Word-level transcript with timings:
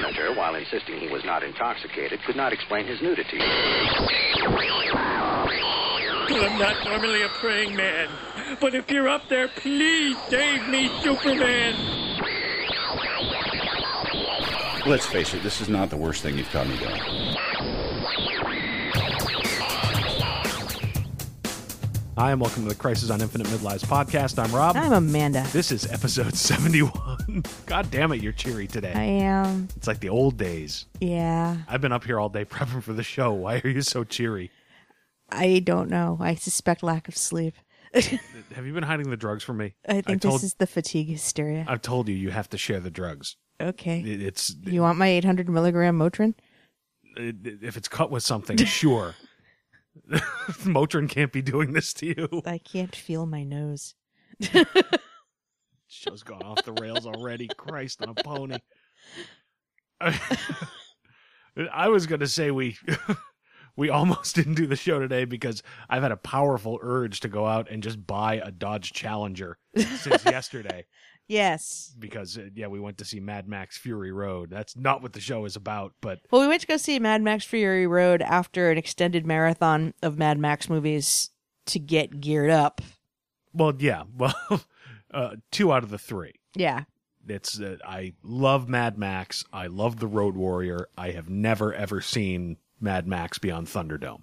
senator, 0.00 0.34
while 0.34 0.54
insisting 0.54 0.98
he 1.00 1.08
was 1.08 1.24
not 1.24 1.42
intoxicated, 1.42 2.20
could 2.26 2.36
not 2.36 2.52
explain 2.52 2.86
his 2.86 3.00
nudity. 3.00 3.38
I'm 6.28 6.58
not 6.58 6.84
normally 6.84 7.22
a 7.22 7.28
praying 7.40 7.74
man, 7.74 8.08
but 8.60 8.74
if 8.74 8.90
you're 8.90 9.08
up 9.08 9.22
there, 9.30 9.48
please 9.48 10.16
save 10.28 10.68
me, 10.68 10.90
Superman. 11.02 11.74
Let's 14.86 15.06
face 15.06 15.32
it, 15.34 15.42
this 15.42 15.62
is 15.62 15.68
not 15.68 15.88
the 15.90 15.96
worst 15.96 16.22
thing 16.22 16.36
you've 16.36 16.50
caught 16.50 16.68
me 16.68 16.76
doing. 16.76 17.00
Hi, 22.18 22.32
and 22.32 22.40
welcome 22.40 22.62
to 22.62 22.68
the 22.68 22.74
Crisis 22.74 23.10
on 23.10 23.20
Infinite 23.20 23.46
Midlives 23.48 23.84
podcast. 23.84 24.42
I'm 24.42 24.54
Rob. 24.54 24.76
I'm 24.76 24.92
Amanda. 24.92 25.46
This 25.52 25.70
is 25.72 25.90
episode 25.90 26.34
71. 26.36 27.05
God 27.66 27.90
damn 27.90 28.12
it, 28.12 28.22
you're 28.22 28.32
cheery 28.32 28.66
today. 28.66 28.92
I 28.94 29.02
am. 29.02 29.68
It's 29.76 29.86
like 29.86 30.00
the 30.00 30.08
old 30.08 30.36
days. 30.36 30.86
Yeah. 31.00 31.56
I've 31.68 31.80
been 31.80 31.92
up 31.92 32.04
here 32.04 32.18
all 32.18 32.28
day 32.28 32.44
prepping 32.46 32.82
for 32.82 32.92
the 32.92 33.02
show. 33.02 33.32
Why 33.32 33.60
are 33.64 33.68
you 33.68 33.82
so 33.82 34.04
cheery? 34.04 34.50
I 35.30 35.60
don't 35.60 35.90
know. 35.90 36.18
I 36.20 36.34
suspect 36.36 36.82
lack 36.82 37.08
of 37.08 37.16
sleep. 37.16 37.54
Have 37.94 38.66
you 38.66 38.72
been 38.72 38.82
hiding 38.82 39.10
the 39.10 39.16
drugs 39.16 39.42
from 39.42 39.58
me? 39.58 39.74
I 39.88 40.00
think 40.00 40.22
told, 40.22 40.36
this 40.36 40.44
is 40.44 40.54
the 40.54 40.66
fatigue 40.66 41.08
hysteria. 41.08 41.64
I've 41.68 41.82
told 41.82 42.08
you 42.08 42.14
you 42.14 42.30
have 42.30 42.48
to 42.50 42.58
share 42.58 42.80
the 42.80 42.90
drugs. 42.90 43.36
okay. 43.60 44.00
It, 44.00 44.22
it's 44.22 44.54
you 44.64 44.82
want 44.82 44.98
my 44.98 45.08
800 45.08 45.48
milligram 45.48 45.98
Motrin? 45.98 46.34
it, 47.16 47.62
if 47.62 47.76
it's 47.76 47.88
cut 47.88 48.10
with 48.10 48.22
something, 48.22 48.56
sure. 48.58 49.14
Motrin 50.10 51.08
can't 51.08 51.32
be 51.32 51.42
doing 51.42 51.72
this 51.72 51.92
to 51.94 52.06
you. 52.06 52.42
I 52.44 52.58
can't 52.58 52.94
feel 52.94 53.26
my 53.26 53.42
nose. 53.44 53.94
Show's 55.88 56.22
gone 56.22 56.42
off 56.42 56.64
the 56.64 56.72
rails 56.72 57.06
already. 57.06 57.48
Christ 57.56 58.02
on 58.02 58.08
a 58.10 58.14
pony. 58.14 58.58
I 61.72 61.88
was 61.88 62.06
going 62.06 62.20
to 62.20 62.28
say 62.28 62.50
we 62.50 62.76
we 63.76 63.88
almost 63.88 64.34
didn't 64.34 64.54
do 64.54 64.66
the 64.66 64.76
show 64.76 64.98
today 64.98 65.24
because 65.24 65.62
I've 65.88 66.02
had 66.02 66.12
a 66.12 66.16
powerful 66.16 66.78
urge 66.82 67.20
to 67.20 67.28
go 67.28 67.46
out 67.46 67.70
and 67.70 67.82
just 67.82 68.06
buy 68.06 68.34
a 68.34 68.50
Dodge 68.50 68.92
Challenger 68.92 69.58
since 69.74 70.24
yesterday 70.24 70.84
Yes. 71.28 71.94
because 71.98 72.36
uh, 72.38 72.48
yeah, 72.54 72.66
we 72.66 72.78
went 72.78 72.98
to 72.98 73.04
see 73.04 73.20
Mad 73.20 73.48
Max 73.48 73.78
Fury 73.78 74.12
Road. 74.12 74.50
That's 74.50 74.76
not 74.76 75.02
what 75.02 75.12
the 75.14 75.20
show 75.20 75.44
is 75.46 75.56
about, 75.56 75.92
but 76.02 76.20
Well, 76.30 76.42
we 76.42 76.48
went 76.48 76.60
to 76.60 76.66
go 76.66 76.76
see 76.76 76.98
Mad 76.98 77.22
Max 77.22 77.44
Fury 77.44 77.86
Road 77.86 78.20
after 78.22 78.70
an 78.70 78.76
extended 78.78 79.26
marathon 79.26 79.94
of 80.02 80.18
Mad 80.18 80.38
Max 80.38 80.68
movies 80.68 81.30
to 81.66 81.78
get 81.78 82.20
geared 82.20 82.50
up. 82.50 82.80
well, 83.54 83.72
yeah, 83.78 84.02
well, 84.14 84.34
uh, 85.16 85.36
two 85.50 85.72
out 85.72 85.82
of 85.82 85.90
the 85.90 85.98
three. 85.98 86.34
Yeah. 86.54 86.84
It's 87.26 87.58
uh, 87.60 87.78
I 87.84 88.12
love 88.22 88.68
Mad 88.68 88.98
Max. 88.98 89.44
I 89.52 89.66
love 89.66 89.98
the 89.98 90.06
Road 90.06 90.36
Warrior. 90.36 90.88
I 90.96 91.10
have 91.10 91.28
never 91.28 91.74
ever 91.74 92.00
seen 92.00 92.58
Mad 92.80 93.08
Max 93.08 93.38
Beyond 93.38 93.66
Thunderdome. 93.66 94.22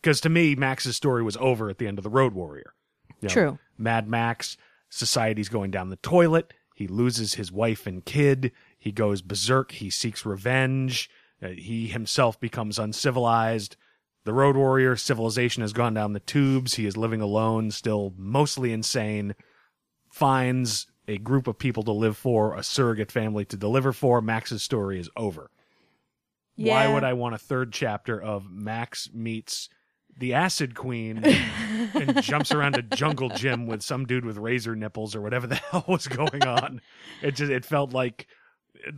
Because 0.00 0.20
to 0.20 0.28
me, 0.28 0.54
Max's 0.54 0.96
story 0.96 1.22
was 1.22 1.36
over 1.38 1.70
at 1.70 1.78
the 1.78 1.86
end 1.86 1.98
of 1.98 2.04
the 2.04 2.10
Road 2.10 2.34
Warrior. 2.34 2.74
You 3.20 3.28
know, 3.28 3.32
True. 3.32 3.58
Mad 3.78 4.08
Max, 4.08 4.56
society's 4.90 5.48
going 5.48 5.70
down 5.70 5.90
the 5.90 5.96
toilet. 5.96 6.52
He 6.74 6.86
loses 6.86 7.34
his 7.34 7.50
wife 7.52 7.86
and 7.86 8.04
kid. 8.04 8.52
He 8.78 8.92
goes 8.92 9.22
berserk. 9.22 9.72
He 9.72 9.90
seeks 9.90 10.26
revenge. 10.26 11.08
Uh, 11.42 11.48
he 11.48 11.88
himself 11.88 12.38
becomes 12.38 12.78
uncivilized. 12.78 13.76
The 14.24 14.32
Road 14.32 14.56
Warrior, 14.56 14.96
civilization 14.96 15.62
has 15.62 15.72
gone 15.72 15.94
down 15.94 16.12
the 16.12 16.20
tubes. 16.20 16.74
He 16.74 16.86
is 16.86 16.96
living 16.96 17.20
alone, 17.20 17.70
still 17.70 18.12
mostly 18.16 18.72
insane. 18.72 19.34
Finds 20.12 20.86
a 21.08 21.18
group 21.18 21.46
of 21.48 21.58
people 21.58 21.82
to 21.82 21.92
live 21.92 22.16
for, 22.16 22.54
a 22.54 22.62
surrogate 22.62 23.10
family 23.10 23.44
to 23.46 23.56
deliver 23.56 23.92
for. 23.92 24.20
Max's 24.20 24.62
story 24.62 25.00
is 25.00 25.10
over. 25.16 25.50
Why 26.56 26.86
would 26.86 27.02
I 27.02 27.14
want 27.14 27.34
a 27.34 27.38
third 27.38 27.72
chapter 27.72 28.20
of 28.20 28.50
Max 28.50 29.08
meets 29.12 29.68
the 30.16 30.34
Acid 30.34 30.74
Queen 30.74 31.24
and 31.94 32.22
jumps 32.22 32.52
around 32.52 32.76
a 32.76 32.82
jungle 32.82 33.30
gym 33.30 33.66
with 33.66 33.82
some 33.82 34.04
dude 34.04 34.24
with 34.24 34.36
razor 34.36 34.76
nipples 34.76 35.16
or 35.16 35.22
whatever 35.22 35.46
the 35.46 35.54
hell 35.70 35.84
was 35.88 36.06
going 36.06 36.44
on? 36.44 36.80
It 37.22 37.32
just 37.32 37.50
it 37.50 37.64
felt 37.64 37.92
like 37.92 38.26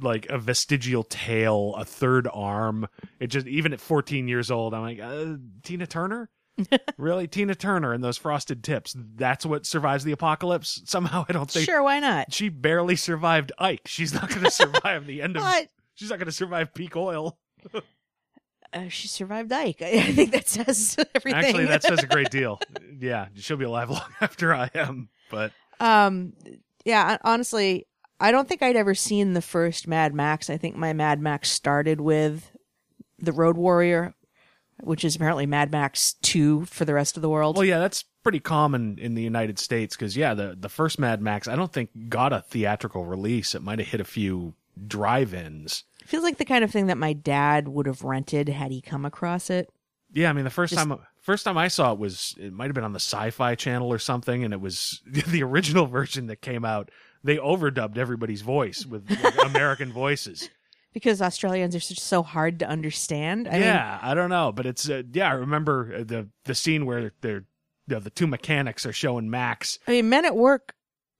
like 0.00 0.26
a 0.30 0.38
vestigial 0.38 1.04
tail, 1.04 1.74
a 1.78 1.84
third 1.84 2.28
arm. 2.32 2.88
It 3.20 3.28
just 3.28 3.46
even 3.46 3.72
at 3.72 3.80
14 3.80 4.28
years 4.28 4.50
old, 4.50 4.74
I'm 4.74 4.82
like, 4.82 5.00
uh, 5.00 5.36
Tina 5.62 5.86
Turner. 5.86 6.30
really, 6.98 7.26
Tina 7.26 7.54
Turner 7.54 7.92
and 7.92 8.02
those 8.04 8.16
frosted 8.18 8.62
tips. 8.62 8.94
That's 9.16 9.44
what 9.46 9.66
survives 9.66 10.04
the 10.04 10.12
apocalypse. 10.12 10.82
Somehow, 10.86 11.24
I 11.28 11.32
don't 11.32 11.50
think 11.50 11.64
Sure, 11.66 11.82
why 11.82 12.00
not? 12.00 12.32
she 12.32 12.48
barely 12.48 12.96
survived 12.96 13.52
Ike. 13.58 13.82
She's 13.86 14.14
not 14.14 14.28
going 14.28 14.42
to 14.44 14.50
survive 14.50 15.06
the 15.06 15.22
end 15.22 15.36
of. 15.36 15.42
But 15.42 15.68
She's 15.94 16.10
not 16.10 16.18
going 16.18 16.26
to 16.26 16.32
survive 16.32 16.74
peak 16.74 16.96
oil. 16.96 17.38
uh, 18.72 18.88
she 18.88 19.06
survived 19.08 19.52
Ike. 19.52 19.80
I, 19.82 19.90
I 19.90 20.12
think 20.12 20.32
that 20.32 20.48
says 20.48 20.96
everything. 21.14 21.44
Actually, 21.44 21.64
that 21.66 21.82
says 21.82 22.02
a 22.02 22.06
great 22.06 22.30
deal. 22.30 22.60
Yeah, 22.98 23.26
she'll 23.36 23.56
be 23.56 23.64
alive 23.64 23.90
long 23.90 24.08
after 24.20 24.52
I 24.54 24.70
am. 24.74 25.08
But 25.30 25.52
Um, 25.80 26.32
yeah, 26.84 27.18
honestly, 27.22 27.86
I 28.20 28.30
don't 28.32 28.48
think 28.48 28.62
I'd 28.62 28.76
ever 28.76 28.94
seen 28.94 29.34
the 29.34 29.42
first 29.42 29.86
Mad 29.86 30.14
Max. 30.14 30.50
I 30.50 30.56
think 30.56 30.76
my 30.76 30.92
Mad 30.92 31.20
Max 31.20 31.50
started 31.50 32.00
with 32.00 32.50
the 33.18 33.32
Road 33.32 33.56
Warrior, 33.56 34.14
which 34.82 35.04
is 35.04 35.16
apparently 35.16 35.46
Mad 35.46 35.70
Max 35.72 36.14
2 36.22 36.64
for 36.66 36.84
the 36.84 36.94
rest 36.94 37.16
of 37.16 37.22
the 37.22 37.28
world. 37.28 37.56
well, 37.56 37.64
yeah, 37.64 37.78
that's 37.78 38.04
pretty 38.22 38.40
common 38.40 38.98
in 38.98 39.14
the 39.14 39.22
United 39.22 39.58
States 39.58 39.94
because 39.96 40.16
yeah, 40.16 40.34
the 40.34 40.56
the 40.58 40.68
first 40.68 40.98
Mad 40.98 41.20
Max 41.20 41.46
I 41.46 41.56
don't 41.56 41.72
think 41.72 41.90
got 42.08 42.32
a 42.32 42.40
theatrical 42.40 43.04
release. 43.04 43.54
It 43.54 43.62
might 43.62 43.78
have 43.78 43.88
hit 43.88 44.00
a 44.00 44.04
few 44.04 44.54
drive-ins. 44.86 45.84
Feels 46.06 46.22
like 46.24 46.38
the 46.38 46.44
kind 46.44 46.64
of 46.64 46.70
thing 46.70 46.86
that 46.86 46.98
my 46.98 47.12
dad 47.12 47.68
would 47.68 47.86
have 47.86 48.02
rented 48.02 48.48
had 48.48 48.70
he 48.70 48.80
come 48.80 49.04
across 49.04 49.50
it. 49.50 49.70
Yeah, 50.12 50.30
I 50.30 50.32
mean 50.32 50.44
the 50.44 50.50
first 50.50 50.72
Just- 50.74 50.86
time 50.88 50.98
first 51.20 51.44
time 51.44 51.58
I 51.58 51.68
saw 51.68 51.92
it 51.92 51.98
was 51.98 52.34
it 52.38 52.52
might 52.52 52.66
have 52.66 52.74
been 52.74 52.84
on 52.84 52.92
the 52.92 52.98
Sci-Fi 53.00 53.54
Channel 53.54 53.92
or 53.92 53.98
something, 53.98 54.44
and 54.44 54.52
it 54.54 54.60
was 54.60 55.02
the 55.06 55.42
original 55.42 55.86
version 55.86 56.26
that 56.28 56.40
came 56.40 56.64
out. 56.64 56.90
They 57.22 57.36
overdubbed 57.38 57.96
everybody's 57.96 58.42
voice 58.42 58.84
with 58.84 59.10
like, 59.10 59.44
American 59.46 59.92
voices. 59.92 60.50
Because 60.94 61.20
Australians 61.20 61.76
are 61.76 61.80
such, 61.80 62.00
so 62.00 62.22
hard 62.22 62.60
to 62.60 62.68
understand. 62.68 63.48
I 63.48 63.52
mean, 63.52 63.62
yeah, 63.62 63.98
I 64.00 64.14
don't 64.14 64.30
know, 64.30 64.52
but 64.52 64.64
it's 64.64 64.88
uh, 64.88 65.02
yeah. 65.12 65.28
I 65.28 65.34
remember 65.34 65.92
uh, 65.92 66.04
the 66.04 66.28
the 66.44 66.54
scene 66.54 66.86
where 66.86 67.12
they're 67.20 67.44
you 67.86 67.96
know, 67.96 68.00
the 68.00 68.10
two 68.10 68.26
mechanics 68.26 68.86
are 68.86 68.92
showing 68.92 69.28
Max. 69.28 69.78
I 69.86 69.90
mean, 69.90 70.08
Men 70.08 70.24
at 70.24 70.36
Work 70.36 70.74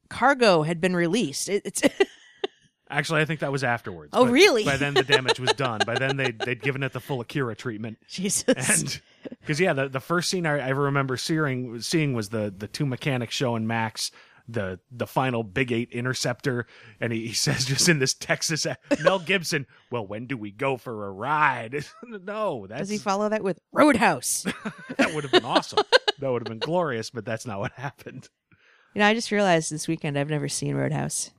Cargo 0.09 0.62
had 0.62 0.81
been 0.81 0.97
released. 0.97 1.49
It, 1.49 1.62
it's 1.67 1.83
Actually, 2.91 3.23
I 3.23 3.25
think 3.25 3.41
that 3.41 3.51
was 3.51 3.65
afterwards. 3.65 4.11
Oh, 4.12 4.25
But 4.25 4.33
really? 4.33 4.65
By 4.65 4.77
then, 4.77 4.95
the 4.95 5.03
damage 5.03 5.41
was 5.41 5.53
done. 5.55 5.81
By 5.87 5.95
then, 5.95 6.17
they 6.17 6.31
they'd 6.31 6.62
given 6.62 6.83
it 6.83 6.93
the 6.93 7.01
full 7.01 7.21
Akira 7.21 7.56
treatment. 7.56 7.99
Jesus. 8.09 8.45
And 8.47 9.01
because 9.41 9.59
yeah, 9.59 9.73
the 9.73 9.89
the 9.89 10.01
first 10.01 10.31
scene 10.31 10.47
I, 10.47 10.67
I 10.67 10.69
remember 10.69 11.17
seeing 11.17 11.81
seeing 11.81 12.12
was 12.15 12.29
the 12.29 12.55
the 12.56 12.69
two 12.69 12.87
mechanics 12.87 13.35
showing 13.35 13.67
Max 13.67 14.11
the 14.49 14.78
the 14.91 15.06
final 15.06 15.43
Big 15.43 15.72
Eight 15.72 15.91
Interceptor, 15.91 16.66
and 17.00 17.12
he, 17.12 17.28
he 17.28 17.32
says 17.34 17.65
just 17.65 17.88
in 17.88 17.99
this 17.99 18.15
Texas 18.15 18.66
Mel 19.03 19.19
Gibson, 19.19 19.66
"Well, 19.91 20.06
when 20.06 20.27
do 20.27 20.37
we 20.37 20.50
go 20.50 20.77
for 20.77 21.06
a 21.06 21.10
ride?" 21.10 21.84
no, 22.03 22.66
that's 22.66 22.82
Does 22.82 22.88
he 22.91 22.99
follow 22.99 23.28
that 23.28 23.43
with 23.43 23.59
Roadhouse? 23.72 24.43
that 24.97 25.15
would 25.15 25.25
have 25.25 25.32
been 25.32 25.44
awesome. 25.44 25.84
that 26.19 26.31
would 26.31 26.43
have 26.43 26.49
been 26.49 26.59
glorious, 26.59 27.10
but 27.10 27.25
that's 27.25 27.47
not 27.47 27.59
what 27.59 27.72
happened. 27.72 28.28
you 28.94 29.00
know, 29.00 29.06
I 29.06 29.15
just 29.15 29.31
realized 29.31 29.71
this 29.71 29.88
weekend 29.88 30.19
I've 30.19 30.31
never 30.31 30.49
seen 30.49 30.75
Roadhouse. 30.75 31.31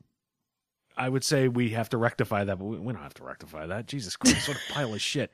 I 0.97 1.09
would 1.09 1.25
say 1.25 1.49
we 1.49 1.71
have 1.71 1.89
to 1.89 1.97
rectify 1.97 2.45
that, 2.45 2.57
but 2.57 2.65
we, 2.65 2.77
we 2.77 2.93
don't 2.93 3.03
have 3.03 3.13
to 3.15 3.23
rectify 3.23 3.67
that. 3.67 3.85
Jesus 3.85 4.15
Christ, 4.15 4.47
what 4.47 4.57
a 4.57 4.73
pile 4.73 4.93
of 4.93 5.01
shit! 5.01 5.31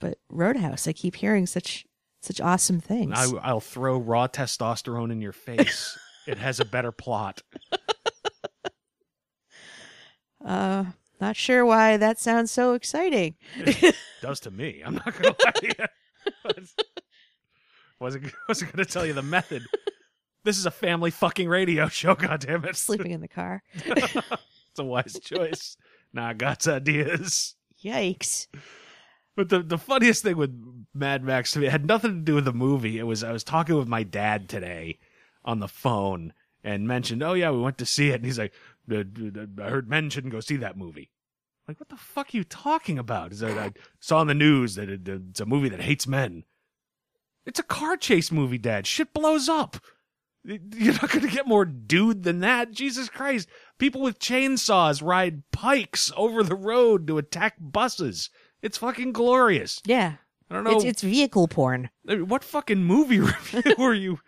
But 0.00 0.18
Roadhouse, 0.28 0.88
I 0.88 0.92
keep 0.92 1.16
hearing 1.16 1.46
such 1.46 1.86
such 2.20 2.40
awesome 2.40 2.80
things. 2.80 3.12
I, 3.14 3.30
I'll 3.42 3.60
throw 3.60 3.98
raw 3.98 4.26
testosterone 4.26 5.12
in 5.12 5.20
your 5.20 5.32
face. 5.32 5.96
It 6.26 6.38
has 6.38 6.60
a 6.60 6.64
better 6.64 6.92
plot. 6.92 7.42
Uh, 10.44 10.84
not 11.20 11.36
sure 11.36 11.64
why 11.64 11.96
that 11.96 12.18
sounds 12.18 12.50
so 12.50 12.74
exciting. 12.74 13.34
does 14.20 14.40
to 14.40 14.50
me. 14.50 14.82
I'm 14.84 14.94
not 14.94 15.14
gonna 15.14 15.34
lie 15.42 15.50
to 15.52 15.66
you. 15.66 16.44
wasn't 18.00 18.32
wasn't 18.48 18.72
gonna 18.72 18.84
tell 18.84 19.06
you 19.06 19.14
the 19.14 19.22
method. 19.22 19.62
This 20.44 20.58
is 20.58 20.66
a 20.66 20.70
family 20.70 21.10
fucking 21.10 21.48
radio 21.48 21.88
show. 21.88 22.14
God 22.14 22.40
damn 22.40 22.64
it! 22.66 22.76
Sleeping 22.76 23.12
in 23.12 23.22
the 23.22 23.28
car. 23.28 23.62
it's 23.74 24.78
a 24.78 24.84
wise 24.84 25.18
choice. 25.22 25.78
Nah, 26.12 26.34
God's 26.34 26.68
ideas. 26.68 27.54
Yikes. 27.82 28.48
But 29.36 29.48
the 29.48 29.62
the 29.62 29.78
funniest 29.78 30.22
thing 30.22 30.36
with 30.36 30.54
Mad 30.92 31.24
Max 31.24 31.52
to 31.52 31.58
me 31.58 31.66
it 31.66 31.72
had 31.72 31.86
nothing 31.86 32.12
to 32.12 32.20
do 32.20 32.34
with 32.34 32.44
the 32.44 32.52
movie. 32.52 32.98
It 32.98 33.04
was 33.04 33.24
I 33.24 33.32
was 33.32 33.44
talking 33.44 33.76
with 33.76 33.88
my 33.88 34.02
dad 34.02 34.48
today 34.48 34.98
on 35.44 35.60
the 35.60 35.68
phone 35.68 36.32
and 36.62 36.88
mentioned, 36.88 37.22
oh 37.22 37.34
yeah, 37.34 37.50
we 37.50 37.60
went 37.60 37.78
to 37.78 37.86
see 37.86 38.10
it, 38.10 38.16
and 38.16 38.24
he's 38.24 38.38
like, 38.38 38.52
"Uh, 38.90 38.96
uh, 38.96 39.62
I 39.62 39.68
heard 39.68 39.88
men 39.88 40.10
shouldn't 40.10 40.32
go 40.32 40.40
see 40.40 40.56
that 40.56 40.76
movie. 40.76 41.10
Like, 41.68 41.80
what 41.80 41.88
the 41.88 41.96
fuck 41.96 42.34
are 42.34 42.36
you 42.36 42.44
talking 42.44 42.98
about? 42.98 43.32
Is 43.32 43.40
that 43.40 43.58
I 43.58 43.72
saw 44.00 44.18
on 44.18 44.26
the 44.26 44.34
news 44.34 44.74
that 44.74 44.88
it, 44.88 45.08
it's 45.08 45.40
a 45.40 45.46
movie 45.46 45.70
that 45.70 45.80
hates 45.80 46.06
men. 46.06 46.44
It's 47.46 47.58
a 47.60 47.64
car 47.64 47.96
chase 47.96 48.30
movie, 48.32 48.58
Dad. 48.58 48.86
Shit 48.86 49.12
blows 49.12 49.48
up. 49.48 49.78
You're 50.44 50.92
not 50.92 51.10
going 51.10 51.26
to 51.26 51.32
get 51.32 51.46
more 51.46 51.64
dude 51.64 52.22
than 52.22 52.40
that. 52.40 52.70
Jesus 52.70 53.08
Christ. 53.08 53.48
People 53.78 54.02
with 54.02 54.18
chainsaws 54.18 55.02
ride 55.02 55.42
pikes 55.52 56.12
over 56.16 56.42
the 56.42 56.54
road 56.54 57.06
to 57.06 57.16
attack 57.16 57.54
buses. 57.58 58.28
It's 58.60 58.78
fucking 58.78 59.12
glorious. 59.12 59.80
Yeah. 59.86 60.14
I 60.50 60.54
don't 60.54 60.64
know. 60.64 60.76
It's 60.76 60.84
it's 60.84 61.02
vehicle 61.02 61.48
porn. 61.48 61.88
I 62.06 62.16
mean, 62.16 62.28
what 62.28 62.44
fucking 62.44 62.84
movie 62.84 63.20
review 63.20 63.74
are 63.78 63.94
you? 63.94 64.20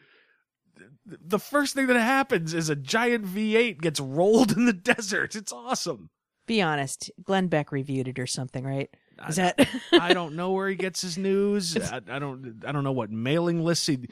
The 1.06 1.38
first 1.38 1.74
thing 1.74 1.86
that 1.86 1.96
happens 2.00 2.52
is 2.52 2.68
a 2.68 2.76
giant 2.76 3.24
V8 3.26 3.80
gets 3.80 4.00
rolled 4.00 4.56
in 4.56 4.66
the 4.66 4.72
desert. 4.92 5.36
It's 5.36 5.52
awesome. 5.52 6.10
Be 6.46 6.60
honest. 6.62 7.10
Glenn 7.22 7.46
Beck 7.48 7.70
reviewed 7.72 8.08
it 8.08 8.18
or 8.18 8.26
something, 8.26 8.64
right? 8.64 8.88
Is 9.28 9.38
I- 9.38 9.52
that 9.56 9.68
I 9.92 10.12
don't 10.14 10.34
know 10.36 10.52
where 10.52 10.68
he 10.68 10.74
gets 10.76 11.00
his 11.02 11.16
news. 11.18 11.76
I, 11.76 12.00
I 12.10 12.18
don't. 12.18 12.62
I 12.66 12.72
don't 12.72 12.84
know 12.84 12.92
what 12.92 13.10
mailing 13.10 13.64
lists 13.64 13.86
he. 13.86 14.08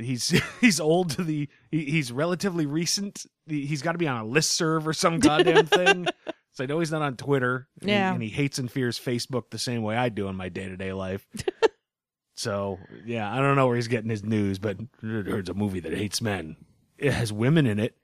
He's 0.00 0.28
he's 0.60 0.80
old 0.80 1.10
to 1.10 1.24
the. 1.24 1.48
He, 1.70 1.84
he's 1.84 2.10
relatively 2.12 2.66
recent. 2.66 3.26
He, 3.46 3.66
he's 3.66 3.82
got 3.82 3.92
to 3.92 3.98
be 3.98 4.08
on 4.08 4.20
a 4.20 4.24
list 4.26 4.52
serve 4.52 4.86
or 4.88 4.92
some 4.92 5.18
goddamn 5.20 5.66
thing. 5.66 6.06
So 6.52 6.64
I 6.64 6.66
know 6.66 6.80
he's 6.80 6.90
not 6.90 7.02
on 7.02 7.16
Twitter. 7.16 7.68
and 7.80 7.88
he- 7.90 7.94
Yeah. 7.94 8.12
and 8.12 8.22
he 8.22 8.28
hates 8.28 8.58
and 8.58 8.70
fears 8.70 8.98
Facebook 8.98 9.50
the 9.50 9.58
same 9.58 9.82
way 9.82 9.96
I 9.96 10.08
do 10.08 10.28
in 10.28 10.36
my 10.36 10.48
day 10.48 10.68
to 10.68 10.76
day 10.76 10.92
life. 10.92 11.26
So 12.38 12.78
yeah, 13.04 13.32
I 13.32 13.38
don't 13.40 13.56
know 13.56 13.66
where 13.66 13.76
he's 13.76 13.88
getting 13.88 14.10
his 14.10 14.22
news, 14.24 14.58
but 14.58 14.78
there's 15.02 15.48
a 15.48 15.54
movie 15.54 15.80
that 15.80 15.92
hates 15.92 16.20
men. 16.22 16.56
It 16.96 17.12
has 17.12 17.32
women 17.32 17.66
in 17.66 17.78
it. 17.78 17.96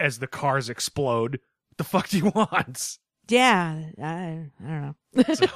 As 0.00 0.18
the 0.18 0.26
cars 0.26 0.68
explode, 0.68 1.32
what 1.68 1.76
the 1.76 1.84
fuck 1.84 2.08
do 2.08 2.18
you 2.18 2.30
want? 2.34 2.98
Yeah, 3.28 3.82
I, 4.02 4.46
I 4.64 4.66
don't 4.66 4.96
know. 5.16 5.34
So, 5.34 5.46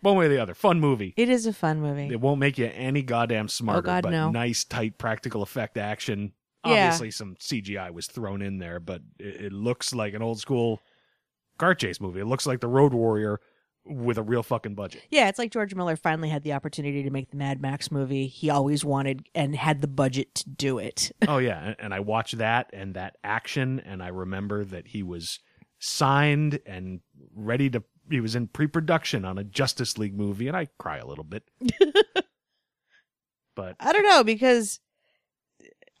one 0.00 0.16
way 0.16 0.26
or 0.26 0.28
the 0.28 0.38
other, 0.42 0.54
fun 0.54 0.80
movie. 0.80 1.14
It 1.16 1.28
is 1.28 1.46
a 1.46 1.52
fun 1.52 1.80
movie. 1.80 2.08
It 2.12 2.20
won't 2.20 2.40
make 2.40 2.58
you 2.58 2.70
any 2.74 3.02
goddamn 3.02 3.48
smarter, 3.48 3.78
Oh, 3.78 3.82
God, 3.82 4.02
but 4.02 4.10
no. 4.10 4.30
nice, 4.30 4.64
tight, 4.64 4.98
practical 4.98 5.42
effect 5.42 5.78
action. 5.78 6.32
Yeah. 6.66 6.86
Obviously, 6.86 7.10
some 7.10 7.36
CGI 7.36 7.90
was 7.92 8.06
thrown 8.06 8.42
in 8.42 8.58
there, 8.58 8.80
but 8.80 9.00
it, 9.18 9.46
it 9.46 9.52
looks 9.52 9.94
like 9.94 10.14
an 10.14 10.22
old 10.22 10.40
school 10.40 10.80
car 11.58 11.74
chase 11.74 12.00
movie. 12.00 12.20
It 12.20 12.26
looks 12.26 12.46
like 12.46 12.60
the 12.60 12.68
Road 12.68 12.92
Warrior 12.92 13.40
with 13.84 14.18
a 14.18 14.22
real 14.22 14.42
fucking 14.42 14.74
budget. 14.74 15.02
Yeah, 15.10 15.28
it's 15.28 15.38
like 15.38 15.50
George 15.50 15.74
Miller 15.74 15.96
finally 15.96 16.28
had 16.28 16.42
the 16.42 16.52
opportunity 16.52 17.02
to 17.02 17.10
make 17.10 17.30
the 17.30 17.36
Mad 17.36 17.60
Max 17.60 17.90
movie 17.90 18.26
he 18.26 18.50
always 18.50 18.84
wanted 18.84 19.26
and 19.34 19.56
had 19.56 19.80
the 19.80 19.88
budget 19.88 20.34
to 20.36 20.48
do 20.48 20.78
it. 20.78 21.12
oh 21.28 21.38
yeah, 21.38 21.74
and, 21.78 21.92
I 21.92 22.00
watched 22.00 22.38
that 22.38 22.70
and 22.72 22.94
that 22.94 23.16
action, 23.24 23.80
and 23.80 24.02
I 24.02 24.08
remember 24.08 24.64
that 24.64 24.88
he 24.88 25.02
was 25.02 25.40
signed 25.78 26.60
and 26.66 27.00
ready 27.34 27.70
to. 27.70 27.82
He 28.10 28.20
was 28.20 28.34
in 28.34 28.48
pre-production 28.48 29.24
on 29.24 29.38
a 29.38 29.44
Justice 29.44 29.96
League 29.96 30.16
movie, 30.16 30.48
and 30.48 30.56
I 30.56 30.68
cry 30.78 30.98
a 30.98 31.06
little 31.06 31.24
bit. 31.24 31.44
but 33.54 33.76
I 33.78 33.92
don't 33.92 34.04
know 34.04 34.24
because 34.24 34.80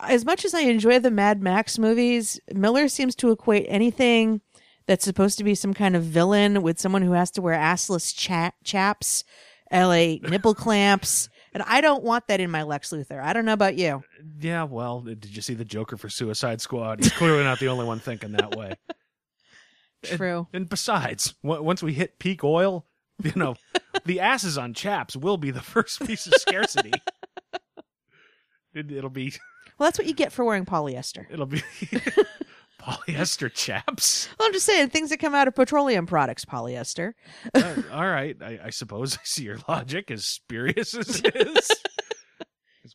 as 0.00 0.24
much 0.24 0.44
as 0.44 0.52
I 0.52 0.60
enjoy 0.62 0.98
the 0.98 1.10
Mad 1.10 1.40
Max 1.40 1.78
movies, 1.78 2.40
Miller 2.52 2.88
seems 2.88 3.14
to 3.16 3.30
equate 3.30 3.66
anything 3.68 4.40
that's 4.92 5.06
supposed 5.06 5.38
to 5.38 5.44
be 5.44 5.54
some 5.54 5.72
kind 5.72 5.96
of 5.96 6.02
villain 6.04 6.60
with 6.60 6.78
someone 6.78 7.00
who 7.00 7.12
has 7.12 7.30
to 7.30 7.40
wear 7.40 7.58
assless 7.58 8.14
cha- 8.14 8.52
chaps, 8.62 9.24
LA 9.72 10.16
nipple 10.22 10.54
clamps, 10.54 11.30
and 11.54 11.62
I 11.66 11.80
don't 11.80 12.04
want 12.04 12.26
that 12.28 12.40
in 12.40 12.50
my 12.50 12.62
Lex 12.62 12.90
Luthor. 12.90 13.18
I 13.22 13.32
don't 13.32 13.46
know 13.46 13.54
about 13.54 13.76
you. 13.78 13.88
Uh, 13.88 14.22
yeah, 14.38 14.64
well, 14.64 14.98
uh, 15.06 15.14
did 15.14 15.34
you 15.34 15.40
see 15.40 15.54
the 15.54 15.64
Joker 15.64 15.96
for 15.96 16.10
Suicide 16.10 16.60
Squad? 16.60 16.98
He's 16.98 17.10
clearly 17.10 17.42
not 17.42 17.58
the 17.58 17.68
only 17.68 17.86
one 17.86 18.00
thinking 18.00 18.32
that 18.32 18.54
way. 18.54 18.74
True. 20.04 20.46
And 20.52 20.68
besides, 20.68 21.32
w- 21.42 21.62
once 21.62 21.82
we 21.82 21.94
hit 21.94 22.18
peak 22.18 22.44
oil, 22.44 22.84
you 23.22 23.32
know, 23.34 23.54
the 24.04 24.20
asses 24.20 24.58
on 24.58 24.74
chaps 24.74 25.16
will 25.16 25.38
be 25.38 25.50
the 25.50 25.62
first 25.62 26.06
piece 26.06 26.26
of 26.26 26.34
scarcity. 26.34 26.92
It, 28.74 28.92
it'll 28.92 29.08
be, 29.08 29.32
Well, 29.78 29.86
that's 29.86 29.98
what 29.98 30.06
you 30.06 30.12
get 30.12 30.32
for 30.32 30.44
wearing 30.44 30.66
polyester. 30.66 31.24
it'll 31.30 31.46
be 31.46 31.62
polyester 32.82 33.52
chaps. 33.54 34.28
Well, 34.38 34.46
I'm 34.48 34.52
just 34.52 34.66
saying 34.66 34.90
things 34.90 35.10
that 35.10 35.18
come 35.18 35.34
out 35.34 35.48
of 35.48 35.54
petroleum 35.54 36.06
products, 36.06 36.44
polyester. 36.44 37.12
Uh, 37.54 37.74
all 37.92 38.08
right, 38.08 38.36
I, 38.42 38.60
I 38.64 38.70
suppose 38.70 39.16
I 39.18 39.20
see 39.24 39.44
your 39.44 39.58
logic, 39.68 40.10
as 40.10 40.26
spurious 40.26 40.94
as 40.94 41.20
it 41.24 41.36
is. 41.36 41.70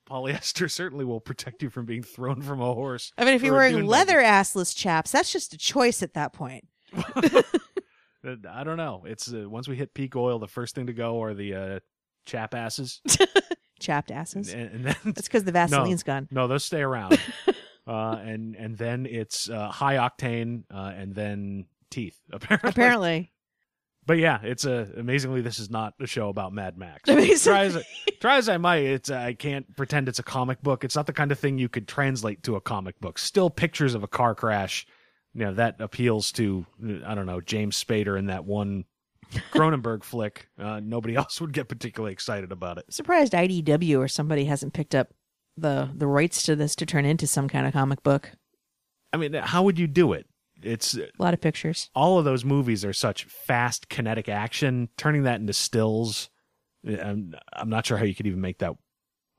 polyester 0.09 0.71
certainly 0.71 1.03
will 1.03 1.19
protect 1.19 1.61
you 1.61 1.69
from 1.69 1.85
being 1.85 2.01
thrown 2.01 2.41
from 2.41 2.61
a 2.61 2.73
horse. 2.73 3.11
I 3.17 3.25
mean, 3.25 3.33
if 3.33 3.43
you're 3.43 3.53
wearing 3.53 3.85
leather 3.85 4.19
assless 4.19 4.73
chaps, 4.73 5.11
that's 5.11 5.33
just 5.33 5.53
a 5.53 5.57
choice 5.57 6.01
at 6.01 6.13
that 6.13 6.31
point. 6.33 6.65
Uh, 6.95 8.35
I 8.49 8.63
don't 8.63 8.77
know. 8.77 9.03
It's 9.05 9.31
uh, 9.31 9.49
once 9.49 9.67
we 9.67 9.75
hit 9.75 9.93
peak 9.93 10.15
oil, 10.15 10.39
the 10.39 10.47
first 10.47 10.75
thing 10.75 10.87
to 10.87 10.93
go 10.93 11.21
are 11.23 11.33
the 11.33 11.55
uh, 11.55 11.79
chap 12.25 12.53
asses, 12.53 13.01
Chapped 13.79 14.11
asses. 14.11 14.53
and, 14.53 14.71
and 14.71 14.85
then 14.85 14.95
That's 15.05 15.27
because 15.27 15.43
the 15.43 15.51
Vaseline's 15.51 16.03
gone. 16.03 16.27
No, 16.31 16.47
those 16.47 16.65
stay 16.65 16.81
around. 16.81 17.19
Uh, 17.87 18.19
and 18.23 18.55
and 18.55 18.77
then 18.77 19.05
it's 19.05 19.49
uh, 19.49 19.69
high 19.69 19.95
octane, 19.95 20.63
uh, 20.73 20.93
and 20.95 21.15
then 21.15 21.65
teeth. 21.89 22.19
Apparently. 22.31 22.69
Apparently. 22.69 23.31
But 24.05 24.19
yeah, 24.19 24.39
it's 24.41 24.65
a 24.65 24.87
amazingly. 24.97 25.41
This 25.41 25.59
is 25.59 25.69
not 25.69 25.93
a 25.99 26.07
show 26.07 26.29
about 26.29 26.53
Mad 26.53 26.77
Max. 26.77 27.03
Try 27.43 27.65
as 27.65 27.77
I, 27.77 27.83
try 28.21 28.37
as 28.37 28.47
I 28.47 28.55
might, 28.57 28.83
it's 28.83 29.09
I 29.11 29.33
can't 29.33 29.75
pretend 29.75 30.07
it's 30.07 30.19
a 30.19 30.23
comic 30.23 30.61
book. 30.61 30.85
It's 30.85 30.95
not 30.95 31.07
the 31.07 31.13
kind 31.13 31.31
of 31.31 31.39
thing 31.39 31.57
you 31.57 31.67
could 31.67 31.89
translate 31.89 32.43
to 32.43 32.55
a 32.55 32.61
comic 32.61 32.99
book. 33.01 33.19
Still, 33.19 33.49
pictures 33.49 33.95
of 33.95 34.03
a 34.03 34.07
car 34.07 34.33
crash. 34.33 34.87
You 35.33 35.45
know 35.45 35.53
that 35.55 35.81
appeals 35.81 36.31
to 36.33 36.65
I 37.05 37.15
don't 37.15 37.25
know 37.25 37.41
James 37.41 37.83
Spader 37.83 38.17
in 38.17 38.27
that 38.27 38.45
one 38.45 38.85
Cronenberg 39.51 40.03
flick. 40.03 40.47
Uh, 40.57 40.79
nobody 40.81 41.15
else 41.17 41.41
would 41.41 41.53
get 41.53 41.67
particularly 41.67 42.13
excited 42.13 42.51
about 42.51 42.77
it. 42.77 42.85
Surprised 42.89 43.33
IDW 43.33 43.99
or 43.99 44.07
somebody 44.07 44.45
hasn't 44.45 44.73
picked 44.73 44.95
up 44.95 45.13
the 45.57 45.89
the 45.95 46.07
rights 46.07 46.43
to 46.43 46.55
this 46.55 46.75
to 46.77 46.85
turn 46.85 47.05
into 47.05 47.27
some 47.27 47.47
kind 47.47 47.65
of 47.67 47.73
comic 47.73 48.03
book. 48.03 48.31
I 49.13 49.17
mean, 49.17 49.33
how 49.33 49.63
would 49.63 49.79
you 49.79 49.87
do 49.87 50.13
it? 50.13 50.27
It's 50.61 50.95
A 50.95 51.07
lot 51.19 51.33
of 51.33 51.41
pictures. 51.41 51.89
all 51.93 52.17
of 52.17 52.25
those 52.25 52.43
movies 52.43 52.83
are 52.83 52.93
such 52.93 53.25
fast 53.25 53.89
kinetic 53.89 54.27
action 54.27 54.89
turning 54.97 55.23
that 55.23 55.39
into 55.39 55.53
stills 55.53 56.29
I'm, 56.83 57.35
I'm 57.53 57.69
not 57.69 57.85
sure 57.85 57.97
how 57.97 58.05
you 58.05 58.15
could 58.15 58.25
even 58.25 58.41
make 58.41 58.57
that 58.59 58.73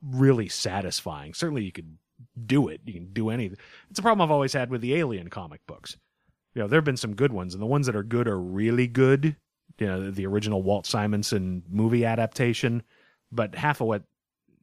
really 0.00 0.48
satisfying 0.48 1.34
certainly 1.34 1.64
you 1.64 1.72
could 1.72 1.98
do 2.46 2.68
it 2.68 2.82
you 2.84 2.92
can 2.92 3.12
do 3.12 3.30
anything 3.30 3.58
it's 3.90 3.98
a 3.98 4.02
problem 4.02 4.24
i've 4.24 4.30
always 4.30 4.52
had 4.52 4.70
with 4.70 4.80
the 4.80 4.94
alien 4.94 5.28
comic 5.28 5.60
books 5.66 5.96
you 6.54 6.62
know 6.62 6.68
there 6.68 6.78
have 6.78 6.84
been 6.84 6.96
some 6.96 7.16
good 7.16 7.32
ones 7.32 7.52
and 7.52 7.60
the 7.60 7.66
ones 7.66 7.86
that 7.86 7.96
are 7.96 8.04
good 8.04 8.28
are 8.28 8.38
really 8.38 8.86
good 8.86 9.34
you 9.80 9.86
know 9.88 10.12
the 10.12 10.24
original 10.26 10.62
walt 10.62 10.86
simonson 10.86 11.64
movie 11.68 12.04
adaptation 12.04 12.82
but 13.32 13.56
half 13.56 13.80
of 13.80 13.88
what 13.88 14.04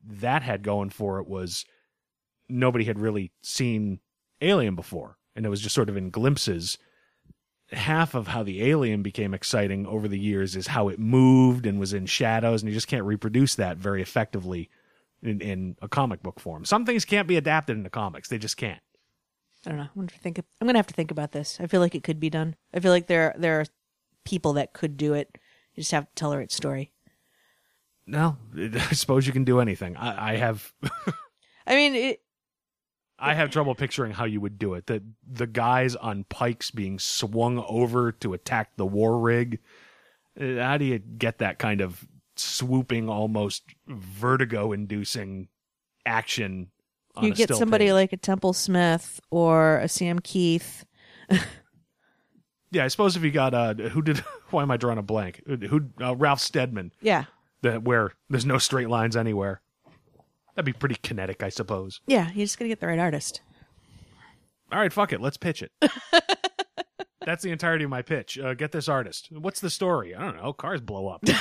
that 0.07 0.41
had 0.41 0.63
going 0.63 0.89
for 0.89 1.19
it 1.19 1.27
was 1.27 1.65
nobody 2.47 2.85
had 2.85 2.99
really 2.99 3.31
seen 3.41 3.99
alien 4.41 4.75
before 4.75 5.17
and 5.35 5.45
it 5.45 5.49
was 5.49 5.61
just 5.61 5.75
sort 5.75 5.89
of 5.89 5.97
in 5.97 6.09
glimpses 6.09 6.77
half 7.71 8.13
of 8.13 8.27
how 8.27 8.43
the 8.43 8.63
alien 8.63 9.01
became 9.01 9.33
exciting 9.33 9.87
over 9.87 10.07
the 10.07 10.19
years 10.19 10.55
is 10.55 10.67
how 10.67 10.87
it 10.87 10.99
moved 10.99 11.65
and 11.65 11.79
was 11.79 11.93
in 11.93 12.05
shadows 12.05 12.61
and 12.61 12.69
you 12.69 12.75
just 12.75 12.87
can't 12.87 13.05
reproduce 13.05 13.55
that 13.55 13.77
very 13.77 14.01
effectively 14.01 14.69
in, 15.23 15.41
in 15.41 15.75
a 15.81 15.87
comic 15.87 16.21
book 16.21 16.39
form 16.39 16.63
some 16.63 16.85
things 16.85 17.05
can't 17.05 17.27
be 17.27 17.37
adapted 17.37 17.75
into 17.75 17.89
comics 17.89 18.29
they 18.29 18.37
just 18.37 18.57
can't 18.57 18.81
I 19.65 19.69
don't 19.71 19.79
know. 19.79 19.87
I'm 19.95 20.05
gonna 20.05 20.09
think. 20.21 20.39
I'm 20.61 20.67
gonna 20.67 20.77
have 20.77 20.87
to 20.87 20.93
think 20.93 21.11
about 21.11 21.31
this. 21.31 21.57
I 21.59 21.67
feel 21.67 21.81
like 21.81 21.95
it 21.95 22.03
could 22.03 22.19
be 22.19 22.29
done. 22.29 22.55
I 22.73 22.79
feel 22.79 22.91
like 22.91 23.07
there 23.07 23.33
there 23.37 23.59
are 23.59 23.65
people 24.23 24.53
that 24.53 24.73
could 24.73 24.97
do 24.97 25.13
it. 25.13 25.37
You 25.73 25.81
just 25.81 25.91
have 25.91 26.05
to 26.05 26.15
tell 26.15 26.29
the 26.29 26.37
right 26.37 26.51
story. 26.51 26.91
No 28.07 28.37
i 28.57 28.93
suppose 28.93 29.25
you 29.27 29.33
can 29.33 29.43
do 29.43 29.59
anything 29.59 29.95
i, 29.97 30.33
I 30.33 30.35
have 30.37 30.73
I 31.67 31.75
mean, 31.75 31.95
it, 31.95 32.21
i 33.17 33.33
have 33.33 33.49
trouble 33.49 33.73
picturing 33.75 34.11
how 34.11 34.25
you 34.25 34.39
would 34.41 34.59
do 34.59 34.73
it 34.75 34.85
the 34.87 35.01
the 35.25 35.47
guys 35.47 35.95
on 35.95 36.23
pikes 36.25 36.69
being 36.71 36.99
swung 36.99 37.63
over 37.67 38.11
to 38.11 38.33
attack 38.33 38.75
the 38.77 38.85
war 38.85 39.19
rig 39.19 39.59
Uh, 40.39 40.57
how 40.61 40.77
do 40.77 40.85
you 40.85 40.99
get 40.99 41.39
that 41.39 41.57
kind 41.57 41.81
of 41.81 42.05
swooping 42.35 43.09
almost 43.09 43.63
vertigo 43.87 44.71
inducing 44.73 45.47
action 46.05 46.69
on 47.15 47.23
you 47.23 47.31
a 47.31 47.35
get 47.35 47.55
somebody 47.55 47.85
page? 47.85 47.93
like 47.93 48.13
a 48.13 48.17
Templesmith 48.17 49.19
or 49.31 49.77
a 49.77 49.87
Sam 49.87 50.19
Kieth. 50.19 50.83
Yeah, 52.71 52.83
I 52.83 52.89
suppose 52.89 53.15
if 53.15 53.23
you 53.23 53.31
got 53.31 53.53
uh, 53.53 53.73
who 53.75 54.01
did? 54.01 54.17
Why 54.49 54.61
am 54.63 54.69
I 54.71 54.75
drawing 54.75 54.97
a 54.97 55.01
blank? 55.03 55.41
Who? 55.47 55.89
Uh, 56.01 56.13
Ralph 56.17 56.41
Steadman. 56.41 56.91
Yeah, 57.01 57.23
That 57.61 57.83
where 57.83 58.11
there's 58.29 58.45
no 58.45 58.57
straight 58.57 58.89
lines 58.89 59.15
anywhere. 59.15 59.61
That'd 60.55 60.65
be 60.65 60.73
pretty 60.73 60.95
kinetic, 61.01 61.43
I 61.43 61.49
suppose. 61.49 61.99
yeah. 62.07 62.29
You 62.31 62.45
just 62.45 62.57
gotta 62.57 62.69
get 62.69 62.79
the 62.79 62.87
right 62.87 62.99
artist. 62.99 63.41
All 64.71 64.79
right, 64.79 64.91
fuck 64.93 65.13
it, 65.13 65.21
let's 65.21 65.37
pitch 65.37 65.61
it. 65.63 65.71
That's 67.25 67.43
the 67.43 67.51
entirety 67.51 67.83
of 67.85 67.89
my 67.89 68.01
pitch. 68.03 68.37
Uh, 68.37 68.53
get 68.53 68.71
this 68.71 68.87
artist. 68.87 69.29
What's 69.31 69.59
the 69.59 69.69
story? 69.69 70.13
I 70.15 70.21
don't 70.21 70.37
know. 70.37 70.53
Cars 70.53 70.79
blow 70.81 71.07
up. 71.07 71.21
the 71.25 71.35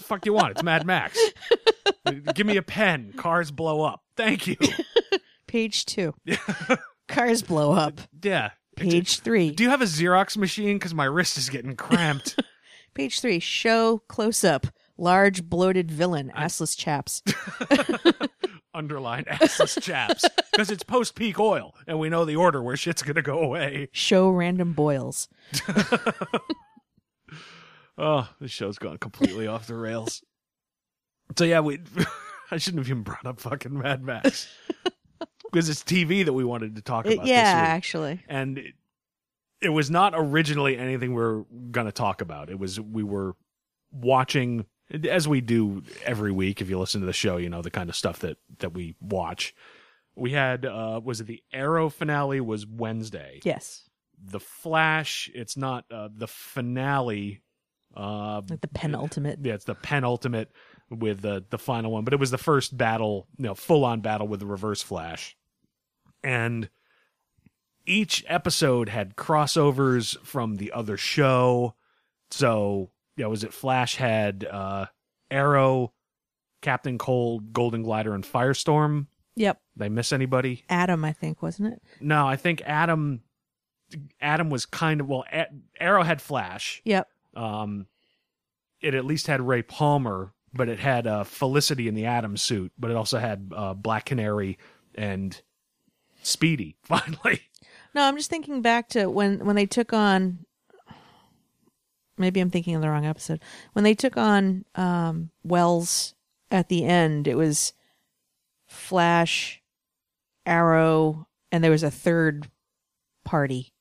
fuck 0.00 0.26
you 0.26 0.34
want? 0.34 0.52
It's 0.52 0.62
Mad 0.62 0.86
Max. 0.86 1.18
Give 2.34 2.46
me 2.46 2.56
a 2.58 2.62
pen. 2.62 3.14
Cars 3.16 3.50
blow 3.50 3.82
up. 3.82 4.02
Thank 4.16 4.46
you. 4.46 4.56
Page 5.46 5.86
two. 5.86 6.14
Cars 7.08 7.42
blow 7.42 7.72
up. 7.72 8.00
Yeah. 8.22 8.50
Page 8.76 9.20
three. 9.20 9.50
Do 9.50 9.64
you 9.64 9.70
have 9.70 9.80
a 9.82 9.86
Xerox 9.86 10.36
machine? 10.36 10.76
Because 10.76 10.92
my 10.94 11.04
wrist 11.04 11.38
is 11.38 11.48
getting 11.48 11.74
cramped. 11.76 12.38
Page 12.94 13.20
three. 13.20 13.38
Show 13.40 13.98
close 14.08 14.44
up. 14.44 14.66
Large 14.98 15.44
bloated 15.44 15.90
villain. 15.90 16.30
Assless 16.36 16.76
chaps. 16.76 17.22
underline 18.74 19.24
assless 19.24 19.78
chaps 19.82 20.24
because 20.50 20.70
it's 20.70 20.82
post 20.82 21.14
peak 21.14 21.38
oil 21.38 21.74
and 21.86 21.98
we 21.98 22.08
know 22.08 22.24
the 22.24 22.36
order 22.36 22.62
where 22.62 22.74
shit's 22.76 23.02
gonna 23.02 23.20
go 23.20 23.38
away. 23.40 23.88
Show 23.92 24.30
random 24.30 24.72
boils. 24.72 25.28
Oh, 27.98 28.26
this 28.40 28.50
show's 28.50 28.78
gone 28.78 28.96
completely 28.96 29.46
off 29.46 29.66
the 29.66 29.74
rails. 29.74 30.22
So 31.36 31.44
yeah, 31.44 31.60
we 31.60 31.78
I 32.50 32.56
shouldn't 32.56 32.80
have 32.80 32.88
even 32.90 33.02
brought 33.02 33.26
up 33.26 33.38
fucking 33.38 33.78
Mad 33.78 34.02
Max 34.02 34.48
because 35.50 35.68
it's 35.68 35.82
TV 35.84 36.24
that 36.24 36.32
we 36.32 36.42
wanted 36.42 36.76
to 36.76 36.82
talk 36.82 37.06
It- 37.06 37.14
about. 37.14 37.26
yeah, 37.26 37.52
this 37.52 37.60
week. 37.62 37.68
actually. 37.76 38.20
and 38.28 38.58
it, 38.58 38.74
it 39.62 39.70
was 39.70 39.90
not 39.90 40.12
originally 40.16 40.76
anything 40.76 41.14
we 41.14 41.22
are 41.22 41.44
going 41.70 41.86
to 41.86 41.92
talk 41.92 42.20
about. 42.20 42.50
It 42.50 42.58
was 42.58 42.80
we 42.80 43.02
were 43.02 43.34
watching 43.92 44.66
as 45.08 45.26
we 45.28 45.40
do 45.40 45.82
every 46.04 46.32
week. 46.32 46.60
If 46.60 46.68
you 46.68 46.78
listen 46.78 47.00
to 47.00 47.06
the 47.06 47.12
show, 47.12 47.36
you 47.36 47.48
know 47.48 47.62
the 47.62 47.70
kind 47.70 47.88
of 47.88 47.96
stuff 47.96 48.18
that 48.20 48.36
that 48.58 48.74
we 48.74 48.96
watch. 49.00 49.54
We 50.14 50.32
had 50.32 50.66
uh 50.66 51.00
was 51.02 51.20
it 51.20 51.26
the 51.26 51.42
Arrow 51.52 51.88
finale 51.88 52.40
was 52.40 52.66
Wednesday. 52.66 53.40
Yes. 53.44 53.88
The 54.22 54.40
Flash, 54.40 55.30
it's 55.34 55.56
not 55.56 55.84
uh 55.90 56.08
the 56.14 56.28
finale 56.28 57.42
uh 57.96 58.42
Like 58.48 58.60
the 58.60 58.68
penultimate. 58.68 59.38
yeah, 59.42 59.54
it's 59.54 59.64
the 59.64 59.74
penultimate 59.74 60.50
with 60.90 61.22
the 61.22 61.44
the 61.48 61.58
final 61.58 61.92
one, 61.92 62.04
but 62.04 62.12
it 62.12 62.20
was 62.20 62.30
the 62.30 62.38
first 62.38 62.76
battle, 62.76 63.26
you 63.38 63.44
know, 63.44 63.54
full 63.54 63.84
on 63.84 64.00
battle 64.00 64.28
with 64.28 64.40
the 64.40 64.46
Reverse 64.46 64.82
Flash, 64.82 65.36
and 66.22 66.68
each 67.86 68.24
episode 68.28 68.88
had 68.88 69.16
crossovers 69.16 70.18
from 70.24 70.56
the 70.56 70.72
other 70.72 70.96
show. 70.96 71.74
So, 72.30 72.90
yeah, 73.16 73.26
was 73.26 73.44
it 73.44 73.52
Flash 73.52 73.96
had 73.96 74.44
uh, 74.44 74.86
Arrow, 75.30 75.92
Captain 76.60 76.98
Cold, 76.98 77.52
Golden 77.52 77.82
Glider, 77.82 78.14
and 78.14 78.24
Firestorm? 78.24 79.06
Yep. 79.36 79.60
They 79.76 79.88
miss 79.88 80.12
anybody? 80.12 80.64
Atom, 80.68 81.04
I 81.04 81.12
think, 81.12 81.42
wasn't 81.42 81.74
it? 81.74 81.82
No, 82.00 82.26
I 82.26 82.36
think 82.36 82.62
Atom. 82.66 83.20
Atom 84.20 84.48
was 84.48 84.64
kind 84.64 85.00
of 85.00 85.08
well. 85.08 85.24
Arrow 85.78 86.02
had 86.02 86.22
Flash. 86.22 86.80
Yep. 86.84 87.08
Um, 87.34 87.86
it 88.80 88.94
at 88.94 89.04
least 89.04 89.26
had 89.26 89.40
Ray 89.40 89.62
Palmer, 89.62 90.32
but 90.52 90.68
it 90.68 90.78
had 90.78 91.06
uh, 91.06 91.24
Felicity 91.24 91.88
in 91.88 91.94
the 91.94 92.06
Atom 92.06 92.36
suit, 92.36 92.72
but 92.78 92.90
it 92.90 92.96
also 92.96 93.18
had 93.18 93.52
uh, 93.54 93.74
Black 93.74 94.06
Canary 94.06 94.58
and 94.94 95.40
Speedy. 96.22 96.76
Finally, 96.82 97.42
No, 97.94 98.02
I'm 98.02 98.16
just 98.16 98.30
thinking 98.30 98.62
back 98.62 98.88
to 98.90 99.06
when 99.06 99.44
when 99.44 99.56
they 99.56 99.66
took 99.66 99.92
on. 99.92 100.46
Maybe 102.18 102.40
I'm 102.40 102.50
thinking 102.50 102.74
of 102.74 102.82
the 102.82 102.90
wrong 102.90 103.06
episode. 103.06 103.40
When 103.72 103.84
they 103.84 103.94
took 103.94 104.16
on 104.16 104.64
um, 104.74 105.30
Wells 105.42 106.14
at 106.50 106.68
the 106.68 106.84
end, 106.84 107.26
it 107.26 107.36
was 107.36 107.72
Flash, 108.66 109.62
Arrow, 110.46 111.26
and 111.50 111.64
there 111.64 111.70
was 111.70 111.82
a 111.82 111.90
third 111.90 112.48
party, 113.24 113.72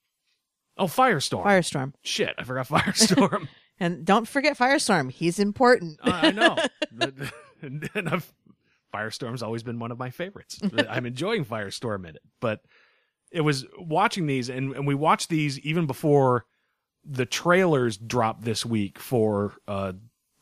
oh 0.78 0.86
Firestorm. 0.86 1.46
Firestorm. 1.46 1.94
Shit, 2.04 2.36
I 2.38 2.44
forgot 2.44 2.68
Firestorm. 2.68 3.48
And 3.82 4.06
don't 4.06 4.28
forget 4.28 4.56
Firestorm. 4.56 5.10
He's 5.10 5.40
important. 5.40 6.00
I 6.04 6.28
I 6.28 6.32
know. 6.32 6.56
and 7.64 7.90
I've, 7.96 8.32
Firestorm's 8.94 9.42
always 9.42 9.64
been 9.64 9.80
one 9.80 9.92
of 9.92 9.98
my 9.98 10.12
favorites. 10.12 10.60
I'm 10.90 11.08
enjoying 11.08 11.46
Firestorm 11.46 12.08
in 12.08 12.16
it, 12.16 12.22
but 12.40 12.62
it 13.32 13.42
was 13.42 13.66
watching 13.78 14.28
these, 14.28 14.50
and, 14.50 14.74
and 14.76 14.86
we 14.86 14.96
watched 14.96 15.30
these 15.30 15.60
even 15.60 15.88
before 15.88 16.46
the 17.04 17.26
trailers 17.26 17.98
dropped 17.98 18.44
this 18.44 18.66
week 18.66 19.00
for 19.00 19.54
uh, 19.68 19.94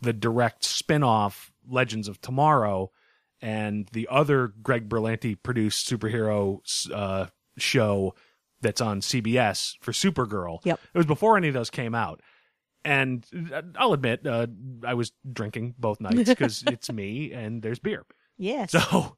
the 0.01 0.13
direct 0.13 0.63
spin-off 0.63 1.53
Legends 1.67 2.07
of 2.07 2.19
Tomorrow 2.21 2.91
and 3.41 3.87
the 3.93 4.07
other 4.09 4.53
Greg 4.61 4.89
Berlanti 4.89 5.41
produced 5.41 5.89
superhero 5.89 6.59
uh, 6.93 7.27
show 7.57 8.13
that's 8.61 8.81
on 8.81 9.01
CBS 9.01 9.75
for 9.79 9.91
Supergirl. 9.91 10.59
Yep. 10.65 10.79
It 10.93 10.97
was 10.97 11.05
before 11.05 11.37
any 11.37 11.47
of 11.47 11.53
those 11.53 11.69
came 11.69 11.95
out. 11.95 12.21
And 12.83 13.25
uh, 13.53 13.61
I'll 13.77 13.93
admit, 13.93 14.25
uh, 14.25 14.47
I 14.85 14.93
was 14.93 15.11
drinking 15.31 15.75
both 15.77 16.01
nights 16.01 16.29
because 16.29 16.63
it's 16.67 16.91
me 16.91 17.31
and 17.31 17.61
there's 17.61 17.79
beer. 17.79 18.05
yes. 18.37 18.71
So 18.71 19.17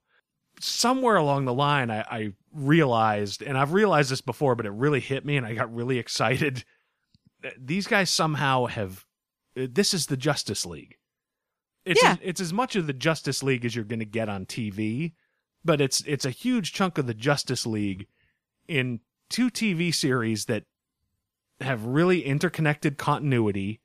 somewhere 0.60 1.16
along 1.16 1.46
the 1.46 1.54
line, 1.54 1.90
I, 1.90 2.02
I 2.02 2.34
realized, 2.54 3.42
and 3.42 3.58
I've 3.58 3.74
realized 3.74 4.12
this 4.12 4.22
before, 4.22 4.56
but 4.56 4.66
it 4.66 4.72
really 4.72 5.00
hit 5.00 5.26
me 5.26 5.38
and 5.38 5.46
I 5.46 5.54
got 5.54 5.74
really 5.74 5.98
excited. 5.98 6.64
These 7.58 7.88
guys 7.88 8.10
somehow 8.10 8.66
have, 8.68 9.06
uh, 9.58 9.68
this 9.72 9.94
is 9.94 10.06
the 10.08 10.18
Justice 10.18 10.66
League. 10.66 10.98
It's, 11.86 12.02
Yeah. 12.04 12.12
as, 12.14 12.18
it's 12.22 12.42
as 12.42 12.54
much 12.54 12.76
of 12.76 12.86
the 12.88 12.94
Justice 12.94 13.42
League 13.42 13.66
as 13.66 13.76
you're 13.76 13.86
going 13.86 14.00
to 14.00 14.06
get 14.06 14.30
on 14.30 14.46
TV, 14.46 15.14
but 15.66 15.82
it's, 15.82 16.02
it's 16.02 16.26
a 16.26 16.30
huge 16.30 16.74
chunk 16.74 16.98
of 16.98 17.08
the 17.08 17.14
Justice 17.14 17.66
League 17.66 18.08
in 18.68 19.00
two 19.30 19.50
TV 19.50 19.94
series 19.94 20.46
that 20.46 20.66
have 21.62 21.86
really 21.86 22.24
interconnected 22.26 22.98
continuity, 22.98 23.80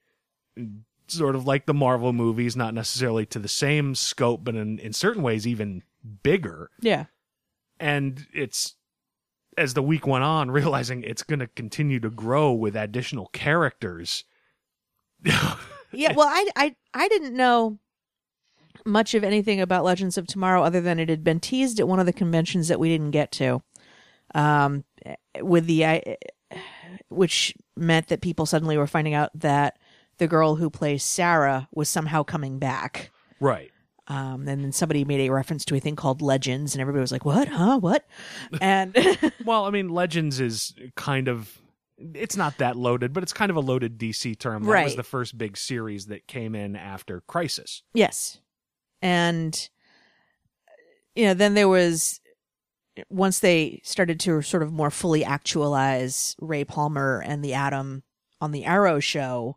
sort 1.08 1.34
of 1.34 1.46
like 1.46 1.66
the 1.66 1.74
Marvel 1.74 2.12
movies, 2.12 2.56
not 2.56 2.74
necessarily 2.74 3.24
to 3.26 3.38
the 3.38 3.48
same 3.48 3.94
scope, 3.94 4.44
but 4.44 4.54
in, 4.54 4.78
in 4.78 4.92
certain 4.92 5.22
ways 5.22 5.46
even 5.46 5.82
bigger. 6.22 6.70
yeah. 6.80 7.06
And 7.78 8.26
it's 8.32 8.74
as 9.58 9.74
the 9.74 9.82
week 9.82 10.06
went 10.06 10.24
on, 10.24 10.50
realizing 10.60 11.02
it's 11.02 11.22
going 11.22 11.40
to 11.40 11.46
continue 11.48 12.00
to 12.00 12.10
grow 12.10 12.52
with 12.52 12.76
additional 12.76 13.26
characters. 13.28 14.24
Yeah, 15.92 16.12
well, 16.14 16.28
I, 16.28 16.46
I, 16.56 16.76
I 16.92 17.08
didn't 17.08 17.36
know 17.36 17.78
much 18.84 19.14
of 19.14 19.24
anything 19.24 19.60
about 19.60 19.84
Legends 19.84 20.18
of 20.18 20.26
Tomorrow 20.26 20.62
other 20.62 20.80
than 20.80 20.98
it 20.98 21.08
had 21.08 21.24
been 21.24 21.40
teased 21.40 21.80
at 21.80 21.88
one 21.88 22.00
of 22.00 22.06
the 22.06 22.12
conventions 22.12 22.68
that 22.68 22.80
we 22.80 22.88
didn't 22.88 23.12
get 23.12 23.32
to. 23.32 23.62
Um, 24.34 24.84
with 25.40 25.66
the, 25.66 25.86
I, 25.86 26.16
which 27.08 27.54
meant 27.76 28.08
that 28.08 28.20
people 28.20 28.46
suddenly 28.46 28.76
were 28.76 28.86
finding 28.86 29.14
out 29.14 29.30
that 29.34 29.78
the 30.18 30.26
girl 30.26 30.56
who 30.56 30.70
plays 30.70 31.02
Sarah 31.02 31.68
was 31.72 31.88
somehow 31.88 32.22
coming 32.22 32.58
back. 32.58 33.10
right. 33.40 33.70
Um, 34.08 34.46
and 34.46 34.62
then 34.62 34.72
somebody 34.72 35.04
made 35.04 35.20
a 35.20 35.32
reference 35.32 35.64
to 35.66 35.74
a 35.74 35.80
thing 35.80 35.96
called 35.96 36.22
Legends, 36.22 36.74
and 36.74 36.80
everybody 36.80 37.00
was 37.00 37.12
like, 37.12 37.24
"What? 37.24 37.48
Huh? 37.48 37.78
What?" 37.78 38.06
And 38.60 38.96
Well, 39.44 39.64
I 39.64 39.70
mean, 39.70 39.88
Legends 39.88 40.40
is 40.40 40.74
kind 40.96 41.28
of. 41.28 41.58
It's 41.98 42.36
not 42.36 42.58
that 42.58 42.76
loaded, 42.76 43.14
but 43.14 43.22
it's 43.22 43.32
kind 43.32 43.50
of 43.50 43.56
a 43.56 43.60
loaded 43.60 43.98
DC 43.98 44.38
term. 44.38 44.64
That 44.64 44.84
was 44.84 44.96
the 44.96 45.02
first 45.02 45.38
big 45.38 45.56
series 45.56 46.06
that 46.06 46.26
came 46.26 46.54
in 46.54 46.76
after 46.76 47.22
Crisis. 47.22 47.82
Yes. 47.94 48.38
And 49.00 49.68
you 51.14 51.24
know, 51.24 51.34
then 51.34 51.54
there 51.54 51.68
was 51.68 52.20
once 53.08 53.40
they 53.40 53.80
started 53.82 54.20
to 54.20 54.42
sort 54.42 54.62
of 54.62 54.72
more 54.72 54.90
fully 54.90 55.24
actualize 55.24 56.36
Ray 56.38 56.64
Palmer 56.64 57.22
and 57.24 57.44
the 57.44 57.54
Atom 57.54 58.02
on 58.40 58.52
the 58.52 58.64
Arrow 58.64 59.00
show, 59.00 59.56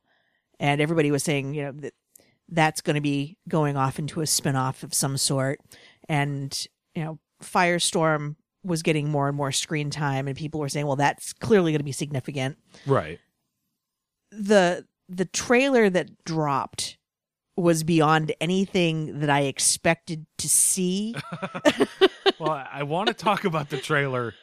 and 0.60 0.82
everybody 0.82 1.12
was 1.12 1.24
saying, 1.24 1.54
you 1.54 1.64
know, 1.64 1.72
that 1.74 1.94
that's 2.52 2.82
going 2.82 2.96
to 2.96 3.02
be 3.02 3.38
going 3.48 3.78
off 3.78 4.00
into 4.00 4.22
a 4.22 4.28
spin-off 4.28 4.84
of 4.84 4.94
some 4.94 5.18
sort 5.18 5.60
and 6.08 6.66
you 6.96 7.04
know, 7.04 7.20
Firestorm 7.44 8.36
was 8.64 8.82
getting 8.84 9.10
more 9.10 9.28
and 9.28 9.38
more 9.38 9.52
screen 9.52 9.90
time 9.90 10.28
and 10.28 10.36
people 10.36 10.60
were 10.60 10.70
saying, 10.70 10.86
well, 10.86 10.96
that's 10.96 11.32
clearly 11.34 11.72
going 11.72 11.80
to 11.80 11.86
be 11.86 11.92
significant 11.92 12.58
Right. 12.86 13.20
the 14.32 14.86
the 15.08 15.26
trailer 15.26 15.90
that 15.90 16.24
dropped 16.24 16.98
was 17.56 17.84
beyond 17.84 18.32
anything 18.40 19.20
that 19.20 19.30
I 19.30 19.42
expected 19.42 20.26
to 20.38 20.48
see. 20.48 21.16
well, 22.40 22.66
I, 22.72 22.84
want 22.84 23.08
to 23.08 23.14
talk 23.14 23.44
about 23.44 23.70
the 23.70 23.78
trailer 23.78 24.34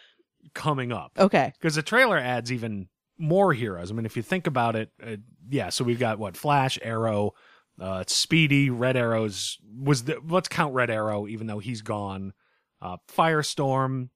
coming 0.55 0.93
up. 0.93 1.13
Okay. 1.19 1.53
because 1.59 1.77
the 1.77 1.83
trailer 1.83 2.19
adds 2.19 2.53
even 2.53 2.89
more 3.17 3.55
heroes. 3.55 3.91
I 3.91 3.95
mean, 3.95 4.05
if 4.07 4.17
you 4.17 4.23
think 4.23 4.47
about 4.47 4.77
it, 4.77 4.91
uh, 5.03 5.17
yeah. 5.49 5.71
So 5.71 5.85
we've 5.85 5.99
got 5.99 6.19
what 6.19 6.37
Flash, 6.37 6.79
Arrow, 6.83 7.33
uh, 7.80 8.04
Speedy, 8.06 8.71
Red 8.71 8.97
Arrows 8.97 9.59
was 9.78 10.04
the 10.04 10.18
let's 10.28 10.49
count 10.49 10.75
Red 10.75 10.90
Arrow, 10.90 11.26
even 11.26 11.47
though 11.47 11.59
he's 11.59 11.83
gone. 11.83 12.33
Uh, 12.80 12.97
Firestorm, 13.14 14.09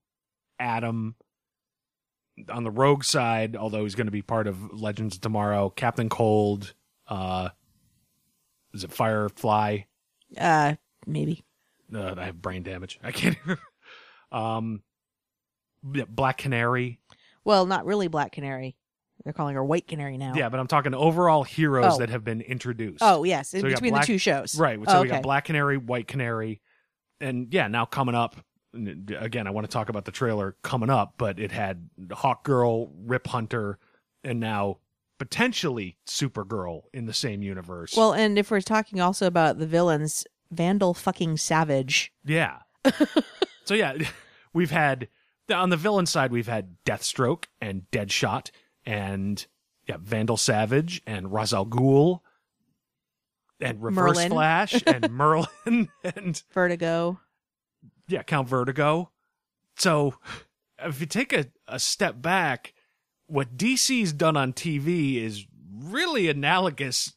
Atom. 0.59 1.15
On 2.49 2.63
the 2.63 2.71
Rogue 2.71 3.03
side, 3.03 3.55
although 3.55 3.83
he's 3.83 3.93
going 3.93 4.07
to 4.07 4.11
be 4.11 4.21
part 4.23 4.47
of 4.47 4.73
Legends 4.73 5.15
of 5.15 5.21
Tomorrow, 5.21 5.69
Captain 5.69 6.09
Cold, 6.09 6.73
uh, 7.07 7.49
is 8.73 8.83
it 8.83 8.91
Firefly? 8.91 9.79
Uh 10.37 10.75
maybe. 11.05 11.43
Uh, 11.93 12.15
I 12.17 12.25
have 12.25 12.41
brain 12.41 12.63
damage. 12.63 12.99
I 13.03 13.11
can't. 13.11 13.37
um, 14.31 14.81
Black 15.83 16.37
Canary. 16.37 16.99
Well, 17.43 17.65
not 17.65 17.85
really 17.85 18.07
Black 18.07 18.31
Canary. 18.31 18.77
They're 19.23 19.33
calling 19.33 19.55
her 19.55 19.63
White 19.63 19.87
Canary 19.87 20.17
now. 20.17 20.33
Yeah, 20.35 20.49
but 20.49 20.59
I'm 20.59 20.67
talking 20.67 20.93
overall 20.93 21.43
heroes 21.43 21.93
Oh. 21.95 21.97
that 21.99 22.09
have 22.09 22.23
been 22.23 22.41
introduced. 22.41 22.99
Oh, 23.01 23.23
yes, 23.23 23.53
in 23.53 23.61
So 23.61 23.65
we 23.67 23.69
got 23.71 23.75
between 23.77 23.91
Black- 23.93 24.03
the 24.07 24.13
two 24.13 24.17
shows. 24.17 24.55
right. 24.59 24.79
So 24.87 24.97
Oh, 24.97 25.01
we 25.01 25.07
got 25.07 25.15
okay. 25.15 25.21
Black 25.21 25.45
Canary, 25.45 25.77
White 25.77 26.07
Canary, 26.07 26.61
and 27.19 27.53
yeah, 27.53 27.67
now 27.67 27.85
coming 27.85 28.15
up. 28.15 28.35
Again, 28.73 29.47
I 29.47 29.49
want 29.51 29.67
to 29.67 29.71
talk 29.71 29.89
about 29.89 30.05
the 30.05 30.11
trailer 30.11 30.55
coming 30.63 30.89
up, 30.89 31.15
but 31.17 31.39
it 31.39 31.51
had 31.51 31.89
Hawk 32.11 32.43
Girl, 32.45 32.89
Rip 33.05 33.27
Hunter, 33.27 33.77
and 34.23 34.39
now 34.39 34.77
potentially 35.19 35.97
Supergirl 36.07 36.83
in 36.93 37.05
the 37.05 37.13
same 37.13 37.43
universe. 37.43 37.95
Well, 37.95 38.13
and 38.13 38.39
if 38.39 38.49
we're 38.49 38.61
talking 38.61 38.99
also 39.01 39.27
about 39.27 39.59
the 39.59 39.67
villains, 39.67 40.25
Vandal 40.51 40.93
fucking 40.93 41.37
Savage. 41.37 42.11
yeah, 42.25 42.59
so 43.65 43.73
yeah, 43.73 43.93
we've 44.53 44.71
had 44.71 45.07
on 45.53 45.69
the 45.69 45.77
villain 45.77 46.05
side 46.05 46.31
we've 46.31 46.47
had 46.47 46.77
Deathstroke 46.85 47.45
and 47.61 47.83
Deadshot 47.91 48.51
and 48.85 49.45
yeah 49.87 49.97
Vandal 49.99 50.37
Savage 50.37 51.01
and 51.05 51.31
Ra's 51.31 51.53
al 51.53 51.65
Ghul 51.65 52.19
and 53.59 53.81
Reverse 53.81 54.17
Merlyn. 54.17 54.29
Flash 54.29 54.73
and 54.87 55.03
Merlyn 55.09 55.89
and 56.03 56.43
Vertigo. 56.51 57.19
yeah 58.07 58.23
Count 58.23 58.47
Vertigo. 58.49 59.11
So 59.77 60.15
if 60.79 60.99
you 60.99 61.05
take 61.05 61.31
a, 61.33 61.45
a 61.67 61.79
step 61.79 62.21
back, 62.21 62.73
what 63.27 63.55
DC's 63.57 64.13
done 64.13 64.35
on 64.35 64.53
TV 64.53 65.15
is 65.23 65.45
really 65.83 66.27
analogous 66.27 67.13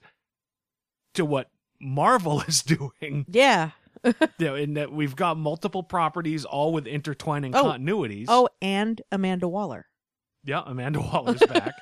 to 1.15 1.25
what 1.25 1.51
Marvel 1.81 2.41
is 2.49 2.63
doing. 2.63 3.27
Yeah. 3.29 3.71
you 4.05 4.13
know, 4.39 4.55
in 4.55 4.75
that 4.75 4.93
we've 4.93 5.17
got 5.17 5.37
multiple 5.39 5.83
properties 5.83 6.45
all 6.45 6.73
with 6.73 6.87
intertwining 6.87 7.55
Oh. 7.57 7.65
continuities. 7.65 8.27
Oh, 8.29 8.49
and 8.61 9.01
Amanda 9.11 9.49
Waller. 9.49 9.87
Yeah, 10.45 10.63
Amanda 10.67 11.01
Waller's 11.13 11.41
back. 11.41 11.75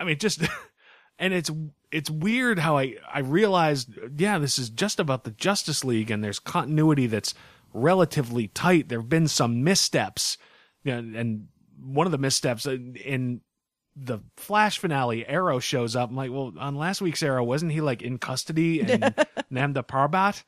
I 0.00 0.04
mean, 0.04 0.18
just 0.18 0.40
and 1.18 1.32
it's 1.34 1.50
it's 1.90 2.10
weird 2.10 2.58
how 2.58 2.78
I 2.78 2.96
I 3.12 3.20
realized 3.20 3.90
yeah, 4.16 4.38
this 4.38 4.58
is 4.58 4.70
just 4.70 4.98
about 4.98 5.24
the 5.24 5.30
Justice 5.30 5.84
League 5.84 6.10
and 6.10 6.22
there's 6.24 6.38
continuity 6.38 7.06
that's 7.06 7.34
relatively 7.72 8.48
tight. 8.48 8.88
There've 8.88 9.08
been 9.08 9.28
some 9.28 9.64
missteps, 9.64 10.36
you 10.84 10.92
know, 11.00 11.18
and 11.18 11.48
one 11.80 12.06
of 12.06 12.12
the 12.12 12.18
missteps 12.18 12.66
in- 12.66 12.96
in 12.96 13.40
the 13.94 14.20
Flash 14.38 14.78
finale, 14.78 15.26
Arrow 15.26 15.58
shows 15.58 15.94
up. 15.94 16.08
I'm 16.08 16.16
like, 16.16 16.30
well, 16.30 16.54
on 16.58 16.76
last 16.76 17.02
week's 17.02 17.22
Arrow, 17.22 17.44
wasn't 17.44 17.72
he 17.72 17.80
like 17.82 18.00
in 18.00 18.16
custody 18.18 18.80
and 18.80 19.14
Nanda 19.50 19.82
Parbat? 19.82 20.44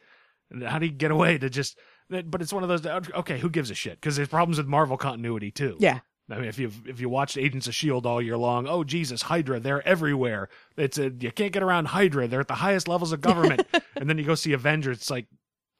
How 0.66 0.78
did 0.78 0.86
he 0.86 0.92
get 0.92 1.10
away 1.10 1.36
to 1.38 1.50
just? 1.50 1.78
But 2.08 2.40
it's 2.40 2.52
one 2.52 2.62
of 2.62 2.68
those. 2.70 2.86
Okay, 2.86 3.38
who 3.38 3.50
gives 3.50 3.70
a 3.70 3.74
shit? 3.74 4.00
Because 4.00 4.16
there's 4.16 4.28
problems 4.28 4.58
with 4.58 4.66
Marvel 4.66 4.96
continuity 4.96 5.50
too. 5.50 5.76
Yeah. 5.78 6.00
I 6.30 6.36
mean, 6.36 6.46
if 6.46 6.58
you 6.58 6.70
if 6.86 7.00
you 7.00 7.08
watched 7.08 7.36
Agents 7.36 7.66
of 7.66 7.74
Shield 7.74 8.06
all 8.06 8.22
year 8.22 8.36
long, 8.38 8.66
oh 8.66 8.82
Jesus, 8.82 9.22
Hydra, 9.22 9.60
they're 9.60 9.86
everywhere. 9.86 10.48
It's 10.76 10.98
a 10.98 11.10
you 11.10 11.30
can't 11.30 11.52
get 11.52 11.62
around 11.62 11.86
Hydra. 11.86 12.28
They're 12.28 12.40
at 12.40 12.48
the 12.48 12.54
highest 12.54 12.88
levels 12.88 13.12
of 13.12 13.20
government. 13.20 13.66
and 13.96 14.08
then 14.08 14.16
you 14.16 14.24
go 14.24 14.34
see 14.34 14.52
Avengers. 14.52 14.98
It's 14.98 15.10
like, 15.10 15.26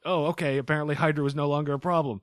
oh, 0.04 0.26
okay. 0.26 0.58
Apparently, 0.58 0.94
Hydra 0.94 1.24
was 1.24 1.34
no 1.34 1.48
longer 1.48 1.72
a 1.72 1.78
problem. 1.78 2.20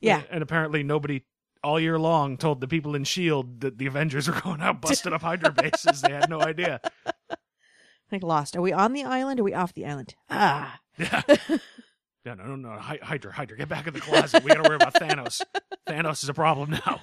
Yeah. 0.00 0.22
And 0.30 0.42
apparently, 0.42 0.82
nobody 0.82 1.22
all 1.62 1.78
year 1.78 1.98
long 2.00 2.36
told 2.36 2.60
the 2.60 2.66
people 2.66 2.96
in 2.96 3.04
Shield 3.04 3.60
that 3.60 3.78
the 3.78 3.86
Avengers 3.86 4.28
were 4.28 4.40
going 4.40 4.60
out 4.60 4.80
busting 4.80 5.12
up 5.12 5.22
Hydra 5.22 5.52
bases. 5.52 6.02
They 6.02 6.12
had 6.12 6.30
no 6.30 6.40
idea. 6.40 6.80
Like 8.10 8.22
lost. 8.22 8.54
Are 8.56 8.60
we 8.60 8.74
on 8.74 8.92
the 8.92 9.04
island? 9.04 9.40
Or 9.40 9.42
are 9.42 9.44
we 9.44 9.54
off 9.54 9.72
the 9.72 9.86
island? 9.86 10.16
Ah. 10.28 10.78
Yeah. 10.98 11.22
Yeah, 12.26 12.34
no, 12.34 12.44
no, 12.44 12.56
no. 12.56 12.78
Hydra, 12.78 13.32
Hydra, 13.32 13.56
get 13.56 13.68
back 13.68 13.86
in 13.86 13.94
the 13.94 14.00
closet. 14.00 14.44
We 14.44 14.50
got 14.50 14.62
to 14.62 14.68
worry 14.68 14.76
about 14.76 14.94
Thanos. 14.94 15.40
Thanos 15.88 16.22
is 16.22 16.28
a 16.28 16.34
problem 16.34 16.70
now. 16.70 17.00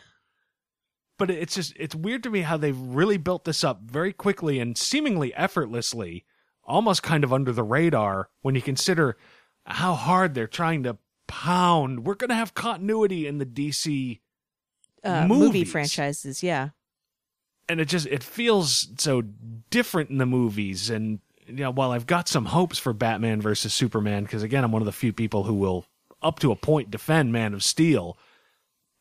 But 1.19 1.29
it's 1.29 1.53
just, 1.53 1.73
it's 1.75 1.93
weird 1.93 2.23
to 2.23 2.29
me 2.31 2.41
how 2.41 2.57
they've 2.57 2.75
really 2.79 3.17
built 3.17 3.43
this 3.45 3.63
up 3.63 3.81
very 3.83 4.11
quickly 4.13 4.59
and 4.59 4.75
seemingly 4.77 5.33
effortlessly, 5.35 6.25
almost 6.63 7.03
kind 7.03 7.23
of 7.23 7.31
under 7.31 7.51
the 7.51 7.61
radar 7.63 8.29
when 8.41 8.55
you 8.55 8.61
consider 8.61 9.17
how 9.65 9.93
hard 9.93 10.33
they're 10.33 10.47
trying 10.47 10.81
to 10.83 10.97
pound. 11.27 12.05
We're 12.05 12.15
going 12.15 12.29
to 12.29 12.35
have 12.35 12.53
continuity 12.55 13.27
in 13.27 13.37
the 13.37 13.45
DC 13.45 14.19
Uh, 15.03 15.27
movie 15.27 15.63
franchises. 15.63 16.41
Yeah. 16.41 16.69
and 17.69 17.79
it 17.79 17.85
just 17.85 18.07
it 18.07 18.23
feels 18.23 18.87
so 18.97 19.21
different 19.69 20.09
in 20.09 20.17
the 20.17 20.25
movies 20.25 20.89
and 20.89 21.19
you 21.47 21.53
know 21.63 21.71
while 21.71 21.91
i've 21.91 22.07
got 22.07 22.27
some 22.27 22.45
hopes 22.45 22.77
for 22.79 22.93
batman 22.93 23.39
versus 23.41 23.73
superman 23.73 24.23
because 24.23 24.41
again 24.43 24.63
i'm 24.63 24.71
one 24.71 24.81
of 24.81 24.87
the 24.87 24.91
few 24.91 25.13
people 25.13 25.43
who 25.43 25.53
will 25.53 25.85
up 26.21 26.39
to 26.39 26.51
a 26.51 26.55
point 26.55 26.89
defend 26.91 27.31
man 27.31 27.53
of 27.53 27.63
steel 27.63 28.17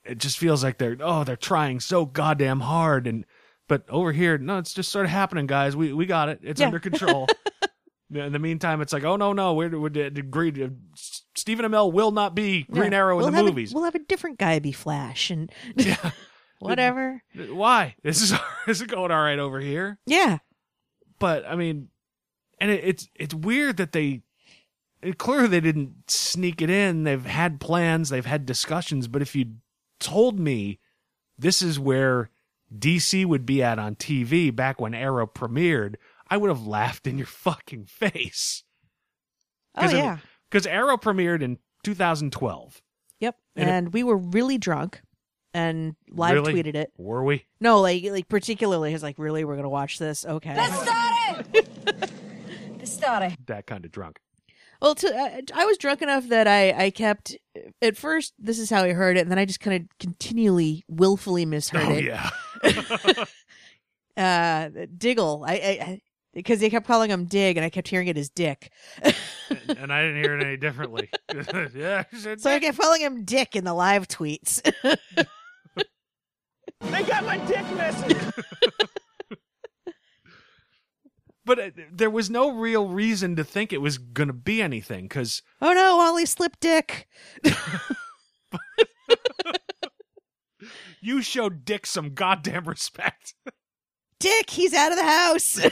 it 0.09 0.19
just 0.19 0.39
feels 0.39 0.63
like 0.65 0.79
they're 0.79 0.97
oh 1.01 1.25
they're 1.25 1.37
trying 1.37 1.81
so 1.81 2.05
goddamn 2.05 2.61
hard 2.61 3.07
and 3.07 3.25
but 3.69 3.85
over 3.89 4.13
here 4.13 4.39
no 4.39 4.59
it's 4.59 4.73
just 4.73 4.91
sort 4.91 5.05
of 5.05 5.11
happening 5.11 5.47
guys 5.47 5.77
we 5.77 5.93
we 5.93 6.07
got 6.07 6.29
it 6.29 6.41
it's 6.43 6.61
Yeah. 6.61 6.67
under 6.67 6.79
control 6.79 7.29
in 8.15 8.33
the 8.33 8.39
meantime 8.39 8.81
it's 8.81 8.93
like 8.93 9.05
oh 9.05 9.17
no 9.17 9.33
no 9.33 9.55
we're, 9.55 9.79
we're 9.79 9.91
agreed 10.07 10.61
uh, 10.61 10.69
stephen 11.35 11.67
amell 11.67 11.93
will 11.93 12.11
not 12.11 12.35
be 12.35 12.65
green 12.65 12.93
Yeah. 12.93 12.99
arrow 12.99 13.19
in 13.19 13.23
we'll 13.25 13.31
the 13.31 13.37
have 13.37 13.47
a- 13.47 13.49
movies 13.51 13.75
we'll 13.75 13.85
have 13.85 13.95
a 13.95 13.99
different 14.01 14.39
guy 14.39 14.59
be 14.59 14.73
Flash 14.73 15.31
and 15.31 15.53
yeah 15.77 16.11
whatever. 16.59 17.23
why 17.51 17.95
this 18.03 18.23
is 18.23 18.31
this 18.67 18.81
is 18.81 18.87
going 18.87 19.11
all 19.13 19.23
right 19.23 19.39
over 19.39 19.61
here 19.61 19.99
Yeah. 20.07 20.39
but 21.19 21.45
I 21.47 21.55
mean, 21.55 21.89
and 22.61 22.71
it, 22.71 22.81
it's 22.85 23.09
it's 23.15 23.35
weird 23.35 23.77
that 23.77 23.93
they 23.93 24.23
it, 25.03 25.19
clearly 25.19 25.47
they 25.47 25.61
didn't 25.61 26.11
sneak 26.11 26.61
it 26.61 26.71
in. 26.71 27.05
They've 27.05 27.25
had 27.25 27.61
plans, 27.61 28.09
they've 28.09 28.27
had 28.27 28.45
discussions. 28.47 29.07
But 29.07 29.23
if 29.23 29.37
you 29.37 29.45
told 30.01 30.39
me 30.39 30.79
this 31.39 31.63
is 31.63 31.79
where 31.79 32.31
DC 32.77 33.25
would 33.25 33.47
be 33.47 33.63
at 33.63 33.79
on 33.79 33.95
TV 33.97 34.55
back 34.55 34.81
when 34.81 34.95
Arrow 34.95 35.27
premiered, 35.27 35.95
I 36.29 36.37
would 36.37 36.51
have 36.51 36.67
laughed 36.67 37.07
in 37.07 37.17
your 37.19 37.27
fucking 37.27 37.87
face. 37.87 38.65
Oh 39.75 39.83
'Cause 39.83 39.93
it- 39.93 39.97
yeah. 39.99 40.19
Because 40.51 40.67
Arrow 40.67 40.97
premiered 40.97 41.43
in 41.43 41.59
2012. 41.85 42.81
Yep. 43.21 43.37
and 43.57 43.69
And, 43.71 43.87
it- 43.89 43.93
we 43.93 44.03
were 44.05 44.17
really 44.17 44.59
drunk 44.59 45.01
and 45.55 45.97
live 46.11 46.35
Really? 46.35 46.55
tweeted 46.55 46.75
it. 46.75 46.93
Were 46.99 47.25
we? 47.25 47.47
No, 47.61 47.81
like 47.81 48.03
like 48.05 48.29
particularly 48.29 48.91
he's 48.93 49.03
like, 49.03 49.19
really, 49.19 49.45
we're 49.45 49.57
gonna 49.57 49.69
watch 49.69 49.99
this? 49.99 50.25
Okay. 50.27 50.55
Stare. 50.55 51.45
That 53.47 53.65
kind 53.67 53.85
of 53.85 53.91
drunk. 53.93 54.19
Well, 54.81 54.95
to, 54.95 55.09
uh, 55.09 55.41
I 55.55 55.65
was 55.65 55.77
drunk 55.79 56.03
enough 56.03 56.29
that 56.29 56.47
I, 56.47 56.85
I 56.85 56.91
kept 56.91 57.37
at 57.83 57.97
first. 57.97 58.35
This 58.39 58.59
is 58.59 58.71
how 58.71 58.85
I 58.85 58.93
heard 58.93 59.17
it, 59.17 59.23
and 59.23 59.31
then 59.31 59.39
I 59.39 59.45
just 59.45 59.61
kind 59.61 59.83
of 59.83 59.99
continually, 59.99 60.85
willfully 60.89 61.45
misheard 61.45 61.83
oh 61.83 61.95
it. 61.95 62.05
yeah. 62.05 62.31
Uh, 64.17 64.71
Diggle, 64.97 65.45
I, 65.47 65.53
I, 65.53 66.01
because 66.35 66.59
they 66.59 66.71
kept 66.71 66.89
calling 66.89 67.09
him 67.09 67.27
Dig, 67.27 67.57
and 67.57 67.65
I 67.65 67.71
kept 67.71 67.87
hearing 67.87 68.09
it 68.09 68.17
as 68.19 68.29
Dick. 68.29 68.73
and 69.01 69.93
I 69.93 70.03
didn't 70.03 70.25
hear 70.25 70.37
it 70.37 70.45
any 70.45 70.57
differently. 70.57 71.09
yeah. 71.73 72.03
she 72.11 72.17
said, 72.17 72.41
So 72.41 72.51
I 72.51 72.59
kept 72.59 72.77
calling 72.79 73.01
him 73.01 73.25
Dick 73.25 73.55
in 73.55 73.63
the 73.63 73.75
live 73.75 74.09
tweets. 74.09 74.61
They 76.81 77.03
got 77.03 77.25
my 77.25 77.39
dick 77.47 77.69
message. 77.77 78.28
But 81.49 81.59
uh, 81.59 81.71
there 81.91 82.11
was 82.11 82.29
no 82.29 82.53
real 82.53 82.89
reason 82.89 83.35
to 83.35 83.43
think 83.43 83.73
it 83.73 83.81
was 83.81 83.97
going 83.97 84.27
to 84.27 84.35
be 84.35 84.61
anything 84.61 85.05
because 85.05 85.43
oh 85.63 85.73
no, 85.73 85.99
Ollie 85.99 86.27
slipped 86.27 86.61
Dick. 86.61 87.09
you 91.01 91.23
showed 91.23 91.65
Dick 91.65 91.87
some 91.87 92.13
goddamn 92.15 92.65
respect. 92.65 93.35
Dick, 94.21 94.51
he's 94.51 94.75
out 94.75 94.93
of 94.93 94.99
the 94.99 95.05
house. 95.05 95.59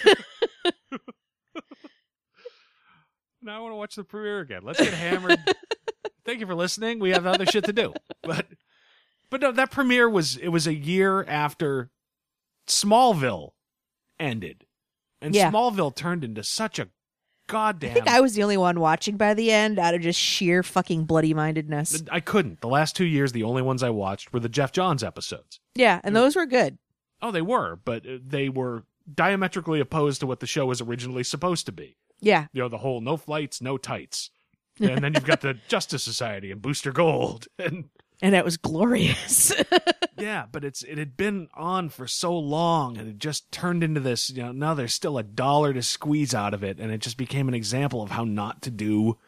now 3.43 3.59
I 3.59 3.61
want 3.61 3.73
to 3.73 3.77
watch 3.77 3.97
the 3.97 4.05
premiere 4.05 4.41
again. 4.41 4.63
Let's 4.65 4.81
get 4.81 4.95
hammered. 4.95 5.39
Thank 6.25 6.41
you 6.41 6.47
for 6.47 6.55
listening. 6.55 7.01
We 7.01 7.11
have 7.11 7.27
other 7.27 7.45
shit 7.45 7.65
to 7.65 7.73
do, 7.73 7.93
but 8.23 8.47
but 9.29 9.43
no, 9.43 9.53
that 9.53 9.71
premiere 9.71 10.09
was 10.09 10.37
it 10.39 10.49
was 10.49 10.67
a 10.67 10.75
year 10.75 11.23
after 11.25 11.91
Smallville 12.67 13.51
ended, 14.19 14.66
and 15.21 15.35
Yeah. 15.35 15.51
Smallville 15.51 15.95
turned 15.95 16.25
into 16.25 16.43
such 16.43 16.79
a 16.79 16.89
goddamn. 17.49 17.91
I 17.91 17.95
think 17.95 18.09
I 18.09 18.21
was 18.21 18.35
the 18.35 18.43
only 18.43 18.57
one 18.57 18.81
watching 18.81 19.17
by 19.17 19.35
the 19.35 19.51
end 19.53 19.79
out 19.79 19.95
of 19.95 20.01
just 20.03 20.19
sheer 20.21 20.63
fucking 20.63 21.05
bloody 21.05 21.33
mindedness. 21.35 22.03
I 22.11 22.21
couldn't. 22.21 22.61
The 22.61 22.69
last 22.69 22.97
two 22.97 23.05
years, 23.05 23.33
the 23.33 23.45
only 23.45 23.63
ones 23.63 23.83
I 23.83 23.91
watched 23.91 24.33
were 24.33 24.41
the 24.41 24.49
Geoff 24.49 24.73
Johns 24.73 25.03
episodes. 25.05 25.61
Yeah, 25.75 26.01
and 26.05 26.15
those 26.17 26.35
were 26.37 26.47
good. 26.47 26.79
Oh, 27.23 27.31
they 27.31 27.43
were, 27.43 27.77
but 27.85 28.07
uh, 28.07 28.19
they 28.25 28.49
were 28.49 28.85
diametrically 29.13 29.81
opposed 29.81 30.21
to 30.21 30.27
what 30.27 30.41
the 30.41 30.47
show 30.47 30.67
was 30.67 30.81
originally 30.81 31.23
supposed 31.25 31.67
to 31.67 31.73
be. 31.73 31.97
Yeah. 32.21 32.47
You 32.53 32.63
know, 32.63 32.69
the 32.69 32.79
whole 32.79 33.01
no 33.01 33.17
flights, 33.17 33.61
no 33.63 33.79
tights. 33.79 34.31
And 34.81 34.99
then 35.03 35.15
you've 35.15 35.25
got 35.25 35.41
the 35.41 35.55
Justice 35.69 36.03
Society 36.03 36.51
and 36.51 36.61
Booster 36.61 36.93
Gold. 36.93 37.47
And 37.59 37.85
And 38.23 38.35
it 38.35 38.45
was 38.45 38.57
glorious. 38.57 39.53
yeah, 40.19 40.47
but 40.51 40.65
it's 40.65 40.83
it 40.83 40.97
had 40.99 41.17
been 41.17 41.49
on 41.55 41.91
for 41.91 42.07
so 42.07 42.37
long 42.37 42.97
and 42.97 43.09
it 43.09 43.19
just 43.19 43.53
turned 43.53 43.85
into 43.85 44.01
this, 44.01 44.31
you 44.31 44.43
know, 44.43 44.53
now 44.53 44.73
there's 44.75 44.95
still 44.95 45.19
a 45.19 45.23
dollar 45.23 45.73
to 45.75 45.83
squeeze 45.83 46.35
out 46.35 46.55
of 46.55 46.65
it 46.65 46.79
and 46.81 46.91
it 46.91 46.99
just 47.03 47.19
became 47.19 47.47
an 47.49 47.55
example 47.55 48.03
of 48.03 48.11
how 48.13 48.25
not 48.25 48.63
to 48.63 48.71
do 48.71 49.19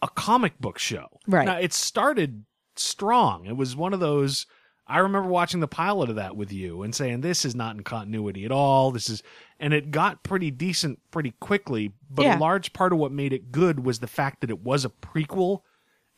a 0.00 0.08
comic 0.08 0.58
book 0.60 0.78
show. 0.78 1.08
Right. 1.26 1.44
Now 1.44 1.58
it 1.58 1.72
started 1.72 2.44
strong. 2.76 3.46
It 3.46 3.56
was 3.56 3.74
one 3.74 3.92
of 3.92 4.00
those 4.00 4.46
I 4.86 4.98
remember 4.98 5.28
watching 5.28 5.60
the 5.60 5.68
pilot 5.68 6.10
of 6.10 6.16
that 6.16 6.36
with 6.36 6.52
you 6.52 6.82
and 6.82 6.92
saying 6.94 7.20
this 7.20 7.44
is 7.44 7.54
not 7.54 7.76
in 7.76 7.82
continuity 7.82 8.44
at 8.44 8.52
all. 8.52 8.90
This 8.92 9.10
is 9.10 9.22
and 9.58 9.74
it 9.74 9.90
got 9.90 10.22
pretty 10.22 10.50
decent 10.52 11.00
pretty 11.10 11.32
quickly, 11.40 11.92
but 12.08 12.22
Yeah. 12.24 12.38
a 12.38 12.40
large 12.40 12.72
part 12.72 12.92
of 12.92 12.98
what 13.00 13.12
made 13.12 13.32
it 13.32 13.50
good 13.52 13.84
was 13.84 13.98
the 13.98 14.06
fact 14.06 14.40
that 14.40 14.50
it 14.50 14.60
was 14.62 14.84
a 14.84 14.88
prequel 14.90 15.62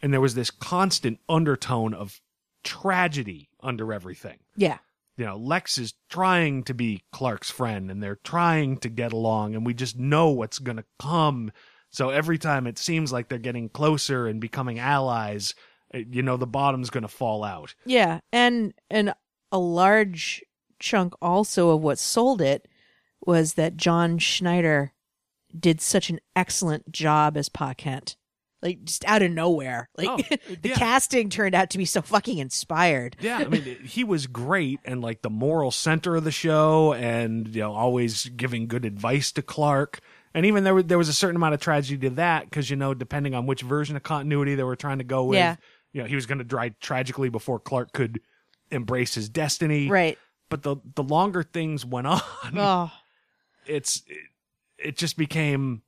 and 0.02 0.12
there 0.12 0.20
was 0.20 0.34
this 0.34 0.50
constant 0.50 1.20
undertone 1.28 1.94
of 1.94 2.20
tragedy 2.64 3.48
under 3.60 3.92
everything. 3.92 4.38
yeah. 4.56 4.78
You 5.18 5.26
know, 5.26 5.36
Lex 5.36 5.76
is 5.76 5.92
trying 6.08 6.62
to 6.64 6.74
be 6.74 7.02
Clark's 7.12 7.50
friend 7.50 7.90
and 7.90 8.02
they're 8.02 8.18
trying 8.24 8.78
to 8.78 8.88
get 8.88 9.12
along 9.12 9.54
and 9.54 9.64
we 9.64 9.74
just 9.74 9.98
know 9.98 10.30
what's 10.30 10.58
going 10.58 10.78
to 10.78 10.86
come. 10.98 11.52
So 11.90 12.08
every 12.08 12.38
time 12.38 12.66
it 12.66 12.78
seems 12.78 13.12
like 13.12 13.28
they're 13.28 13.38
getting 13.38 13.68
closer 13.68 14.26
and 14.26 14.40
becoming 14.40 14.78
allies, 14.78 15.54
uh, 15.94 15.98
you 16.10 16.22
know 16.22 16.38
the 16.38 16.46
bottom's 16.46 16.88
going 16.88 17.02
to 17.02 17.08
fall 17.08 17.44
out. 17.44 17.74
Yeah, 17.84 18.20
and 18.32 18.72
and 18.90 19.12
a 19.52 19.58
large 19.58 20.42
chunk 20.78 21.12
also 21.20 21.70
of 21.70 21.82
what 21.82 21.98
sold 21.98 22.40
it 22.40 22.66
was 23.24 23.54
that 23.54 23.76
John 23.76 24.18
Schneider 24.18 24.92
did 25.56 25.82
such 25.82 26.08
an 26.08 26.20
excellent 26.34 26.90
job 26.90 27.36
as 27.36 27.50
Pa 27.50 27.74
Kent. 27.74 28.16
Like 28.62 28.85
just 28.85 29.05
out 29.07 29.22
of 29.22 29.33
nowhere. 29.33 29.88
Like 29.96 30.09
Oh, 30.09 30.16
the 30.62 30.68
yeah. 30.68 30.75
casting 30.77 31.29
turned 31.31 31.55
out 31.55 31.70
to 31.70 31.79
be 31.79 31.85
so 31.85 32.01
fucking 32.01 32.38
inspired. 32.38 33.16
Yeah, 33.20 33.38
I 33.38 33.44
mean, 33.46 33.62
he 33.85 34.05
was 34.05 34.27
great 34.29 34.79
and 34.85 35.01
like 35.03 35.22
the 35.22 35.31
moral 35.31 35.70
center 35.72 36.14
of 36.14 36.22
the 36.25 36.31
show, 36.31 36.92
and 36.94 37.48
you 37.48 37.61
know, 37.62 37.72
always 37.72 38.27
giving 38.27 38.68
good 38.68 38.85
advice 38.85 39.33
to 39.33 39.42
Clark. 39.42 39.98
And 40.35 40.46
even 40.46 40.64
there, 40.64 40.75
was- 40.75 40.85
there 40.87 40.96
was 40.98 41.09
a 41.09 41.12
certain 41.12 41.37
amount 41.37 41.55
of 41.55 41.61
tragedy 41.61 41.98
to 42.09 42.14
that 42.14 42.44
because 42.44 42.70
you 42.70 42.77
know, 42.77 42.94
depending 42.94 43.35
on 43.35 43.46
which 43.46 43.62
version 43.62 43.96
of 43.96 44.03
continuity 44.05 44.55
they 44.55 44.62
were 44.62 44.77
trying 44.77 44.98
to 44.98 45.05
go 45.05 45.25
with, 45.25 45.37
Yeah. 45.38 45.57
you 45.92 46.01
know, 46.03 46.09
he 46.09 46.14
was 46.14 46.27
going 46.27 46.38
to 46.38 46.44
die 46.44 46.70
tragically 46.81 47.29
before 47.31 47.59
Clark 47.59 47.92
could 47.92 48.20
embrace 48.70 49.14
his 49.14 49.29
destiny. 49.29 49.88
Right. 49.88 50.18
But 50.48 50.62
the 50.62 50.77
the 50.94 51.03
longer 51.03 51.42
things 51.42 51.85
went 51.85 52.07
on, 52.07 52.20
Oh. 52.57 52.92
it's 53.66 54.03
it, 54.07 54.18
it 54.79 54.96
just 54.96 55.16
became 55.16 55.83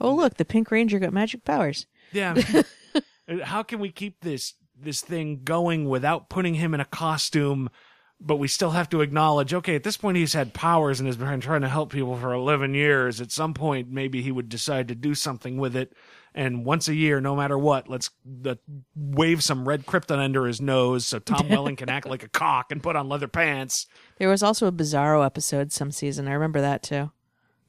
Oh 0.00 0.14
look, 0.14 0.34
the 0.36 0.44
Pink 0.44 0.70
Ranger 0.70 0.98
got 0.98 1.12
magic 1.14 1.44
powers. 1.44 1.86
Yeah. 2.12 2.34
how 3.44 3.62
can 3.62 3.78
we 3.78 3.90
keep 3.90 4.20
this 4.20 4.54
this 4.78 5.00
thing 5.00 5.40
going 5.42 5.88
without 5.88 6.28
putting 6.28 6.54
him 6.54 6.74
in 6.74 6.80
a 6.80 6.84
costume? 6.84 7.70
But 8.18 8.36
we 8.36 8.48
still 8.48 8.70
have 8.70 8.88
to 8.90 9.02
acknowledge, 9.02 9.52
okay, 9.52 9.74
at 9.74 9.82
this 9.82 9.98
point 9.98 10.16
he's 10.16 10.32
had 10.32 10.54
powers 10.54 11.00
and 11.00 11.06
has 11.06 11.18
been 11.18 11.40
trying 11.40 11.60
to 11.60 11.68
help 11.68 11.92
people 11.92 12.16
for 12.16 12.32
eleven 12.32 12.72
years. 12.72 13.20
At 13.20 13.30
some 13.30 13.52
point, 13.52 13.90
maybe 13.90 14.22
he 14.22 14.32
would 14.32 14.48
decide 14.48 14.88
to 14.88 14.94
do 14.94 15.14
something 15.14 15.58
with 15.58 15.76
it. 15.76 15.92
And 16.34 16.66
once 16.66 16.86
a 16.88 16.94
year, 16.94 17.20
no 17.20 17.34
matter 17.34 17.58
what, 17.58 17.88
let's 17.88 18.10
let, 18.42 18.58
wave 18.94 19.42
some 19.42 19.66
red 19.66 19.86
krypton 19.86 20.18
under 20.18 20.46
his 20.46 20.60
nose 20.60 21.06
so 21.06 21.18
Tom 21.18 21.48
Welling 21.50 21.76
can 21.76 21.88
act 21.88 22.06
like 22.06 22.22
a 22.22 22.28
cock 22.28 22.70
and 22.70 22.82
put 22.82 22.94
on 22.94 23.08
leather 23.08 23.28
pants. 23.28 23.86
There 24.18 24.28
was 24.28 24.42
also 24.42 24.66
a 24.66 24.72
Bizarro 24.72 25.24
episode 25.24 25.72
some 25.72 25.90
season. 25.90 26.28
I 26.28 26.32
remember 26.32 26.60
that 26.60 26.82
too. 26.82 27.10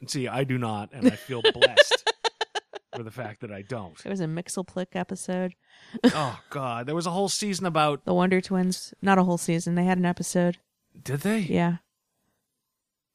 See, 0.05 0.27
I 0.27 0.43
do 0.43 0.57
not, 0.57 0.89
and 0.93 1.07
I 1.07 1.15
feel 1.15 1.41
blessed 1.41 2.06
for 2.97 3.03
the 3.03 3.11
fact 3.11 3.41
that 3.41 3.51
I 3.51 3.61
don't. 3.61 4.01
There 4.03 4.09
was 4.09 4.21
a 4.21 4.25
Mxyzptlk 4.25 4.87
episode. 4.93 5.53
Oh 6.03 6.39
God, 6.49 6.87
there 6.87 6.95
was 6.95 7.05
a 7.05 7.11
whole 7.11 7.29
season 7.29 7.65
about. 7.65 8.03
The 8.05 8.13
Wonder 8.13 8.41
Twins. 8.41 8.93
Not 9.01 9.17
a 9.17 9.23
whole 9.23 9.37
season. 9.37 9.75
They 9.75 9.85
had 9.85 9.99
an 9.99 10.05
episode. 10.05 10.57
Did 11.01 11.21
they? 11.21 11.39
Yeah. 11.39 11.77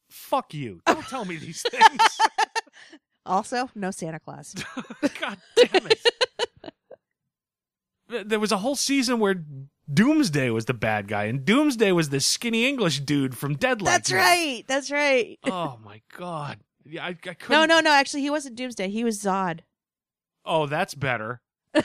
Fuck 0.09 0.53
you! 0.53 0.81
Don't 0.85 1.07
tell 1.07 1.25
me 1.25 1.37
these 1.37 1.61
things. 1.61 1.99
Also, 3.25 3.69
no 3.73 3.89
Santa 3.89 4.19
Claus. 4.19 4.53
God 5.21 5.37
damn 5.55 5.87
it! 5.87 6.05
There 8.27 8.39
was 8.39 8.51
a 8.51 8.57
whole 8.57 8.75
season 8.75 9.17
where 9.19 9.41
Doomsday 9.91 10.49
was 10.49 10.65
the 10.65 10.73
bad 10.73 11.07
guy, 11.07 11.23
and 11.25 11.45
Doomsday 11.45 11.93
was 11.93 12.09
the 12.09 12.19
skinny 12.19 12.67
English 12.67 12.99
dude 12.99 13.37
from 13.37 13.55
Dead 13.55 13.81
Like 13.81 13.93
That's 13.93 14.11
right. 14.11 14.65
That's 14.67 14.91
right. 14.91 15.39
Oh 15.45 15.79
my 15.85 16.01
god! 16.17 16.59
Yeah, 16.85 17.05
I, 17.05 17.09
I 17.09 17.13
couldn't. 17.15 17.49
No, 17.49 17.65
no, 17.65 17.79
no. 17.79 17.93
Actually, 17.93 18.23
he 18.23 18.29
wasn't 18.29 18.55
Doomsday. 18.55 18.89
He 18.89 19.05
was 19.05 19.21
Zod. 19.21 19.61
Oh, 20.45 20.65
that's 20.65 20.93
better. 20.95 21.41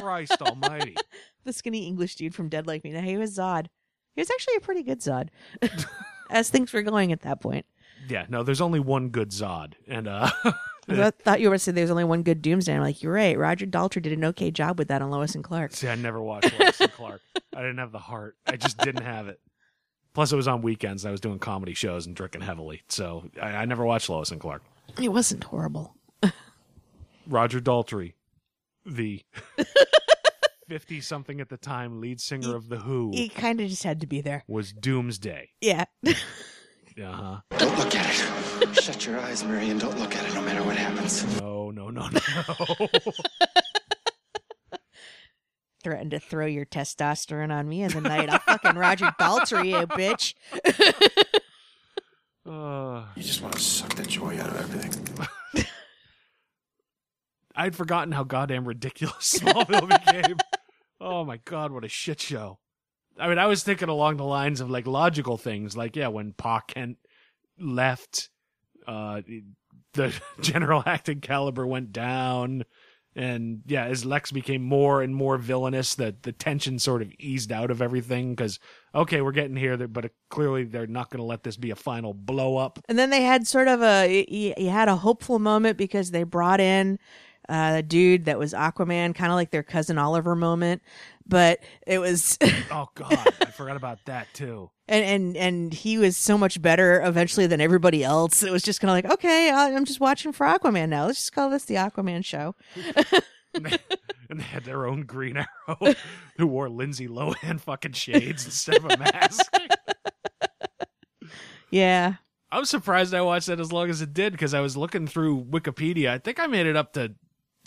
Christ 0.00 0.40
Almighty! 0.42 0.96
the 1.44 1.52
skinny 1.52 1.86
English 1.86 2.16
dude 2.16 2.34
from 2.34 2.48
Dead 2.48 2.66
Like 2.66 2.82
Me. 2.84 2.90
Now, 2.92 3.02
he 3.02 3.16
was 3.16 3.36
Zod. 3.36 3.66
He 4.14 4.20
was 4.20 4.30
actually 4.30 4.56
a 4.56 4.60
pretty 4.60 4.82
good 4.82 5.00
Zod, 5.00 5.28
as 6.30 6.50
things 6.50 6.72
were 6.72 6.82
going 6.82 7.12
at 7.12 7.20
that 7.22 7.40
point. 7.40 7.66
Yeah, 8.08 8.26
no, 8.28 8.42
there's 8.42 8.60
only 8.60 8.80
one 8.80 9.10
good 9.10 9.30
Zod, 9.30 9.74
and 9.86 10.08
uh, 10.08 10.30
I 10.88 11.10
thought- 11.10 11.40
you 11.40 11.46
were 11.48 11.50
going 11.52 11.58
to 11.58 11.58
say 11.58 11.72
there's 11.72 11.90
only 11.90 12.04
one 12.04 12.22
good 12.22 12.42
Doomsday. 12.42 12.74
I'm 12.74 12.80
like, 12.80 13.02
you're 13.02 13.12
right. 13.12 13.38
Roger 13.38 13.66
Daltrey 13.66 14.02
did 14.02 14.12
an 14.12 14.24
okay 14.26 14.50
job 14.50 14.78
with 14.78 14.88
that 14.88 15.02
on 15.02 15.10
Lois 15.10 15.34
and 15.34 15.44
Clark. 15.44 15.72
see, 15.72 15.88
I 15.88 15.94
never 15.94 16.20
watched 16.20 16.58
Lois 16.58 16.80
and 16.80 16.92
Clark. 16.92 17.20
I 17.54 17.60
didn't 17.60 17.78
have 17.78 17.92
the 17.92 17.98
heart. 17.98 18.36
I 18.46 18.56
just 18.56 18.78
didn't 18.78 19.04
have 19.04 19.28
it. 19.28 19.40
Plus, 20.14 20.32
it 20.32 20.36
was 20.36 20.48
on 20.48 20.62
weekends. 20.62 21.04
and 21.04 21.10
I 21.10 21.12
was 21.12 21.20
doing 21.20 21.38
comedy 21.38 21.74
shows 21.74 22.06
and 22.06 22.16
drinking 22.16 22.40
heavily, 22.40 22.82
so 22.88 23.24
I, 23.40 23.48
I 23.56 23.64
never 23.66 23.84
watched 23.84 24.08
Lois 24.08 24.30
and 24.32 24.40
Clark. 24.40 24.62
It 25.00 25.10
wasn't 25.10 25.44
horrible. 25.44 25.94
Roger 27.28 27.60
Daltrey, 27.60 28.14
the 28.86 29.22
50 30.68 31.00
something 31.02 31.40
at 31.40 31.48
the 31.50 31.56
time 31.56 32.00
lead 32.00 32.20
singer 32.20 32.56
of 32.56 32.68
The 32.68 32.78
Who, 32.78 33.10
He 33.14 33.28
kind 33.28 33.60
of 33.60 33.68
just 33.68 33.84
had 33.84 34.00
to 34.00 34.06
be 34.06 34.20
there. 34.20 34.44
was 34.48 34.72
Doomsday. 34.72 35.50
Yeah. 35.60 35.84
Uh 37.00 37.12
huh. 37.12 37.40
Don't 37.58 37.78
look 37.78 37.94
at 37.94 38.10
it. 38.60 38.74
Shut 38.82 39.06
your 39.06 39.20
eyes, 39.20 39.44
Mary, 39.44 39.70
and 39.70 39.78
don't 39.78 39.96
look 40.00 40.16
at 40.16 40.28
it 40.28 40.34
no 40.34 40.42
matter 40.42 40.64
what 40.64 40.76
happens. 40.76 41.24
No, 41.40 41.70
no, 41.70 41.90
no, 41.90 42.08
no. 42.08 42.88
Threatened 45.84 46.10
to 46.10 46.18
throw 46.18 46.46
your 46.46 46.66
testosterone 46.66 47.52
on 47.52 47.68
me 47.68 47.82
in 47.82 47.92
the 47.92 48.00
night. 48.00 48.28
I'll 48.30 48.40
fucking 48.40 48.74
Roger 48.76 49.14
Daltrey, 49.20 49.66
you 49.68 49.86
bitch. 49.86 50.34
uh, 52.44 53.04
You 53.14 53.22
just 53.22 53.40
want 53.42 53.54
to 53.54 53.60
suck 53.60 53.94
the 53.94 54.02
joy 54.02 54.36
out 54.40 54.48
of 54.50 54.56
everything. 54.58 55.28
I'd 57.58 57.74
forgotten 57.74 58.12
how 58.12 58.22
goddamn 58.22 58.66
ridiculous 58.66 59.38
Smallville 59.40 59.88
became. 59.88 60.36
Oh 61.00 61.24
my 61.24 61.38
god, 61.44 61.72
what 61.72 61.84
a 61.84 61.88
shit 61.88 62.20
show. 62.20 62.60
I 63.18 63.28
mean, 63.28 63.38
I 63.38 63.46
was 63.46 63.64
thinking 63.64 63.88
along 63.88 64.16
the 64.16 64.24
lines 64.24 64.60
of 64.60 64.70
like 64.70 64.86
logical 64.86 65.36
things, 65.36 65.76
like 65.76 65.96
yeah, 65.96 66.08
when 66.08 66.32
Pa 66.32 66.60
Kent 66.60 66.98
left, 67.58 68.30
uh, 68.86 69.22
the 69.94 70.14
general 70.40 70.84
acting 70.86 71.20
caliber 71.20 71.66
went 71.66 71.92
down, 71.92 72.64
and 73.16 73.62
yeah, 73.66 73.86
as 73.86 74.04
Lex 74.04 74.30
became 74.30 74.62
more 74.62 75.02
and 75.02 75.12
more 75.12 75.36
villainous, 75.36 75.96
that 75.96 76.22
the 76.22 76.30
tension 76.30 76.78
sort 76.78 77.02
of 77.02 77.10
eased 77.18 77.50
out 77.50 77.72
of 77.72 77.82
everything 77.82 78.36
because 78.36 78.60
okay, 78.94 79.20
we're 79.20 79.32
getting 79.32 79.56
here, 79.56 79.76
but 79.88 80.04
uh, 80.04 80.08
clearly 80.30 80.62
they're 80.62 80.86
not 80.86 81.10
going 81.10 81.18
to 81.18 81.26
let 81.26 81.42
this 81.42 81.56
be 81.56 81.72
a 81.72 81.76
final 81.76 82.14
blow 82.14 82.56
up. 82.56 82.78
And 82.88 82.96
then 82.96 83.10
they 83.10 83.22
had 83.22 83.48
sort 83.48 83.66
of 83.66 83.82
a 83.82 84.24
you, 84.28 84.54
you 84.56 84.70
had 84.70 84.88
a 84.88 84.96
hopeful 84.96 85.40
moment 85.40 85.76
because 85.76 86.12
they 86.12 86.22
brought 86.22 86.60
in 86.60 87.00
uh, 87.48 87.80
dude 87.82 88.26
that 88.26 88.38
was 88.38 88.52
Aquaman, 88.52 89.14
kind 89.14 89.30
of 89.32 89.36
like 89.36 89.50
their 89.50 89.62
cousin 89.62 89.98
Oliver 89.98 90.34
moment, 90.34 90.82
but 91.26 91.60
it 91.86 91.98
was 91.98 92.38
Oh 92.70 92.88
god, 92.94 93.12
I 93.40 93.50
forgot 93.50 93.76
about 93.76 93.98
that 94.06 94.26
too. 94.34 94.70
and 94.88 95.04
and 95.04 95.36
and 95.36 95.72
he 95.74 95.98
was 95.98 96.16
so 96.16 96.36
much 96.38 96.60
better 96.60 97.02
eventually 97.02 97.46
than 97.46 97.60
everybody 97.60 98.04
else. 98.04 98.42
It 98.42 98.52
was 98.52 98.62
just 98.62 98.80
kind 98.80 98.90
of 98.90 98.94
like, 99.10 99.18
okay, 99.18 99.50
I'm 99.50 99.84
just 99.84 100.00
watching 100.00 100.32
for 100.32 100.46
Aquaman 100.46 100.88
now. 100.90 101.06
Let's 101.06 101.18
just 101.20 101.32
call 101.32 101.50
this 101.50 101.64
the 101.64 101.74
Aquaman 101.76 102.24
show. 102.24 102.54
and 103.54 103.64
they, 103.66 103.78
and 104.30 104.40
they 104.40 104.44
had 104.44 104.64
their 104.64 104.86
own 104.86 105.02
Green 105.02 105.36
Arrow 105.38 105.94
who 106.36 106.46
wore 106.46 106.68
Lindsay 106.68 107.08
Lohan 107.08 107.60
fucking 107.60 107.92
shades 107.92 108.44
instead 108.44 108.76
of 108.76 108.84
a 108.84 108.96
mask. 108.98 109.50
Yeah, 111.70 112.14
I'm 112.50 112.64
surprised 112.64 113.12
I 113.12 113.20
watched 113.20 113.48
that 113.48 113.60
as 113.60 113.72
long 113.72 113.90
as 113.90 114.00
it 114.00 114.14
did 114.14 114.32
because 114.32 114.54
I 114.54 114.60
was 114.60 114.76
looking 114.76 115.06
through 115.06 115.44
Wikipedia. 115.44 116.08
I 116.08 116.18
think 116.18 116.40
I 116.40 116.46
made 116.46 116.66
it 116.66 116.76
up 116.76 116.94
to 116.94 117.14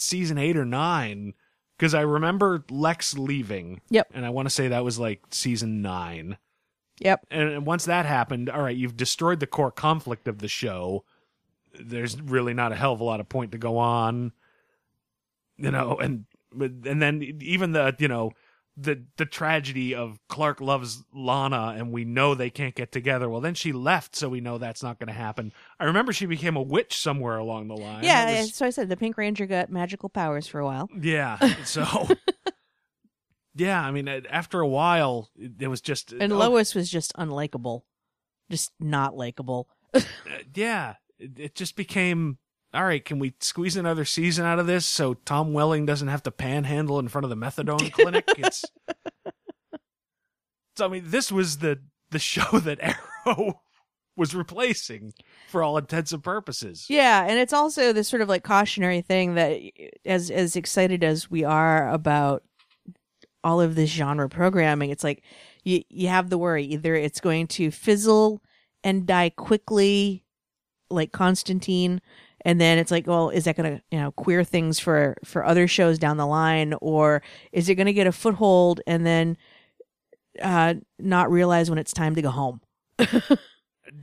season 0.02 0.38
eight 0.38 0.58
or 0.58 0.66
nine 0.66 1.34
because 1.78 1.94
I 1.94 2.02
remember 2.02 2.64
Lex 2.70 3.18
leaving. 3.18 3.82
Yep. 3.90 4.12
And 4.14 4.26
I 4.26 4.30
want 4.30 4.48
to 4.48 4.54
say 4.54 4.68
that 4.68 4.84
was 4.84 5.00
like 5.00 5.24
season 5.32 5.82
nine. 5.82 6.38
yep. 7.00 7.26
And 7.32 7.66
once 7.66 7.86
that 7.86 8.06
happened, 8.06 8.50
all 8.50 8.62
right, 8.62 8.76
you've 8.76 8.98
destroyed 8.98 9.40
the 9.40 9.48
core 9.48 9.72
conflict 9.72 10.28
of 10.28 10.40
the 10.40 10.48
show. 10.48 11.04
There's 11.80 12.22
really 12.22 12.54
not 12.54 12.72
a 12.72 12.76
hell 12.76 12.94
of 12.94 13.00
a 13.00 13.04
lot 13.04 13.20
of 13.20 13.30
point 13.30 13.54
to 13.54 13.58
go 13.58 13.78
on, 13.78 14.32
you 15.58 15.72
know. 15.72 15.98
And 15.98 16.26
and 16.60 17.02
then 17.02 17.24
even 17.42 17.72
the 17.72 17.96
you 17.98 18.08
know 18.08 18.34
the 18.82 19.04
the 19.18 19.26
tragedy 19.26 19.94
of 19.94 20.20
Clark 20.28 20.62
loves 20.62 21.04
Lana, 21.14 21.76
and 21.78 21.92
we 21.92 22.06
know 22.06 22.36
they 22.36 22.50
can't 22.50 22.76
get 22.76 22.92
together. 22.92 23.30
Well, 23.30 23.42
then 23.42 23.54
she 23.54 23.72
left, 23.72 24.16
so 24.16 24.30
we 24.30 24.42
know 24.42 24.58
that's 24.58 24.84
not 24.84 25.00
going 25.00 25.08
to 25.08 25.14
happen. 25.14 25.54
I 25.80 25.86
remember 25.86 26.14
she 26.14 26.26
became 26.26 26.56
a 26.56 26.62
witch 26.62 26.98
somewhere 26.98 27.38
along 27.38 27.68
the 27.68 27.76
line. 27.76 28.04
Yeah, 28.04 28.42
was- 28.42 28.56
so 28.56 28.66
I 28.66 28.70
said 28.70 28.90
the 28.90 28.98
Pink 28.98 29.18
Ranger 29.18 29.46
got 29.46 29.70
magical 29.70 30.10
powers 30.10 30.48
for 30.48 30.60
a 30.60 30.66
while. 30.66 30.90
yeah. 31.00 31.38
So. 31.66 32.08
Yeah, 33.54 33.82
I 33.82 33.92
mean, 33.92 34.08
after 34.08 34.62
a 34.62 34.68
while, 34.68 35.30
it, 35.36 35.68
was 35.68 35.82
just 35.82 36.14
And 36.14 36.32
oh, 36.32 36.38
Lois 36.38 36.74
was 36.74 36.90
just 36.90 37.14
unlikable. 37.16 37.82
Just 38.50 38.72
not 38.80 39.16
likable. 39.16 39.68
uh, 39.94 40.02
yeah, 40.56 40.96
it, 41.20 41.32
it 41.38 41.56
just 41.56 41.76
became 41.76 42.38
all 42.74 42.86
right. 42.86 43.04
Can 43.04 43.20
we 43.20 43.34
squeeze 43.40 43.76
another 43.76 44.06
season 44.06 44.46
out 44.46 44.60
of 44.60 44.68
this 44.68 44.86
so 44.86 45.14
Tom 45.14 45.54
Welling 45.54 45.86
doesn't 45.86 46.08
have 46.08 46.24
to 46.24 46.32
panhandle 46.32 47.00
in 47.00 47.10
front 47.10 47.26
of 47.26 47.30
the 47.30 47.36
methadone 47.36 47.92
clinic? 47.92 48.26
It's 48.38 48.64
so 50.78 50.86
I 50.86 50.88
mean, 50.88 51.04
this 51.06 51.32
was 51.32 51.58
the 51.58 51.80
the 52.12 52.20
show 52.20 52.60
that 52.60 52.80
Arrow 53.28 53.62
was 54.16 54.36
replacing 54.36 55.14
for 55.50 55.64
all 55.64 55.78
intents 55.78 56.12
and 56.12 56.24
purposes. 56.24 56.86
Yeah, 56.90 57.26
and 57.28 57.40
it's 57.40 57.54
also 57.54 57.94
this 57.94 58.08
sort 58.08 58.22
of 58.22 58.30
like 58.30 58.44
cautionary 58.44 59.02
thing 59.02 59.36
that 59.36 59.60
as 60.06 60.32
as 60.32 60.56
excited 60.56 61.04
as 61.04 61.30
we 61.30 61.44
are 61.44 61.90
about 61.90 62.44
all 63.44 63.60
of 63.60 63.76
this 63.76 63.90
genre 63.90 64.30
programming, 64.30 64.92
it's 64.92 65.04
like 65.04 65.24
you 65.64 65.84
you 65.90 66.08
have 66.08 66.30
the 66.30 66.38
worry 66.38 66.64
either 66.66 66.96
it's 66.96 67.20
going 67.20 67.48
to 67.48 67.70
fizzle 67.72 68.42
and 68.84 69.06
die 69.06 69.30
quickly 69.30 70.24
like 70.90 71.12
Constantine 71.12 72.02
and 72.44 72.60
then 72.60 72.78
it's 72.78 72.92
like, 72.92 73.08
well, 73.08 73.30
is 73.30 73.44
that 73.46 73.56
going 73.56 73.78
to 73.78 73.84
you 73.92 74.00
know 74.00 74.12
queer 74.12 74.44
things 74.44 74.80
for 74.80 75.16
for 75.24 75.46
other 75.46 75.68
shows 75.68 75.98
down 76.00 76.18
the 76.18 76.26
line, 76.28 76.74
or 76.82 77.22
is 77.52 77.70
it 77.70 77.76
going 77.76 77.86
to 77.88 77.94
get 77.94 78.08
a 78.08 78.12
foothold 78.12 78.82
and 78.88 79.06
then 79.06 79.38
uh 80.42 80.76
not 80.98 81.30
realize 81.32 81.70
when 81.70 81.78
it's 81.80 81.94
time 81.94 82.16
to 82.16 82.22
go 82.22 82.30
home? 82.32 82.62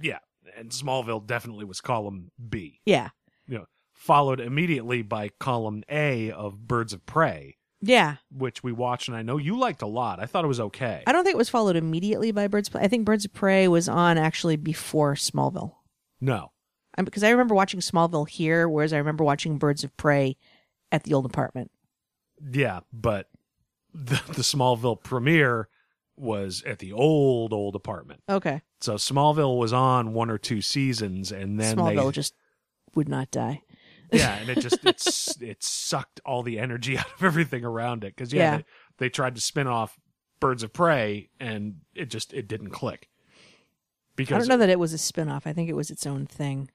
Yeah, 0.02 0.18
and 0.56 0.70
Smallville 0.70 1.26
definitely 1.26 1.64
was 1.64 1.80
column 1.80 2.30
B. 2.48 2.80
Yeah, 2.84 3.10
You 3.46 3.58
know, 3.58 3.64
followed 3.94 4.40
immediately 4.40 5.02
by 5.02 5.30
column 5.40 5.82
A 5.88 6.30
of 6.30 6.66
Birds 6.68 6.92
of 6.92 7.06
Prey, 7.06 7.56
yeah. 7.80 8.16
which 8.30 8.62
we 8.62 8.72
watched, 8.72 9.08
and 9.08 9.16
I 9.16 9.22
know 9.22 9.38
you 9.38 9.58
liked 9.58 9.80
a 9.82 9.86
lot. 9.86 10.20
I 10.20 10.26
thought 10.26 10.44
it 10.44 10.48
was 10.48 10.60
okay. 10.60 11.04
I 11.06 11.12
don't 11.12 11.24
think 11.24 11.34
it 11.34 11.38
was 11.38 11.48
followed 11.48 11.76
immediately 11.76 12.32
by 12.32 12.48
Birds. 12.48 12.68
of 12.68 12.72
Prey. 12.72 12.82
I 12.82 12.88
think 12.88 13.06
Birds 13.06 13.24
of 13.24 13.32
Prey 13.32 13.66
was 13.68 13.88
on 13.88 14.18
actually 14.18 14.56
before 14.56 15.14
Smallville. 15.14 15.72
No, 16.20 16.50
Because 17.04 17.22
I 17.22 17.30
remember 17.30 17.54
watching 17.54 17.80
Smallville 17.80 18.28
here, 18.28 18.68
whereas 18.68 18.92
I 18.92 18.98
remember 18.98 19.24
watching 19.24 19.58
Birds 19.58 19.84
of 19.84 19.96
Prey 19.96 20.36
at 20.90 21.04
the 21.04 21.14
old 21.14 21.26
apartment. 21.26 21.70
yeah, 22.52 22.80
but 22.92 23.28
the, 23.92 24.20
the 24.28 24.42
Smallville 24.42 25.02
premiere 25.02 25.68
was 26.16 26.62
at 26.66 26.78
the 26.78 26.92
old 26.92 27.52
old 27.52 27.74
apartment. 27.76 28.22
Okay, 28.28 28.62
So 28.80 28.94
Smallville 28.94 29.58
was 29.58 29.72
on 29.72 30.12
one 30.12 30.30
or 30.30 30.38
two 30.38 30.60
seasons, 30.60 31.30
and 31.32 31.60
then 31.60 31.76
Smallville 31.76 32.06
they 32.06 32.12
just 32.12 32.34
would 32.94 33.08
not 33.08 33.30
die. 33.30 33.62
yeah, 34.12 34.36
and 34.38 34.48
it 34.48 34.60
just 34.60 34.78
it's 34.84 35.40
it 35.40 35.62
sucked 35.62 36.20
all 36.24 36.42
the 36.42 36.58
energy 36.58 36.98
out 36.98 37.06
of 37.16 37.22
everything 37.22 37.64
around 37.64 38.04
it 38.04 38.16
because 38.16 38.32
yeah, 38.32 38.42
Yeah. 38.42 38.56
They, 38.56 38.64
they 38.98 39.08
tried 39.10 39.36
to 39.36 39.40
spin 39.40 39.66
off 39.66 39.98
Birds 40.40 40.62
of 40.62 40.72
Prey, 40.72 41.30
and 41.38 41.76
it 41.94 42.06
just 42.10 42.32
it 42.32 42.48
didn't 42.48 42.70
click. 42.70 43.08
Because 44.16 44.34
I 44.34 44.38
don't 44.38 44.48
know 44.48 44.56
that 44.56 44.68
it 44.70 44.80
was 44.80 44.92
a 44.92 44.98
spin-off. 44.98 45.46
I 45.46 45.52
think 45.52 45.68
it 45.68 45.76
was 45.76 45.90
its 45.90 46.04
own 46.04 46.26
thing. 46.26 46.68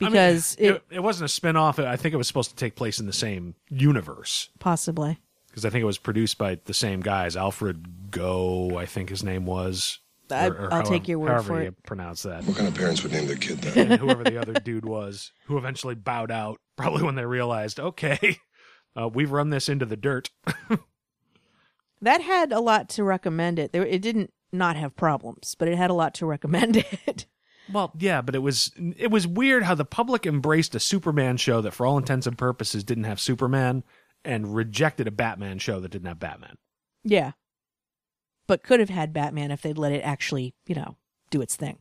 I 0.00 0.04
mean, 0.04 0.12
Because 0.12 0.56
it, 0.58 0.70
it, 0.72 0.82
it 0.90 1.00
wasn't 1.02 1.26
a 1.26 1.32
spin-off. 1.32 1.78
I 1.78 1.96
think 1.96 2.12
it 2.14 2.16
was 2.16 2.26
supposed 2.26 2.50
to 2.50 2.56
take 2.56 2.74
place 2.74 2.98
in 2.98 3.06
the 3.06 3.12
same 3.12 3.54
universe 3.70 4.50
possibly. 4.58 5.18
because 5.48 5.64
I 5.64 5.70
think 5.70 5.82
it 5.82 5.86
was 5.86 5.98
produced 5.98 6.36
by 6.38 6.58
the 6.64 6.74
same 6.74 7.00
guys, 7.00 7.36
Alfred 7.36 8.10
Gough, 8.10 8.74
I 8.76 8.86
think 8.86 9.08
his 9.10 9.22
name 9.22 9.46
was. 9.46 10.00
I- 10.30 10.48
or- 10.48 10.52
or 10.54 10.64
I'll 10.64 10.70
however- 10.70 10.88
take 10.90 11.06
your 11.08 11.18
word 11.18 11.28
however 11.28 11.46
for 11.46 11.62
you 11.62 11.68
it. 11.68 11.82
Pronounce 11.84 12.22
that. 12.22 12.44
What 12.44 12.56
kind 12.56 12.66
of 12.68 12.74
parents 12.74 13.02
would 13.02 13.12
name 13.12 13.26
their 13.26 13.36
kid 13.36 13.58
that? 13.58 13.76
and 13.76 13.92
whoever 14.00 14.24
the 14.24 14.38
other 14.40 14.54
dude 14.54 14.84
was, 14.86 15.32
who 15.46 15.58
eventually 15.58 15.94
bowed 15.94 16.30
out, 16.30 16.58
probably 16.76 17.02
when 17.04 17.14
they 17.14 17.24
realized, 17.26 17.78
okay, 17.78 18.38
uh, 19.00 19.08
we've 19.08 19.30
run 19.30 19.50
this 19.50 19.68
into 19.68 19.86
the 19.86 19.96
dirt. 19.96 20.30
That 22.02 22.20
had 22.20 22.52
a 22.52 22.60
lot 22.60 22.88
to 22.90 23.04
recommend 23.04 23.58
it. 23.58 23.70
It 23.74 24.02
didn't 24.02 24.30
not 24.52 24.76
have 24.76 24.94
problems, 24.94 25.54
but 25.58 25.68
it 25.68 25.76
had 25.78 25.88
a 25.90 25.94
lot 25.94 26.12
to 26.14 26.26
recommend 26.26 26.76
it. 26.76 27.24
Well, 27.72 27.92
yeah, 27.98 28.20
but 28.20 28.34
it 28.34 28.40
was 28.40 28.70
it 28.76 29.10
was 29.10 29.26
weird 29.26 29.62
how 29.62 29.74
the 29.74 29.84
public 29.84 30.26
embraced 30.26 30.74
a 30.74 30.80
Superman 30.80 31.36
show 31.38 31.60
that, 31.62 31.72
for 31.72 31.86
all 31.86 31.96
intents 31.98 32.26
and 32.26 32.36
purposes, 32.36 32.84
didn't 32.84 33.04
have 33.04 33.18
Superman, 33.20 33.84
and 34.24 34.54
rejected 34.54 35.06
a 35.08 35.10
Batman 35.10 35.58
show 35.58 35.80
that 35.80 35.90
didn't 35.90 36.08
have 36.08 36.18
Batman. 36.18 36.56
yeah, 37.04 37.32
but 38.46 38.62
could 38.62 38.80
have 38.80 38.90
had 38.90 39.12
Batman 39.12 39.50
if 39.50 39.62
they'd 39.62 39.78
let 39.78 39.92
it 39.92 40.02
actually, 40.02 40.54
you 40.66 40.74
know, 40.74 40.96
do 41.30 41.40
its 41.40 41.56
thing. 41.56 41.78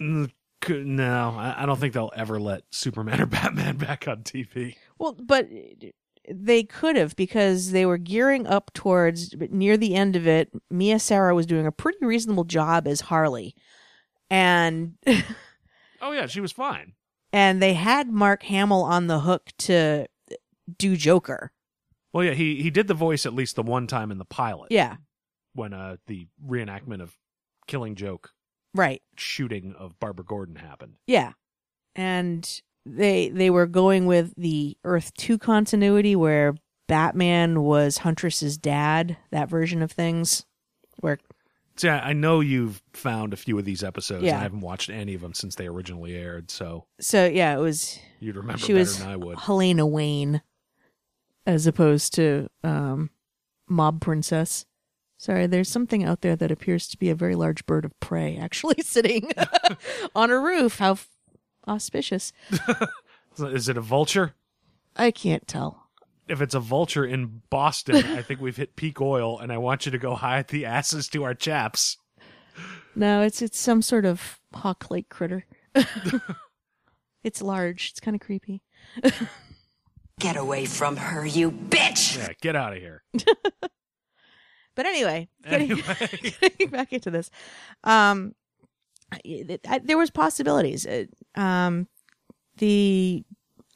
Mm, 0.00 0.30
No, 0.68 1.34
I 1.36 1.62
I 1.62 1.66
don't 1.66 1.78
think 1.80 1.94
they'll 1.94 2.12
ever 2.14 2.38
let 2.38 2.62
Superman 2.70 3.20
or 3.20 3.26
Batman 3.38 3.76
back 3.76 4.06
on 4.06 4.22
TV. 4.22 4.76
Well, 4.98 5.12
but 5.14 5.48
they 6.30 6.62
could 6.62 6.96
have 6.96 7.16
because 7.16 7.72
they 7.72 7.86
were 7.86 7.98
gearing 7.98 8.46
up 8.46 8.72
towards 8.74 9.34
but 9.34 9.52
near 9.52 9.76
the 9.76 9.94
end 9.94 10.16
of 10.16 10.26
it. 10.26 10.50
Mia 10.70 10.98
Sara 10.98 11.34
was 11.34 11.46
doing 11.46 11.66
a 11.66 11.72
pretty 11.72 12.04
reasonable 12.04 12.44
job 12.44 12.86
as 12.86 13.00
Harley, 13.02 13.54
and 14.30 14.94
Oh 16.02 16.12
yeah, 16.12 16.26
she 16.26 16.40
was 16.40 16.52
fine. 16.52 16.92
and 17.32 17.60
they 17.62 17.74
had 17.74 18.08
Mark 18.08 18.42
Hamill 18.44 18.82
on 18.82 19.06
the 19.06 19.20
hook 19.20 19.50
to 19.58 20.06
do 20.78 20.96
Joker. 20.96 21.52
Well, 22.12 22.24
yeah, 22.24 22.32
he 22.32 22.62
he 22.62 22.70
did 22.70 22.88
the 22.88 22.94
voice 22.94 23.26
at 23.26 23.34
least 23.34 23.56
the 23.56 23.62
one 23.62 23.86
time 23.86 24.10
in 24.10 24.18
the 24.18 24.24
pilot. 24.24 24.68
Yeah, 24.72 24.96
when 25.54 25.72
uh 25.72 25.96
the 26.06 26.26
reenactment 26.46 27.02
of 27.02 27.16
Killing 27.66 27.94
Joke 27.94 28.30
right. 28.74 29.02
shooting 29.16 29.74
of 29.78 29.98
Barbara 30.00 30.24
Gordon 30.24 30.56
happened. 30.56 30.94
Yeah. 31.06 31.32
And 31.94 32.48
they 32.86 33.28
they 33.28 33.50
were 33.50 33.66
going 33.66 34.06
with 34.06 34.32
the 34.36 34.76
Earth 34.84 35.12
2 35.14 35.38
continuity 35.38 36.16
where 36.16 36.54
Batman 36.88 37.62
was 37.62 37.98
Huntress's 37.98 38.56
dad, 38.58 39.16
that 39.30 39.48
version 39.48 39.82
of 39.82 39.92
things. 39.92 40.44
Where 40.98 41.18
Yeah, 41.84 42.00
I 42.04 42.12
know 42.12 42.40
you've 42.40 42.82
found 42.92 43.32
a 43.32 43.36
few 43.36 43.58
of 43.58 43.64
these 43.64 43.82
episodes. 43.82 44.24
Yeah. 44.24 44.32
And 44.32 44.40
I 44.40 44.42
haven't 44.42 44.60
watched 44.60 44.90
any 44.90 45.14
of 45.14 45.20
them 45.20 45.34
since 45.34 45.54
they 45.54 45.66
originally 45.66 46.14
aired, 46.14 46.50
so 46.50 46.86
so 47.00 47.26
yeah, 47.26 47.54
it 47.56 47.60
was 47.60 47.98
you'd 48.18 48.36
remember 48.36 48.58
she 48.60 48.68
better 48.72 48.78
was 48.80 48.98
than 48.98 49.08
I 49.08 49.16
would. 49.16 49.38
Helena 49.38 49.86
Wayne 49.86 50.42
as 51.46 51.66
opposed 51.66 52.14
to 52.14 52.48
um 52.64 53.10
Mob 53.68 54.00
Princess. 54.00 54.66
Sorry, 55.18 55.46
there's 55.46 55.68
something 55.68 56.02
out 56.04 56.22
there 56.22 56.34
that 56.36 56.50
appears 56.50 56.88
to 56.88 56.96
be 56.96 57.10
a 57.10 57.14
very 57.14 57.34
large 57.34 57.66
bird 57.66 57.84
of 57.84 57.98
prey 58.00 58.38
actually 58.38 58.76
sitting 58.82 59.30
on 60.14 60.30
a 60.30 60.38
roof. 60.38 60.78
How 60.78 60.92
f- 60.92 61.08
auspicious. 61.68 62.32
Is 63.38 63.68
it 63.68 63.76
a 63.76 63.80
vulture? 63.82 64.34
I 64.96 65.10
can't 65.10 65.46
tell. 65.46 65.89
If 66.30 66.40
it's 66.40 66.54
a 66.54 66.60
vulture 66.60 67.04
in 67.04 67.42
Boston, 67.50 67.96
I 67.96 68.22
think 68.22 68.40
we've 68.40 68.56
hit 68.56 68.76
peak 68.76 69.00
oil, 69.00 69.38
and 69.40 69.52
I 69.52 69.58
want 69.58 69.84
you 69.84 69.92
to 69.92 69.98
go 69.98 70.14
hide 70.14 70.48
the 70.48 70.64
asses 70.64 71.08
to 71.08 71.24
our 71.24 71.34
chaps. 71.34 71.96
No, 72.94 73.22
it's 73.22 73.42
it's 73.42 73.58
some 73.58 73.82
sort 73.82 74.04
of 74.04 74.38
hawk-like 74.54 75.08
critter. 75.08 75.44
it's 77.24 77.42
large. 77.42 77.90
It's 77.90 78.00
kind 78.00 78.14
of 78.14 78.20
creepy. 78.20 78.62
Get 80.18 80.36
away 80.36 80.66
from 80.66 80.96
her, 80.96 81.24
you 81.24 81.50
bitch! 81.50 82.18
Yeah, 82.18 82.32
get 82.40 82.56
out 82.56 82.72
of 82.74 82.78
here. 82.78 83.02
But 84.76 84.86
anyway, 84.86 85.28
getting, 85.46 85.72
Anyway. 85.72 86.34
getting 86.40 86.68
back 86.70 86.92
into 86.92 87.10
this, 87.10 87.28
um, 87.84 88.34
I, 89.12 89.58
I, 89.68 89.78
there 89.80 89.98
was 89.98 90.10
possibilities. 90.10 90.86
Uh, 90.86 91.04
Um, 91.34 91.88
the 92.58 93.24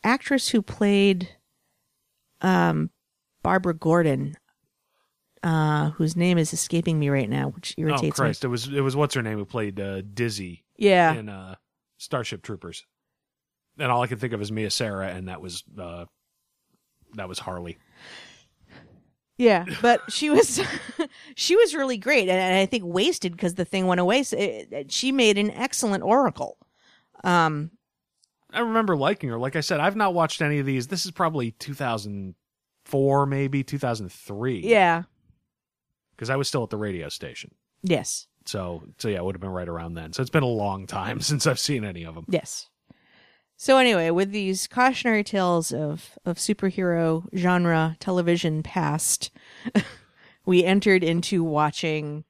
actress 0.03 0.49
who 0.51 0.63
played 0.63 1.29
um, 2.45 2.91
Barbara 3.43 3.75
Gordon, 3.75 4.37
uh, 5.43 5.91
whose 5.91 6.15
name 6.17 6.39
is 6.39 6.53
escaping 6.53 6.99
me 6.99 7.09
right 7.09 7.29
now, 7.29 7.49
which 7.49 7.75
Oh 7.79 7.83
irritates 7.83 8.03
me. 8.05 8.11
Christ! 8.11 8.45
It 8.45 8.49
was 8.49 8.69
it 8.69 8.81
was 8.81 8.95
what's 8.95 9.15
her 9.15 9.23
name 9.23 9.39
who 9.39 9.45
played 9.45 9.81
uh, 9.81 10.03
Dizzy 10.03 10.65
Yeah, 10.77 11.15
in 11.15 11.29
uh, 11.29 11.57
Starship 11.99 12.43
Troopers, 12.43 12.85
and 13.79 13.91
all 13.91 14.03
I 14.03 14.07
can 14.07 14.19
think 14.19 14.33
of 14.33 14.41
is 14.41 14.53
Mia 14.53 14.71
Sara, 14.71 15.09
and 15.09 15.29
that 15.29 15.41
was 15.41 15.65
uh, 15.79 16.05
that 17.15 17.29
was 17.29 17.39
Harley. 17.39 17.79
Yeah, 19.37 19.65
but 19.83 20.01
she 20.13 20.31
was 20.31 20.61
she 21.35 21.57
was 21.57 21.75
really 21.75 21.99
great, 21.99 22.29
and, 22.29 22.57
I 22.57 22.67
think 22.67 22.85
wasted 22.87 23.33
because 23.33 23.55
the 23.55 23.65
thing 23.65 23.87
went 23.87 24.01
away. 24.01 24.23
So 24.23 24.37
it- 24.39 24.93
she 24.93 25.11
made 25.13 25.39
an 25.39 25.51
excellent 25.51 26.05
Oracle. 26.05 26.57
Um, 27.25 27.71
I 28.55 28.61
remember 28.61 28.97
liking 28.97 29.29
her. 29.31 29.39
Like 29.39 29.57
I 29.57 29.61
said, 29.61 29.81
I've 29.81 29.97
not 29.97 30.15
watched 30.15 30.41
any 30.43 30.59
of 30.59 30.67
these. 30.67 30.87
This 30.89 31.05
is 31.05 31.11
probably 31.11 31.51
2004, 31.53 33.27
maybe 33.27 33.63
2003. 33.63 34.61
yeah, 34.61 35.03
because 36.17 36.31
I 36.31 36.37
was 36.37 36.49
still 36.49 36.63
at 36.63 36.71
the 36.71 36.77
radio 36.77 37.09
station. 37.09 37.51
yes, 37.83 38.27
So, 38.47 38.83
so 38.99 39.09
yeah, 39.09 39.19
it 39.19 39.25
would 39.25 39.35
have 39.35 39.41
been 39.41 39.51
right 39.51 39.69
around 39.69 39.95
then. 39.95 40.13
So 40.13 40.21
it's 40.23 40.31
been 40.31 40.43
a 40.43 40.47
long 40.47 40.87
time 40.87 41.21
since 41.23 41.47
I've 41.47 41.59
seen 41.59 41.85
any 41.85 42.05
of 42.05 42.15
them. 42.15 42.25
yes. 42.29 42.69
So 43.57 43.77
anyway, 43.79 44.11
with 44.11 44.33
these 44.33 44.67
cautionary 44.67 45.23
tales 45.23 45.73
of 45.73 46.19
of 46.25 46.39
superhero 46.39 47.25
genre 47.37 47.97
television 48.01 48.65
past, 48.65 49.31
we 50.45 50.65
entered 50.65 51.05
into 51.05 51.45
watching 51.45 52.25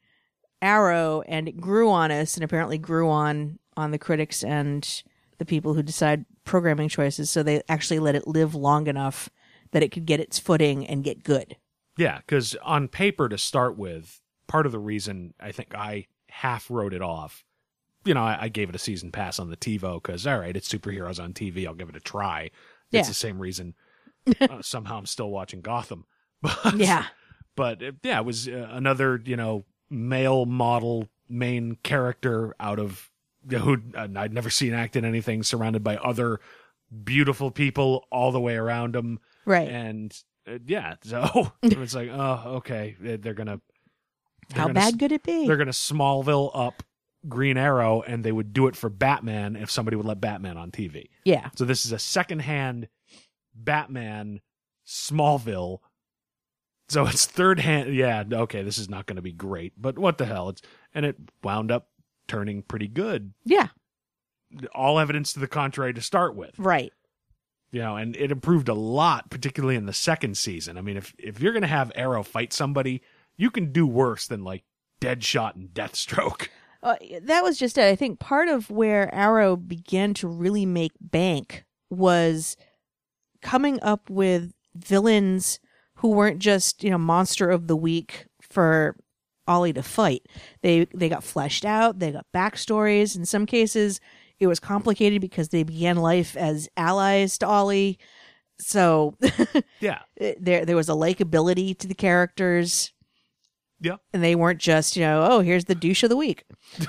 Arrow, 0.61 1.23
and 1.27 1.49
it 1.49 1.57
grew 1.61 1.91
on 1.91 2.11
us, 2.11 2.37
and 2.37 2.45
apparently 2.45 2.77
grew 2.77 3.09
on 3.09 3.59
on 3.75 3.91
the 3.91 3.99
critics 3.99 4.45
and 4.45 5.03
the 5.39 5.45
people 5.45 5.75
who 5.75 5.83
decide 5.83 6.25
programming 6.45 6.89
choices. 6.89 7.31
So 7.31 7.43
they 7.43 7.63
actually 7.69 7.99
let 7.99 8.15
it 8.15 8.27
live 8.27 8.55
long 8.55 8.87
enough 8.87 9.29
that 9.73 9.83
it 9.83 9.91
could 9.91 10.07
get 10.07 10.21
its 10.21 10.39
footing 10.39 10.87
and 10.87 11.05
get 11.05 11.25
good. 11.25 11.57
Yeah, 11.97 12.19
because 12.19 12.57
on 12.63 12.89
paper 12.89 13.29
to 13.29 13.39
start 13.39 13.77
with, 13.77 14.21
part 14.47 14.67
of 14.67 14.73
the 14.73 14.79
reason 14.79 15.35
I 15.41 15.53
think 15.53 15.75
I 15.75 16.07
half 16.29 16.71
wrote 16.71 16.93
it 16.93 17.03
off, 17.03 17.45
you 18.05 18.15
know, 18.15 18.23
I, 18.23 18.43
I 18.43 18.49
gave 18.49 18.69
it 18.69 18.75
a 18.75 18.79
season 18.79 19.13
pass 19.13 19.39
on 19.39 19.51
the 19.51 19.57
TiVo 19.57 20.03
because 20.03 20.27
all 20.27 20.39
right, 20.39 20.57
it's 20.57 20.73
superheroes 20.73 21.23
on 21.23 21.33
TV. 21.33 21.67
I'll 21.67 21.75
give 21.75 21.89
it 21.89 21.97
a 21.97 22.01
try. 22.01 22.51
Yeah. 22.91 23.01
It's 23.01 23.09
the 23.09 23.15
same 23.15 23.39
reason. 23.39 23.75
uh, 24.41 24.63
somehow 24.63 24.99
I'm 24.99 25.07
still 25.07 25.31
watching 25.31 25.61
Gotham. 25.61 26.07
But 26.43 26.77
Yeah, 26.77 27.07
but 27.57 27.83
uh, 27.83 27.93
yeah, 28.03 28.19
it 28.19 28.27
was 28.27 28.49
uh, 28.49 28.69
another 28.71 29.19
you 29.25 29.37
know 29.37 29.65
male 29.89 30.45
model 30.45 31.09
main 31.27 31.79
character 31.83 32.55
out 32.61 32.79
of 32.79 33.11
who 33.51 33.79
uh, 33.97 34.09
I'd 34.17 34.33
never 34.33 34.51
seen 34.51 34.73
act 34.75 34.97
in 34.97 35.05
anything, 35.05 35.43
surrounded 35.43 35.83
by 35.85 35.97
other 35.97 36.41
beautiful 37.03 37.51
people 37.51 38.07
all 38.11 38.33
the 38.33 38.41
way 38.41 38.57
around 38.57 38.95
him, 38.97 39.19
right. 39.45 39.69
and 39.69 40.17
uh, 40.49 40.59
yeah, 40.67 40.95
so 41.03 41.53
it's 41.63 41.95
like, 41.95 42.11
oh, 42.13 42.43
okay, 42.57 42.97
they- 43.01 43.17
they're 43.17 43.35
gonna. 43.35 43.61
they're 44.51 44.59
How 44.59 44.65
gonna 44.69 44.75
bad 44.75 44.99
could 44.99 45.13
it 45.13 45.23
be? 45.23 45.47
They're 45.47 45.57
gonna 45.57 45.71
Smallville 45.73 46.51
up 46.55 46.83
Green 47.29 47.57
Arrow, 47.57 48.03
and 48.03 48.23
they 48.23 48.33
would 48.33 48.53
do 48.53 48.67
it 48.67 48.77
for 48.77 48.91
Batman 48.91 49.57
if 49.57 49.71
somebody 49.71 49.97
would 49.97 50.07
let 50.07 50.21
Batman 50.21 50.57
on 50.59 50.71
TV. 50.71 51.09
Yeah. 51.25 51.49
So 51.57 51.65
this 51.65 51.87
is 51.87 51.93
a 51.93 51.99
secondhand 51.99 52.89
Batman 53.55 54.41
Smallville. 54.87 55.79
So 56.91 57.07
it's 57.07 57.25
third 57.25 57.61
hand. 57.61 57.95
Yeah, 57.95 58.25
okay, 58.31 58.63
this 58.63 58.77
is 58.77 58.91
not 58.91 59.07
going 59.07 59.17
to 59.17 59.23
be 59.23 59.33
great, 59.33 59.73
but 59.81 59.99
what 59.99 60.19
the 60.19 60.27
hell? 60.27 60.51
It's 60.51 60.61
and 60.95 61.07
it 61.07 61.17
wound 61.43 61.71
up 61.73 61.89
turning 62.29 62.63
pretty 62.63 62.89
good. 62.89 63.33
Yeah. 63.45 63.69
All 64.75 64.99
evidence 64.99 65.33
to 65.33 65.41
the 65.41 65.49
contrary 65.49 65.93
to 65.95 66.01
start 66.01 66.37
with. 66.37 66.59
Right. 66.59 66.93
You 67.73 67.81
know, 67.81 67.97
and 67.97 68.15
it 68.17 68.31
improved 68.31 68.69
a 68.69 68.75
lot, 68.75 69.31
particularly 69.31 69.75
in 69.75 69.87
the 69.87 69.93
second 69.93 70.37
season. 70.37 70.79
I 70.79 70.81
mean, 70.81 70.97
if 70.97 71.13
if 71.19 71.41
you're 71.41 71.53
going 71.53 71.63
to 71.63 71.69
have 71.69 71.91
Arrow 71.97 72.23
fight 72.23 72.53
somebody, 72.53 73.03
you 73.37 73.51
can 73.51 73.73
do 73.73 73.87
worse 73.87 74.29
than 74.29 74.45
like 74.45 74.63
Deadshot 75.01 75.57
and 75.57 75.69
Deathstroke. 75.69 76.49
Uh, 76.85 76.97
that 77.23 77.43
was 77.43 77.57
just 77.57 77.79
it. 77.79 77.85
I 77.87 77.97
think 77.97 78.21
part 78.21 78.47
of 78.47 78.71
where 78.71 79.13
Arrow 79.15 79.57
began 79.57 80.13
to 80.13 80.29
really 80.29 80.67
make 80.67 80.93
bank 81.01 81.65
was 81.89 82.59
coming 83.41 83.79
up 83.81 84.11
with 84.11 84.53
villains 84.75 85.61
who 85.95 86.09
weren't 86.09 86.41
just 86.41 86.85
you 86.85 86.91
know 86.91 86.99
monster 86.99 87.49
of 87.49 87.69
the 87.69 87.77
week 87.77 88.27
for 88.43 88.97
Ollie 89.47 89.73
to 89.73 89.83
fight. 89.83 90.27
They 90.63 90.87
they 90.95 91.09
got 91.09 91.25
fleshed 91.25 91.65
out. 91.65 91.99
They 91.99 92.13
got 92.13 92.27
backstories. 92.35 93.17
In 93.17 93.25
some 93.27 93.47
cases, 93.47 94.01
it 94.39 94.47
was 94.47 94.61
complicated 94.61 95.21
because 95.21 95.49
they 95.51 95.63
began 95.63 95.97
life 95.97 96.37
as 96.37 96.69
allies 96.77 97.39
to 97.39 97.47
Ollie. 97.47 97.99
So 98.59 99.17
Yeah, 99.81 100.01
there 100.17 100.65
there 100.65 100.77
was 100.77 100.89
a 100.89 100.93
likability 100.93 101.77
to 101.79 101.89
the 101.89 101.95
characters, 101.95 102.93
yeah. 103.81 103.97
and 104.13 104.23
they 104.23 104.35
weren't 104.35 104.61
just 104.61 104.97
you 104.97 105.03
know 105.03 105.27
oh 105.31 105.41
here's 105.41 105.65
the 105.67 105.75
douche 105.75 106.03
of 106.03 106.11
the 106.11 106.17
week. 106.17 106.45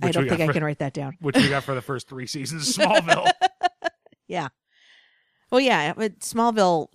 I 0.00 0.12
don't 0.12 0.24
we 0.24 0.28
think 0.28 0.38
got 0.40 0.50
I 0.50 0.52
can 0.52 0.64
write 0.64 0.78
that 0.78 0.92
down. 0.92 1.16
Which 1.20 1.36
we 1.36 1.48
got 1.48 1.64
for 1.64 1.74
the 1.74 1.82
first 1.82 2.08
three 2.08 2.26
seasons 2.26 2.76
of 2.76 2.84
Smallville. 2.84 3.30
Yeah. 4.28 4.48
Well, 5.50 5.60
yeah, 5.60 5.94
but 5.94 6.20
Smallville, 6.20 6.88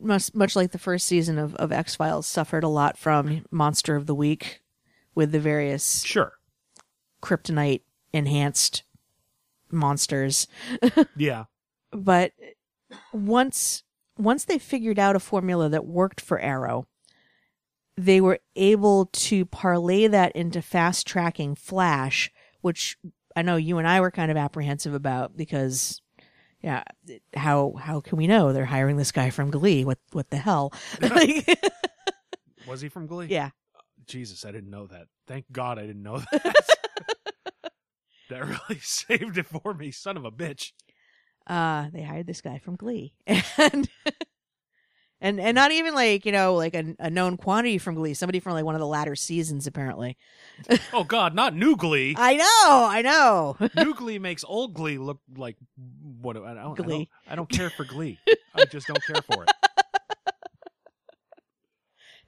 much 0.00 0.32
much 0.34 0.54
like 0.54 0.70
the 0.70 0.78
first 0.78 1.06
season 1.06 1.38
of, 1.38 1.54
of 1.56 1.72
X 1.72 1.96
Files, 1.96 2.26
suffered 2.26 2.64
a 2.64 2.68
lot 2.68 2.96
from 2.96 3.44
Monster 3.50 3.96
of 3.96 4.06
the 4.06 4.14
Week, 4.14 4.62
with 5.14 5.32
the 5.32 5.40
various 5.40 6.04
sure. 6.04 6.34
kryptonite 7.22 7.82
enhanced 8.12 8.84
monsters. 9.70 10.46
Yeah. 11.16 11.44
But 11.90 12.32
once 13.12 13.82
once 14.16 14.44
they 14.44 14.58
figured 14.58 14.98
out 14.98 15.16
a 15.16 15.20
formula 15.20 15.68
that 15.68 15.86
worked 15.86 16.20
for 16.20 16.38
Arrow, 16.38 16.86
they 17.96 18.20
were 18.20 18.38
able 18.54 19.06
to 19.06 19.44
parlay 19.44 20.06
that 20.06 20.32
into 20.36 20.62
fast 20.62 21.06
tracking 21.06 21.54
Flash, 21.54 22.30
which 22.60 22.96
I 23.34 23.42
know 23.42 23.56
you 23.56 23.78
and 23.78 23.88
I 23.88 24.00
were 24.00 24.10
kind 24.10 24.30
of 24.30 24.36
apprehensive 24.36 24.94
about 24.94 25.36
because 25.36 26.00
yeah, 26.60 26.82
how 27.34 27.74
how 27.80 28.00
can 28.00 28.18
we 28.18 28.26
know 28.26 28.52
they're 28.52 28.64
hiring 28.64 28.96
this 28.96 29.12
guy 29.12 29.30
from 29.30 29.50
Glee? 29.50 29.84
What 29.84 29.98
what 30.12 30.30
the 30.30 30.38
hell? 30.38 30.72
Like, 31.00 31.46
Was 32.66 32.80
he 32.80 32.88
from 32.88 33.06
Glee? 33.06 33.26
yeah. 33.26 33.50
Jesus, 34.06 34.44
I 34.46 34.52
didn't 34.52 34.70
know 34.70 34.86
that. 34.86 35.06
Thank 35.26 35.44
God 35.52 35.78
I 35.78 35.82
didn't 35.86 36.02
know 36.02 36.18
that. 36.32 36.56
that 38.30 38.44
really 38.44 38.80
saved 38.80 39.38
it 39.38 39.46
for 39.46 39.74
me, 39.74 39.90
son 39.90 40.16
of 40.16 40.24
a 40.24 40.30
bitch. 40.30 40.72
uh 41.46 41.88
they 41.92 42.02
hired 42.02 42.26
this 42.26 42.40
guy 42.42 42.58
from 42.58 42.76
glee 42.76 43.14
and 43.26 43.88
and 45.20 45.40
and 45.40 45.54
not 45.54 45.72
even 45.72 45.94
like 45.94 46.26
you 46.26 46.32
know 46.32 46.54
like 46.54 46.74
a, 46.74 46.94
a 46.98 47.08
known 47.10 47.36
quantity 47.38 47.78
from 47.78 47.94
glee 47.94 48.12
somebody 48.14 48.38
from 48.40 48.52
like 48.52 48.64
one 48.66 48.74
of 48.74 48.80
the 48.80 48.86
latter 48.86 49.16
seasons 49.16 49.66
apparently 49.66 50.16
Oh 50.92 51.04
God, 51.04 51.34
not 51.34 51.54
New 51.56 51.76
Glee. 51.76 52.14
i 52.18 52.36
know 52.36 52.86
i 52.90 53.00
know 53.02 53.56
New 53.76 53.94
Glee 53.94 54.18
makes 54.18 54.44
old 54.44 54.74
Glee 54.74 54.98
look 54.98 55.20
like 55.36 55.56
what? 56.20 56.36
I 56.36 56.40
don't, 56.40 56.58
I 56.58 56.62
don't, 56.82 57.08
I 57.30 57.34
don't 57.36 57.48
care 57.48 57.70
for 57.70 57.84
Glee. 57.84 58.18
I 58.54 58.64
just 58.64 58.86
don't 58.86 59.02
care 59.04 59.22
for 59.22 59.44
it. 59.44 59.50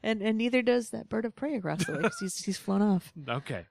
and 0.02 0.22
and 0.22 0.38
neither 0.38 0.62
does 0.62 0.90
that 0.90 1.08
bird 1.08 1.24
of 1.24 1.34
prey 1.36 1.54
across 1.56 1.84
the 1.84 1.92
way 1.92 2.08
he's 2.20 2.38
he's 2.44 2.56
flown 2.56 2.80
off 2.82 3.12
Okay. 3.28 3.66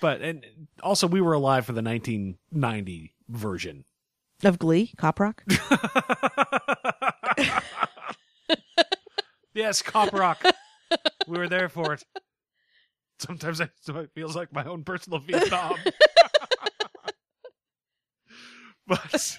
but 0.00 0.20
and 0.22 0.44
also 0.82 1.06
we 1.08 1.20
were 1.20 1.32
alive 1.32 1.66
for 1.66 1.72
the 1.72 1.82
1990 1.82 3.14
version. 3.28 3.84
of 4.44 4.58
glee 4.60 4.92
cop 4.96 5.18
rock 5.18 5.42
yes, 9.54 9.82
Cop 9.82 10.12
Rock. 10.12 10.42
we 11.26 11.38
were 11.38 11.48
there 11.48 11.68
for 11.68 11.94
it. 11.94 12.04
Sometimes 13.18 13.60
I, 13.60 13.64
it 13.88 14.10
feels 14.14 14.34
like 14.34 14.52
my 14.52 14.64
own 14.64 14.82
personal 14.84 15.20
Vietnam. 15.20 15.76
But, 18.86 19.38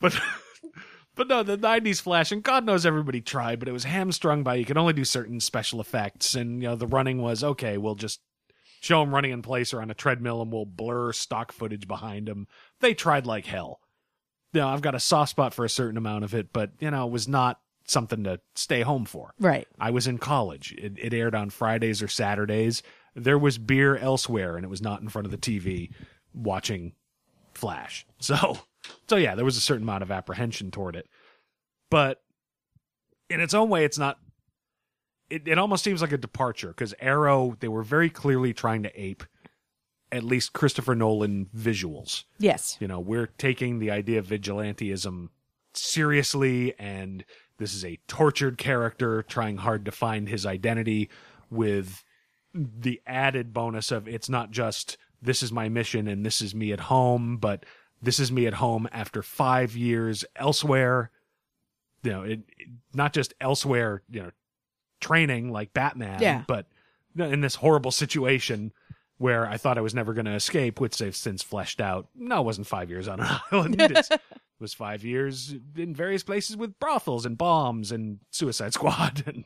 but, 0.00 0.20
but 1.14 1.28
no, 1.28 1.42
the 1.42 1.58
'90s 1.58 2.00
Flash, 2.00 2.32
and 2.32 2.42
God 2.42 2.64
knows 2.64 2.86
everybody 2.86 3.20
tried, 3.20 3.58
but 3.58 3.68
it 3.68 3.72
was 3.72 3.84
hamstrung 3.84 4.42
by 4.42 4.56
you 4.56 4.64
could 4.64 4.78
only 4.78 4.92
do 4.92 5.04
certain 5.04 5.40
special 5.40 5.80
effects, 5.80 6.34
and 6.34 6.62
you 6.62 6.68
know 6.68 6.76
the 6.76 6.86
running 6.86 7.20
was 7.20 7.44
okay. 7.44 7.78
We'll 7.78 7.94
just 7.94 8.20
show 8.80 9.02
him 9.02 9.14
running 9.14 9.30
in 9.30 9.42
place 9.42 9.72
or 9.72 9.80
on 9.80 9.90
a 9.90 9.94
treadmill, 9.94 10.42
and 10.42 10.52
we'll 10.52 10.66
blur 10.66 11.12
stock 11.12 11.52
footage 11.52 11.86
behind 11.86 12.28
him. 12.28 12.48
They 12.80 12.94
tried 12.94 13.26
like 13.26 13.46
hell. 13.46 13.80
You 14.52 14.60
know, 14.60 14.68
I've 14.68 14.82
got 14.82 14.94
a 14.94 15.00
soft 15.00 15.30
spot 15.30 15.54
for 15.54 15.64
a 15.64 15.70
certain 15.70 15.96
amount 15.96 16.24
of 16.24 16.34
it, 16.34 16.52
but 16.52 16.72
you 16.80 16.90
know, 16.90 17.06
it 17.06 17.12
was 17.12 17.28
not 17.28 17.60
something 17.86 18.24
to 18.24 18.40
stay 18.54 18.82
home 18.82 19.04
for. 19.04 19.34
right 19.38 19.66
I 19.78 19.90
was 19.90 20.06
in 20.06 20.18
college. 20.18 20.74
It, 20.78 20.94
it 20.98 21.14
aired 21.14 21.34
on 21.34 21.50
Fridays 21.50 22.02
or 22.02 22.08
Saturdays. 22.08 22.82
There 23.14 23.38
was 23.38 23.58
beer 23.58 23.96
elsewhere, 23.96 24.56
and 24.56 24.64
it 24.64 24.68
was 24.68 24.82
not 24.82 25.00
in 25.00 25.08
front 25.08 25.26
of 25.26 25.30
the 25.30 25.38
TV 25.38 25.90
watching 26.34 26.92
Flash. 27.62 28.06
So, 28.22 28.60
so 29.08 29.16
yeah, 29.16 29.34
there 29.34 29.44
was 29.44 29.56
a 29.56 29.60
certain 29.60 29.82
amount 29.82 30.04
of 30.04 30.12
apprehension 30.12 30.70
toward 30.70 30.94
it. 30.94 31.08
But 31.90 32.22
in 33.28 33.40
its 33.40 33.52
own 33.52 33.68
way, 33.68 33.84
it's 33.84 33.98
not. 33.98 34.18
It, 35.28 35.48
it 35.48 35.58
almost 35.58 35.82
seems 35.82 36.00
like 36.00 36.12
a 36.12 36.18
departure 36.18 36.68
because 36.68 36.94
Arrow, 37.00 37.56
they 37.58 37.66
were 37.66 37.82
very 37.82 38.10
clearly 38.10 38.54
trying 38.54 38.84
to 38.84 39.00
ape 39.00 39.24
at 40.12 40.22
least 40.22 40.52
Christopher 40.52 40.94
Nolan 40.94 41.46
visuals. 41.56 42.24
yes 42.38 42.76
You 42.78 42.86
know, 42.86 43.00
we're 43.00 43.26
taking 43.26 43.78
the 43.78 43.90
idea 43.90 44.18
of 44.20 44.26
vigilantism 44.26 45.30
seriously, 45.74 46.78
and 46.78 47.24
this 47.58 47.74
is 47.74 47.84
a 47.84 47.98
tortured 48.06 48.58
character 48.58 49.22
trying 49.22 49.56
hard 49.56 49.84
to 49.86 49.90
find 49.90 50.28
his 50.28 50.46
identity 50.46 51.08
with 51.50 52.04
the 52.54 53.00
added 53.06 53.52
bonus 53.52 53.90
of 53.90 54.06
it's 54.06 54.28
not 54.28 54.50
just 54.50 54.98
this 55.22 55.42
is 55.42 55.52
my 55.52 55.68
mission 55.68 56.08
and 56.08 56.26
this 56.26 56.42
is 56.42 56.54
me 56.54 56.72
at 56.72 56.80
home, 56.80 57.36
but 57.38 57.64
this 58.02 58.18
is 58.18 58.32
me 58.32 58.46
at 58.46 58.54
home 58.54 58.88
after 58.92 59.22
five 59.22 59.76
years 59.76 60.24
elsewhere. 60.36 61.10
You 62.02 62.10
know, 62.10 62.22
it, 62.22 62.40
it- 62.58 62.68
not 62.94 63.12
just 63.12 63.32
elsewhere, 63.40 64.02
you 64.10 64.22
know, 64.22 64.30
training 65.00 65.50
like 65.52 65.72
Batman, 65.72 66.20
Yeah. 66.20 66.44
but 66.46 66.66
in 67.16 67.40
this 67.40 67.54
horrible 67.56 67.90
situation 67.92 68.72
where 69.18 69.46
I 69.46 69.56
thought 69.56 69.78
I 69.78 69.82
was 69.82 69.94
never 69.94 70.14
going 70.14 70.24
to 70.24 70.34
escape, 70.34 70.80
which 70.80 70.98
they've 70.98 71.14
since 71.14 71.42
fleshed 71.42 71.80
out. 71.80 72.08
No, 72.14 72.40
it 72.40 72.44
wasn't 72.44 72.66
five 72.66 72.90
years 72.90 73.06
on 73.08 73.20
an 73.20 73.26
island. 73.52 73.80
It's- 73.80 74.10
it 74.10 74.20
was 74.58 74.74
five 74.74 75.04
years 75.04 75.54
in 75.76 75.94
various 75.94 76.22
places 76.24 76.56
with 76.56 76.78
brothels 76.80 77.24
and 77.26 77.38
bombs 77.38 77.92
and 77.92 78.18
Suicide 78.30 78.74
Squad. 78.74 79.22
And 79.26 79.44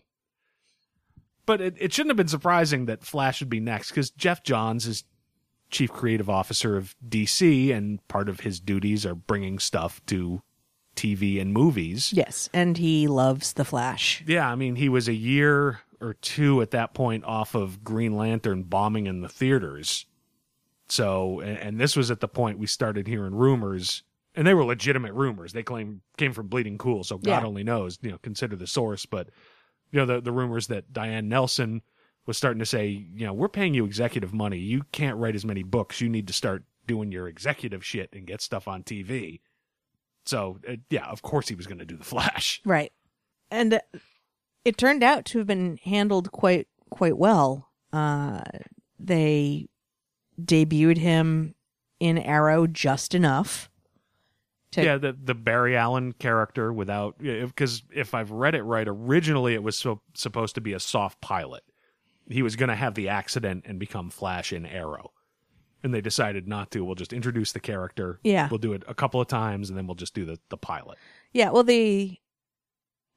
but 1.44 1.60
it, 1.60 1.74
it 1.78 1.92
shouldn't 1.92 2.10
have 2.10 2.16
been 2.16 2.26
surprising 2.28 2.86
that 2.86 3.04
Flash 3.04 3.40
would 3.40 3.48
be 3.48 3.60
next 3.60 3.90
because 3.90 4.10
Geoff 4.10 4.42
Johns 4.42 4.84
is 4.86 5.04
chief 5.70 5.92
creative 5.92 6.30
officer 6.30 6.76
of 6.76 6.94
DC, 7.08 7.74
and 7.74 8.06
part 8.08 8.28
of 8.28 8.40
his 8.40 8.60
duties 8.60 9.04
are 9.04 9.14
bringing 9.14 9.58
stuff 9.58 10.00
to 10.06 10.42
TV 10.94 11.40
and 11.40 11.52
movies. 11.52 12.12
yes 12.14 12.48
and 12.54 12.78
he 12.78 13.06
loves 13.06 13.52
the 13.54 13.64
flash 13.64 14.22
Yeah, 14.26 14.50
I 14.50 14.54
mean, 14.54 14.76
he 14.76 14.88
was 14.88 15.08
a 15.08 15.12
year 15.14 15.80
or 16.00 16.14
two 16.14 16.62
at 16.62 16.70
that 16.70 16.94
point 16.94 17.24
off 17.24 17.54
of 17.54 17.82
Green 17.84 18.16
Lantern 18.16 18.62
bombing 18.62 19.06
in 19.06 19.20
the 19.20 19.28
theaters. 19.28 20.06
So, 20.88 21.40
and, 21.40 21.58
and 21.58 21.80
this 21.80 21.96
was 21.96 22.10
at 22.10 22.20
the 22.20 22.28
point 22.28 22.58
we 22.58 22.66
started 22.66 23.06
hearing 23.08 23.34
rumors, 23.34 24.02
and 24.34 24.46
they 24.46 24.54
were 24.54 24.64
legitimate 24.64 25.12
rumors. 25.14 25.52
They 25.52 25.62
claim 25.62 26.00
came 26.16 26.32
from 26.32 26.46
Bleeding 26.48 26.78
Cool, 26.78 27.02
so 27.04 27.18
God 27.18 27.42
Yeah. 27.42 27.46
only 27.46 27.64
knows. 27.64 27.98
You 28.02 28.12
know, 28.12 28.18
consider 28.18 28.56
the 28.56 28.66
source. 28.66 29.04
But 29.04 29.28
you 29.90 29.98
know, 29.98 30.06
the 30.06 30.20
the 30.20 30.32
rumors 30.32 30.68
that 30.68 30.92
Diane 30.92 31.28
Nelson 31.28 31.82
was 32.26 32.36
starting 32.36 32.58
to 32.58 32.66
say, 32.66 32.86
you 33.14 33.24
know, 33.26 33.32
we're 33.32 33.48
paying 33.48 33.74
you 33.74 33.84
executive 33.84 34.34
money. 34.34 34.58
You 34.58 34.82
can't 34.92 35.16
write 35.16 35.34
as 35.34 35.44
many 35.44 35.62
books. 35.62 36.00
You 36.00 36.08
need 36.08 36.26
to 36.26 36.32
start 36.32 36.64
doing 36.86 37.12
your 37.12 37.28
executive 37.28 37.84
shit 37.84 38.10
and 38.12 38.26
get 38.26 38.40
stuff 38.40 38.68
on 38.68 38.82
TV. 38.82 39.40
So, 40.24 40.58
uh, 40.68 40.76
yeah, 40.90 41.06
of 41.06 41.22
course 41.22 41.48
he 41.48 41.54
was 41.54 41.66
going 41.66 41.78
to 41.78 41.84
do 41.84 41.96
the 41.96 42.04
Flash. 42.04 42.60
Right. 42.66 42.92
And 43.50 43.74
uh, 43.74 43.80
it 44.64 44.76
turned 44.76 45.04
out 45.04 45.24
to 45.26 45.38
have 45.38 45.46
been 45.46 45.78
handled 45.84 46.32
quite 46.32 46.66
quite 46.90 47.16
well. 47.16 47.70
Uh 47.92 48.42
they 48.98 49.68
debuted 50.40 50.96
him 50.98 51.54
in 52.00 52.18
Arrow 52.18 52.66
just 52.66 53.14
enough. 53.14 53.70
To, 54.72 54.82
yeah, 54.82 54.98
the 54.98 55.16
the 55.22 55.34
Barry 55.34 55.76
Allen 55.76 56.12
character 56.12 56.72
without 56.72 57.18
because 57.18 57.84
if 57.94 58.14
I've 58.14 58.32
read 58.32 58.54
it 58.54 58.62
right, 58.62 58.86
originally 58.88 59.54
it 59.54 59.62
was 59.62 59.76
so, 59.76 60.00
supposed 60.14 60.56
to 60.56 60.60
be 60.60 60.72
a 60.72 60.80
soft 60.80 61.20
pilot. 61.20 61.62
He 62.28 62.42
was 62.42 62.56
going 62.56 62.68
to 62.68 62.74
have 62.74 62.94
the 62.94 63.08
accident 63.08 63.64
and 63.66 63.78
become 63.78 64.10
Flash 64.10 64.52
in 64.52 64.66
Arrow. 64.66 65.12
And 65.82 65.94
they 65.94 66.00
decided 66.00 66.48
not 66.48 66.70
to. 66.72 66.84
We'll 66.84 66.94
just 66.96 67.12
introduce 67.12 67.52
the 67.52 67.60
character. 67.60 68.18
Yeah. 68.24 68.48
We'll 68.50 68.58
do 68.58 68.72
it 68.72 68.82
a 68.88 68.94
couple 68.94 69.20
of 69.20 69.28
times 69.28 69.68
and 69.68 69.78
then 69.78 69.86
we'll 69.86 69.94
just 69.94 70.14
do 70.14 70.24
the, 70.24 70.38
the 70.48 70.56
pilot. 70.56 70.98
Yeah, 71.32 71.50
well 71.50 71.62
the 71.64 72.18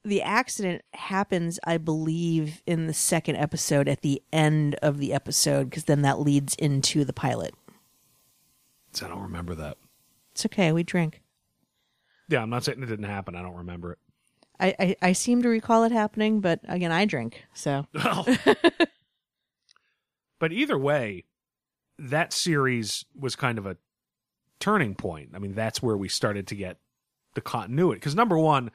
the 0.05 0.22
accident 0.22 0.82
happens, 0.93 1.60
I 1.66 1.78
believe, 1.78 2.62
in 2.66 2.88
the 2.88 2.93
second 2.93 3.36
episode 3.36 3.89
at 3.89 4.01
the 4.01 4.22
end 4.32 4.76
of 4.76 4.97
the 4.97 5.14
episode 5.14 5.70
because 5.70 5.86
then 5.86 6.03
that 6.03 6.20
leads 6.20 6.55
into 6.55 7.03
the 7.03 7.14
pilot. 7.14 7.53
So 8.93 9.05
I 9.05 9.10
don't 9.10 9.22
remember 9.22 9.55
that. 9.55 9.78
It's 10.32 10.45
okay, 10.45 10.72
we 10.72 10.84
drink. 10.84 11.22
Yeah, 12.30 12.41
I'm 12.41 12.49
not 12.49 12.64
saying 12.64 12.82
it 12.82 12.86
didn't 12.86 13.05
happen. 13.05 13.36
I 13.36 13.41
don't 13.41 13.55
remember 13.55 13.93
it. 13.93 13.99
I, 14.60 14.76
I, 14.80 14.95
I 15.01 15.14
seem 15.14 15.41
to 15.41 15.49
recall 15.49 15.84
it 15.84 15.91
happening, 15.91 16.41
but 16.41 16.60
again, 16.68 16.91
I 16.91 17.05
drink, 17.05 17.43
so 17.53 17.88
Well, 17.93 18.26
oh. 18.45 18.53
but 20.40 20.52
either 20.52 20.78
way, 20.78 21.26
that 21.98 22.32
series 22.34 23.06
was 23.18 23.36
kind 23.36 23.58
of 23.58 23.66
a 23.66 23.78
turning 24.60 24.96
point. 24.96 25.30
I 25.36 25.40
mean, 25.40 25.54
that's 25.54 25.82
where 25.82 25.98
we 25.98 26.08
started 26.10 26.48
to 26.48 26.56
get 26.56 26.78
the 27.36 27.42
continuity. 27.42 27.98
Because 28.00 28.16
number 28.16 28.38
one, 28.38 28.72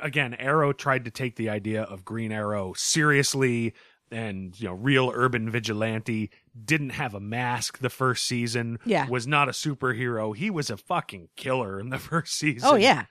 again, 0.00 0.34
Arrow 0.34 0.72
tried 0.72 1.04
to 1.04 1.10
take 1.10 1.36
the 1.36 1.50
idea 1.50 1.82
of 1.82 2.04
Green 2.04 2.32
Arrow 2.32 2.72
seriously 2.76 3.74
and, 4.10 4.58
you 4.58 4.66
know, 4.66 4.72
real 4.72 5.12
urban 5.14 5.50
vigilante, 5.50 6.30
didn't 6.64 6.90
have 6.90 7.12
a 7.14 7.20
mask 7.20 7.78
the 7.78 7.90
first 7.90 8.24
season, 8.24 8.78
Yeah. 8.86 9.06
was 9.08 9.26
not 9.26 9.48
a 9.48 9.52
superhero. 9.52 10.34
He 10.34 10.48
was 10.48 10.70
a 10.70 10.76
fucking 10.78 11.28
killer 11.36 11.78
in 11.78 11.90
the 11.90 11.98
first 12.10 12.34
season 12.34 12.68
oh 12.72 12.76
yeah, 12.76 13.04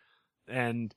and 0.47 0.95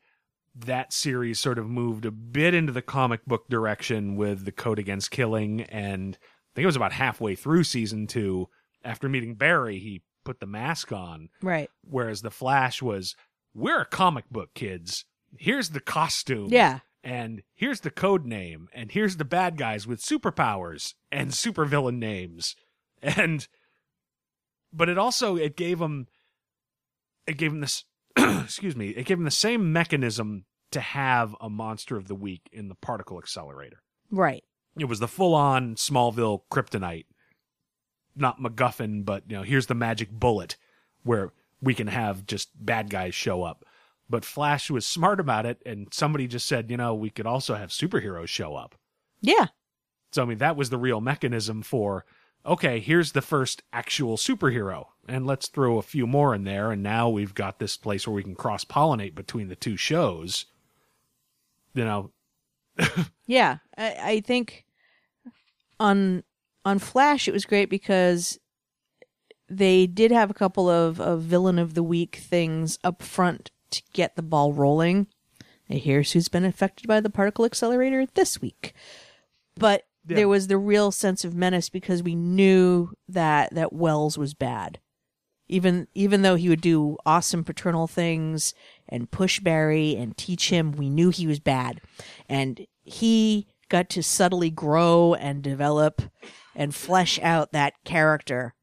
that 0.55 0.93
series 0.93 1.39
sort 1.39 1.59
of 1.59 1.69
moved 1.69 2.05
a 2.07 2.11
bit 2.11 2.55
into 2.55 2.73
the 2.73 2.83
comic 2.83 3.25
book 3.27 3.49
direction 3.49 4.17
with 4.17 4.45
the 4.47 4.53
code 4.53 4.79
against 4.79 5.11
killing 5.11 5.61
and 5.63 6.19
i 6.53 6.57
think 6.57 6.65
it 6.65 6.67
was 6.67 6.77
about 6.77 6.93
halfway 6.93 7.35
through 7.35 7.65
season 7.65 8.07
two 8.07 8.49
after 8.85 9.09
meeting 9.09 9.35
barry 9.35 9.79
he 9.79 10.03
put 10.25 10.41
the 10.41 10.47
mask 10.47 10.93
on. 10.93 11.29
Right, 11.43 11.71
whereas 11.83 12.23
the 12.23 12.31
flash 12.31 12.83
was 12.83 13.17
we're 13.55 13.81
a 13.81 13.87
comic 13.87 14.29
book 14.31 14.55
kids. 14.55 15.05
Here's 15.37 15.71
the 15.71 15.81
costume 15.81 16.49
yeah, 16.51 16.81
and 17.03 17.43
here's 17.55 17.81
the 17.81 17.91
code 17.91 18.25
name 18.25 18.69
and 18.73 18.93
here's 18.93 19.17
the 19.17 19.25
bad 19.25 19.57
guys 19.57 19.87
with 19.87 20.01
superpowers 20.03 20.95
and 21.11 21.31
supervillain 21.31 21.99
names. 21.99 22.57
And 23.03 23.49
but 24.75 24.91
it 24.91 24.99
also 24.99 25.37
it 25.37 25.57
gave 25.57 25.79
them 25.79 26.07
it 27.27 27.39
gave 27.39 27.51
them 27.51 27.63
this 27.63 27.85
excuse 28.19 28.77
me 28.77 28.91
it 28.91 29.07
gave 29.07 29.17
them 29.17 29.25
the 29.25 29.31
same 29.31 29.73
mechanism 29.73 30.45
to 30.73 30.81
have 30.81 31.35
a 31.41 31.49
monster 31.49 31.97
of 31.97 32.09
the 32.09 32.15
week 32.15 32.43
in 32.53 32.69
the 32.69 32.75
particle 32.75 33.17
accelerator. 33.19 33.79
Right, 34.11 34.45
it 34.81 34.89
was 34.89 35.01
the 35.01 35.09
full-on 35.09 35.77
smallville 35.77 36.43
kryptonite. 36.51 37.07
Not 38.17 38.41
macguffin 38.41 39.05
but 39.05 39.25
you 39.29 39.37
know 39.37 39.43
here's 39.43 39.67
the 39.67 39.75
magic 39.75 40.11
bullet 40.11 40.57
where 41.03 41.33
we 41.63 41.75
can 41.75 41.87
have 41.87 42.27
just 42.27 42.51
bad 42.55 42.91
guys 42.91 43.15
show 43.15 43.43
up. 43.43 43.65
But 44.09 44.25
flash 44.25 44.71
was 44.71 44.87
smart 44.87 45.21
about 45.21 45.47
it 45.47 45.63
and 45.65 45.89
somebody 45.93 46.27
just 46.27 46.47
said 46.47 46.71
you 46.71 46.77
know 46.77 46.95
we 46.95 47.11
could 47.11 47.27
also 47.27 47.55
have 47.55 47.71
superheroes 47.71 48.29
show 48.29 48.57
up. 48.57 48.75
Yeah, 49.23 49.49
so 50.13 50.23
i 50.23 50.25
mean 50.25 50.39
that 50.39 50.57
was 50.57 50.71
the 50.71 50.79
real 50.79 51.01
mechanism 51.01 51.63
for 51.63 52.05
okay 52.45 52.81
here's 52.81 53.13
the 53.13 53.23
first 53.23 53.63
actual 53.73 54.17
superhero 54.17 54.87
and 55.09 55.27
let's 55.27 55.49
throw 55.49 55.79
a 55.79 55.83
few 55.83 56.07
more 56.07 56.35
in 56.35 56.45
there 56.45 56.71
and 56.71 56.83
now 56.83 57.09
we've 57.09 57.35
got 57.35 57.59
this 57.59 57.77
place 57.77 58.07
where 58.07 58.15
we 58.15 58.23
can 58.23 58.35
cross 58.35 58.65
pollinate 58.65 59.15
between 59.15 59.49
the 59.49 59.57
two 59.57 59.77
shows. 59.77 60.47
You 61.75 61.85
know? 61.85 62.11
Yeah. 63.27 63.59
I, 63.77 63.97
I 64.03 64.21
think 64.21 64.65
on 65.81 66.23
on 66.65 66.79
Flash 66.79 67.27
it 67.27 67.33
was 67.33 67.45
great 67.47 67.69
because 67.71 68.39
they 69.49 69.87
did 69.87 70.13
have 70.13 70.31
a 70.31 70.35
couple 70.35 70.69
of, 70.69 71.01
of 71.01 71.23
villain 71.23 71.59
of 71.59 71.75
the 71.75 71.83
week 71.83 72.17
things 72.23 72.79
up 72.85 73.03
front 73.03 73.51
to 73.71 73.83
get 73.93 74.15
the 74.15 74.23
ball 74.23 74.53
rolling. 74.53 75.09
And 75.69 75.81
here's 75.81 76.13
who's 76.13 76.29
been 76.29 76.45
affected 76.45 76.87
by 76.87 77.01
the 77.01 77.11
particle 77.11 77.45
accelerator 77.45 78.07
this 78.07 78.41
week. 78.41 78.75
But 79.57 79.85
Yeah. 80.07 80.17
there 80.17 80.29
was 80.29 80.47
the 80.47 80.59
real 80.59 80.93
sense 80.93 81.25
of 81.25 81.35
menace 81.35 81.69
because 81.69 82.03
we 82.03 82.15
knew 82.15 82.91
that 83.09 83.53
that 83.55 83.73
Wells 83.73 84.17
was 84.19 84.35
bad. 84.35 84.79
Even 85.49 85.89
even 85.95 86.23
though 86.23 86.37
he 86.37 86.49
would 86.49 86.61
do 86.61 86.97
awesome 87.05 87.43
paternal 87.43 87.89
things 87.89 88.55
and 88.89 89.11
push 89.11 89.41
Barry 89.41 89.97
and 89.97 90.17
teach 90.17 90.51
him, 90.51 90.71
we 90.73 90.89
knew 90.89 91.11
he 91.11 91.27
was 91.27 91.41
bad. 91.41 91.81
And 92.29 92.67
he 92.85 93.49
got 93.71 93.89
to 93.89 94.03
subtly 94.03 94.51
grow 94.51 95.15
and 95.15 95.43
develop 95.43 96.03
and 96.55 96.75
flesh 96.75 97.19
out 97.21 97.53
that 97.53 97.73
character 97.85 98.55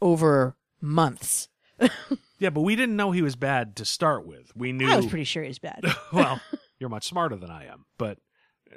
over 0.00 0.56
months. 0.80 1.48
yeah 2.38 2.50
but 2.50 2.60
we 2.60 2.76
didn't 2.76 2.94
know 2.94 3.10
he 3.10 3.22
was 3.22 3.34
bad 3.34 3.74
to 3.74 3.84
start 3.84 4.24
with 4.24 4.52
we 4.54 4.70
knew 4.70 4.88
I 4.88 4.96
was 4.96 5.06
pretty 5.06 5.24
sure 5.24 5.42
he 5.42 5.48
was 5.48 5.58
bad. 5.58 5.82
well, 6.12 6.40
you're 6.78 6.88
much 6.88 7.08
smarter 7.08 7.34
than 7.34 7.50
I 7.50 7.66
am, 7.66 7.86
but 7.98 8.18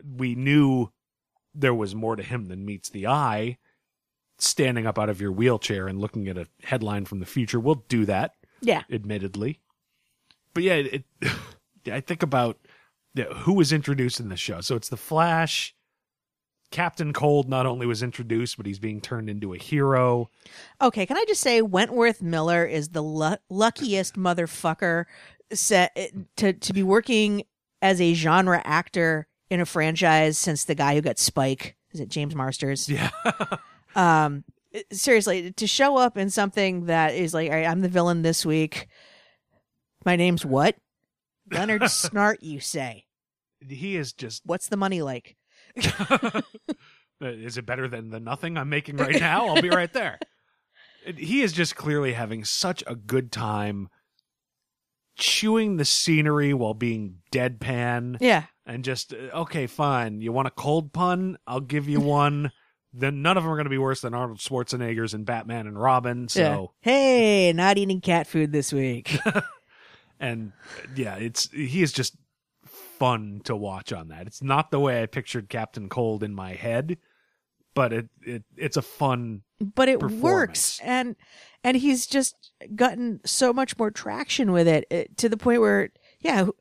we 0.03 0.33
knew 0.33 0.91
there 1.53 1.73
was 1.73 1.93
more 1.93 2.15
to 2.15 2.23
him 2.23 2.45
than 2.45 2.65
meets 2.65 2.89
the 2.89 3.07
eye. 3.07 3.57
Standing 4.39 4.85
up 4.85 4.99
out 4.99 5.09
of 5.09 5.19
your 5.19 5.31
wheelchair 5.31 5.87
and 5.87 5.99
looking 5.99 6.27
at 6.27 6.37
a 6.37 6.47
headline 6.63 7.05
from 7.05 7.19
the 7.19 7.25
future, 7.25 7.59
we'll 7.59 7.83
do 7.87 8.05
that, 8.05 8.33
yeah. 8.61 8.83
admittedly. 8.91 9.61
But 10.53 10.61
yeah, 10.61 10.73
it, 10.75 11.03
I 11.91 12.01
think 12.01 12.21
about 12.21 12.59
who 13.17 13.53
was 13.53 13.71
introduced 13.71 14.19
in 14.19 14.29
the 14.29 14.37
show. 14.37 14.61
So 14.61 14.75
it's 14.75 14.89
the 14.89 14.97
Flash. 14.97 15.73
Captain 16.69 17.13
Cold 17.13 17.47
not 17.47 17.65
only 17.65 17.85
was 17.85 18.03
introduced, 18.03 18.57
but 18.57 18.65
he's 18.65 18.79
being 18.79 18.99
turned 18.99 19.29
into 19.29 19.53
a 19.53 19.57
hero. 19.57 20.29
Okay, 20.81 21.05
can 21.05 21.15
I 21.15 21.23
just 21.25 21.39
say 21.41 21.61
Wentworth 21.61 22.21
Miller 22.21 22.65
is 22.65 22.89
the 22.89 23.01
lu- 23.01 23.37
luckiest 23.49 24.15
motherfucker 24.15 25.05
set 25.53 25.97
to 26.35 26.51
to 26.51 26.73
be 26.73 26.83
working 26.83 27.43
as 27.81 28.01
a 28.01 28.13
genre 28.13 28.61
actor 28.65 29.27
in 29.49 29.61
a 29.61 29.65
franchise 29.65 30.37
since 30.37 30.65
the 30.65 30.75
guy 30.75 30.95
who 30.95 31.01
got 31.01 31.19
Spike. 31.19 31.75
Is 31.93 31.99
it 31.99 32.09
James 32.09 32.35
Marsters? 32.35 32.89
Yeah. 32.89 33.09
Um, 33.95 34.43
seriously, 34.91 35.51
to 35.53 35.65
show 35.65 35.97
up 35.97 36.19
in 36.19 36.29
something 36.29 36.85
that 36.85 37.15
is 37.15 37.33
like, 37.33 37.49
all 37.49 37.55
right, 37.55 37.65
I'm 37.65 37.81
the 37.81 37.89
villain 37.89 38.21
this 38.21 38.45
week. 38.45 38.89
My 40.05 40.15
name's 40.15 40.45
what? 40.45 40.75
Leonard 41.51 41.81
Snart, 41.83 42.37
you 42.41 42.59
say. 42.59 43.06
He 43.69 43.95
is 43.95 44.13
just 44.13 44.41
What's 44.45 44.67
the 44.69 44.77
money 44.77 45.01
like? 45.01 45.35
Uh, 47.19 47.29
Is 47.29 47.57
it 47.57 47.65
better 47.65 47.87
than 47.87 48.11
the 48.11 48.19
nothing 48.19 48.57
I'm 48.59 48.69
making 48.69 48.97
right 48.97 49.19
now? 49.19 49.47
I'll 49.47 49.59
be 49.61 49.69
right 49.71 49.91
there. 49.91 50.19
He 51.17 51.41
is 51.41 51.51
just 51.51 51.75
clearly 51.75 52.13
having 52.13 52.45
such 52.45 52.83
a 52.85 52.93
good 52.95 53.31
time 53.31 53.89
chewing 55.17 55.77
the 55.77 55.85
scenery 55.85 56.53
while 56.53 56.75
being 56.75 57.15
deadpan 57.31 58.17
Yeah. 58.21 58.43
and 58.67 58.83
just, 58.83 59.13
uh, 59.13 59.35
okay, 59.41 59.65
fine. 59.65 60.21
You 60.21 60.31
want 60.31 60.47
a 60.47 60.51
cold 60.51 60.93
pun? 60.93 61.37
I'll 61.47 61.59
give 61.59 61.89
you 61.89 61.99
one. 62.01 62.51
then 62.93 63.23
none 63.23 63.35
of 63.35 63.43
them 63.43 63.51
are 63.51 63.55
going 63.55 63.65
to 63.65 63.69
be 63.71 63.79
worse 63.79 64.01
than 64.01 64.13
Arnold 64.13 64.37
Schwarzenegger's 64.37 65.15
and 65.15 65.25
Batman 65.25 65.65
and 65.65 65.79
Robin. 65.81 66.27
So, 66.27 66.39
Yeah. 66.83 66.91
Hey, 66.91 67.51
not 67.53 67.79
eating 67.79 67.99
cat 67.99 68.27
food 68.27 68.51
this 68.51 68.71
week. 68.71 69.17
and 70.19 70.51
uh, 70.83 70.87
yeah, 70.95 71.15
it's, 71.15 71.49
he 71.49 71.81
is 71.81 71.91
just 71.91 72.15
fun 72.97 73.41
to 73.45 73.55
watch 73.55 73.93
on 73.93 74.09
that. 74.09 74.27
It's 74.27 74.41
not 74.41 74.71
the 74.71 74.79
way 74.79 75.01
I 75.01 75.05
pictured 75.05 75.49
Captain 75.49 75.89
Cold 75.89 76.23
in 76.23 76.33
my 76.33 76.53
head, 76.53 76.97
but 77.77 77.93
it, 77.93 78.09
it 78.23 78.43
it's 78.55 78.77
a 78.77 78.81
fun 78.81 79.43
but 79.75 79.87
it 79.87 80.01
works 80.01 80.79
and 80.83 81.15
and 81.63 81.77
he's 81.77 82.07
just 82.07 82.51
gotten 82.75 83.19
so 83.23 83.53
much 83.53 83.77
more 83.77 83.91
traction 83.91 84.51
with 84.51 84.67
it, 84.67 84.85
it 84.89 85.15
to 85.17 85.29
the 85.29 85.37
point 85.37 85.61
where 85.61 85.89
yeah 86.19 86.45
who, 86.45 86.55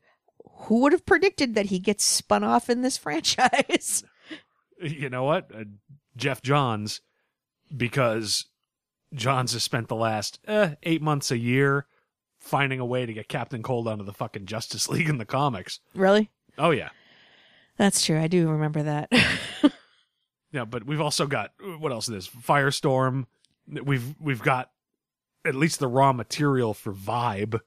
who 0.45 0.80
would 0.80 0.93
have 0.93 1.07
predicted 1.07 1.55
that 1.55 1.66
he 1.66 1.78
gets 1.78 2.05
spun 2.05 2.45
off 2.45 2.68
in 2.68 2.82
this 2.82 2.97
franchise? 2.99 4.05
You 4.78 5.09
know 5.09 5.24
what? 5.24 5.51
Uh, 5.55 5.64
geoff 6.16 6.43
johns 6.43 7.01
because 7.74 8.45
johns 9.14 9.55
has 9.55 9.62
spent 9.62 9.89
the 9.89 9.97
last 9.97 10.39
eh, 10.47 10.74
eight 10.82 11.01
months 11.01 11.30
a 11.30 11.39
year 11.39 11.87
finding 12.47 12.80
a 12.80 12.86
way 12.86 13.05
to 13.05 13.12
get 13.12 13.28
captain 13.28 13.62
cold 13.62 13.88
onto 13.88 14.05
the 14.05 14.12
fucking 14.12 14.47
justice 14.47 14.88
league 14.88 15.09
in 15.09 15.18
the 15.18 15.24
comics. 15.24 15.80
Really? 15.94 16.30
Oh 16.57 16.70
yeah. 16.70 16.90
That's 17.76 18.05
true. 18.05 18.18
I 18.18 18.28
do 18.28 18.49
remember 18.49 18.82
that. 18.84 19.12
Yeah 20.53 20.64
but 20.64 20.86
we've 20.86 21.03
also 21.03 21.26
got 21.26 21.53
what 21.80 21.92
else 21.92 22.09
is 22.09 22.14
this? 22.14 22.28
Firestorm. 22.28 23.26
We've 23.68 24.14
we've 24.18 24.40
got 24.40 24.70
at 25.44 25.55
least 25.55 25.80
the 25.80 25.88
raw 25.88 26.14
material 26.14 26.72
for 26.72 26.94
vibe. 26.94 27.61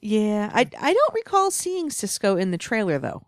Yeah 0.00 0.50
i 0.54 0.60
i 0.60 0.92
don't 0.94 1.14
recall 1.14 1.50
seeing 1.50 1.90
cisco 1.90 2.36
in 2.36 2.50
the 2.50 2.56
trailer 2.56 2.98
though. 2.98 3.26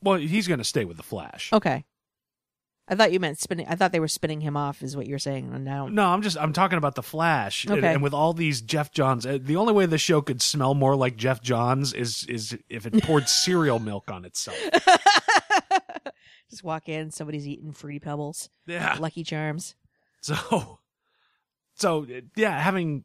Well 0.00 0.16
he's 0.16 0.46
going 0.46 0.58
to 0.58 0.64
stay 0.64 0.84
with 0.84 0.96
the 0.96 1.02
flash. 1.02 1.52
Okay 1.52 1.86
i 2.88 2.94
thought 2.94 3.12
you 3.12 3.20
meant 3.20 3.38
spinning 3.38 3.66
i 3.68 3.74
thought 3.74 3.92
they 3.92 4.00
were 4.00 4.08
spinning 4.08 4.40
him 4.40 4.56
off 4.56 4.82
is 4.82 4.96
what 4.96 5.06
you're 5.06 5.18
saying 5.18 5.50
and 5.52 5.64
now 5.64 5.86
No, 5.88 6.06
I'm 6.06 6.22
just 6.22 6.36
I'm 6.38 6.52
talking 6.52 6.78
about 6.78 6.94
the 6.94 7.02
Flash, 7.02 7.64
and, 7.64 7.78
Okay. 7.78 7.92
and 7.94 8.02
with 8.02 8.14
all 8.14 8.32
these 8.32 8.60
Geoff 8.60 8.92
Johns, 8.92 9.24
uh, 9.26 9.38
the 9.40 9.56
only 9.56 9.72
way 9.72 9.86
the 9.86 9.98
show 9.98 10.20
could 10.22 10.40
smell 10.42 10.74
more 10.74 10.96
like 10.96 11.16
Geoff 11.16 11.40
Johns 11.42 11.92
is 11.92 12.24
is 12.28 12.56
if 12.68 12.86
it 12.86 13.02
poured 13.02 13.28
cereal 13.28 13.78
milk 13.78 14.10
on 14.10 14.24
itself. 14.24 14.56
Just 16.50 16.64
walk 16.64 16.88
in, 16.88 17.10
somebody's 17.10 17.46
eating 17.46 17.72
fruity 17.72 17.98
pebbles, 17.98 18.48
Yeah. 18.66 18.96
Lucky 18.98 19.22
Charms. 19.22 19.74
So, 20.22 20.78
so 21.74 22.06
yeah, 22.36 22.58
having 22.60 23.04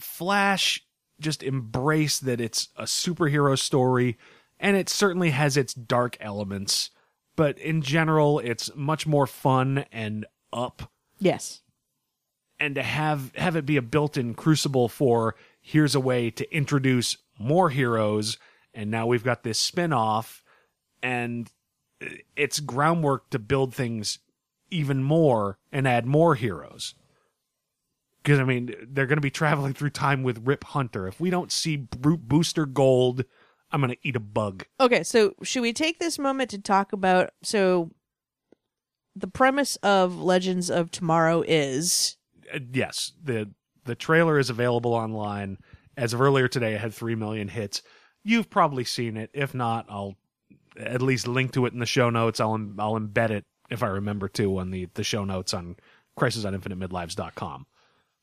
Flash 0.00 0.82
just 1.20 1.42
embrace 1.42 2.20
that 2.20 2.40
it's 2.40 2.68
a 2.76 2.84
superhero 2.84 3.58
story, 3.58 4.16
and 4.58 4.76
it 4.76 4.88
certainly 4.88 5.30
has 5.30 5.56
its 5.56 5.74
dark 5.74 6.16
elements, 6.20 6.90
but 7.38 7.56
in 7.60 7.82
general, 7.82 8.40
it's 8.40 8.68
much 8.74 9.06
more 9.06 9.24
fun 9.24 9.84
and 9.92 10.26
up. 10.52 10.90
Yes. 11.20 11.60
And 12.58 12.74
to 12.74 12.82
have 12.82 13.32
have 13.36 13.54
it 13.54 13.64
be 13.64 13.76
a 13.76 13.82
built-in 13.82 14.34
crucible 14.34 14.88
for 14.88 15.36
here's 15.60 15.94
a 15.94 16.00
way 16.00 16.30
to 16.32 16.52
introduce 16.52 17.16
more 17.38 17.70
heroes, 17.70 18.38
and 18.74 18.90
now 18.90 19.06
we've 19.06 19.22
got 19.22 19.44
this 19.44 19.60
spin-off, 19.60 20.42
and 21.00 21.48
it's 22.34 22.58
groundwork 22.58 23.30
to 23.30 23.38
build 23.38 23.72
things 23.72 24.18
even 24.72 25.04
more 25.04 25.58
and 25.70 25.86
add 25.86 26.06
more 26.06 26.34
heroes. 26.34 26.96
Because 28.20 28.40
I 28.40 28.44
mean, 28.44 28.74
they're 28.82 29.06
going 29.06 29.18
to 29.18 29.22
be 29.22 29.30
traveling 29.30 29.74
through 29.74 29.90
time 29.90 30.24
with 30.24 30.44
Rip 30.44 30.64
Hunter. 30.64 31.06
If 31.06 31.20
we 31.20 31.30
don't 31.30 31.52
see 31.52 31.76
Brute 31.76 32.26
Booster 32.26 32.66
Gold, 32.66 33.24
I'm 33.70 33.80
going 33.80 33.90
to 33.90 33.98
eat 34.02 34.16
a 34.16 34.20
bug. 34.20 34.64
Okay, 34.80 35.02
so 35.02 35.34
should 35.42 35.62
we 35.62 35.72
take 35.72 35.98
this 35.98 36.18
moment 36.18 36.50
to 36.50 36.58
talk 36.58 36.92
about 36.92 37.30
so 37.42 37.90
the 39.14 39.26
premise 39.28 39.76
of 39.76 40.16
Legends 40.20 40.70
of 40.70 40.90
Tomorrow 40.90 41.44
is 41.46 42.16
Uh, 42.52 42.60
yes, 42.72 43.12
the 43.22 43.50
the 43.84 43.94
trailer 43.94 44.38
is 44.38 44.50
available 44.50 44.94
online. 44.94 45.58
As 45.96 46.12
of 46.12 46.20
earlier 46.20 46.46
today, 46.48 46.74
it 46.74 46.80
had 46.80 46.94
three 46.94 47.14
million 47.14 47.48
hits. 47.48 47.82
You've 48.22 48.50
probably 48.50 48.84
seen 48.84 49.16
it. 49.16 49.30
If 49.32 49.54
not, 49.54 49.86
I'll 49.88 50.16
at 50.78 51.02
least 51.02 51.26
link 51.26 51.52
to 51.52 51.66
it 51.66 51.72
in 51.72 51.78
the 51.78 51.86
show 51.86 52.10
notes. 52.10 52.40
I'll 52.40 52.54
I'll 52.78 52.98
embed 52.98 53.30
it 53.30 53.44
if 53.70 53.82
I 53.82 53.88
remember 53.88 54.28
to 54.28 54.58
on 54.58 54.70
the 54.70 54.88
the 54.94 55.04
show 55.04 55.24
notes 55.24 55.52
on 55.52 55.76
crisis 56.16 56.44
on 56.44 56.54
infinite 56.54 56.78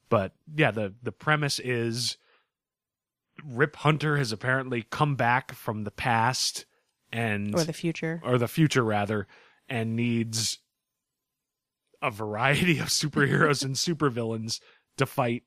But 0.09 0.33
yeah, 0.55 0.71
the 0.71 0.93
the 1.03 1.11
premise 1.11 1.59
is 1.59 2.17
Rip 3.43 3.75
Hunter 3.77 4.17
has 4.17 4.31
apparently 4.31 4.85
come 4.89 5.15
back 5.15 5.53
from 5.53 5.83
the 5.83 5.91
past 5.91 6.65
and 7.11 7.55
or 7.55 7.63
the 7.63 7.73
future. 7.73 8.21
or 8.23 8.37
the 8.37 8.47
future 8.47 8.83
rather, 8.83 9.27
and 9.69 9.95
needs 9.95 10.59
a 12.01 12.11
variety 12.11 12.79
of 12.79 12.87
superheroes 12.87 13.63
and 13.63 13.75
supervillains 13.75 14.59
to 14.97 15.05
fight 15.05 15.43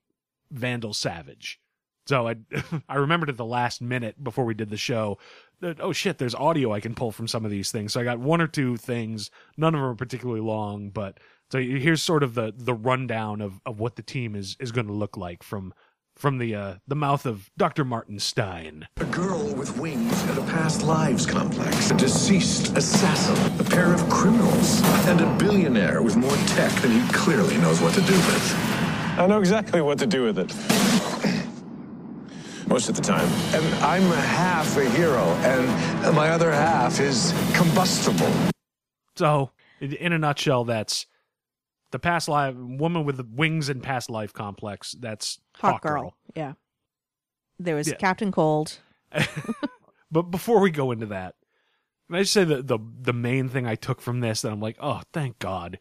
Vandal 0.50 0.94
Savage. 0.94 1.60
So 2.06 2.28
I 2.28 2.36
I 2.88 2.96
remembered 2.96 3.28
at 3.28 3.36
the 3.36 3.44
last 3.44 3.80
minute 3.80 4.22
before 4.22 4.44
we 4.44 4.54
did 4.54 4.70
the 4.70 4.76
show 4.76 5.18
that 5.60 5.80
oh 5.80 5.92
shit, 5.92 6.18
there's 6.18 6.34
audio 6.34 6.72
I 6.72 6.80
can 6.80 6.94
pull 6.94 7.12
from 7.12 7.28
some 7.28 7.44
of 7.44 7.50
these 7.50 7.70
things. 7.70 7.92
So 7.92 8.00
I 8.00 8.04
got 8.04 8.18
one 8.18 8.40
or 8.40 8.46
two 8.46 8.76
things. 8.76 9.30
None 9.56 9.74
of 9.74 9.80
them 9.80 9.90
are 9.90 9.94
particularly 9.94 10.40
long, 10.40 10.90
but 10.90 11.18
so 11.50 11.58
here's 11.58 12.02
sort 12.02 12.22
of 12.22 12.34
the 12.34 12.52
the 12.56 12.74
rundown 12.74 13.40
of 13.40 13.60
of 13.66 13.80
what 13.80 13.96
the 13.96 14.02
team 14.02 14.34
is 14.34 14.56
is 14.58 14.72
going 14.72 14.86
to 14.86 14.92
look 14.92 15.16
like 15.16 15.42
from 15.42 15.74
from 16.18 16.38
the 16.38 16.54
uh 16.54 16.74
the 16.86 16.96
mouth 16.96 17.24
of 17.24 17.48
Dr. 17.56 17.84
Martin 17.84 18.18
Stein. 18.18 18.88
A 18.98 19.04
girl 19.04 19.54
with 19.54 19.78
wings 19.78 20.20
and 20.24 20.38
a 20.38 20.42
past 20.42 20.82
lives 20.82 21.24
complex. 21.24 21.90
A 21.90 21.96
deceased 21.96 22.76
assassin. 22.76 23.36
A 23.60 23.64
pair 23.70 23.94
of 23.94 24.06
criminals. 24.10 24.82
And 25.06 25.20
a 25.20 25.36
billionaire 25.38 26.02
with 26.02 26.16
more 26.16 26.36
tech 26.48 26.72
than 26.82 26.90
he 26.90 27.08
clearly 27.12 27.56
knows 27.58 27.80
what 27.80 27.94
to 27.94 28.00
do 28.02 28.12
with. 28.14 28.54
I 29.16 29.26
know 29.26 29.38
exactly 29.38 29.80
what 29.80 29.98
to 30.00 30.06
do 30.06 30.24
with 30.24 30.38
it. 30.38 30.54
Most 32.68 32.88
of 32.88 32.96
the 32.96 33.02
time. 33.02 33.28
And 33.54 33.64
I'm 33.76 34.02
half 34.02 34.76
a 34.76 34.88
hero, 34.90 35.22
and 35.42 36.14
my 36.14 36.28
other 36.30 36.52
half 36.52 37.00
is 37.00 37.32
combustible. 37.54 38.30
So, 39.16 39.50
in- 39.80 39.94
in 39.94 40.12
a 40.12 40.18
nutshell, 40.18 40.64
that's 40.64 41.06
the 41.90 41.98
past 41.98 42.28
life 42.28 42.54
woman 42.56 43.04
with 43.04 43.16
the 43.16 43.26
wings 43.30 43.68
and 43.68 43.82
past 43.82 44.10
life 44.10 44.32
complex. 44.32 44.94
That's 44.98 45.40
Hawk 45.56 45.82
girl. 45.82 46.14
Yeah. 46.34 46.54
There 47.58 47.74
was 47.76 47.88
Yeah. 47.88 47.94
Captain 47.94 48.32
Cold. 48.32 48.78
But 50.10 50.30
before 50.30 50.60
we 50.60 50.70
go 50.70 50.90
into 50.90 51.06
that, 51.06 51.34
I 52.10 52.20
just 52.20 52.32
say 52.32 52.44
that 52.44 52.66
the 52.66 52.78
the 53.00 53.12
main 53.12 53.48
thing 53.48 53.66
I 53.66 53.74
took 53.74 54.00
from 54.00 54.20
this 54.20 54.40
that 54.40 54.52
I'm 54.52 54.60
like, 54.60 54.76
oh, 54.80 55.02
thank 55.12 55.38
God, 55.38 55.78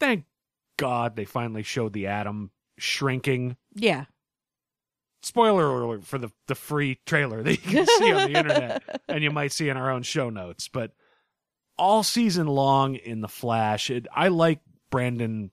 thank 0.00 0.24
God 0.78 1.14
they 1.16 1.26
finally 1.26 1.62
showed 1.62 1.92
the 1.92 2.06
atom 2.06 2.50
shrinking. 2.78 3.56
Yeah. 3.74 4.06
Spoiler 5.22 5.66
alert 5.66 6.04
for 6.04 6.16
the 6.18 6.30
the 6.46 6.54
free 6.54 7.00
trailer 7.04 7.42
that 7.42 7.50
you 7.50 7.58
can 7.58 7.86
see 7.98 8.12
on 8.12 8.32
the 8.32 8.38
internet 8.38 9.02
and 9.08 9.22
you 9.22 9.30
might 9.30 9.52
see 9.52 9.68
in 9.68 9.76
our 9.76 9.90
own 9.90 10.02
show 10.02 10.30
notes. 10.30 10.68
But 10.68 10.92
all 11.76 12.02
season 12.02 12.46
long 12.46 12.94
in 12.94 13.20
the 13.20 13.28
Flash, 13.28 13.90
it, 13.90 14.06
I 14.14 14.28
like 14.28 14.60
Brandon 14.90 15.50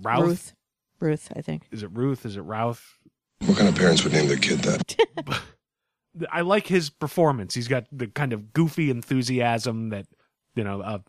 Routh. 0.00 0.26
Ruth. 0.26 0.54
Ruth, 1.00 1.32
I 1.36 1.40
think. 1.42 1.66
Is 1.70 1.82
it 1.82 1.90
Ruth? 1.92 2.26
Is 2.26 2.36
it 2.36 2.42
Routh? 2.42 2.98
What 3.46 3.56
kind 3.56 3.68
of 3.68 3.74
parents 3.74 4.04
would 4.04 4.12
name 4.12 4.28
their 4.28 4.36
kid 4.36 4.60
that? 4.60 4.96
I 6.30 6.40
like 6.42 6.66
his 6.66 6.90
performance. 6.90 7.54
He's 7.54 7.68
got 7.68 7.86
the 7.92 8.08
kind 8.08 8.32
of 8.32 8.52
goofy 8.52 8.90
enthusiasm 8.90 9.90
that 9.90 10.06
you 10.54 10.64
know 10.64 10.82
a 10.82 11.02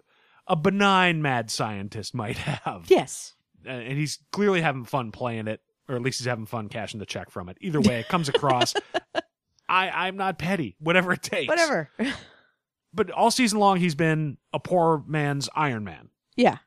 a 0.47 0.55
benign 0.55 1.21
mad 1.21 1.49
scientist 1.51 2.13
might 2.13 2.37
have. 2.37 2.85
Yes. 2.87 3.33
And 3.65 3.97
he's 3.97 4.19
clearly 4.31 4.61
having 4.61 4.85
fun 4.85 5.11
playing 5.11 5.47
it, 5.47 5.61
or 5.87 5.95
at 5.95 6.01
least 6.01 6.19
he's 6.19 6.27
having 6.27 6.45
fun 6.47 6.67
cashing 6.67 6.99
the 6.99 7.05
check 7.05 7.29
from 7.29 7.47
it. 7.49 7.57
Either 7.61 7.79
way, 7.79 7.99
it 7.99 8.07
comes 8.07 8.27
across. 8.27 8.73
I 9.69 9.89
I'm 9.89 10.17
not 10.17 10.39
petty. 10.39 10.75
Whatever 10.79 11.13
it 11.13 11.21
takes. 11.23 11.47
Whatever. 11.49 11.89
But 12.93 13.09
all 13.11 13.31
season 13.31 13.59
long, 13.59 13.77
he's 13.77 13.95
been 13.95 14.37
a 14.53 14.59
poor 14.59 15.03
man's 15.07 15.47
Iron 15.55 15.83
Man. 15.83 16.09
yeah. 16.35 16.57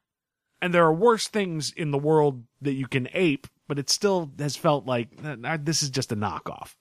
And 0.64 0.72
there 0.72 0.86
are 0.86 0.94
worse 0.94 1.28
things 1.28 1.72
in 1.72 1.90
the 1.90 1.98
world 1.98 2.42
that 2.62 2.72
you 2.72 2.86
can 2.86 3.06
ape, 3.12 3.48
but 3.68 3.78
it 3.78 3.90
still 3.90 4.32
has 4.38 4.56
felt 4.56 4.86
like 4.86 5.10
"Uh, 5.22 5.58
this 5.60 5.82
is 5.82 5.90
just 5.90 6.10
a 6.10 6.16
knockoff. 6.16 6.74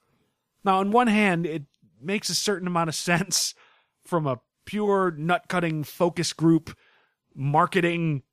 Now, 0.63 0.79
on 0.79 0.91
one 0.91 1.07
hand, 1.07 1.45
it 1.45 1.63
makes 2.01 2.29
a 2.29 2.35
certain 2.35 2.65
amount 2.65 2.87
of 2.87 2.95
sense 3.11 3.53
from 4.05 4.25
a 4.25 4.39
pure 4.63 5.11
nut 5.11 5.49
cutting 5.49 5.83
focus 5.83 6.31
group 6.31 6.77
marketing 7.35 8.23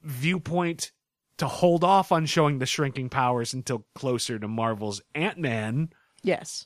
viewpoint 0.00 0.92
to 1.36 1.46
hold 1.48 1.84
off 1.84 2.10
on 2.10 2.24
showing 2.24 2.58
the 2.58 2.64
shrinking 2.64 3.10
powers 3.10 3.52
until 3.52 3.84
closer 3.94 4.38
to 4.38 4.48
Marvel's 4.48 5.02
Ant 5.14 5.36
Man. 5.36 5.90
Yes. 6.22 6.64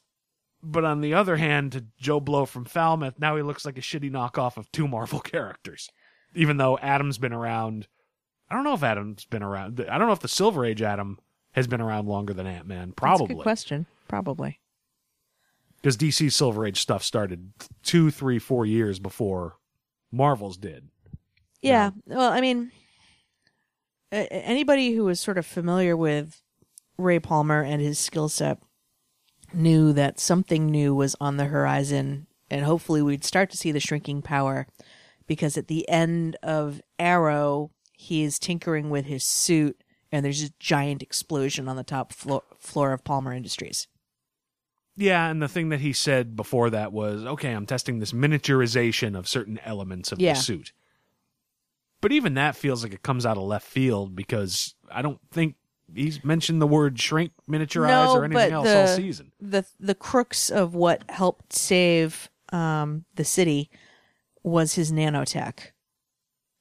But 0.63 0.85
on 0.85 1.01
the 1.01 1.13
other 1.13 1.39
hand, 1.39 1.73
to 1.73 1.87
Joe 1.99 2.21
Blow 2.21 2.45
from 2.47 2.67
Falmouth, 2.67 3.19
now 3.19 3.35
he 3.35 3.43
looks 3.43 3.67
like 3.67 3.79
a 3.79 3.81
shitty 3.81 4.13
knockoff 4.13 4.57
of 4.57 4.71
two 4.71 4.87
Marvel 4.87 5.19
characters. 5.35 5.91
Even 6.37 6.59
though 6.59 6.79
Atom's 6.79 7.19
been 7.19 7.33
around. 7.33 7.89
I 8.49 8.55
don't 8.55 8.65
know 8.65 8.75
if 8.75 8.83
Atom's 8.83 9.25
been 9.25 9.43
around. 9.43 9.85
I 9.89 9.99
don't 9.99 10.07
know 10.07 10.13
if 10.13 10.21
the 10.21 10.29
Silver 10.29 10.65
Age 10.65 10.83
Adam 10.83 11.19
has 11.53 11.67
been 11.67 11.81
around 11.81 12.07
longer 12.07 12.33
than 12.33 12.47
Ant 12.47 12.67
Man. 12.67 12.93
Probably. 12.93 13.35
good 13.35 13.43
question. 13.43 13.87
Probably. 14.09 14.61
Because 15.77 15.97
DC 15.97 16.33
Silver 16.33 16.67
Age 16.67 16.81
stuff 16.81 17.03
started 17.03 17.53
two, 17.83 18.11
three, 18.11 18.39
four 18.39 18.67
years 18.67 18.99
before 18.99 19.57
Marvel's 20.13 20.57
did. 20.57 20.89
Yeah. 21.61 21.91
Well, 22.07 22.31
I 22.31 22.41
mean, 22.41 22.71
anybody 24.13 24.93
who 24.93 25.05
was 25.05 25.21
sort 25.21 25.39
of 25.39 25.47
familiar 25.47 25.97
with 25.97 26.41
Ray 26.99 27.19
Palmer 27.19 27.63
and 27.63 27.81
his 27.81 27.99
skill 27.99 28.29
set 28.29 28.59
knew 29.53 29.93
that 29.93 30.21
something 30.21 30.67
new 30.67 30.95
was 30.95 31.17
on 31.21 31.37
the 31.37 31.47
horizon, 31.47 32.27
and 32.51 32.65
hopefully 32.65 33.03
we'd 33.03 33.25
start 33.25 33.51
to 33.51 33.57
see 33.57 33.73
the 33.73 33.81
shrinking 33.81 34.23
power 34.23 34.67
because 35.27 35.57
at 35.57 35.69
the 35.69 35.89
end 35.89 36.37
of 36.43 36.81
Arrow, 36.99 37.71
he 37.97 38.23
is 38.23 38.39
tinkering 38.39 38.91
with 38.91 39.07
his 39.07 39.25
suit, 39.25 39.83
and 40.13 40.25
there's 40.25 40.43
a 40.43 40.51
giant 40.61 41.03
explosion 41.03 41.69
on 41.69 41.77
the 41.77 41.83
top 41.85 42.13
floor, 42.13 42.43
floor 42.59 42.93
of 42.93 43.03
Palmer 43.05 43.33
Industries. 43.33 43.89
Yeah, 44.97 45.29
and 45.29 45.43
the 45.43 45.49
thing 45.49 45.69
that 45.71 45.81
he 45.81 45.93
said 45.93 46.37
before 46.37 46.71
that 46.71 46.93
was, 46.93 47.25
okay, 47.25 47.53
I'm 47.53 47.67
testing 47.67 47.99
this 47.99 48.13
miniaturization 48.13 49.17
of 49.19 49.29
certain 49.29 49.59
elements 49.65 50.11
of 50.13 50.21
Yeah. 50.21 50.35
the 50.35 50.41
suit. 50.41 50.73
But 52.01 52.13
even 52.13 52.35
that 52.35 52.57
feels 52.57 52.83
like 52.83 52.93
it 52.95 53.03
comes 53.03 53.27
out 53.27 53.37
of 53.37 53.43
left 53.43 53.67
field 53.67 54.15
because 54.15 54.75
I 54.91 55.03
don't 55.03 55.19
think 55.31 55.57
he's 55.95 56.23
mentioned 56.25 56.61
the 56.63 56.67
word 56.67 56.99
shrink, 57.01 57.33
miniaturize, 57.49 57.89
No, 57.89 58.15
or 58.17 58.25
anything 58.25 58.53
else 58.53 58.67
the- 58.67 58.81
all 58.81 58.87
season. 58.87 59.33
the 59.41 59.67
the 59.81 59.95
crux 59.95 60.51
of 60.51 60.75
what 60.75 61.03
helped 61.11 61.53
save 61.53 62.31
um, 62.53 63.05
the 63.17 63.25
city 63.25 63.71
was 64.43 64.75
his 64.75 64.93
nanotech 64.93 65.73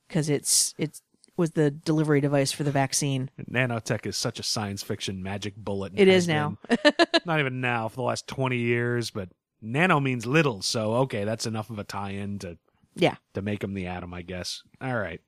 because 0.07 0.29
it's 0.29 0.73
it 0.77 0.99
was 1.37 1.51
the 1.51 1.71
delivery 1.71 2.21
device 2.21 2.51
for 2.51 2.63
the 2.63 2.71
vaccine. 2.71 3.29
Nanotech 3.49 4.05
is 4.05 4.15
such 4.17 4.39
a 4.39 4.43
science 4.43 4.83
fiction 4.83 5.21
magic 5.21 5.55
bullet. 5.55 5.93
It 5.95 6.07
is 6.07 6.27
now. 6.27 6.57
Not 7.25 7.39
even 7.39 7.61
now, 7.61 7.87
for 7.87 7.97
the 7.97 8.01
last 8.03 8.27
20 8.27 8.57
years, 8.57 9.11
but 9.11 9.29
nano 9.61 9.99
means 9.99 10.25
little, 10.25 10.61
so 10.61 10.93
okay, 10.93 11.23
that's 11.23 11.45
enough 11.45 11.69
of 11.69 11.79
a 11.79 11.83
tie 11.83 12.11
in 12.11 12.39
to 12.39 12.57
Yeah, 12.95 13.15
to 13.33 13.41
make 13.41 13.63
him 13.63 13.73
the 13.73 13.87
atom, 13.87 14.13
I 14.13 14.21
guess. 14.21 14.61
All 14.81 14.95
right. 14.95 15.21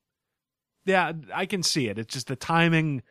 Yeah, 0.85 1.11
I 1.33 1.45
can 1.45 1.63
see 1.63 1.87
it. 1.89 1.99
It's 1.99 2.13
just 2.13 2.27
the 2.27 2.35
timing. 2.37 3.03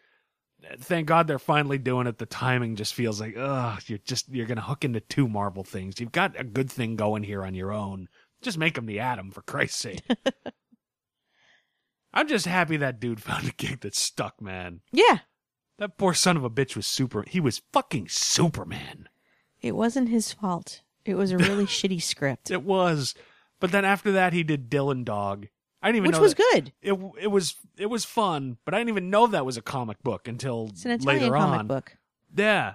Thank 0.81 1.07
God 1.07 1.27
they're 1.27 1.39
finally 1.39 1.77
doing 1.79 2.07
it. 2.07 2.17
The 2.17 2.27
timing 2.27 2.77
just 2.77 2.95
feels 2.95 3.21
like, 3.21 3.37
ugh, 3.37 3.83
you're 3.87 3.99
just 3.99 4.29
you're 4.31 4.47
gonna 4.47 4.63
hook 4.63 4.85
into 4.85 5.01
two 5.01 5.29
Marvel 5.29 5.63
things. 5.65 6.01
You've 6.01 6.13
got 6.13 6.39
a 6.41 6.45
good 6.45 6.71
thing 6.71 6.97
going 6.97 7.23
here 7.23 7.45
on 7.45 7.55
your 7.55 7.73
own. 7.73 8.09
Just 8.43 8.59
make 8.59 8.79
him 8.79 8.87
the 8.87 9.01
atom 9.01 9.31
for 9.31 9.43
Christ's 9.43 9.79
sake. 9.81 10.03
I'm 12.17 12.27
just 12.29 12.47
happy 12.47 12.77
that 12.79 12.99
dude 12.99 13.23
found 13.23 13.47
a 13.49 13.53
gig 13.53 13.81
that 13.81 13.95
stuck, 13.95 14.41
man. 14.41 14.81
Yeah, 14.91 15.19
That 15.79 15.99
poor 15.99 16.15
son 16.15 16.37
of 16.37 16.45
a 16.45 16.51
bitch 16.51 16.75
was 16.75 16.87
super. 16.87 17.25
He 17.29 17.39
was 17.41 17.63
fucking 17.73 18.09
Superman. 18.09 19.09
it 19.61 19.77
wasn't 19.77 20.09
his 20.09 20.33
fault. 20.33 20.83
It 21.05 21.15
was 21.15 21.31
a 21.31 21.39
really 21.39 21.67
shitty 21.67 22.03
script, 22.03 22.51
It 22.51 22.63
was. 22.63 23.15
But 23.61 23.71
then 23.73 23.85
after 23.85 24.11
that, 24.13 24.33
he 24.33 24.43
did 24.43 24.71
Dylan 24.71 25.05
Dog. 25.05 25.47
I 25.83 25.89
didn't 25.93 25.97
even 25.99 26.05
know 26.05 26.09
which 26.11 26.17
know 26.19 26.23
was 26.23 26.35
that- 26.35 26.51
good. 26.53 26.73
It 26.83 27.23
it 27.25 27.31
was 27.31 27.55
it 27.79 27.87
was 27.87 28.05
fun, 28.05 28.57
but 28.65 28.75
I 28.75 28.79
didn't 28.79 28.89
even 28.89 29.11
know 29.11 29.27
that 29.29 29.47
was 29.47 29.57
a 29.57 29.63
comic 29.63 30.03
book 30.03 30.27
until 30.27 30.69
It's 30.73 30.85
an 30.85 30.91
Italian 30.93 31.23
later 31.25 31.35
comic 31.37 31.61
on. 31.61 31.67
book. 31.69 31.97
Yeah, 32.35 32.75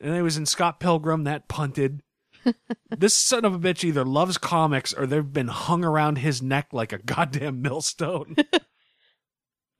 and 0.00 0.14
it 0.16 0.22
was 0.22 0.36
in 0.36 0.46
Scott 0.46 0.80
Pilgrim 0.80 1.24
that 1.24 1.46
punted. 1.48 2.02
this 2.90 3.14
son 3.14 3.44
of 3.44 3.54
a 3.54 3.58
bitch 3.58 3.84
either 3.84 4.04
loves 4.04 4.38
comics 4.38 4.92
or 4.94 5.06
they've 5.06 5.32
been 5.32 5.48
hung 5.48 5.84
around 5.84 6.18
his 6.18 6.40
neck 6.42 6.68
like 6.72 6.92
a 6.92 6.98
goddamn 6.98 7.60
millstone. 7.62 8.36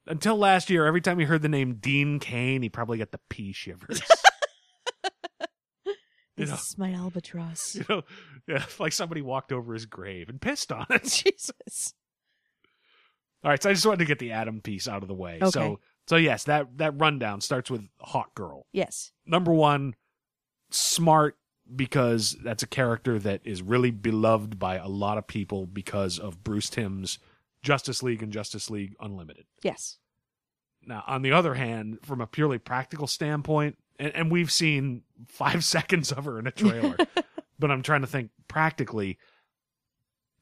Until 0.09 0.37
last 0.37 0.71
year, 0.71 0.87
every 0.87 1.01
time 1.01 1.19
he 1.19 1.25
heard 1.27 1.43
the 1.43 1.49
name 1.49 1.75
Dean 1.75 2.19
Cain, 2.19 2.63
he 2.63 2.69
probably 2.69 2.99
got 2.99 3.13
the 3.13 3.21
pea 3.29 3.53
shivers. 3.53 4.01
You 6.37 6.45
This 6.45 6.51
know. 6.51 6.55
is 6.55 6.79
my 6.79 6.93
albatross. 6.93 7.75
you 7.75 7.85
know, 7.89 8.03
yeah, 8.47 8.65
like 8.79 8.93
somebody 8.93 9.23
walked 9.23 9.51
over 9.51 9.75
his 9.75 9.87
grave 9.87 10.29
and 10.29 10.41
pissed 10.41 10.71
on 10.71 10.87
it. 10.89 11.03
Jesus. 11.03 11.95
All 13.43 13.51
right, 13.51 13.61
so 13.61 13.71
I 13.71 13.73
just 13.73 13.85
wanted 13.85 13.99
to 13.99 14.05
get 14.05 14.21
the 14.21 14.31
Atom 14.31 14.61
piece 14.61 14.87
out 14.87 15.03
of 15.03 15.09
the 15.09 15.15
way. 15.15 15.39
Okay. 15.43 15.51
So, 15.51 15.81
so 16.07 16.15
yes, 16.15 16.45
that 16.45 16.79
that 16.79 16.93
rundown 17.01 17.41
starts 17.41 17.73
with 17.73 17.85
Hawk 17.99 18.37
Girl. 18.37 18.67
Yes. 18.73 19.11
Number 19.27 19.53
one, 19.53 19.97
smart 20.71 21.37
because 21.75 22.37
that's 22.45 22.63
a 22.63 22.69
character 22.69 23.19
that 23.19 23.41
is 23.45 23.61
really 23.61 23.91
beloved 23.91 24.61
by 24.61 24.77
a 24.77 24.87
lot 24.87 25.19
of 25.19 25.27
people 25.27 25.67
because 25.67 26.21
of 26.21 26.45
Bruce 26.45 26.71
Timm's 26.71 27.19
Justice 27.63 28.03
League 28.03 28.23
and 28.23 28.33
Justice 28.33 28.71
League 28.71 28.95
Unlimited. 29.01 29.47
Yes. 29.63 29.99
Now, 30.87 31.05
on 31.07 31.23
the 31.23 31.33
other 31.33 31.55
hand, 31.55 31.99
from 32.03 32.21
a 32.21 32.27
purely 32.27 32.59
practical 32.59 33.07
standpoint, 33.07 33.77
and, 33.99 34.15
and 34.15 34.31
we've 34.31 34.53
seen 34.53 35.03
five 35.27 35.65
seconds 35.65 36.13
of 36.13 36.25
her 36.25 36.39
in 36.39 36.47
a 36.47 36.53
trailer, 36.53 36.97
but 37.59 37.71
I'm 37.71 37.83
trying 37.83 38.03
to 38.03 38.07
think 38.07 38.31
practically. 38.47 39.19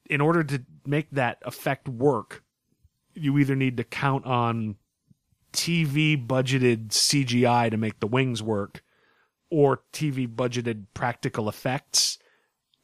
In 0.08 0.20
order 0.20 0.44
to 0.44 0.64
make 0.86 1.10
that 1.10 1.38
effect 1.44 1.88
work, 1.88 2.44
you 3.14 3.38
either 3.38 3.56
need 3.56 3.76
to 3.78 3.84
count 3.84 4.24
on 4.24 4.76
TV 5.52 6.24
budgeted 6.24 6.88
CGI 6.88 7.70
to 7.70 7.76
make 7.76 7.98
the 7.98 8.06
wings 8.06 8.42
work, 8.42 8.84
or 9.50 9.82
TV 9.92 10.28
budgeted 10.28 10.84
practical 10.94 11.48
effects. 11.48 12.18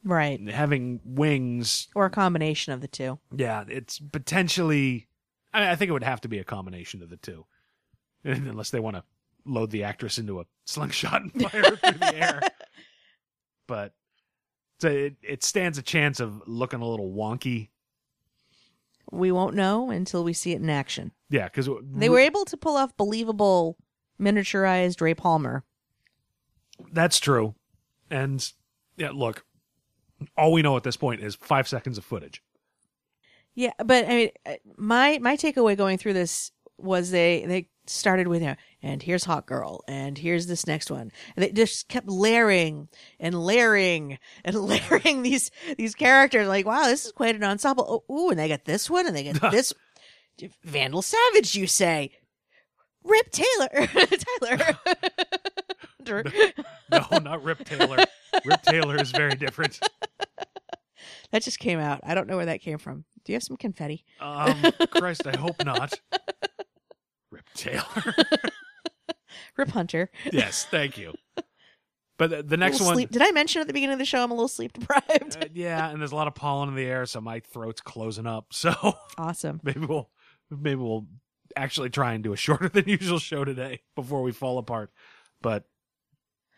Right. 0.03 0.39
Having 0.49 0.99
wings 1.05 1.87
Or 1.95 2.05
a 2.05 2.09
combination 2.09 2.73
of 2.73 2.81
the 2.81 2.87
two. 2.87 3.19
yeah, 3.35 3.63
it's 3.67 3.99
potentially. 3.99 5.07
I, 5.53 5.71
I 5.71 5.75
think 5.75 5.89
it 5.89 5.93
would 5.93 6.03
have 6.03 6.21
to 6.21 6.27
be 6.27 6.39
a 6.39 6.43
combination 6.43 7.01
of 7.01 7.09
the 7.09 7.17
two, 7.17 7.45
unless 8.23 8.69
they 8.71 8.79
want 8.79 8.95
to 8.97 9.03
load 9.45 9.71
the 9.71 9.83
actress 9.83 10.17
into 10.17 10.39
a 10.39 10.45
slingshot 10.65 11.21
and 11.21 11.31
fire 11.33 11.61
her 11.63 11.75
through 11.75 11.99
the 11.99 12.15
air. 12.15 12.41
But 13.65 13.93
so 14.81 14.89
it 14.89 15.15
it 15.21 15.43
stands 15.43 15.77
a 15.77 15.81
chance 15.81 16.19
of 16.19 16.41
looking 16.45 16.81
a 16.81 16.85
little 16.87 17.13
wonky. 17.13 17.69
We 19.09 19.31
won't 19.31 19.55
know 19.55 19.89
until 19.89 20.23
we 20.25 20.33
see 20.33 20.51
it 20.51 20.61
in 20.61 20.69
action. 20.69 21.11
Yeah, 21.29 21.45
because 21.45 21.69
They 21.83 22.09
were 22.09 22.19
able 22.19 22.43
to 22.45 22.57
pull 22.57 22.75
off 22.75 22.95
believable 22.97 23.77
miniaturized 24.19 24.99
Ray 25.01 25.13
Palmer. 25.13 25.63
That's 26.91 27.19
true, 27.21 27.55
and 28.09 28.45
yeah, 28.97 29.11
look, 29.11 29.45
all 30.37 30.51
we 30.51 30.61
know 30.61 30.77
at 30.77 30.83
this 30.83 30.97
point 30.97 31.21
is 31.21 31.35
five 31.35 31.67
seconds 31.67 31.97
of 31.97 32.05
footage. 32.05 32.41
Yeah, 33.55 33.71
but 33.83 34.05
I 34.05 34.09
mean, 34.09 34.29
uh, 34.45 34.53
my 34.77 35.19
my 35.21 35.37
takeaway 35.37 35.77
going 35.77 35.97
through 35.97 36.13
this 36.13 36.51
was 36.77 37.11
they 37.11 37.45
they 37.45 37.69
started 37.85 38.27
with 38.27 38.41
you 38.41 38.49
know, 38.49 38.55
and 38.81 39.01
here's 39.01 39.25
Hawk 39.25 39.45
Girl, 39.45 39.83
and 39.87 40.17
here's 40.17 40.47
this 40.47 40.65
next 40.65 40.89
one, 40.89 41.11
and 41.35 41.43
they 41.43 41.51
just 41.51 41.87
kept 41.87 42.07
layering 42.07 42.89
and 43.19 43.35
layering 43.35 44.17
and 44.43 44.55
layering 44.61 45.21
these 45.21 45.51
these 45.77 45.95
characters. 45.95 46.47
Like, 46.47 46.65
wow, 46.65 46.83
this 46.83 47.05
is 47.05 47.11
quite 47.11 47.35
an 47.35 47.43
ensemble. 47.43 48.03
Oh, 48.09 48.13
ooh, 48.13 48.29
and 48.29 48.39
they 48.39 48.47
get 48.47 48.65
this 48.65 48.89
one, 48.89 49.07
and 49.07 49.15
they 49.15 49.23
get 49.23 49.39
this. 49.51 49.73
Vandal 50.63 51.03
Savage, 51.03 51.55
you 51.55 51.67
say? 51.67 52.11
Rip 53.03 53.29
Taylor, 53.31 53.87
Tyler. 54.41 54.77
No, 56.91 57.17
not 57.19 57.43
Rip 57.43 57.63
Taylor. 57.65 57.97
Rip 58.45 58.61
Taylor 58.61 59.01
is 59.01 59.11
very 59.11 59.35
different. 59.35 59.79
that 61.31 61.41
just 61.41 61.57
came 61.57 61.79
out. 61.79 62.01
I 62.03 62.13
don't 62.13 62.27
know 62.27 62.35
where 62.37 62.45
that 62.45 62.61
came 62.61 62.77
from. 62.77 63.05
Do 63.25 63.31
you 63.31 63.35
have 63.35 63.43
some 63.43 63.57
confetti? 63.57 64.05
Um, 64.19 64.61
Christ, 64.91 65.25
I 65.25 65.35
hope 65.37 65.63
not. 65.65 65.99
Rip 67.31 67.49
Taylor. 67.55 68.15
Rip 69.57 69.69
Hunter. 69.69 70.11
yes, 70.31 70.65
thank 70.69 70.97
you. 70.97 71.13
But 72.17 72.29
the, 72.29 72.43
the 72.43 72.57
next 72.57 72.79
one, 72.79 72.93
Sleep. 72.93 73.09
Did 73.09 73.23
I 73.23 73.31
mention 73.31 73.61
at 73.61 73.67
the 73.67 73.73
beginning 73.73 73.93
of 73.93 73.99
the 73.99 74.05
show 74.05 74.23
I'm 74.23 74.29
a 74.29 74.35
little 74.35 74.47
sleep 74.47 74.73
deprived? 74.73 75.37
uh, 75.41 75.47
yeah, 75.53 75.89
and 75.89 75.99
there's 75.99 76.11
a 76.11 76.15
lot 76.15 76.27
of 76.27 76.35
pollen 76.35 76.69
in 76.69 76.75
the 76.75 76.85
air, 76.85 77.05
so 77.05 77.19
my 77.21 77.39
throat's 77.39 77.81
closing 77.81 78.27
up. 78.27 78.47
So 78.51 78.73
awesome. 79.17 79.59
maybe 79.63 79.85
we'll 79.85 80.09
maybe 80.51 80.75
we'll 80.75 81.07
actually 81.55 81.89
try 81.89 82.13
and 82.13 82.23
do 82.23 82.33
a 82.33 82.37
shorter 82.37 82.69
than 82.69 82.87
usual 82.87 83.19
show 83.19 83.43
today 83.43 83.81
before 83.95 84.21
we 84.21 84.31
fall 84.31 84.57
apart. 84.57 84.91
But 85.41 85.65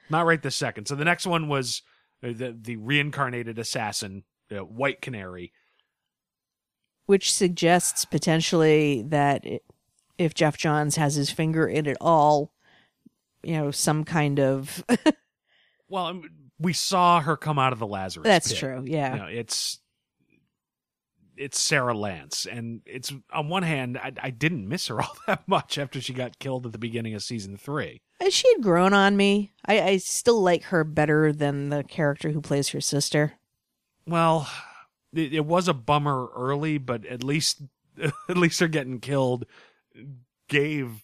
not 0.09 0.25
right 0.25 0.41
this 0.41 0.55
second. 0.55 0.87
So 0.87 0.95
the 0.95 1.05
next 1.05 1.25
one 1.25 1.47
was 1.47 1.81
uh, 2.23 2.29
the 2.29 2.57
the 2.59 2.75
reincarnated 2.77 3.59
assassin, 3.59 4.23
uh, 4.51 4.59
White 4.59 5.01
Canary. 5.01 5.51
Which 7.05 7.31
suggests 7.31 8.03
potentially 8.03 9.03
that 9.09 9.45
it, 9.45 9.63
if 10.17 10.33
Geoff 10.33 10.57
Johns 10.57 10.95
has 10.95 11.15
his 11.15 11.29
finger 11.29 11.67
in 11.67 11.85
it 11.85 11.97
all, 12.01 12.51
you 13.43 13.53
know, 13.53 13.71
some 13.71 14.03
kind 14.03 14.39
of. 14.39 14.83
Well, 15.87 16.07
um, 16.07 16.23
we 16.59 16.73
saw 16.73 17.21
her 17.21 17.37
come 17.37 17.59
out 17.59 17.73
of 17.73 17.79
the 17.79 17.87
Lazarus. 17.87 18.25
That's 18.25 18.49
pit. 18.49 18.57
true. 18.57 18.83
Yeah. 18.87 19.13
You 19.13 19.19
know, 19.19 19.27
it's 19.27 19.79
it's 21.37 21.59
Sara 21.59 21.93
Lance, 21.93 22.45
and 22.45 22.81
it's 22.85 23.13
on 23.31 23.49
one 23.49 23.63
hand, 23.63 23.97
I, 23.97 24.11
I 24.21 24.29
didn't 24.29 24.67
miss 24.67 24.87
her 24.87 25.01
all 25.03 25.15
that 25.27 25.47
much 25.47 25.77
after 25.77 26.01
she 26.01 26.13
got 26.13 26.39
killed 26.39 26.65
at 26.65 26.71
the 26.71 26.77
beginning 26.77 27.13
of 27.13 27.23
season 27.23 27.57
three. 27.57 28.01
She 28.29 28.47
had 28.53 28.63
grown 28.63 28.93
on 28.93 29.17
me. 29.17 29.51
I, 29.65 29.81
I 29.81 29.97
still 29.97 30.41
like 30.41 30.63
her 30.65 30.83
better 30.83 31.33
than 31.33 31.69
the 31.69 31.83
character 31.83 32.31
who 32.31 32.41
plays 32.41 32.69
her 32.69 32.81
sister. 32.81 33.33
Well, 34.07 34.49
it, 35.13 35.33
it 35.33 35.45
was 35.45 35.67
a 35.67 35.73
bummer 35.73 36.29
early, 36.35 36.77
but 36.77 37.05
at 37.05 37.23
least 37.23 37.61
at 38.29 38.37
least 38.37 38.59
her 38.59 38.67
getting 38.67 38.99
killed 38.99 39.45
gave 40.47 41.03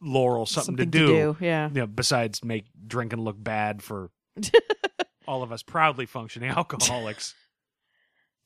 Laurel 0.00 0.46
something, 0.46 0.76
to, 0.76 0.86
do. 0.86 1.36
Yeah. 1.40 1.68
You 1.68 1.80
know, 1.80 1.86
besides 1.86 2.44
make 2.44 2.66
drinking 2.86 3.20
look 3.20 3.42
bad 3.42 3.82
for 3.82 4.10
all 5.26 5.42
of 5.42 5.52
us 5.52 5.62
proudly 5.62 6.06
functioning 6.06 6.50
alcoholics. 6.56 7.34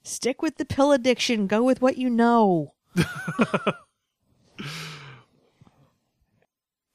Stick 0.02 0.42
with 0.42 0.56
the 0.56 0.64
pill 0.64 0.92
addiction. 0.92 1.46
Go 1.46 1.62
with 1.62 1.82
what 1.82 1.98
you 1.98 2.08
know. 2.08 2.74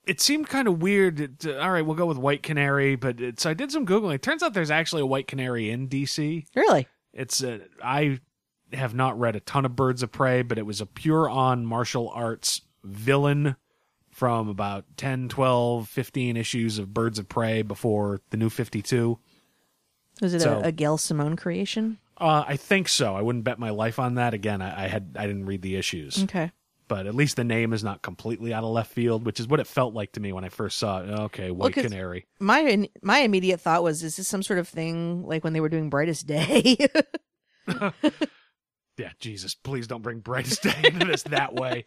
It 0.08 0.22
seemed 0.22 0.48
kind 0.50 0.68
of 0.68 0.82
weird. 0.82 1.40
To, 1.42 1.62
all 1.62 1.72
right, 1.72 1.86
we'll 1.86 1.96
go 1.96 2.06
with 2.06 2.18
White 2.18 2.44
Canary, 2.44 2.96
but 2.96 3.20
it, 3.22 3.40
so 3.40 3.50
I 3.50 3.54
did 3.54 3.72
some 3.72 3.86
googling. 3.86 4.16
It 4.16 4.22
turns 4.22 4.44
out 4.44 4.54
there's 4.54 4.72
actually 4.72 5.02
a 5.02 5.06
White 5.06 5.28
Canary 5.28 5.70
in 5.70 5.88
DC. 5.88 6.46
Really? 6.56 6.88
It's 7.14 7.44
uh, 7.44 7.60
I 7.84 8.20
have 8.74 8.94
not 8.94 9.18
read 9.20 9.36
a 9.36 9.40
ton 9.40 9.66
of 9.66 9.76
Birds 9.76 10.04
of 10.04 10.12
Prey, 10.12 10.42
but 10.42 10.58
it 10.58 10.66
was 10.66 10.82
a 10.82 10.86
pure 10.86 11.30
on 11.30 11.66
martial 11.66 12.10
arts 12.10 12.62
villain 12.84 13.56
from 14.10 14.48
about 14.48 14.86
10, 14.98 15.28
12, 15.30 15.88
15 15.90 16.38
issues 16.38 16.78
of 16.80 16.94
Birds 16.94 17.20
of 17.20 17.28
Prey 17.28 17.62
before 17.62 18.22
the 18.30 18.38
new 18.38 18.50
52. 18.50 19.20
Was 20.22 20.34
it 20.34 20.42
So- 20.42 20.60
a, 20.60 20.68
a 20.68 20.72
Gail 20.72 20.98
Simone 20.98 21.36
creation? 21.36 21.98
Uh, 22.18 22.46
I 22.48 22.56
think 22.56 22.88
so. 22.88 23.14
I 23.16 23.22
wouldn't 23.22 23.44
bet 23.44 23.60
my 23.60 23.72
life 23.72 24.00
on 24.00 24.16
that. 24.16 24.34
Again, 24.34 24.62
I, 24.62 24.86
I 24.86 24.88
had 24.88 25.18
I 25.20 25.28
didn't 25.28 25.48
read 25.48 25.62
the 25.62 25.76
issues, 25.76 26.24
Okay. 26.24 26.50
But 26.88 27.08
at 27.08 27.16
least 27.16 27.36
the 27.36 27.44
name 27.44 27.74
is 27.74 27.84
not 27.84 28.02
completely 28.02 28.54
out 28.54 28.64
of 28.64 28.70
left 28.72 28.92
field, 28.92 29.26
which 29.26 29.40
is 29.40 29.48
what 29.48 29.60
it 29.60 29.68
felt 29.68 29.94
like 29.94 30.12
to 30.14 30.20
me 30.20 30.32
when 30.34 30.44
I 30.46 30.50
first 30.50 30.78
saw 30.78 31.02
it. 31.02 31.10
Okay, 31.10 31.52
White 31.52 31.74
'cause- 31.74 31.84
Canary. 31.86 32.26
My 32.40 32.88
my 33.02 33.20
immediate 33.20 33.62
thought 33.62 33.84
was, 33.84 34.04
is 34.04 34.18
this 34.18 34.28
some 34.28 34.44
sort 34.44 34.60
of 34.60 34.68
thing 34.68 35.24
like 35.26 35.44
when 35.44 35.54
they 35.54 35.62
were 35.62 35.70
doing 35.70 35.90
Brightest 35.90 36.28
Day? 36.28 36.78
Yeah, 38.98 39.10
Jesus, 39.20 39.56
please 39.56 39.88
don't 39.88 40.02
bring 40.02 40.20
Brightest 40.22 40.64
Day 40.64 40.74
into 40.86 41.06
this 41.06 41.24
that 41.24 41.54
way. 41.54 41.84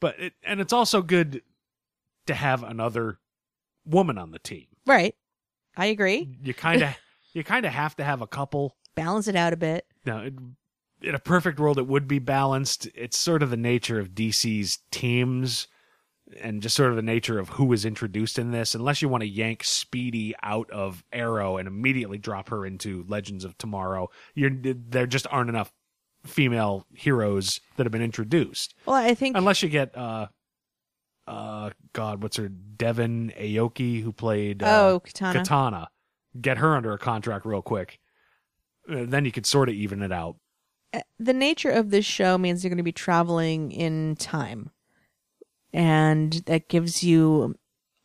But 0.00 0.18
it, 0.18 0.32
and 0.44 0.60
it's 0.60 0.72
also 0.72 1.00
good 1.00 1.42
to 2.26 2.34
have 2.34 2.64
another 2.64 3.18
woman 3.84 4.18
on 4.18 4.32
the 4.32 4.40
team. 4.40 4.66
right. 4.84 5.14
I 5.76 5.86
agree. 5.86 6.36
You 6.42 6.54
kind 6.54 6.82
of 6.82 6.96
you 7.34 7.44
kind 7.44 7.66
of 7.66 7.72
have 7.72 7.94
to 7.96 8.02
have 8.04 8.20
a 8.22 8.26
couple. 8.26 8.74
Balance 8.96 9.28
it 9.28 9.36
out 9.36 9.52
a 9.52 9.56
bit. 9.58 9.86
Now, 10.06 10.20
it, 10.22 10.32
in 11.02 11.14
a 11.14 11.18
perfect 11.18 11.58
world, 11.60 11.78
it 11.78 11.86
would 11.86 12.08
be 12.08 12.18
balanced. 12.18 12.88
It's 12.94 13.18
sort 13.18 13.42
of 13.42 13.50
the 13.50 13.56
nature 13.56 13.98
of 13.98 14.10
DC's 14.10 14.78
teams, 14.90 15.68
and 16.40 16.60
just 16.62 16.74
sort 16.74 16.90
of 16.90 16.96
the 16.96 17.02
nature 17.02 17.38
of 17.38 17.50
who 17.50 17.72
is 17.72 17.84
introduced 17.84 18.38
in 18.38 18.50
this. 18.50 18.74
Unless 18.74 19.02
you 19.02 19.08
want 19.08 19.22
to 19.22 19.28
yank 19.28 19.62
Speedy 19.62 20.34
out 20.42 20.70
of 20.70 21.04
Arrow 21.12 21.56
and 21.56 21.68
immediately 21.68 22.18
drop 22.18 22.48
her 22.48 22.66
into 22.66 23.04
Legends 23.08 23.44
of 23.44 23.56
Tomorrow, 23.58 24.10
you're 24.34 24.50
there 24.52 25.06
just 25.06 25.26
aren't 25.30 25.50
enough 25.50 25.72
female 26.24 26.86
heroes 26.92 27.60
that 27.76 27.84
have 27.84 27.92
been 27.92 28.02
introduced. 28.02 28.74
Well, 28.84 28.96
I 28.96 29.14
think 29.14 29.36
Unless 29.36 29.62
you 29.62 29.68
get 29.68 29.96
uh 29.96 30.26
uh 31.28 31.70
God, 31.92 32.22
what's 32.22 32.36
her 32.36 32.48
Devon 32.48 33.32
Aoki 33.38 34.02
who 34.02 34.12
played 34.12 34.62
uh, 34.62 34.88
Oh, 34.88 35.00
Katana. 35.00 35.38
Katana. 35.38 35.88
Get 36.40 36.58
her 36.58 36.74
under 36.76 36.92
a 36.92 36.98
contract 36.98 37.46
real 37.46 37.62
quick. 37.62 38.00
Uh, 38.90 39.04
then 39.06 39.24
you 39.24 39.32
could 39.32 39.46
sort 39.46 39.68
of 39.68 39.74
even 39.76 40.02
it 40.02 40.10
out. 40.12 40.36
The 41.18 41.32
nature 41.32 41.70
of 41.70 41.90
this 41.90 42.04
show 42.04 42.38
means 42.38 42.62
you're 42.62 42.70
going 42.70 42.76
to 42.78 42.82
be 42.82 42.92
traveling 42.92 43.72
in 43.72 44.16
time. 44.16 44.70
And 45.72 46.32
that 46.46 46.68
gives 46.68 47.02
you 47.02 47.56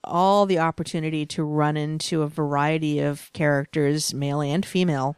all 0.04 0.46
the 0.46 0.60
opportunity 0.60 1.26
to 1.28 1.44
run 1.44 1.78
into 1.78 2.22
a 2.24 2.28
variety 2.28 3.00
of 3.00 3.32
characters, 3.34 4.14
male 4.14 4.42
and 4.42 4.66
female, 4.66 5.16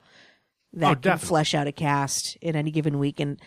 that 0.73 0.97
Oh, 0.97 1.09
can 1.09 1.17
flesh 1.17 1.53
out 1.53 1.67
a 1.67 1.71
cast 1.71 2.35
in 2.41 2.55
any 2.55 2.71
given 2.71 2.99
week. 2.99 3.19
And 3.19 3.39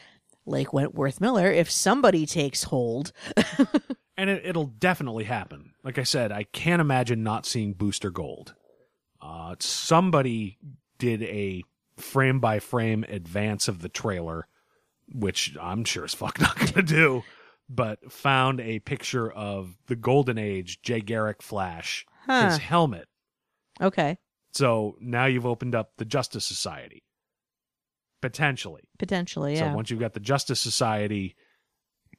like 0.46 0.72
Wentworth 0.72 1.20
Miller, 1.20 1.50
if 1.50 1.70
somebody 1.70 2.24
takes 2.26 2.64
hold, 2.64 3.12
And 4.16 4.30
it, 4.30 4.46
it'll 4.46 4.66
definitely 4.66 5.24
happen. 5.24 5.72
Like 5.84 5.98
I 5.98 6.02
said, 6.02 6.32
I 6.32 6.44
can't 6.44 6.80
imagine 6.80 7.22
not 7.22 7.46
seeing 7.46 7.74
Booster 7.74 8.10
Gold. 8.10 8.54
Uh, 9.20 9.56
somebody 9.58 10.58
did 10.98 11.22
a 11.22 11.64
frame 11.96 12.40
by 12.40 12.58
frame 12.60 13.04
advance 13.08 13.68
of 13.68 13.80
the 13.80 13.88
trailer, 13.88 14.46
which 15.12 15.56
I'm 15.60 15.84
sure 15.84 16.04
as 16.04 16.14
fuck 16.14 16.40
not 16.40 16.56
going 16.58 16.72
to 16.72 16.82
do, 16.82 17.22
but 17.68 18.12
found 18.12 18.60
a 18.60 18.78
picture 18.80 19.30
of 19.30 19.76
the 19.86 19.96
Golden 19.96 20.38
Age 20.38 20.80
Jay 20.82 21.00
Garrick 21.00 21.42
Flash, 21.42 22.04
Huh. 22.26 22.48
his 22.50 22.58
helmet. 22.58 23.06
okay, 23.80 24.18
So 24.52 24.96
now 25.00 25.26
you've 25.26 25.46
opened 25.46 25.74
up 25.74 25.92
the 25.96 26.04
Justice 26.04 26.44
Society. 26.44 27.02
Potentially. 28.22 28.82
potentially, 28.98 29.54
yeah. 29.54 29.70
So 29.70 29.76
once 29.76 29.90
you've 29.90 30.00
got 30.00 30.14
the 30.14 30.20
Justice 30.20 30.58
Society, 30.60 31.36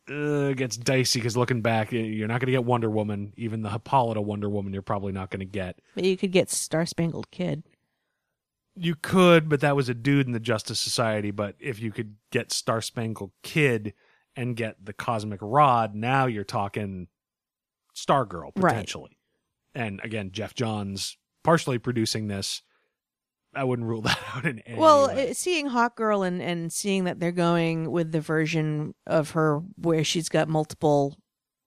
uh, 0.09 0.51
it 0.51 0.57
gets 0.57 0.77
dicey 0.77 1.19
because 1.19 1.35
looking 1.35 1.61
back, 1.61 1.91
you're 1.91 2.27
not 2.27 2.39
going 2.39 2.45
to 2.47 2.51
get 2.53 2.63
Wonder 2.63 2.89
Woman. 2.89 3.33
Even 3.35 3.61
the 3.61 3.69
Hippolyta 3.69 4.21
Wonder 4.21 4.47
Woman, 4.49 4.71
you're 4.71 4.81
probably 4.83 5.11
not 5.11 5.31
going 5.31 5.39
to 5.39 5.45
get. 5.45 5.79
but 5.95 6.03
you 6.05 6.15
could 6.15 6.31
get 6.31 6.49
Star 6.49 6.85
Spangled 6.85 7.29
Kid. 7.31 7.63
You 8.79 8.95
could, 8.95 9.49
but 9.49 9.61
that 9.61 9.75
was 9.75 9.89
a 9.89 9.93
dude 9.93 10.27
in 10.27 10.33
the 10.33 10.39
Justice 10.39 10.79
Society. 10.79 11.31
But 11.31 11.55
if 11.59 11.79
you 11.79 11.91
could 11.91 12.15
get 12.31 12.51
Star 12.51 12.81
Spangled 12.81 13.31
Kid 13.43 13.93
and 14.35 14.55
get 14.55 14.83
the 14.83 14.93
Cosmic 14.93 15.39
Rod, 15.41 15.95
now 15.95 16.25
you're 16.27 16.43
talking 16.43 17.07
Stargirl 17.95 18.51
Right. 18.55 18.71
potentially. 18.71 19.17
And 19.73 19.99
again, 20.03 20.31
Geoff 20.31 20.53
Johns 20.53 21.17
partially 21.43 21.77
producing 21.79 22.27
this. 22.27 22.61
I 23.55 23.63
wouldn't 23.63 23.87
rule 23.87 24.01
that 24.03 24.19
out 24.35 24.45
in 24.45 24.59
any 24.59 24.77
Well, 24.79 25.07
way. 25.07 25.31
uh, 25.31 25.33
seeing 25.33 25.67
Hawk 25.67 25.95
Girl 25.95 26.21
and, 26.23 26.41
and 26.41 26.71
seeing 26.71 27.05
that 27.05 27.19
they're 27.19 27.31
going 27.31 27.89
with 27.91 28.11
the 28.11 28.21
version 28.21 28.93
of 29.07 29.31
her 29.31 29.59
where 29.77 30.03
she's 30.03 30.29
got 30.29 30.47
multiple 30.47 31.17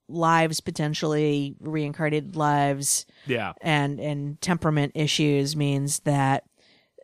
lives, 0.09 0.61
potentially 0.61 1.57
reincarnated 1.61 2.35
lives, 2.37 3.07
yeah. 3.27 3.53
and 3.61 4.01
and 4.01 4.41
temperament 4.41 4.93
issues 4.97 5.55
means 5.57 6.01
that 6.01 6.43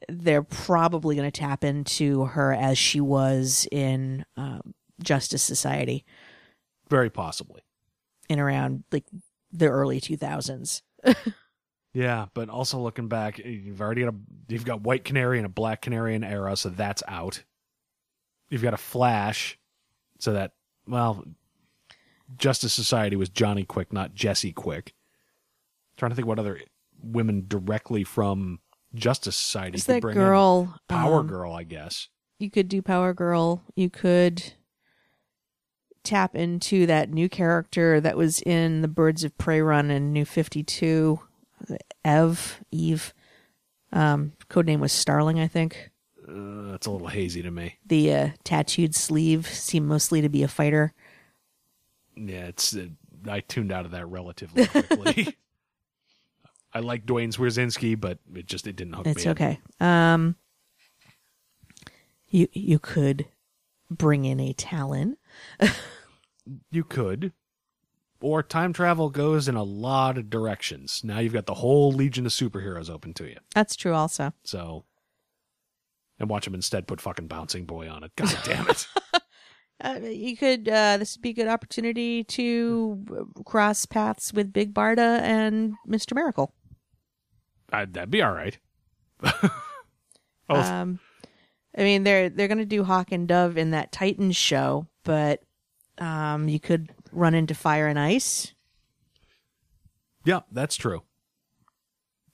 they're 0.08 0.42
probably 0.42 1.16
going 1.16 1.30
to 1.30 1.40
tap 1.40 1.64
into 1.64 2.24
her 2.26 2.52
as 2.52 2.78
she 2.78 3.00
was 3.00 3.66
in 3.72 4.24
um, 4.36 4.74
Justice 5.02 5.42
Society 5.42 6.04
Very 6.88 7.10
possibly. 7.10 7.62
in 8.28 8.38
around 8.40 8.84
like 8.92 9.04
the 9.52 9.66
early 9.68 10.00
two 10.00 10.16
thousands. 10.16 10.82
Yeah, 11.92 12.26
but 12.34 12.50
also 12.50 12.78
looking 12.78 13.08
back, 13.08 13.38
you've 13.38 13.80
already 13.80 14.02
got 14.02 14.12
a 14.12 14.16
you've 14.48 14.66
got 14.66 14.82
White 14.82 15.02
Canary 15.02 15.38
and 15.38 15.46
a 15.46 15.48
Black 15.48 15.80
Canary 15.80 16.14
in 16.14 16.22
Arrow, 16.24 16.54
so 16.54 16.68
that's 16.68 17.02
out. 17.08 17.42
You've 18.50 18.60
got 18.60 18.74
a 18.74 18.76
Flash, 18.76 19.58
so 20.18 20.34
that 20.34 20.52
well, 20.86 21.24
Justice 22.36 22.74
Society 22.74 23.16
was 23.16 23.30
Johnny 23.30 23.64
Quick, 23.64 23.94
not 23.94 24.14
Jesse 24.14 24.52
Quick. 24.52 24.92
trying 25.96 26.10
to 26.10 26.16
think 26.16 26.28
what 26.28 26.38
other 26.38 26.60
women 27.02 27.46
directly 27.48 28.04
from 28.04 28.60
Justice 28.94 29.36
Society 29.36 29.76
Is 29.76 29.84
that 29.86 30.02
girl 30.02 30.78
Power 30.88 31.20
um, 31.20 31.26
Girl, 31.26 31.52
I 31.52 31.64
guess. 31.64 32.08
you 32.38 32.50
could 32.50 32.68
do 32.68 32.82
Power 32.82 33.12
Girl. 33.12 33.62
You 33.74 33.90
could 33.90 34.54
tap 36.02 36.34
into 36.34 36.86
that 36.86 37.10
new 37.10 37.28
character 37.28 38.00
that 38.00 38.16
was 38.16 38.40
in 38.42 38.80
the 38.82 38.88
Birds 38.88 39.24
of 39.24 39.36
Prey 39.38 39.60
run 39.60 39.90
in 39.90 40.12
New 40.12 40.24
52, 40.24 41.20
Ev, 42.04 42.60
Eve. 42.70 43.12
Um, 43.92 44.32
codename 44.48 44.78
was 44.78 44.92
Starling, 44.92 45.40
I 45.40 45.48
think. 45.48 45.90
Uh, 46.28 46.70
that's 46.70 46.86
a 46.86 46.90
little 46.90 47.08
hazy 47.08 47.42
to 47.42 47.50
me. 47.50 47.78
The 47.86 48.14
uh, 48.14 48.28
tattooed 48.44 48.94
sleeve 48.94 49.46
seemed 49.46 49.88
mostly 49.88 50.20
to 50.20 50.28
be 50.28 50.42
a 50.42 50.48
fighter. 50.48 50.92
Yeah, 52.16 52.46
it's 52.46 52.74
uh, 52.74 52.86
I 53.28 53.40
tuned 53.40 53.72
out 53.72 53.84
of 53.84 53.90
that 53.92 54.06
relatively 54.06 54.66
quickly. 54.66 55.36
I 56.76 56.80
like 56.80 57.06
Duane 57.06 57.30
Swierczynski, 57.32 57.98
but 57.98 58.18
it 58.34 58.46
just 58.46 58.66
it 58.66 58.76
didn't 58.76 58.92
hook 58.94 59.06
It's 59.06 59.24
me. 59.24 59.24
in. 59.24 59.30
okay. 59.30 59.60
Um, 59.80 60.36
you 62.28 62.48
you 62.52 62.78
could 62.78 63.26
bring 63.90 64.24
in 64.26 64.40
a 64.40 64.52
Talon. 64.52 65.16
You 66.70 66.84
could. 66.84 67.32
Or 68.20 68.40
time 68.40 68.72
travel 68.72 69.10
goes 69.10 69.48
in 69.48 69.56
a 69.56 69.64
lot 69.64 70.16
of 70.16 70.30
directions. 70.30 71.02
Now 71.02 71.18
you've 71.18 71.32
got 71.32 71.46
the 71.46 71.54
whole 71.54 71.90
legion 71.90 72.24
of 72.24 72.30
superheroes 72.30 72.88
open 72.88 73.14
to 73.14 73.24
you. 73.26 73.38
That's 73.52 73.74
true, 73.74 73.92
also. 73.94 74.32
So, 74.44 74.84
and 76.20 76.30
watch 76.30 76.46
him 76.46 76.54
instead 76.54 76.86
put 76.86 77.00
fucking 77.00 77.26
bouncing 77.26 77.64
boy 77.64 77.88
on 77.90 78.04
it. 78.04 78.12
God 78.14 78.38
damn 78.44 78.68
it! 78.68 78.86
Uh, 79.78 79.98
you 80.02 80.36
could. 80.38 80.66
Uh, 80.68 80.96
this 80.96 81.16
would 81.16 81.22
be 81.22 81.30
a 81.30 81.34
good 81.34 81.48
opportunity 81.48 82.24
to 82.24 83.04
uh, 83.10 83.42
cross 83.42 83.84
paths 83.84 84.32
with 84.32 84.50
Big 84.50 84.72
Barda 84.72 85.20
and 85.20 85.74
Mister 85.84 86.14
Miracle. 86.14 86.54
I, 87.72 87.84
that'd 87.84 88.10
be 88.10 88.22
all 88.22 88.32
right. 88.32 88.58
oh, 89.24 89.50
Um, 90.48 90.98
I 91.76 91.82
mean, 91.82 92.04
they're 92.04 92.28
they're 92.28 92.48
going 92.48 92.58
to 92.58 92.64
do 92.64 92.84
Hawk 92.84 93.12
and 93.12 93.26
Dove 93.28 93.58
in 93.58 93.72
that 93.72 93.92
Titans 93.92 94.36
show, 94.36 94.86
but 95.04 95.42
um, 95.98 96.48
you 96.48 96.60
could 96.60 96.90
run 97.12 97.34
into 97.34 97.54
Fire 97.54 97.86
and 97.86 97.98
Ice. 97.98 98.52
yeah, 100.24 100.40
that's 100.50 100.76
true. 100.76 101.02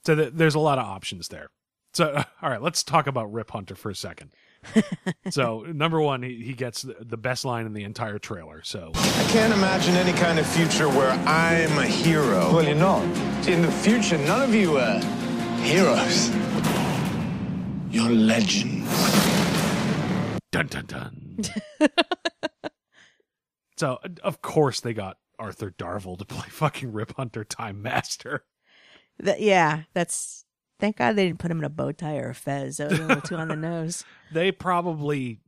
So 0.04 0.14
th- 0.16 0.32
there's 0.34 0.54
a 0.54 0.60
lot 0.60 0.78
of 0.78 0.84
options 0.86 1.28
there. 1.28 1.50
So, 1.94 2.14
all 2.42 2.50
right, 2.50 2.62
let's 2.62 2.82
talk 2.82 3.06
about 3.06 3.32
Rip 3.32 3.50
Hunter 3.50 3.74
for 3.74 3.90
a 3.90 3.94
second. 3.94 4.32
so, 5.30 5.60
number 5.72 6.00
one, 6.00 6.22
he, 6.22 6.40
he 6.42 6.52
gets 6.54 6.82
the, 6.82 6.96
the 7.00 7.16
best 7.16 7.44
line 7.44 7.66
in 7.66 7.72
the 7.72 7.82
entire 7.84 8.18
trailer. 8.18 8.62
So, 8.62 8.92
I 8.94 9.26
can't 9.28 9.52
imagine 9.52 9.94
any 9.96 10.12
kind 10.12 10.38
of 10.38 10.46
future 10.46 10.88
where 10.88 11.10
I'm 11.10 11.76
a 11.78 11.86
hero. 11.86 12.52
Well, 12.52 12.62
you're 12.64 12.74
not. 12.76 13.02
In 13.48 13.62
the 13.62 13.70
future, 13.72 14.18
none 14.18 14.42
of 14.42 14.54
you 14.54 14.78
are 14.78 15.00
heroes. 15.62 16.30
You're 17.90 18.10
legends. 18.10 18.88
dun 20.50 20.66
dun 20.66 20.86
dun. 20.86 21.38
so, 23.76 23.98
uh, 24.04 24.08
of 24.22 24.42
course, 24.42 24.80
they 24.80 24.94
got 24.94 25.18
Arthur 25.38 25.70
Darvill 25.70 26.18
to 26.18 26.24
play 26.24 26.48
fucking 26.48 26.92
Rip 26.92 27.16
Hunter 27.16 27.44
Time 27.44 27.82
Master. 27.82 28.44
That, 29.18 29.40
yeah, 29.40 29.82
that's. 29.94 30.44
Thank 30.80 30.96
God 30.96 31.14
they 31.14 31.26
didn't 31.26 31.38
put 31.38 31.50
him 31.50 31.58
in 31.58 31.64
a 31.64 31.68
bow 31.70 31.92
tie 31.92 32.16
or 32.16 32.30
a 32.30 32.34
fez. 32.34 32.78
That 32.78 32.90
was 32.90 32.98
a 32.98 33.06
little 33.06 33.22
too 33.22 33.36
on 33.36 33.46
the 33.46 33.56
nose. 33.70 34.04
They 34.32 34.50
probably 34.50 35.38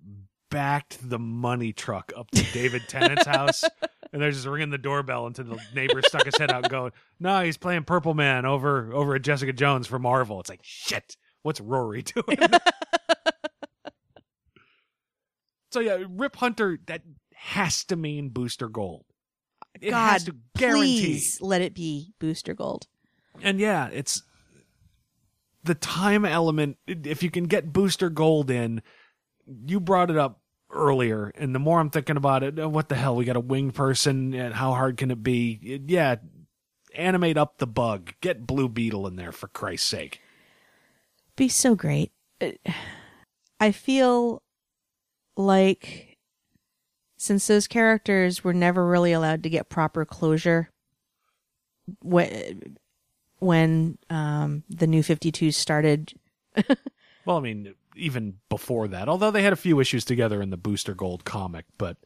backed 0.54 0.98
the 1.08 1.18
money 1.18 1.72
truck 1.72 2.12
up 2.16 2.30
to 2.30 2.44
David 2.52 2.82
Tennant's 2.88 3.26
house, 3.26 3.64
and 4.12 4.22
they're 4.22 4.30
just 4.30 4.46
ringing 4.46 4.70
the 4.70 4.78
doorbell 4.78 5.26
until 5.26 5.44
the 5.44 5.60
neighbor 5.74 6.00
stuck 6.06 6.24
his 6.24 6.38
head 6.38 6.50
out 6.50 6.70
going, 6.70 6.92
"No, 7.18 7.42
he's 7.42 7.56
playing 7.56 7.84
Purple 7.84 8.14
Man 8.14 8.46
over 8.46 8.92
over 8.92 9.16
at 9.16 9.22
Jessica 9.22 9.52
Jones 9.52 9.86
for 9.86 9.98
Marvel." 9.98 10.40
It's 10.40 10.48
like 10.48 10.60
shit. 10.62 11.16
What's 11.42 11.60
Rory 11.60 12.02
doing? 12.02 12.38
so 15.72 15.80
yeah, 15.80 15.98
Rip 16.08 16.36
Hunter 16.36 16.78
that 16.86 17.02
has 17.34 17.84
to 17.84 17.96
mean 17.96 18.30
Booster 18.30 18.68
Gold. 18.68 19.04
It 19.80 19.90
God, 19.90 20.12
has 20.12 20.24
to 20.24 20.36
guarantee. 20.56 21.00
please 21.00 21.40
let 21.42 21.60
it 21.60 21.74
be 21.74 22.12
Booster 22.20 22.54
Gold. 22.54 22.86
And 23.42 23.58
yeah, 23.58 23.88
it's 23.92 24.22
the 25.64 25.74
time 25.74 26.24
element. 26.24 26.76
If 26.86 27.22
you 27.22 27.30
can 27.30 27.44
get 27.44 27.72
Booster 27.72 28.08
Gold 28.08 28.50
in, 28.50 28.82
you 29.66 29.80
brought 29.80 30.10
it 30.10 30.16
up 30.16 30.40
earlier, 30.74 31.32
and 31.36 31.54
the 31.54 31.58
more 31.58 31.80
I'm 31.80 31.90
thinking 31.90 32.16
about 32.16 32.42
it, 32.42 32.58
uh, 32.58 32.68
what 32.68 32.88
the 32.88 32.94
hell? 32.96 33.16
We 33.16 33.24
got 33.24 33.36
a 33.36 33.40
winged 33.40 33.74
person, 33.74 34.34
and 34.34 34.54
how 34.54 34.72
hard 34.72 34.96
can 34.96 35.10
it 35.10 35.22
be? 35.22 35.58
It- 35.62 35.82
yeah, 35.86 36.16
animate 36.94 37.36
up 37.38 37.58
the 37.58 37.66
bug. 37.66 38.12
Get 38.20 38.46
Blue 38.46 38.68
Beetle 38.68 39.06
in 39.06 39.16
there 39.16 39.32
for 39.32 39.48
Christ's 39.48 39.88
sake. 39.88 40.20
Be 41.36 41.48
so 41.48 41.74
great. 41.74 42.12
I 43.60 43.72
feel 43.72 44.42
like 45.36 46.18
since 47.16 47.46
those 47.46 47.66
characters 47.66 48.44
were 48.44 48.52
never 48.52 48.86
really 48.86 49.12
allowed 49.12 49.42
to 49.42 49.50
get 49.50 49.68
proper 49.68 50.04
closure 50.04 50.70
when 52.02 52.76
when 53.38 53.98
um, 54.10 54.62
the 54.68 54.86
new 54.86 55.02
52 55.02 55.50
started 55.50 56.12
Well, 57.24 57.38
I 57.38 57.40
mean, 57.40 57.74
even 57.94 58.38
before 58.48 58.88
that. 58.88 59.08
Although 59.08 59.30
they 59.30 59.42
had 59.42 59.52
a 59.52 59.56
few 59.56 59.80
issues 59.80 60.04
together 60.04 60.40
in 60.42 60.50
the 60.50 60.56
Booster 60.56 60.94
Gold 60.94 61.24
comic, 61.24 61.64
but 61.78 61.96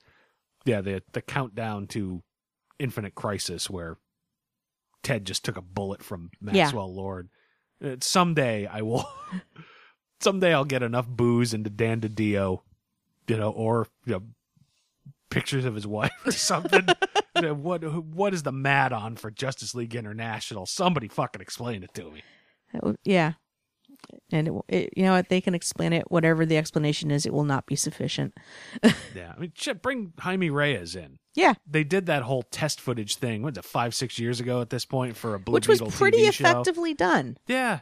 yeah, 0.64 0.80
the 0.80 1.02
the 1.12 1.22
countdown 1.22 1.86
to 1.88 2.22
Infinite 2.78 3.14
Crisis 3.14 3.68
where 3.70 3.96
Ted 5.02 5.24
just 5.24 5.44
took 5.44 5.56
a 5.56 5.62
bullet 5.62 6.02
from 6.02 6.30
Yeah. 6.40 6.64
Maxwell 6.64 6.94
Lord. 6.94 7.28
Uh, 7.84 7.96
someday 8.00 8.66
I 8.66 8.82
will. 8.82 9.08
someday 10.20 10.52
I'll 10.52 10.64
get 10.64 10.82
enough 10.82 11.06
booze 11.08 11.54
into 11.54 11.70
Dan 11.70 12.00
DiDio, 12.00 12.60
you 13.28 13.36
know, 13.36 13.50
or 13.50 13.86
you 14.04 14.14
know, 14.14 14.22
pictures 15.30 15.64
of 15.64 15.74
his 15.74 15.86
wife 15.86 16.12
or 16.24 16.32
something. 16.32 16.86
You 17.36 17.42
know, 17.42 17.54
what 17.54 17.84
what 17.84 18.34
is 18.34 18.42
the 18.42 18.50
mad 18.50 18.92
on 18.92 19.14
for 19.14 19.30
Justice 19.30 19.72
League 19.72 19.94
International? 19.94 20.66
Somebody 20.66 21.06
fucking 21.06 21.40
explain 21.40 21.84
it 21.84 21.94
to 21.94 22.10
me. 22.10 22.24
Yeah. 23.04 23.34
And 24.32 24.48
it, 24.48 24.54
it, 24.68 24.92
you 24.96 25.02
know 25.04 25.12
what? 25.12 25.28
They 25.28 25.40
can 25.40 25.54
explain 25.54 25.92
it. 25.92 26.10
Whatever 26.10 26.46
the 26.46 26.56
explanation 26.56 27.10
is, 27.10 27.26
it 27.26 27.32
will 27.32 27.44
not 27.44 27.66
be 27.66 27.76
sufficient. 27.76 28.34
Yeah, 29.14 29.32
I 29.36 29.40
mean, 29.40 29.52
shit, 29.54 29.82
bring 29.82 30.12
Jaime 30.18 30.50
Reyes 30.50 30.94
in. 30.94 31.18
Yeah. 31.34 31.54
They 31.66 31.82
did 31.82 32.06
that 32.06 32.22
whole 32.22 32.42
test 32.42 32.80
footage 32.80 33.16
thing. 33.16 33.42
What's 33.42 33.58
it, 33.58 33.64
five, 33.64 33.94
six 33.94 34.18
years 34.18 34.38
ago 34.38 34.60
at 34.60 34.70
this 34.70 34.84
point 34.84 35.16
for 35.16 35.34
a 35.34 35.40
Blue 35.40 35.54
Which 35.54 35.66
was 35.66 35.80
Beetle 35.80 35.92
pretty 35.92 36.18
TV 36.18 36.32
show? 36.32 36.44
effectively 36.44 36.94
done. 36.94 37.36
Yeah, 37.46 37.80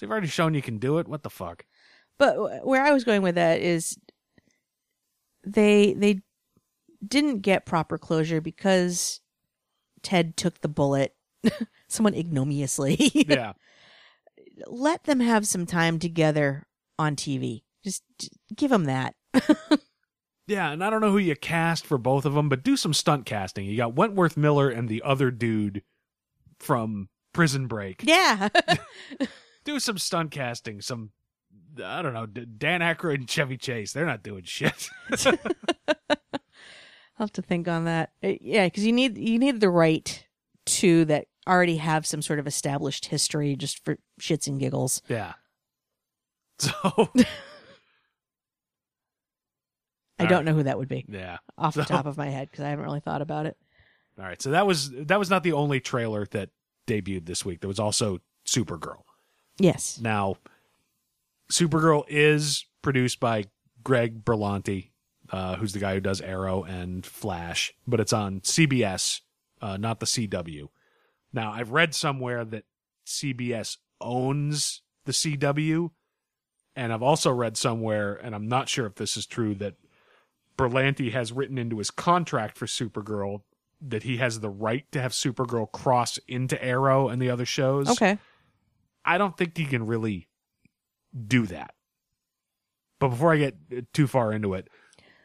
so 0.00 0.06
you've 0.06 0.12
already 0.12 0.28
shown 0.28 0.54
you 0.54 0.62
can 0.62 0.78
do 0.78 0.96
it. 0.98 1.06
What 1.06 1.22
the 1.22 1.30
fuck? 1.30 1.66
But 2.18 2.66
where 2.66 2.82
I 2.82 2.90
was 2.92 3.04
going 3.04 3.20
with 3.20 3.34
that 3.34 3.60
is 3.60 3.98
they 5.46 5.92
they 5.92 6.22
didn't 7.06 7.40
get 7.40 7.66
proper 7.66 7.98
closure 7.98 8.40
because 8.40 9.20
Ted 10.02 10.36
took 10.38 10.62
the 10.62 10.68
bullet 10.68 11.14
somewhat 11.88 12.14
ignominiously. 12.16 12.96
Yeah, 13.28 13.52
Let 14.66 15.04
them 15.04 15.20
have 15.20 15.46
some 15.46 15.66
time 15.66 15.98
together 15.98 16.66
on 16.98 17.16
TV. 17.16 17.62
Just 17.84 18.02
give 18.54 18.70
them 18.70 18.84
that. 18.84 19.14
yeah, 20.46 20.70
and 20.70 20.84
I 20.84 20.90
don't 20.90 21.00
know 21.00 21.12
who 21.12 21.18
you 21.18 21.36
cast 21.36 21.86
for 21.86 21.98
both 21.98 22.24
of 22.24 22.34
them, 22.34 22.48
but 22.48 22.62
do 22.62 22.76
some 22.76 22.92
stunt 22.94 23.26
casting. 23.26 23.66
You 23.66 23.76
got 23.76 23.94
Wentworth 23.94 24.36
Miller 24.36 24.68
and 24.68 24.88
the 24.88 25.02
other 25.02 25.30
dude 25.30 25.82
from 26.58 27.08
Prison 27.32 27.66
Break. 27.66 28.02
Yeah. 28.04 28.48
Do 29.64 29.78
some 29.78 29.98
stunt 29.98 30.30
casting. 30.30 30.80
Some 30.80 31.10
I 31.84 32.02
don't 32.02 32.14
know, 32.14 32.26
Dan 32.26 32.80
Aykroyd 32.80 33.16
and 33.16 33.28
Chevy 33.28 33.56
Chase. 33.56 33.92
They're 33.92 34.06
not 34.06 34.22
doing 34.22 34.42
shit. 34.44 34.88
I'll 35.26 35.36
have 37.18 37.32
to 37.32 37.42
think 37.42 37.68
on 37.68 37.84
that. 37.84 38.10
Uh, 38.24 38.32
Yeah, 38.40 38.66
because 38.66 38.84
you 38.84 38.92
need 38.92 39.18
you 39.18 39.38
need 39.38 39.60
the 39.60 39.70
right 39.70 40.26
two 40.66 41.04
that 41.06 41.26
already 41.50 41.76
have 41.78 42.06
some 42.06 42.22
sort 42.22 42.38
of 42.38 42.46
established 42.46 43.06
history 43.06 43.56
just 43.56 43.84
for 43.84 43.98
shits 44.20 44.46
and 44.46 44.58
giggles. 44.60 45.02
yeah. 45.08 45.32
So 46.58 47.08
I 50.18 50.26
don't 50.26 50.44
know 50.44 50.52
who 50.52 50.64
that 50.64 50.76
would 50.76 50.88
be 50.88 51.06
yeah. 51.08 51.38
off 51.56 51.74
the 51.74 51.84
So- 51.86 51.94
top 51.94 52.04
of 52.06 52.18
my 52.18 52.28
head 52.28 52.50
because 52.50 52.64
I 52.64 52.68
haven't 52.68 52.84
really 52.84 53.00
thought 53.00 53.22
about 53.22 53.46
it. 53.46 53.56
All 54.18 54.24
right, 54.26 54.40
so 54.42 54.50
that 54.50 54.66
was 54.66 54.90
that 54.90 55.18
was 55.18 55.30
not 55.30 55.42
the 55.44 55.54
only 55.54 55.80
trailer 55.80 56.26
that 56.32 56.50
debuted 56.86 57.24
this 57.24 57.42
week. 57.44 57.60
There 57.60 57.68
was 57.68 57.78
also 57.78 58.18
Supergirl. 58.46 59.04
Yes. 59.58 59.98
Now, 59.98 60.34
Supergirl 61.50 62.04
is 62.08 62.66
produced 62.82 63.18
by 63.18 63.44
Greg 63.82 64.22
Berlanti, 64.24 64.90
uh, 65.30 65.56
who's 65.56 65.72
the 65.72 65.78
guy 65.78 65.94
who 65.94 66.00
does 66.00 66.20
Arrow 66.20 66.64
and 66.64 67.06
Flash, 67.06 67.72
but 67.86 67.98
it's 67.98 68.12
on 68.12 68.40
CBS, 68.40 69.20
uh, 69.62 69.78
not 69.78 70.00
the 70.00 70.06
CW. 70.06 70.68
Now, 71.32 71.52
I've 71.52 71.70
read 71.70 71.94
somewhere 71.94 72.44
that 72.44 72.64
CBS 73.06 73.76
owns 74.00 74.82
the 75.04 75.12
CW, 75.12 75.90
and 76.76 76.92
I've 76.92 77.02
also 77.02 77.32
read 77.32 77.56
somewhere, 77.56 78.14
and 78.14 78.34
I'm 78.34 78.48
not 78.48 78.68
sure 78.68 78.86
if 78.86 78.96
this 78.96 79.16
is 79.16 79.26
true, 79.26 79.54
that 79.56 79.74
Berlanti 80.56 81.12
has 81.12 81.32
written 81.32 81.58
into 81.58 81.78
his 81.78 81.90
contract 81.90 82.56
for 82.58 82.66
Supergirl 82.66 83.42
that 83.80 84.02
he 84.02 84.18
has 84.18 84.40
the 84.40 84.50
right 84.50 84.84
to 84.92 85.00
have 85.00 85.12
Supergirl 85.12 85.70
cross 85.72 86.18
into 86.28 86.62
Arrow 86.62 87.08
and 87.08 87.20
the 87.20 87.30
other 87.30 87.46
shows. 87.46 87.88
Okay. 87.88 88.18
I 89.04 89.18
don't 89.18 89.36
think 89.36 89.56
he 89.56 89.64
can 89.64 89.86
really 89.86 90.28
do 91.26 91.46
that. 91.46 91.74
But 92.98 93.08
before 93.08 93.32
I 93.32 93.38
get 93.38 93.92
too 93.94 94.06
far 94.06 94.32
into 94.32 94.52
it, 94.54 94.68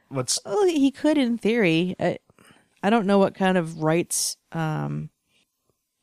let's 0.10 0.40
Well, 0.46 0.66
he 0.66 0.92
could 0.92 1.18
in 1.18 1.38
theory. 1.38 1.96
I, 2.00 2.20
I 2.82 2.90
don't 2.90 3.06
know 3.06 3.20
what 3.20 3.36
kind 3.36 3.58
of 3.58 3.84
rights 3.84 4.38
um, 4.54 5.10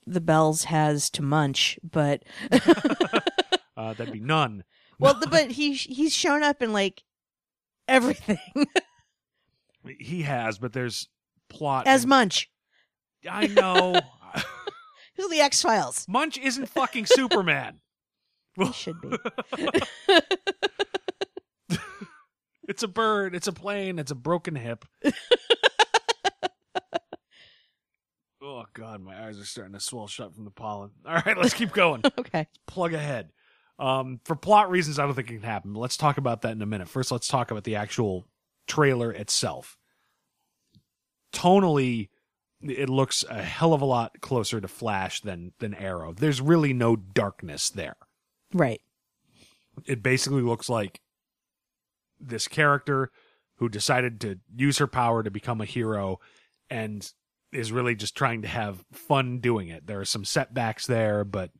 the 0.06 0.20
Bells 0.20 0.64
has 0.64 1.10
to 1.10 1.22
Munch, 1.22 1.78
but 1.82 2.22
uh, 3.76 3.94
that'd 3.94 4.12
be 4.12 4.20
none. 4.20 4.64
well, 4.98 5.14
the, 5.14 5.26
but 5.30 5.52
he 5.52 5.74
he's 5.74 6.14
shown 6.14 6.42
up 6.42 6.62
in 6.62 6.72
like 6.72 7.02
everything 7.88 8.38
He 9.98 10.22
has, 10.22 10.58
but 10.58 10.72
there's 10.72 11.08
plot 11.48 11.86
as 11.86 12.02
and- 12.04 12.10
Munch. 12.10 12.48
I 13.28 13.46
know. 13.48 14.00
Who's 15.16 15.30
the 15.30 15.40
X 15.40 15.62
Files? 15.62 16.06
Munch 16.08 16.38
isn't 16.38 16.66
fucking 16.68 17.06
Superman. 17.06 17.80
He 18.56 18.72
should 18.72 19.00
be. 19.00 19.16
It's 22.68 22.82
a 22.82 22.88
bird. 22.88 23.34
It's 23.34 23.48
a 23.48 23.52
plane. 23.52 23.98
It's 23.98 24.10
a 24.10 24.14
broken 24.14 24.54
hip. 24.54 24.84
Oh 28.52 28.66
god, 28.74 29.00
my 29.00 29.26
eyes 29.26 29.38
are 29.38 29.44
starting 29.44 29.72
to 29.72 29.80
swell 29.80 30.06
shut 30.06 30.34
from 30.34 30.44
the 30.44 30.50
pollen. 30.50 30.90
All 31.06 31.22
right, 31.26 31.36
let's 31.36 31.54
keep 31.54 31.72
going. 31.72 32.02
okay. 32.18 32.46
plug 32.66 32.94
ahead. 32.94 33.30
Um, 33.78 34.20
for 34.24 34.36
plot 34.36 34.70
reasons, 34.70 34.98
I 34.98 35.04
don't 35.04 35.14
think 35.14 35.30
it 35.30 35.34
can 35.34 35.42
happen. 35.42 35.72
But 35.72 35.80
let's 35.80 35.96
talk 35.96 36.18
about 36.18 36.42
that 36.42 36.52
in 36.52 36.62
a 36.62 36.66
minute. 36.66 36.88
First, 36.88 37.10
let's 37.10 37.28
talk 37.28 37.50
about 37.50 37.64
the 37.64 37.76
actual 37.76 38.26
trailer 38.68 39.10
itself. 39.10 39.76
Tonally, 41.32 42.10
it 42.60 42.88
looks 42.88 43.24
a 43.28 43.42
hell 43.42 43.72
of 43.72 43.80
a 43.80 43.86
lot 43.86 44.20
closer 44.20 44.60
to 44.60 44.68
Flash 44.68 45.20
than 45.22 45.52
than 45.58 45.74
Arrow. 45.74 46.12
There's 46.12 46.40
really 46.40 46.72
no 46.72 46.96
darkness 46.96 47.70
there. 47.70 47.96
Right. 48.52 48.80
It 49.86 50.02
basically 50.02 50.42
looks 50.42 50.68
like 50.68 51.00
this 52.20 52.46
character 52.46 53.10
who 53.56 53.68
decided 53.68 54.20
to 54.20 54.38
use 54.54 54.78
her 54.78 54.86
power 54.86 55.22
to 55.22 55.30
become 55.30 55.60
a 55.60 55.64
hero 55.64 56.20
and 56.68 57.10
is 57.52 57.72
really 57.72 57.94
just 57.94 58.16
trying 58.16 58.42
to 58.42 58.48
have 58.48 58.84
fun 58.92 59.40
doing 59.40 59.68
it. 59.68 59.86
There 59.86 60.00
are 60.00 60.04
some 60.04 60.24
setbacks 60.24 60.86
there, 60.86 61.24
but 61.24 61.50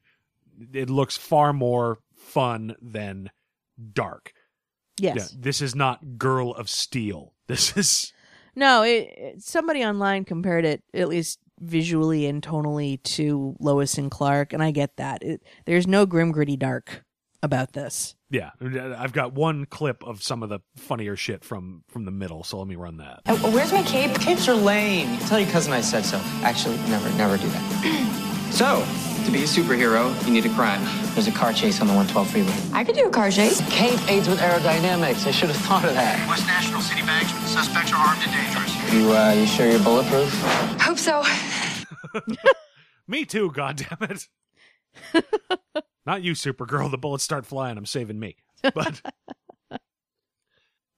it 0.73 0.89
looks 0.91 1.17
far 1.17 1.53
more 1.53 1.99
fun 2.17 2.75
than 2.81 3.31
dark. 3.93 4.33
Yes. 4.99 5.17
Yeah, 5.17 5.39
this 5.41 5.61
is 5.63 5.75
not 5.75 6.19
Girl 6.19 6.53
of 6.53 6.69
Steel. 6.69 7.33
This 7.49 7.77
is 7.77 8.13
No, 8.55 8.83
it, 8.83 9.13
it- 9.17 9.43
somebody 9.43 9.85
online 9.85 10.25
compared 10.25 10.65
it 10.65 10.83
at 10.95 11.09
least 11.09 11.39
visually 11.61 12.27
and 12.27 12.43
tonally 12.43 13.03
to 13.03 13.55
Lois 13.61 13.99
and 13.99 14.11
Clark, 14.11 14.53
and 14.53 14.63
I 14.63 14.71
get 14.71 14.97
that. 14.97 15.23
It, 15.23 15.43
there's 15.67 15.87
no 15.87 16.07
grim 16.07 16.33
gritty 16.33 16.57
dark 16.57 17.05
about 17.43 17.73
this. 17.73 18.15
yeah. 18.31 18.51
I've 18.61 19.13
got 19.13 19.33
one 19.33 19.67
clip 19.67 20.05
of 20.05 20.23
some 20.23 20.43
of 20.43 20.49
the 20.49 20.61
funnier 20.77 21.17
shit 21.17 21.45
from 21.45 21.83
from 21.89 22.05
the 22.05 22.11
middle, 22.11 22.45
so 22.45 22.59
let 22.59 22.69
me 22.69 22.77
run 22.77 22.99
that. 22.99 23.21
Oh, 23.27 23.51
where's 23.53 23.73
my 23.73 23.83
cape? 23.83 24.15
Capes 24.21 24.49
are 24.49 24.55
lame. 24.55 25.13
You 25.13 25.19
tell 25.27 25.41
your 25.41 25.51
cousin 25.51 25.73
I 25.73 25.81
said 25.81 26.05
so. 26.05 26.21
Actually, 26.43 26.77
never, 26.89 27.09
never 27.17 27.37
do 27.37 27.49
that. 27.49 28.51
so, 28.53 28.85
to 29.25 29.31
be 29.31 29.41
a 29.43 29.47
superhero, 29.47 30.15
you 30.27 30.33
need 30.33 30.47
a 30.47 30.55
crime. 30.55 30.81
There's 31.15 31.27
a 31.29 31.33
car 31.33 31.53
chase 31.53 31.81
on 31.81 31.87
the 31.89 31.95
112 31.95 32.31
freeway. 32.31 32.55
I 32.73 32.85
could 32.85 32.95
do 32.97 33.07
a 33.07 33.11
car 33.11 33.31
chase. 33.31 33.61
Cape 33.71 34.01
aids 34.11 34.29
with 34.29 34.39
aerodynamics. 34.39 35.27
I 35.27 35.31
should 35.31 35.49
have 35.51 35.57
thought 35.67 35.85
of 35.85 35.95
that. 35.95 36.27
West 36.29 36.47
National 36.47 36.81
City 36.81 37.03
Banks. 37.03 37.33
Suspects 37.51 37.93
are 37.93 37.97
armed 37.97 38.23
and 38.23 38.33
dangerous. 38.33 38.93
You, 38.93 39.13
uh, 39.13 39.33
you 39.33 39.47
sure 39.47 39.69
you're 39.69 39.81
bulletproof? 39.83 40.33
Hope 40.81 40.99
so. 40.99 41.23
Me 43.09 43.25
too, 43.25 43.51
goddammit. 43.51 44.29
Not 46.05 46.23
you, 46.23 46.33
Supergirl. 46.33 46.91
The 46.91 46.99
bullets 46.99 47.25
start 47.25 47.47
flying. 47.47 47.79
I'm 47.79 47.87
saving 47.87 48.19
me. 48.19 48.37
But 48.75 49.01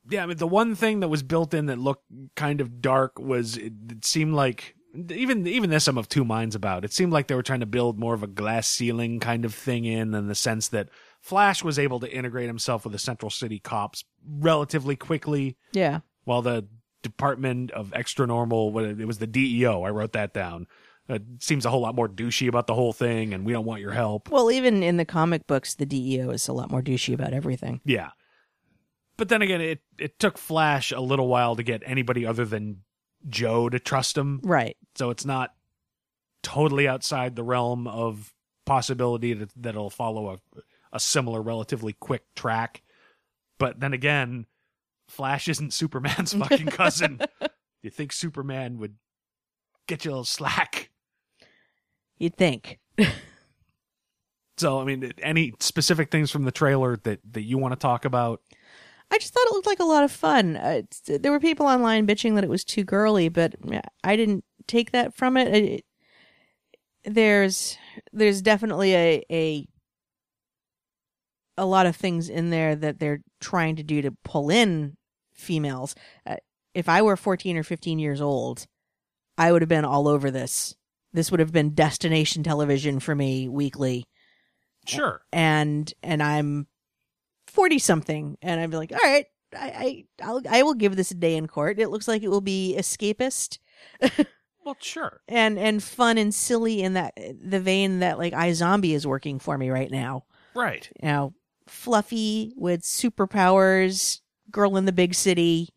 yeah, 0.09 0.23
I 0.23 0.27
mean, 0.27 0.37
the 0.37 0.47
one 0.47 0.75
thing 0.75 1.01
that 1.01 1.09
was 1.09 1.23
built 1.23 1.55
in 1.55 1.67
that 1.67 1.79
looked 1.79 2.05
kind 2.37 2.61
of 2.61 2.81
dark 2.81 3.19
was 3.19 3.57
it, 3.57 3.73
it 3.91 4.05
seemed 4.05 4.35
like 4.35 4.75
even 5.11 5.47
even 5.47 5.71
this 5.71 5.89
I'm 5.89 5.99
of 5.99 6.09
two 6.09 6.25
minds 6.25 6.55
about. 6.55 6.85
It 6.85 6.93
seemed 6.93 7.13
like 7.13 7.27
they 7.27 7.35
were 7.35 7.43
trying 7.43 7.61
to 7.61 7.67
build 7.67 7.99
more 7.99 8.15
of 8.15 8.23
a 8.23 8.27
glass 8.29 8.69
ceiling 8.69 9.19
kind 9.21 9.45
of 9.45 9.55
thing 9.55 9.85
in, 9.85 10.15
in 10.15 10.29
the 10.29 10.35
sense 10.35 10.69
that 10.69 10.89
Flash 11.21 11.65
was 11.65 11.79
able 11.79 12.01
to 12.01 12.13
integrate 12.13 12.47
himself 12.47 12.85
with 12.85 12.93
the 12.93 12.99
Central 12.99 13.31
City 13.31 13.59
cops 13.59 14.05
relatively 14.27 14.95
quickly, 14.95 15.57
Yeah. 15.73 16.01
while 16.25 16.43
the 16.43 16.69
Department 17.03 17.71
of 17.73 17.93
Extra 17.95 18.27
Normal, 18.27 18.79
it 18.79 19.07
was 19.07 19.19
the 19.19 19.27
DEO. 19.27 19.83
I 19.83 19.91
wrote 19.91 20.13
that 20.13 20.33
down. 20.35 20.67
It 21.09 21.23
seems 21.41 21.67
a 21.67 21.71
whole 21.71 21.83
lot 21.83 21.95
more 21.95 22.09
douchey 22.09 22.49
about 22.49 22.67
the 22.67 22.75
whole 22.75 22.93
thing, 22.93 23.35
and 23.35 23.45
we 23.45 23.53
don't 23.53 23.67
want 23.67 23.83
your 23.83 23.93
help. 23.93 24.31
Well, 24.31 24.51
even 24.51 24.83
in 24.83 24.97
the 24.97 25.05
comic 25.05 25.47
books, 25.47 25.75
the 25.75 25.85
DEO 25.85 26.31
is 26.31 26.49
a 26.49 26.53
lot 26.53 26.71
more 26.71 26.83
douchey 26.83 27.13
about 27.13 27.35
everything. 27.35 27.81
Yeah. 27.85 28.11
But 29.17 29.29
then 29.29 29.43
again, 29.43 29.61
it, 29.61 29.81
it 29.99 30.19
took 30.19 30.39
Flash 30.39 30.93
a 30.93 31.01
little 31.01 31.29
while 31.29 31.57
to 31.57 31.63
get 31.63 31.83
anybody 31.85 32.25
other 32.25 32.45
than 32.45 32.83
Joe 33.29 33.69
to 33.69 33.79
trust 33.79 34.17
him. 34.17 34.41
Right. 34.43 34.77
So 34.97 35.11
it's 35.11 35.25
not 35.25 35.55
totally 36.43 36.89
outside 36.89 37.37
the 37.37 37.45
realm 37.45 37.87
of 37.87 38.33
possibility 38.65 39.35
that, 39.35 39.51
that 39.57 39.71
it'll 39.71 39.91
follow 39.91 40.31
a, 40.31 40.61
a 40.93 41.01
similar, 41.01 41.43
relatively 41.43 41.93
quick 41.93 42.23
track. 42.35 42.83
But 43.59 43.79
then 43.81 43.93
again, 43.93 44.47
Flash 45.09 45.49
isn't 45.49 45.73
Superman's 45.75 46.33
fucking 46.33 46.67
cousin. 46.67 47.21
you 47.83 47.91
think 47.91 48.13
Superman 48.13 48.79
would 48.79 48.97
get 49.87 50.05
you 50.05 50.11
a 50.11 50.13
little 50.13 50.25
slack? 50.25 50.84
You'd 52.19 52.37
think. 52.37 52.79
So, 54.57 54.81
I 54.81 54.85
mean, 54.85 55.13
any 55.21 55.53
specific 55.59 56.11
things 56.13 56.31
from 56.31 56.45
the 56.45 56.53
trailer 56.53 56.97
that, 56.99 57.19
that 57.33 57.43
you 57.43 57.59
want 57.59 57.73
to 57.73 57.77
talk 57.79 58.05
about? 58.05 58.41
I 59.11 59.19
just 59.19 59.35
thought 59.35 59.47
it 59.49 59.53
looked 59.53 59.67
like 59.67 59.81
a 59.81 59.85
lot 59.85 60.05
of 60.05 60.13
fun. 60.13 60.57
Uh, 60.57 60.83
there 61.09 61.33
were 61.33 61.41
people 61.41 61.67
online 61.67 62.07
bitching 62.07 62.37
that 62.37 62.45
it 62.45 62.51
was 62.51 62.65
too 62.65 62.85
girly, 62.85 63.29
but 63.29 63.55
I 64.05 64.15
didn't 64.17 64.45
take 64.67 64.93
that 64.93 65.15
from 65.15 65.37
it. 65.37 65.49
It- 65.55 65.85
there's 67.07 67.77
there's 68.15 68.41
definitely 68.41 68.95
a 68.95 69.23
a 69.31 69.67
a 71.59 71.67
lot 71.67 71.85
of 71.85 71.95
things 71.95 72.31
in 72.31 72.49
there 72.49 72.75
that 72.75 72.99
they're 72.99 73.21
trying 73.41 73.77
to 73.77 73.83
do 73.83 74.01
to 74.01 74.11
pull 74.25 74.49
in 74.51 74.97
females. 75.35 75.95
Uh, 76.27 76.37
if 76.73 76.89
I 76.89 77.03
were 77.03 77.17
14 77.19 77.59
or 77.59 77.63
15 77.63 77.99
years 77.99 78.23
old, 78.23 78.67
I 79.37 79.53
would 79.53 79.61
have 79.61 79.69
been 79.69 79.85
all 79.85 80.09
over 80.09 80.31
this. 80.31 80.75
This 81.15 81.31
would 81.31 81.41
have 81.41 81.53
been 81.53 81.75
destination 81.75 82.43
television 82.43 83.01
for 83.01 83.15
me 83.15 83.49
weekly 83.49 84.05
Sure. 84.87 85.23
and 85.33 85.91
and 86.03 86.23
I'm 86.23 86.67
forty 87.47 87.79
something, 87.79 88.37
and 88.43 88.61
I'm 88.61 88.71
like, 88.73 88.93
all 88.93 88.99
right, 89.03 89.25
I 89.57 90.05
I 90.21 90.25
I'll, 90.25 90.43
I 90.51 90.63
will 90.63 90.75
give 90.75 90.97
this 90.97 91.11
a 91.13 91.15
day 91.15 91.37
in 91.37 91.47
court. 91.47 91.79
It 91.79 91.89
looks 91.89 92.07
like 92.09 92.23
it 92.23 92.29
will 92.29 92.43
be 92.43 92.75
escapist 92.79 93.59
Well, 94.65 94.77
sure. 94.81 95.21
and 95.29 95.59
and 95.59 95.83
fun 95.83 96.19
and 96.19 96.35
silly 96.35 96.83
in 96.83 96.95
that 96.95 97.15
the 97.17 97.61
vein 97.61 98.01
that 98.01 98.19
like 98.19 98.33
iZombie 98.35 98.95
is 98.95 99.07
working 99.07 99.39
for 99.39 99.57
me 99.57 99.71
right 99.71 99.91
now. 99.91 100.25
Right. 100.55 100.91
You 101.03 101.09
know, 101.09 101.35
fluffy 101.69 102.53
with 102.57 102.83
superpowers, 102.83 104.21
girl 104.51 104.77
in 104.77 104.85
the 104.85 104.93
big 104.93 105.15
city, 105.15 105.69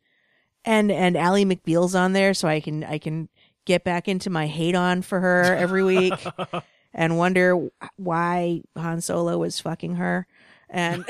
and 0.66 0.92
and 0.92 1.16
Ally 1.18 1.44
McBeal's 1.44 1.96
on 1.96 2.14
there, 2.14 2.34
so 2.34 2.48
I 2.48 2.60
can 2.60 2.84
I 2.84 2.98
can 2.98 3.30
get 3.68 3.84
back 3.84 4.08
into 4.08 4.32
my 4.32 4.48
hate 4.48 4.74
on 4.76 5.04
for 5.04 5.20
her 5.20 5.44
every 5.44 5.84
week. 5.84 6.14
and 6.94 7.18
wonder 7.18 7.70
why 7.98 8.62
Han 8.76 9.02
Solo 9.02 9.38
was 9.38 9.60
fucking 9.60 9.98
her. 9.98 10.26
And 10.70 11.06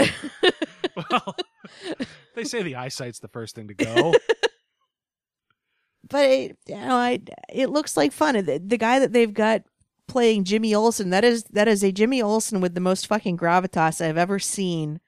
well, 0.95 1.36
they 2.36 2.43
say 2.43 2.62
the 2.64 2.76
eyesight's 2.76 3.20
the 3.20 3.30
first 3.30 3.55
thing 3.55 3.70
to 3.70 3.74
go. 3.74 4.14
but 6.10 6.26
it, 6.26 6.58
you 6.68 6.76
know, 6.76 6.95
I 6.95 7.20
it 7.53 7.70
looks 7.70 7.95
like 7.95 8.12
fun. 8.12 8.36
The, 8.45 8.62
the 8.64 8.78
guy 8.78 8.99
that 8.99 9.14
they've 9.14 9.34
got 9.34 9.64
playing 10.08 10.43
Jimmy 10.43 10.74
Olsen 10.74 11.10
that 11.12 11.24
is 11.24 11.43
that 11.51 11.68
is 11.68 11.84
a 11.84 11.91
Jimmy 11.91 12.22
Olsen 12.22 12.62
with 12.62 12.76
the 12.76 12.82
most 12.82 13.08
fucking 13.08 13.38
gravitas 13.38 13.99
I've 14.03 14.18
ever 14.18 14.39
seen 14.39 14.99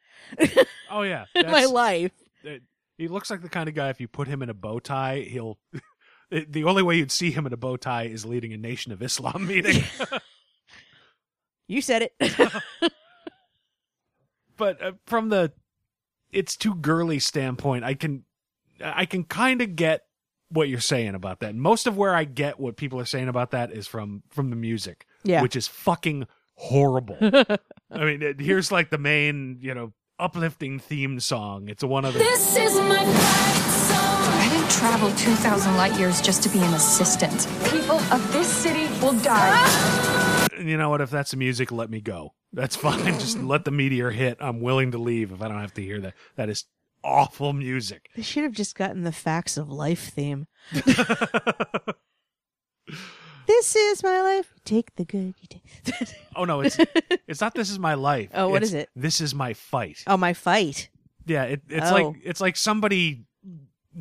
Oh 0.91 1.04
yeah, 1.04 1.26
in 1.36 1.50
my 1.52 1.66
life. 1.66 2.12
it- 2.43 2.64
he 2.97 3.08
looks 3.08 3.30
like 3.30 3.41
the 3.41 3.47
kind 3.47 3.70
of 3.70 3.76
guy 3.76 3.88
if 3.89 4.02
you 4.02 4.10
put 4.10 4.28
him 4.28 4.41
in 4.41 4.50
a 4.50 4.54
bow 4.54 4.78
tie, 4.80 5.20
he'll. 5.20 5.58
It- 6.32 6.51
the 6.51 6.63
only 6.65 6.84
way 6.84 6.95
you'd 6.97 7.11
see 7.11 7.32
him 7.32 7.45
in 7.45 7.53
a 7.53 7.57
bow 7.57 7.77
tie 7.77 8.03
is 8.03 8.25
leading 8.25 8.53
a 8.53 8.57
Nation 8.57 8.91
of 8.91 9.01
Islam 9.01 9.45
meeting. 9.47 9.84
You 11.71 11.84
said 11.84 12.01
it. 12.01 12.13
but 14.57 14.82
uh, 14.82 14.91
from 15.05 15.30
the 15.30 15.51
it's 16.32 16.55
too 16.55 16.73
girly 16.75 17.19
standpoint, 17.19 17.84
I 17.84 17.93
can 17.93 18.23
I 18.84 19.05
can 19.05 19.23
kind 19.23 19.61
of 19.61 19.75
get 19.75 20.01
what 20.49 20.67
you're 20.67 20.80
saying 20.80 21.13
about 21.15 21.41
that. 21.41 21.53
Most 21.55 21.86
of 21.86 21.95
where 21.95 22.15
I 22.15 22.23
get 22.23 22.59
what 22.59 22.75
people 22.75 22.99
are 22.99 23.05
saying 23.05 23.27
about 23.27 23.51
that 23.51 23.71
is 23.71 23.86
from 23.88 24.23
from 24.30 24.49
the 24.49 24.55
music, 24.55 25.05
Yeah. 25.23 25.41
which 25.43 25.55
is 25.55 25.67
fucking 25.67 26.27
horrible. 26.55 27.17
I 27.21 28.03
mean, 28.03 28.21
it, 28.23 28.39
here's 28.39 28.71
like 28.71 28.89
the 28.89 28.97
main, 28.97 29.59
you 29.61 29.73
know, 29.75 29.93
uplifting 30.17 30.80
theme 30.80 31.19
song. 31.19 31.69
It's 31.69 31.84
one 31.84 32.03
of 32.03 32.13
the 32.13 32.19
This 32.19 32.55
is 32.57 32.73
my 32.82 32.99
I 32.99 33.05
didn't 33.05 33.78
travel 34.70 35.09
2,000 35.11 35.76
light 35.78 35.97
years 35.99 36.22
just 36.22 36.43
to 36.43 36.49
be 36.49 36.59
an 36.59 36.74
assistant. 36.74 37.47
People 37.72 37.97
of 38.13 38.34
this 38.34 38.47
city 38.47 38.88
will 39.01 39.13
die. 39.20 40.47
you 40.59 40.78
know 40.78 40.89
what? 40.89 41.01
If 41.01 41.09
that's 41.09 41.32
the 41.32 41.38
music, 41.38 41.72
let 41.72 41.89
me 41.89 42.01
go. 42.01 42.34
That's 42.53 42.76
fine. 42.88 43.03
Just 43.20 43.39
let 43.39 43.65
the 43.65 43.72
meteor 43.72 44.11
hit. 44.11 44.38
I'm 44.39 44.61
willing 44.61 44.91
to 44.91 44.97
leave 44.97 45.32
if 45.32 45.41
I 45.41 45.47
don't 45.47 45.59
have 45.59 45.74
to 45.76 45.82
hear 45.82 45.99
that. 46.01 46.13
That 46.36 46.49
is 46.49 46.65
awful 47.03 47.53
music. 47.53 48.09
they 48.15 48.22
should 48.22 48.43
have 48.43 48.51
just 48.53 48.76
gotten 48.76 49.03
the 49.03 49.11
facts 49.11 49.57
of 49.57 49.70
life 49.70 50.09
theme. 50.11 50.47
this 53.47 53.76
is 53.76 54.03
my 54.03 54.22
life. 54.22 54.53
Take 54.65 54.95
the 54.95 55.05
good. 55.05 55.34
You 55.39 55.47
take. 55.49 55.63
Oh 56.36 56.45
no, 56.45 56.61
it's 56.61 56.78
it's 57.28 57.41
not. 57.41 57.53
This 57.53 57.70
is 57.70 57.80
my 57.80 57.95
life. 57.95 58.30
Oh, 58.34 58.47
what 58.49 58.61
It's, 58.63 58.72
is 58.72 58.76
it? 58.76 58.89
This 58.95 59.20
is 59.20 59.36
my 59.36 59.53
fight. 59.53 60.03
oh, 60.07 60.15
my 60.15 60.32
fight. 60.34 60.89
Yeah, 61.26 61.43
it, 61.43 61.61
it's 61.67 61.91
Oh. 61.91 61.93
like 61.95 62.15
it's 62.24 62.39
like 62.39 62.55
somebody 62.55 63.26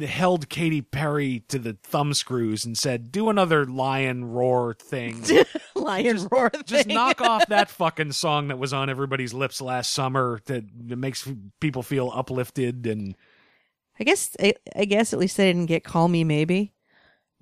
held 0.01 0.49
Katy 0.49 0.82
Perry 0.82 1.41
to 1.49 1.59
the 1.59 1.76
thumb 1.82 2.14
screws 2.14 2.64
and 2.64 2.76
said, 2.76 3.11
"Do 3.12 3.28
another 3.28 3.64
lion 3.64 4.26
roar 4.26 4.74
thing." 4.74 5.24
Lion 5.74 6.28
roar. 6.30 6.51
thing. 6.51 6.62
Just 6.66 6.89
knock 6.89 7.20
off 7.20 7.47
that 7.49 7.70
fucking 7.70 8.12
song 8.12 8.49
that 8.49 8.59
was 8.59 8.72
on 8.72 8.91
everybody's 8.91 9.32
lips 9.32 9.61
last 9.61 9.93
summer 9.93 10.41
that, 10.47 10.64
that 10.89 10.97
makes 10.97 11.26
people 11.61 11.82
feel 11.82 12.11
uplifted 12.14 12.86
and 12.86 13.16
I 13.99 14.05
guess. 14.05 14.36
I, 14.41 14.55
I 14.76 14.84
guess 14.84 15.12
at 15.12 15.18
least 15.18 15.36
they 15.36 15.47
didn't 15.47 15.66
get 15.66 15.84
"Call 15.84 16.09
Me 16.09 16.24
Maybe." 16.24 16.74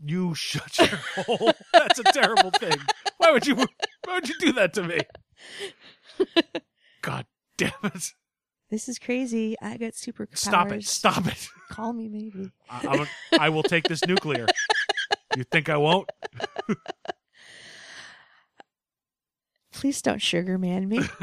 you 0.05 0.35
shut 0.35 0.79
your 0.79 1.01
hole. 1.25 1.53
That's 1.73 1.99
a 1.99 2.05
terrible 2.05 2.51
thing. 2.51 2.79
Why 3.19 3.31
would 3.33 3.47
you 3.47 3.55
why 3.57 4.15
would 4.15 4.29
you 4.29 4.35
do 4.39 4.53
that 4.53 4.75
to 4.75 4.83
me? 4.83 5.01
God 7.03 7.27
damn 7.57 7.73
it. 7.85 8.13
This 8.77 8.91
is 8.91 8.99
crazy. 8.99 9.57
I 9.62 9.79
got 9.79 9.95
super 9.95 10.29
Stop 10.35 10.70
it. 10.70 10.85
Stop 10.85 11.27
it. 11.29 11.49
Call 11.70 11.95
me 11.95 12.11
maybe. 12.11 12.51
I, 12.68 12.87
I'm 12.87 13.01
a- 13.01 13.09
I 13.41 13.49
will 13.49 13.62
take 13.62 13.85
this 13.85 14.05
nuclear. 14.07 14.45
You 15.35 15.45
think 15.45 15.70
I 15.70 15.79
won't? 15.79 16.11
Please 19.72 20.03
don't 20.03 20.20
sugar 20.20 20.59
man 20.59 20.87
me. 20.91 20.99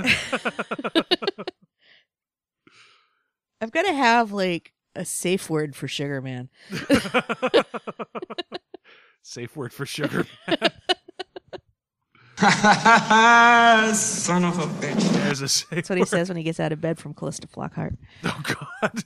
I've 3.62 3.70
got 3.72 3.84
to 3.84 3.93
have 3.93 4.32
like 4.32 4.74
a 4.95 5.06
safe 5.06 5.47
word 5.47 5.76
for 5.76 5.88
sugar 5.88 6.24
man. 6.24 6.49
Safe 9.22 9.56
word 9.56 9.72
for 9.74 9.86
sugar. 9.86 10.26
Son 13.96 14.44
of 14.44 14.58
a 14.60 14.66
bitch. 14.82 15.00
There's 15.14 15.42
a 15.42 15.48
safe 15.48 15.70
That's 15.70 15.90
what 15.90 15.98
he 15.98 16.02
word. 16.02 16.08
says 16.08 16.30
when 16.30 16.38
he 16.38 16.44
gets 16.44 16.60
out 16.60 16.72
of 16.72 16.82
bed 16.82 16.98
from 17.00 17.14
Calista 17.14 17.48
Flockhart. 17.48 17.96
Oh 18.26 18.42
God. 18.82 19.04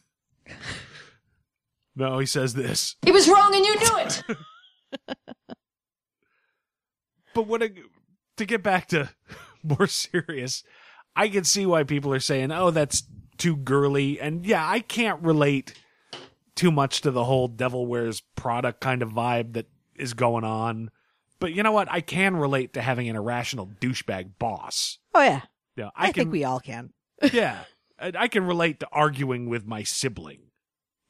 No, 1.96 2.20
he 2.20 2.26
says 2.26 2.54
this. 2.54 2.96
He 3.04 3.12
was 3.12 3.28
wrong 3.28 3.54
and 3.56 3.66
you 3.66 3.76
knew 3.76 3.98
it. 3.98 4.24
But 7.34 7.46
what? 7.48 7.62
A, 7.62 7.72
to 8.38 8.46
get 8.46 8.64
back 8.64 8.88
to 8.88 9.10
more 9.64 9.86
serious, 9.86 10.64
I 11.16 11.28
can 11.30 11.44
see 11.44 11.68
why 11.68 11.84
people 11.84 12.12
are 12.14 12.20
saying, 12.20 12.52
"Oh, 12.52 12.72
that's 12.72 13.04
too 13.38 13.56
girly," 13.56 14.20
and 14.20 14.44
yeah, 14.44 14.68
I 14.68 14.80
can't 14.80 15.22
relate 15.22 15.74
too 16.56 16.72
much 16.72 17.02
to 17.02 17.12
the 17.12 17.26
whole 17.26 17.48
Devil 17.48 17.86
Wears 17.86 18.22
Prada 18.36 18.74
kind 18.74 19.04
of 19.04 19.10
vibe 19.12 19.54
that 19.54 19.68
is 19.96 20.16
going 20.16 20.46
on. 20.46 20.90
But 21.40 21.54
you 21.54 21.64
know 21.64 21.72
what? 21.72 21.92
I 21.92 22.02
can 22.02 22.36
relate 22.36 22.74
to 22.74 22.82
having 22.82 23.10
an 23.10 23.16
irrational 23.16 23.70
douchebag 23.80 24.32
boss. 24.40 24.98
Oh 25.14 25.22
yeah, 25.22 25.42
Yeah, 25.76 25.90
I, 25.96 26.06
I, 26.06 26.12
can. 26.12 26.14
think 26.14 26.32
we 26.32 26.44
all 26.44 26.60
can. 26.60 26.94
yeah, 27.32 27.60
I, 28.00 28.12
I 28.18 28.28
can 28.28 28.46
relate 28.46 28.80
to 28.82 28.88
arguing 28.92 29.48
with 29.50 29.66
my 29.66 29.84
sibling. 29.84 30.42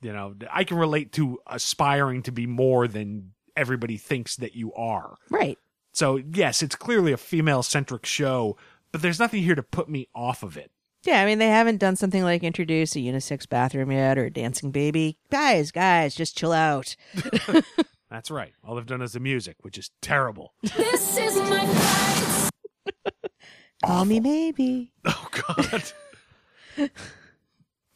You 0.02 0.14
know, 0.14 0.36
I 0.52 0.64
can 0.64 0.78
relate 0.78 1.12
to 1.14 1.40
aspiring 1.48 2.24
to 2.24 2.32
be 2.32 2.46
more 2.46 2.88
than 2.88 3.32
everybody 3.56 3.98
thinks 3.98 4.36
that 4.36 4.56
you 4.56 4.74
are. 4.74 5.16
Right. 5.30 5.58
So, 5.92 6.18
yes, 6.18 6.62
it's 6.62 6.76
clearly 6.76 7.12
a 7.12 7.18
female 7.18 7.64
centric 7.64 8.06
show, 8.06 8.56
but 8.92 9.02
there's 9.02 9.20
nothing 9.20 9.42
here 9.42 9.56
to 9.56 9.64
put 9.64 9.90
me 9.90 10.08
off 10.14 10.44
of 10.44 10.56
it. 10.56 10.70
Yeah, 11.04 11.22
I 11.22 11.26
mean 11.26 11.40
they 11.40 11.48
haven't 11.48 11.78
done 11.78 11.96
something 11.96 12.24
like 12.24 12.44
introduce 12.44 12.96
a 12.96 13.00
unisex 13.00 13.48
bathroom 13.48 13.92
yet 13.92 14.18
or 14.18 14.26
a 14.26 14.30
dancing 14.30 14.72
baby. 14.72 15.18
Guys, 15.32 15.72
guys, 15.72 16.14
just 16.14 16.38
chill 16.38 16.52
out. 16.52 16.96
That's 18.10 18.32
right. 18.32 18.54
All 18.64 18.76
they've 18.76 18.86
done 18.86 19.02
is 19.02 19.14
the 19.14 19.20
music, 19.20 19.58
which 19.62 19.78
is 19.78 19.92
terrible. 20.02 20.54
This 20.78 21.18
is 21.18 21.36
my 21.50 21.66
fight. 21.66 23.32
Call 23.86 24.06
me 24.06 24.20
maybe. 24.20 24.92
Oh, 25.06 25.28
God. 25.32 25.84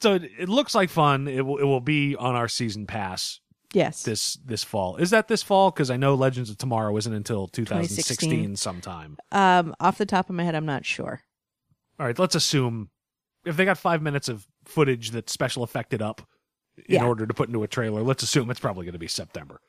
so 0.02 0.14
it, 0.16 0.24
it 0.40 0.50
looks 0.50 0.74
like 0.76 0.90
fun. 0.90 1.28
It 1.28 1.46
will, 1.46 1.58
it 1.58 1.64
will 1.64 1.82
be 1.82 2.16
on 2.16 2.36
our 2.36 2.48
season 2.48 2.88
pass 2.88 3.40
Yes. 3.74 4.04
this 4.04 4.34
this 4.46 4.64
fall. 4.64 4.98
Is 4.98 5.12
that 5.12 5.28
this 5.30 5.44
fall? 5.44 5.72
Because 5.72 5.90
I 5.90 5.98
know 5.98 6.16
Legends 6.16 6.50
of 6.50 6.58
Tomorrow 6.58 6.96
isn't 6.98 7.14
until 7.14 7.48
2016 7.48 8.30
2016. 8.30 8.56
sometime. 8.58 9.18
Um, 9.32 9.74
off 9.80 9.98
the 9.98 10.06
top 10.06 10.30
of 10.30 10.36
my 10.36 10.44
head, 10.44 10.56
I'm 10.56 10.66
not 10.66 10.86
sure. 10.86 11.22
All 12.00 12.06
right, 12.06 12.18
let's 12.20 12.36
assume 12.36 12.90
if 13.46 13.56
they 13.58 13.64
got 13.66 13.78
five 13.78 14.02
minutes 14.02 14.28
of 14.30 14.46
footage 14.66 15.12
that's 15.12 15.32
special 15.32 15.64
effected 15.64 16.02
up 16.02 16.22
in 16.78 16.96
Yeah. 16.96 17.06
order 17.06 17.26
to 17.26 17.34
put 17.34 17.48
into 17.50 17.64
a 17.64 17.68
trailer, 17.68 18.02
let's 18.02 18.24
assume 18.24 18.50
it's 18.52 18.60
probably 18.60 18.86
going 18.86 18.94
to 18.94 19.00
be 19.00 19.08
September. 19.08 19.62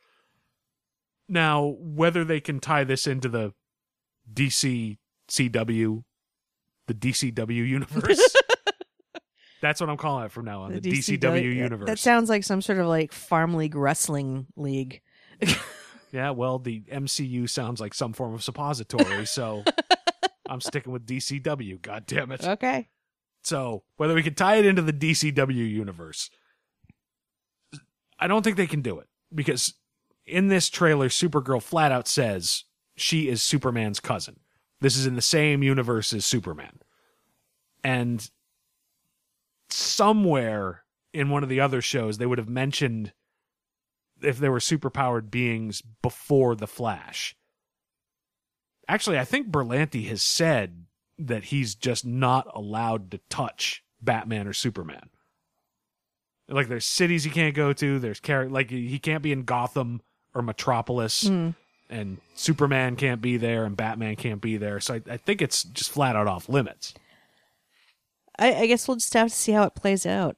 Now, 1.32 1.76
whether 1.78 2.24
they 2.24 2.40
can 2.40 2.60
tie 2.60 2.84
this 2.84 3.06
into 3.06 3.30
the 3.30 3.54
DC 4.30 4.98
CW, 5.30 6.04
the 6.86 6.94
DCW 6.94 7.66
universe, 7.66 8.36
That's 9.62 9.80
what 9.80 9.88
I'm 9.88 9.96
calling 9.96 10.26
it 10.26 10.32
from 10.32 10.44
now 10.44 10.62
on. 10.62 10.72
The, 10.72 10.80
DCW, 10.80 11.20
DCW 11.20 11.54
universe. 11.54 11.86
That 11.86 11.98
sounds 12.00 12.28
like 12.28 12.42
some 12.44 12.60
sort 12.60 12.80
of 12.80 12.86
like 12.86 13.12
farm 13.12 13.54
league 13.54 13.76
wrestling 13.76 14.46
league. 14.56 15.00
yeah, 16.12 16.30
well, 16.30 16.58
the 16.58 16.80
MCU 16.80 17.48
sounds 17.48 17.80
like 17.80 17.94
some 17.94 18.12
form 18.12 18.34
of 18.34 18.42
suppository, 18.42 19.24
so 19.24 19.62
I'm 20.50 20.60
sticking 20.60 20.92
with 20.92 21.06
DCW. 21.06 21.80
God 21.80 22.06
damn 22.06 22.32
it. 22.32 22.44
Okay. 22.44 22.88
So 23.44 23.84
whether 23.96 24.14
we 24.14 24.24
can 24.24 24.34
tie 24.34 24.56
it 24.56 24.66
into 24.66 24.82
the 24.82 24.92
DCW 24.92 25.70
universe, 25.70 26.28
I 28.18 28.26
don't 28.26 28.42
think 28.42 28.56
they 28.56 28.66
can 28.66 28.82
do 28.82 28.98
it 28.98 29.06
because 29.32 29.74
in 30.26 30.48
this 30.48 30.68
trailer, 30.68 31.08
Supergirl 31.08 31.62
flat 31.62 31.92
out 31.92 32.08
says 32.08 32.64
she 32.96 33.28
is 33.28 33.42
Superman's 33.42 34.00
cousin. 34.00 34.40
This 34.80 34.96
is 34.96 35.06
in 35.06 35.14
the 35.14 35.22
same 35.22 35.62
universe 35.62 36.12
as 36.12 36.24
Superman. 36.24 36.80
And 37.84 38.28
somewhere 39.70 40.84
in 41.12 41.30
one 41.30 41.42
of 41.42 41.48
the 41.48 41.60
other 41.60 41.80
shows, 41.80 42.18
they 42.18 42.26
would 42.26 42.38
have 42.38 42.48
mentioned 42.48 43.12
if 44.22 44.38
there 44.38 44.52
were 44.52 44.58
superpowered 44.58 45.30
beings 45.30 45.82
before 46.02 46.54
the 46.54 46.66
Flash. 46.66 47.36
Actually, 48.88 49.18
I 49.18 49.24
think 49.24 49.50
Berlanti 49.50 50.08
has 50.08 50.22
said 50.22 50.84
that 51.18 51.44
he's 51.44 51.74
just 51.74 52.04
not 52.04 52.46
allowed 52.54 53.10
to 53.12 53.20
touch 53.28 53.84
Batman 54.00 54.46
or 54.46 54.52
Superman. 54.52 55.10
Like 56.48 56.68
there's 56.68 56.84
cities 56.84 57.24
he 57.24 57.30
can't 57.30 57.54
go 57.54 57.72
to. 57.72 57.98
There's 57.98 58.20
char- 58.20 58.48
like 58.48 58.70
he 58.70 58.98
can't 58.98 59.22
be 59.22 59.32
in 59.32 59.44
Gotham 59.44 60.02
or 60.34 60.42
Metropolis, 60.42 61.24
Mm. 61.24 61.54
and 61.90 62.18
Superman 62.34 62.96
can't 62.96 63.20
be 63.20 63.36
there, 63.36 63.64
and 63.64 63.76
Batman 63.76 64.16
can't 64.16 64.40
be 64.40 64.56
there. 64.56 64.80
So 64.80 64.94
I, 64.94 65.02
I 65.10 65.16
think 65.16 65.42
it's 65.42 65.62
just 65.62 65.90
flat 65.90 66.16
out 66.16 66.26
off 66.26 66.48
limits. 66.48 66.94
I, 68.38 68.54
I 68.54 68.66
guess 68.66 68.88
we'll 68.88 68.96
just 68.96 69.12
have 69.14 69.28
to 69.28 69.34
see 69.34 69.52
how 69.52 69.64
it 69.64 69.74
plays 69.74 70.06
out. 70.06 70.36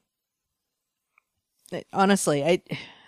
Honestly, 1.91 2.43
I, 2.43 2.61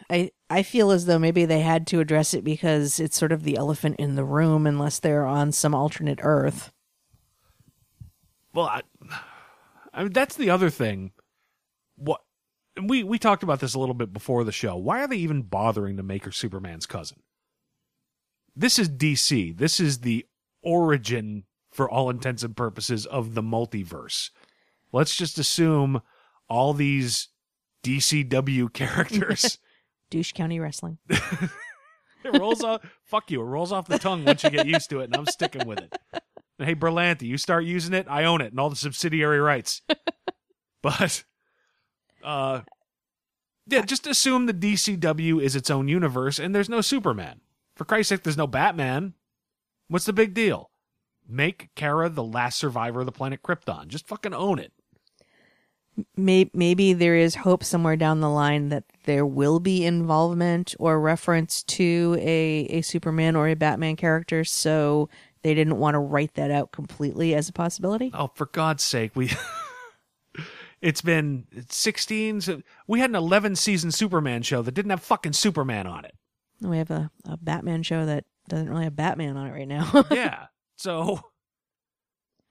I, 0.09 0.31
I 0.49 0.63
feel 0.63 0.91
as 0.91 1.05
though 1.05 1.19
maybe 1.19 1.45
they 1.45 1.59
had 1.61 1.85
to 1.87 1.99
address 1.99 2.33
it 2.33 2.43
because 2.43 2.99
it's 2.99 3.17
sort 3.17 3.31
of 3.31 3.43
the 3.43 3.55
elephant 3.57 3.97
in 3.99 4.15
the 4.15 4.23
room, 4.25 4.65
unless 4.65 4.99
they're 4.99 5.25
on 5.25 5.51
some 5.51 5.75
alternate 5.75 6.19
Earth. 6.21 6.71
Well, 8.53 8.65
I, 8.65 8.81
I 9.93 10.03
mean 10.03 10.13
that's 10.13 10.35
the 10.35 10.49
other 10.49 10.69
thing. 10.69 11.11
What 11.97 12.21
we 12.83 13.03
we 13.03 13.19
talked 13.19 13.43
about 13.43 13.59
this 13.59 13.73
a 13.73 13.79
little 13.79 13.95
bit 13.95 14.13
before 14.13 14.43
the 14.43 14.51
show. 14.51 14.75
Why 14.75 15.03
are 15.03 15.07
they 15.07 15.17
even 15.17 15.43
bothering 15.43 15.97
to 15.97 16.03
make 16.03 16.25
her 16.25 16.31
Superman's 16.31 16.85
cousin? 16.85 17.19
This 18.55 18.79
is 18.79 18.89
DC. 18.89 19.57
This 19.57 19.79
is 19.79 19.99
the 19.99 20.25
origin, 20.63 21.43
for 21.71 21.89
all 21.89 22.09
intents 22.09 22.43
and 22.43 22.55
purposes, 22.55 23.05
of 23.05 23.35
the 23.35 23.43
multiverse. 23.43 24.31
Let's 24.91 25.15
just 25.15 25.37
assume 25.37 26.01
all 26.49 26.73
these 26.73 27.29
DCW 27.83 28.71
characters. 28.73 29.59
Douche 30.09 30.31
County 30.31 30.59
Wrestling. 30.59 30.97
it 31.09 32.39
rolls 32.39 32.63
off. 32.63 32.81
Fuck 33.03 33.29
you. 33.29 33.41
It 33.41 33.45
rolls 33.45 33.71
off 33.71 33.87
the 33.87 33.99
tongue 33.99 34.23
once 34.23 34.43
you 34.43 34.49
get 34.49 34.65
used 34.65 34.89
to 34.89 35.01
it, 35.01 35.05
and 35.05 35.15
I'm 35.17 35.25
sticking 35.25 35.67
with 35.67 35.79
it. 35.79 35.97
Hey, 36.57 36.75
Berlanti, 36.75 37.23
you 37.23 37.37
start 37.37 37.65
using 37.65 37.93
it, 37.93 38.07
I 38.09 38.23
own 38.23 38.41
it, 38.41 38.51
and 38.51 38.59
all 38.59 38.69
the 38.69 38.75
subsidiary 38.75 39.39
rights. 39.39 39.81
but, 40.81 41.23
uh, 42.27 42.61
yeah, 43.67 43.81
just 43.81 44.05
assume 44.05 44.45
the 44.45 44.53
DCW 44.53 45.41
is 45.41 45.55
its 45.55 45.69
own 45.69 45.87
universe, 45.87 46.39
and 46.39 46.53
there's 46.53 46.69
no 46.69 46.81
Superman. 46.81 47.39
For 47.75 47.85
Christ's 47.85 48.09
sake, 48.09 48.23
there's 48.23 48.37
no 48.37 48.47
Batman. 48.47 49.13
What's 49.87 50.05
the 50.05 50.13
big 50.13 50.33
deal? 50.33 50.69
Make 51.27 51.69
Kara 51.75 52.09
the 52.09 52.23
last 52.23 52.59
survivor 52.59 52.99
of 53.01 53.05
the 53.05 53.11
planet 53.11 53.41
Krypton. 53.43 53.87
Just 53.87 54.07
fucking 54.07 54.33
own 54.33 54.59
it. 54.59 54.73
Maybe, 56.15 56.51
maybe 56.53 56.93
there 56.93 57.15
is 57.15 57.35
hope 57.35 57.63
somewhere 57.63 57.95
down 57.95 58.19
the 58.19 58.29
line 58.29 58.69
that 58.69 58.83
there 59.05 59.25
will 59.25 59.59
be 59.59 59.85
involvement 59.85 60.75
or 60.79 60.99
reference 60.99 61.63
to 61.63 62.17
a, 62.19 62.67
a 62.69 62.81
Superman 62.81 63.35
or 63.35 63.47
a 63.47 63.55
Batman 63.55 63.95
character, 63.95 64.43
so 64.43 65.09
they 65.43 65.53
didn't 65.53 65.77
want 65.77 65.95
to 65.95 65.99
write 65.99 66.33
that 66.35 66.51
out 66.51 66.71
completely 66.71 67.33
as 67.33 67.49
a 67.49 67.53
possibility. 67.53 68.11
Oh, 68.13 68.31
for 68.35 68.47
God's 68.47 68.83
sake, 68.83 69.15
we. 69.15 69.31
it's 70.81 71.01
been 71.01 71.45
16. 71.69 72.41
So 72.41 72.61
we 72.87 72.99
had 72.99 73.09
an 73.09 73.15
11 73.15 73.55
season 73.55 73.91
Superman 73.91 74.41
show 74.41 74.61
that 74.61 74.73
didn't 74.73 74.91
have 74.91 75.01
fucking 75.01 75.33
Superman 75.33 75.87
on 75.87 76.05
it. 76.05 76.15
We 76.61 76.77
have 76.77 76.91
a, 76.91 77.11
a 77.25 77.37
Batman 77.37 77.83
show 77.83 78.05
that 78.05 78.25
doesn't 78.49 78.69
really 78.69 78.85
have 78.85 78.95
Batman 78.95 79.37
on 79.37 79.47
it 79.47 79.51
right 79.51 79.67
now. 79.67 80.05
yeah. 80.11 80.47
So 80.77 81.21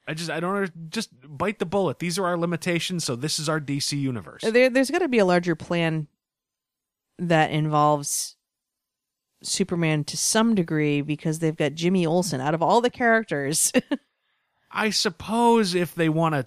I 0.06 0.14
just 0.14 0.30
I 0.30 0.40
don't 0.40 0.90
just 0.90 1.10
bite 1.26 1.58
the 1.58 1.66
bullet. 1.66 1.98
These 1.98 2.18
are 2.18 2.26
our 2.26 2.36
limitations, 2.36 3.04
so 3.04 3.16
this 3.16 3.38
is 3.38 3.48
our 3.48 3.60
DC 3.60 3.98
universe. 3.98 4.42
there, 4.42 4.70
there's 4.70 4.90
got 4.90 5.00
to 5.00 5.08
be 5.08 5.18
a 5.18 5.24
larger 5.24 5.56
plan 5.56 6.06
that 7.18 7.50
involves 7.50 8.36
Superman 9.42 10.04
to 10.04 10.16
some 10.16 10.54
degree 10.54 11.00
because 11.00 11.38
they've 11.40 11.56
got 11.56 11.74
Jimmy 11.74 12.06
Olsen 12.06 12.40
out 12.40 12.54
of 12.54 12.62
all 12.62 12.80
the 12.80 12.90
characters. 12.90 13.72
I 14.70 14.90
suppose 14.90 15.74
if 15.74 15.94
they 15.94 16.08
want 16.08 16.34
to 16.34 16.46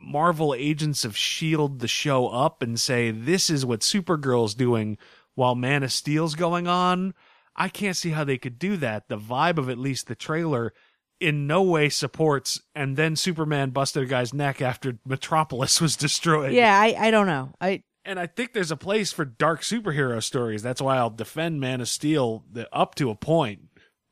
Marvel 0.00 0.54
Agents 0.54 1.04
of 1.04 1.16
Shield 1.16 1.80
the 1.80 1.88
show 1.88 2.28
up 2.28 2.62
and 2.62 2.78
say 2.78 3.10
this 3.10 3.50
is 3.50 3.66
what 3.66 3.80
Supergirl's 3.80 4.54
doing 4.54 4.98
while 5.34 5.54
Man 5.54 5.82
of 5.82 5.92
Steel's 5.92 6.34
going 6.34 6.66
on, 6.66 7.14
I 7.54 7.68
can't 7.68 7.96
see 7.96 8.10
how 8.10 8.24
they 8.24 8.38
could 8.38 8.58
do 8.58 8.76
that. 8.78 9.08
The 9.08 9.18
vibe 9.18 9.58
of 9.58 9.70
at 9.70 9.78
least 9.78 10.08
the 10.08 10.14
trailer 10.14 10.72
in 11.20 11.46
no 11.46 11.62
way 11.62 11.88
supports 11.88 12.60
and 12.74 12.96
then 12.96 13.16
Superman 13.16 13.70
busted 13.70 14.02
a 14.02 14.06
guy's 14.06 14.32
neck 14.32 14.62
after 14.62 14.98
Metropolis 15.04 15.80
was 15.80 15.96
destroyed. 15.96 16.52
yeah, 16.52 16.78
I, 16.78 16.94
I 16.98 17.10
don't 17.10 17.26
know. 17.26 17.52
I 17.60 17.82
And 18.04 18.18
I 18.18 18.26
think 18.26 18.52
there's 18.52 18.70
a 18.70 18.76
place 18.76 19.12
for 19.12 19.24
dark 19.24 19.62
superhero 19.62 20.22
stories. 20.22 20.62
That's 20.62 20.80
why 20.80 20.96
I'll 20.96 21.10
defend 21.10 21.60
Man 21.60 21.80
of 21.80 21.88
Steel 21.88 22.44
the, 22.50 22.68
up 22.74 22.94
to 22.96 23.10
a 23.10 23.14
point. 23.14 23.62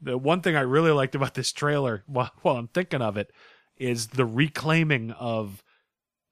The 0.01 0.19
one 0.19 0.43
thing 0.43 0.57
I 0.57 0.61
really 0.61 0.91
liked 0.91 1.15
about 1.15 1.35
this 1.35 1.53
trailer, 1.53 2.03
while, 2.07 2.31
while 2.43 2.57
I'm 2.57 2.69
thinking 2.69 3.03
of 3.03 3.17
it, 3.17 3.33
is 3.77 4.09
the 4.09 4.27
reclaiming 4.27 5.11
of 5.13 5.63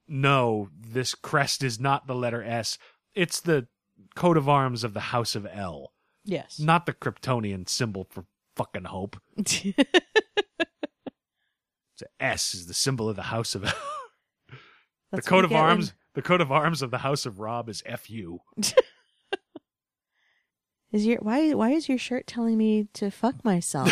no, 0.09 0.69
this 0.79 1.15
crest 1.15 1.63
is 1.63 1.81
not 1.81 2.07
the 2.07 2.15
letter 2.15 2.43
S. 2.43 2.79
It's 3.15 3.41
the 3.41 3.67
coat 4.15 4.37
of 4.37 4.49
arms 4.49 4.85
of 4.85 4.95
the 4.95 5.01
House 5.01 5.35
of 5.35 5.47
El, 5.47 5.93
yes. 6.25 6.59
not 6.59 6.87
the 6.87 6.93
Kryptonian 6.93 7.69
symbol 7.69 8.07
for 8.11 8.27
fucking 8.57 8.85
hope. 8.85 9.17
The 11.99 12.09
S 12.19 12.55
is 12.55 12.67
the 12.67 12.75
symbol 12.75 13.09
of 13.09 13.17
the 13.17 13.23
House 13.23 13.55
of 13.55 13.65
El. 13.65 13.73
the 15.13 15.23
coat 15.23 15.45
of 15.45 15.53
you 15.53 15.57
arms, 15.57 15.95
the 16.15 16.23
coat 16.23 16.41
of 16.41 16.51
arms 16.51 16.83
of 16.83 16.91
the 16.91 16.99
House 16.99 17.25
of 17.25 17.39
Rob 17.39 17.69
is 17.69 17.83
FU. 17.99 18.41
Is 20.93 21.05
your 21.05 21.19
why 21.19 21.53
why 21.55 21.70
is 21.70 21.89
your 21.89 21.99
shirt 21.99 22.28
telling 22.28 22.57
me 22.57 22.87
to 22.93 23.11
fuck 23.11 23.45
myself? 23.45 23.91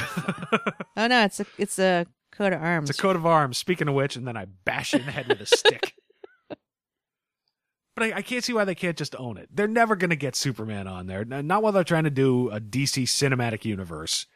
oh 0.97 1.09
no, 1.09 1.25
it's 1.25 1.41
a 1.41 1.47
it's 1.59 1.77
a 1.81 2.07
coat 2.31 2.53
of 2.53 2.63
arms. 2.63 2.91
It's 2.91 2.99
a 3.01 3.03
coat 3.03 3.17
of 3.17 3.27
arms. 3.27 3.59
Speaking 3.59 3.89
of 3.89 3.95
which, 3.95 4.15
and 4.15 4.25
then 4.25 4.37
I 4.37 4.45
bash 4.65 4.95
it 4.95 5.01
in 5.01 5.07
the 5.07 5.13
head 5.13 5.27
with 5.27 5.41
a 5.41 5.47
stick. 5.47 5.95
But 7.95 8.05
I, 8.05 8.13
I 8.19 8.23
can't 8.23 8.43
see 8.43 8.53
why 8.53 8.65
they 8.65 8.75
can't 8.75 8.97
just 8.97 9.15
own 9.17 9.37
it. 9.37 9.49
They're 9.53 9.69
never 9.69 9.97
going 9.97 10.11
to 10.11 10.17
get 10.17 10.35
Superman 10.35 10.87
on 10.87 11.07
there. 11.07 11.25
Not 11.25 11.63
while 11.63 11.73
they're 11.73 11.85
trying 11.85 12.05
to 12.05 12.11
do 12.11 12.51
a 12.51 12.61
DC 12.61 13.05
cinematic 13.05 13.65
universe. 13.65 14.27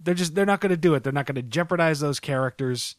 They're 0.00 0.14
just 0.14 0.34
they're 0.34 0.46
not 0.46 0.60
going 0.60 0.70
to 0.70 0.76
do 0.76 0.94
it. 0.94 1.02
They're 1.02 1.12
not 1.12 1.26
going 1.26 1.36
to 1.36 1.42
jeopardize 1.42 2.00
those 2.00 2.20
characters. 2.20 2.96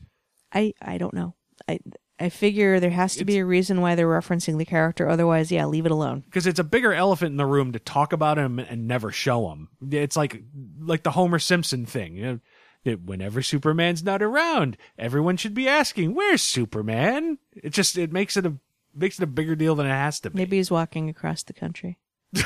I 0.54 0.74
I 0.82 0.98
don't 0.98 1.14
know. 1.14 1.36
I 1.68 1.80
I 2.20 2.30
figure 2.30 2.80
there 2.80 2.90
has 2.90 3.16
to 3.18 3.26
be 3.26 3.38
a 3.38 3.46
reason 3.46 3.82
why 3.82 3.94
they're 3.94 4.08
referencing 4.08 4.58
the 4.58 4.66
character. 4.66 5.08
Otherwise, 5.08 5.52
yeah, 5.52 5.66
leave 5.66 5.86
it 5.86 5.92
alone. 5.92 6.22
because 6.22 6.48
it's 6.48 6.60
a 6.60 6.64
bigger 6.64 6.94
elephant 6.94 7.32
in 7.32 7.38
the 7.38 7.46
room 7.46 7.74
to 7.74 7.80
talk 7.80 8.14
about 8.14 8.40
him 8.40 8.58
and 8.58 8.88
never 8.88 9.12
show 9.12 9.50
him. 9.52 9.70
It's 9.92 10.18
like 10.18 10.42
like 10.80 11.04
the 11.04 11.12
Homer 11.12 11.40
Simpson 11.40 11.86
thing. 11.86 12.16
You 12.16 12.24
know, 12.24 12.40
that 12.86 13.04
whenever 13.04 13.42
Superman's 13.44 14.04
not 14.04 14.24
around, 14.24 14.78
everyone 14.98 15.38
should 15.38 15.54
be 15.54 15.68
asking, 15.68 16.16
"Where's 16.16 16.42
Superman?" 16.42 17.38
It 17.56 17.72
just 17.72 17.98
it 17.98 18.12
makes 18.12 18.36
it 18.38 18.46
a 18.48 18.58
makes 18.98 19.20
it 19.20 19.24
a 19.24 19.28
bigger 19.28 19.56
deal 19.56 19.76
than 19.76 19.86
it 19.86 19.90
has 19.90 20.20
to 20.22 20.30
be. 20.30 20.38
Maybe 20.38 20.58
he's 20.58 20.72
walking 20.72 21.10
across 21.10 21.44
the 21.44 21.54
country. 21.54 21.98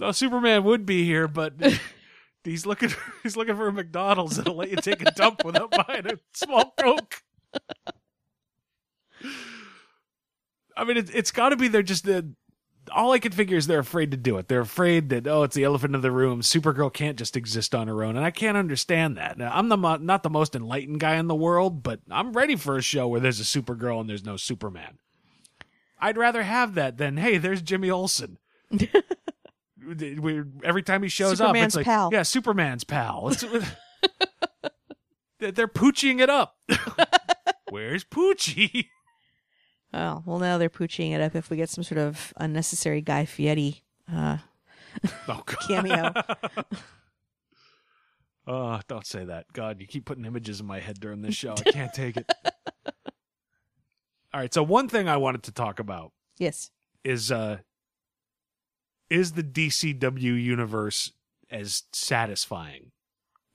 No, 0.00 0.12
Superman 0.12 0.64
would 0.64 0.86
be 0.86 1.04
here, 1.04 1.28
but 1.28 1.52
he's 2.44 2.64
looking 2.64 2.90
he's 3.22 3.36
looking 3.36 3.54
for 3.54 3.68
a 3.68 3.72
McDonald's 3.72 4.38
that'll 4.38 4.56
let 4.56 4.70
you 4.70 4.76
take 4.76 5.06
a 5.06 5.10
dump 5.12 5.44
without 5.44 5.70
buying 5.70 6.06
a 6.06 6.18
small 6.32 6.72
Coke. 6.80 7.22
I 10.74 10.84
mean, 10.84 10.96
it, 10.96 11.14
it's 11.14 11.30
got 11.30 11.50
to 11.50 11.56
be 11.56 11.68
they're 11.68 11.82
just 11.82 12.04
the. 12.06 12.32
All 12.94 13.12
I 13.12 13.18
can 13.18 13.32
figure 13.32 13.56
is 13.56 13.66
they're 13.66 13.78
afraid 13.78 14.10
to 14.10 14.16
do 14.16 14.38
it. 14.38 14.48
They're 14.48 14.60
afraid 14.60 15.08
that 15.10 15.26
oh, 15.26 15.42
it's 15.42 15.54
the 15.54 15.64
elephant 15.64 15.94
in 15.94 16.00
the 16.00 16.10
room. 16.10 16.40
Supergirl 16.40 16.92
can't 16.92 17.18
just 17.18 17.36
exist 17.36 17.74
on 17.74 17.88
her 17.88 18.02
own, 18.02 18.16
and 18.16 18.24
I 18.24 18.30
can't 18.30 18.56
understand 18.56 19.16
that. 19.16 19.38
Now, 19.38 19.50
I'm 19.54 19.68
the 19.68 19.76
mo- 19.76 19.96
not 19.96 20.22
the 20.22 20.30
most 20.30 20.54
enlightened 20.54 21.00
guy 21.00 21.16
in 21.16 21.26
the 21.28 21.34
world, 21.34 21.82
but 21.82 22.00
I'm 22.10 22.32
ready 22.32 22.56
for 22.56 22.76
a 22.76 22.82
show 22.82 23.08
where 23.08 23.20
there's 23.20 23.40
a 23.40 23.44
Supergirl 23.44 24.00
and 24.00 24.08
there's 24.08 24.24
no 24.24 24.36
Superman. 24.36 24.98
I'd 26.00 26.16
rather 26.16 26.42
have 26.42 26.74
that 26.74 26.96
than 26.96 27.16
hey, 27.16 27.38
there's 27.38 27.62
Jimmy 27.62 27.90
Olsen. 27.90 28.38
every 30.64 30.82
time 30.82 31.02
he 31.02 31.08
shows 31.08 31.40
up, 31.40 31.56
it's 31.56 31.76
like 31.76 31.86
pal. 31.86 32.10
yeah, 32.12 32.22
Superman's 32.22 32.84
pal. 32.84 33.32
They're 35.38 35.68
pooching 35.68 36.20
it 36.20 36.28
up. 36.28 36.56
Where's 37.70 38.04
Poochie? 38.04 38.88
Oh, 39.92 40.22
well, 40.24 40.38
now 40.38 40.56
they're 40.58 40.70
pooching 40.70 41.12
it 41.12 41.20
up 41.20 41.34
if 41.34 41.50
we 41.50 41.56
get 41.56 41.68
some 41.68 41.82
sort 41.82 41.98
of 41.98 42.32
unnecessary 42.36 43.00
Guy 43.00 43.24
Fieri 43.24 43.82
uh, 44.12 44.38
Oh, 45.28 45.42
cameo. 45.68 46.12
Oh, 48.46 48.80
don't 48.88 49.06
say 49.06 49.24
that. 49.26 49.52
God, 49.52 49.80
you 49.80 49.86
keep 49.86 50.06
putting 50.06 50.24
images 50.24 50.58
in 50.60 50.66
my 50.66 50.80
head 50.80 50.98
during 50.98 51.22
this 51.22 51.36
show. 51.36 51.52
I 51.52 51.70
can't 51.70 51.92
take 51.92 52.16
it. 52.16 52.28
All 54.32 54.40
right, 54.40 54.52
so 54.52 54.64
one 54.64 54.88
thing 54.88 55.08
I 55.08 55.18
wanted 55.18 55.44
to 55.44 55.52
talk 55.52 55.78
about 55.78 56.12
yes. 56.36 56.70
is 57.04 57.30
uh 57.30 57.58
is 59.08 59.32
the 59.32 59.44
DCW 59.44 60.42
universe 60.42 61.12
as 61.48 61.84
satisfying 61.92 62.90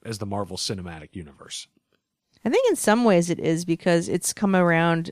as 0.05 0.19
the 0.19 0.25
Marvel 0.25 0.55
Cinematic 0.55 1.13
Universe? 1.13 1.67
I 2.45 2.49
think 2.49 2.69
in 2.69 2.77
some 2.77 3.03
ways 3.03 3.29
it 3.29 3.39
is 3.39 3.65
because 3.65 4.07
it's 4.07 4.31
come 4.31 4.55
around. 4.55 5.11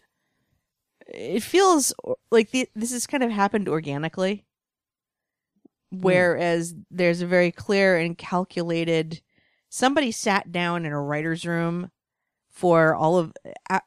It 1.07 1.41
feels 1.43 1.93
like 2.31 2.51
the, 2.51 2.69
this 2.75 2.91
has 2.91 3.05
kind 3.07 3.23
of 3.23 3.31
happened 3.31 3.67
organically, 3.67 4.45
whereas 5.91 6.73
there's 6.89 7.21
a 7.21 7.27
very 7.27 7.51
clear 7.51 7.97
and 7.97 8.17
calculated. 8.17 9.21
Somebody 9.69 10.11
sat 10.11 10.51
down 10.51 10.85
in 10.85 10.91
a 10.91 11.01
writer's 11.01 11.45
room 11.45 11.91
for 12.49 12.95
all 12.95 13.17
of. 13.17 13.33
Uh, 13.69 13.79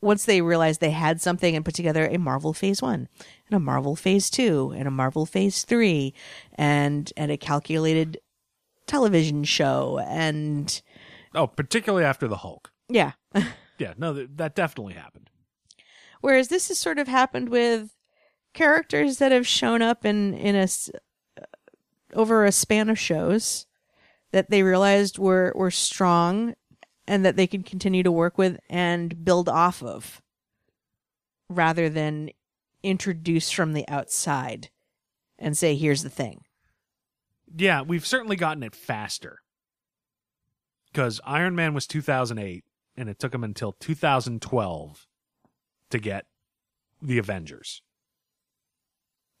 once 0.00 0.24
they 0.24 0.42
realized 0.42 0.80
they 0.80 0.90
had 0.90 1.20
something 1.20 1.54
and 1.54 1.64
put 1.64 1.74
together 1.74 2.06
a 2.08 2.18
Marvel 2.18 2.52
Phase 2.52 2.82
One 2.82 3.08
and 3.46 3.56
a 3.56 3.60
Marvel 3.60 3.94
Phase 3.94 4.30
Two 4.30 4.72
and 4.76 4.88
a 4.88 4.90
Marvel 4.90 5.26
Phase 5.26 5.64
Three, 5.64 6.12
and 6.54 7.12
and 7.16 7.30
a 7.30 7.36
calculated 7.36 8.18
television 8.86 9.44
show 9.44 10.00
and 10.06 10.82
Oh, 11.34 11.46
particularly 11.46 12.04
after 12.04 12.26
the 12.28 12.38
Hulk. 12.38 12.72
yeah. 12.88 13.12
Yeah, 13.78 13.94
no, 13.96 14.14
th- 14.14 14.28
that 14.36 14.54
definitely 14.54 14.94
happened. 14.94 15.28
Whereas 16.22 16.48
this 16.48 16.68
has 16.68 16.78
sort 16.78 16.98
of 16.98 17.08
happened 17.08 17.48
with 17.50 17.90
characters 18.54 19.18
that 19.18 19.32
have 19.32 19.46
shown 19.46 19.82
up 19.82 20.04
in 20.06 20.34
in 20.34 20.54
a 20.54 20.68
uh, 21.40 21.44
over 22.14 22.44
a 22.44 22.52
span 22.52 22.88
of 22.88 22.98
shows 22.98 23.66
that 24.30 24.48
they 24.48 24.62
realized 24.62 25.18
were 25.18 25.52
were 25.56 25.70
strong 25.70 26.54
and 27.08 27.24
that 27.24 27.36
they 27.36 27.48
could 27.48 27.66
continue 27.66 28.04
to 28.04 28.12
work 28.12 28.38
with 28.38 28.58
and 28.70 29.24
build 29.24 29.48
off 29.48 29.82
of 29.82 30.22
rather 31.48 31.88
than 31.88 32.30
introduce 32.84 33.50
from 33.50 33.72
the 33.72 33.86
outside 33.88 34.70
and 35.40 35.58
say 35.58 35.74
here's 35.74 36.04
the 36.04 36.08
thing. 36.08 36.42
Yeah, 37.54 37.82
we've 37.82 38.06
certainly 38.06 38.36
gotten 38.36 38.62
it 38.62 38.76
faster. 38.76 39.40
Because 40.92 41.20
Iron 41.24 41.56
Man 41.56 41.74
was 41.74 41.86
2008, 41.86 42.64
and 42.96 43.08
it 43.08 43.18
took 43.18 43.34
him 43.34 43.42
until 43.42 43.72
2012 43.72 45.06
to 45.92 45.98
get 45.98 46.26
the 47.00 47.18
Avengers. 47.18 47.82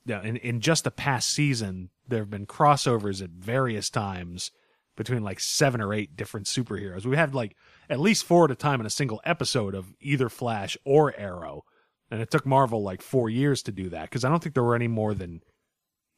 Now, 0.04 0.22
in, 0.22 0.36
in 0.36 0.60
just 0.60 0.84
the 0.84 0.90
past 0.90 1.30
season, 1.30 1.90
there 2.08 2.20
have 2.20 2.30
been 2.30 2.46
crossovers 2.46 3.22
at 3.22 3.30
various 3.30 3.90
times 3.90 4.50
between 4.96 5.22
like 5.22 5.40
seven 5.40 5.80
or 5.80 5.94
eight 5.94 6.16
different 6.16 6.46
superheroes. 6.46 7.06
We 7.06 7.16
had 7.16 7.34
like 7.34 7.56
at 7.88 8.00
least 8.00 8.24
four 8.24 8.44
at 8.44 8.50
a 8.50 8.54
time 8.54 8.80
in 8.80 8.86
a 8.86 8.90
single 8.90 9.20
episode 9.24 9.74
of 9.74 9.94
either 10.00 10.28
Flash 10.28 10.76
or 10.84 11.14
Arrow. 11.16 11.62
And 12.10 12.20
it 12.20 12.30
took 12.30 12.44
Marvel 12.44 12.82
like 12.82 13.00
four 13.00 13.30
years 13.30 13.62
to 13.62 13.72
do 13.72 13.88
that 13.88 14.10
because 14.10 14.24
I 14.24 14.28
don't 14.28 14.42
think 14.42 14.54
there 14.54 14.62
were 14.62 14.74
any 14.74 14.88
more 14.88 15.14
than 15.14 15.42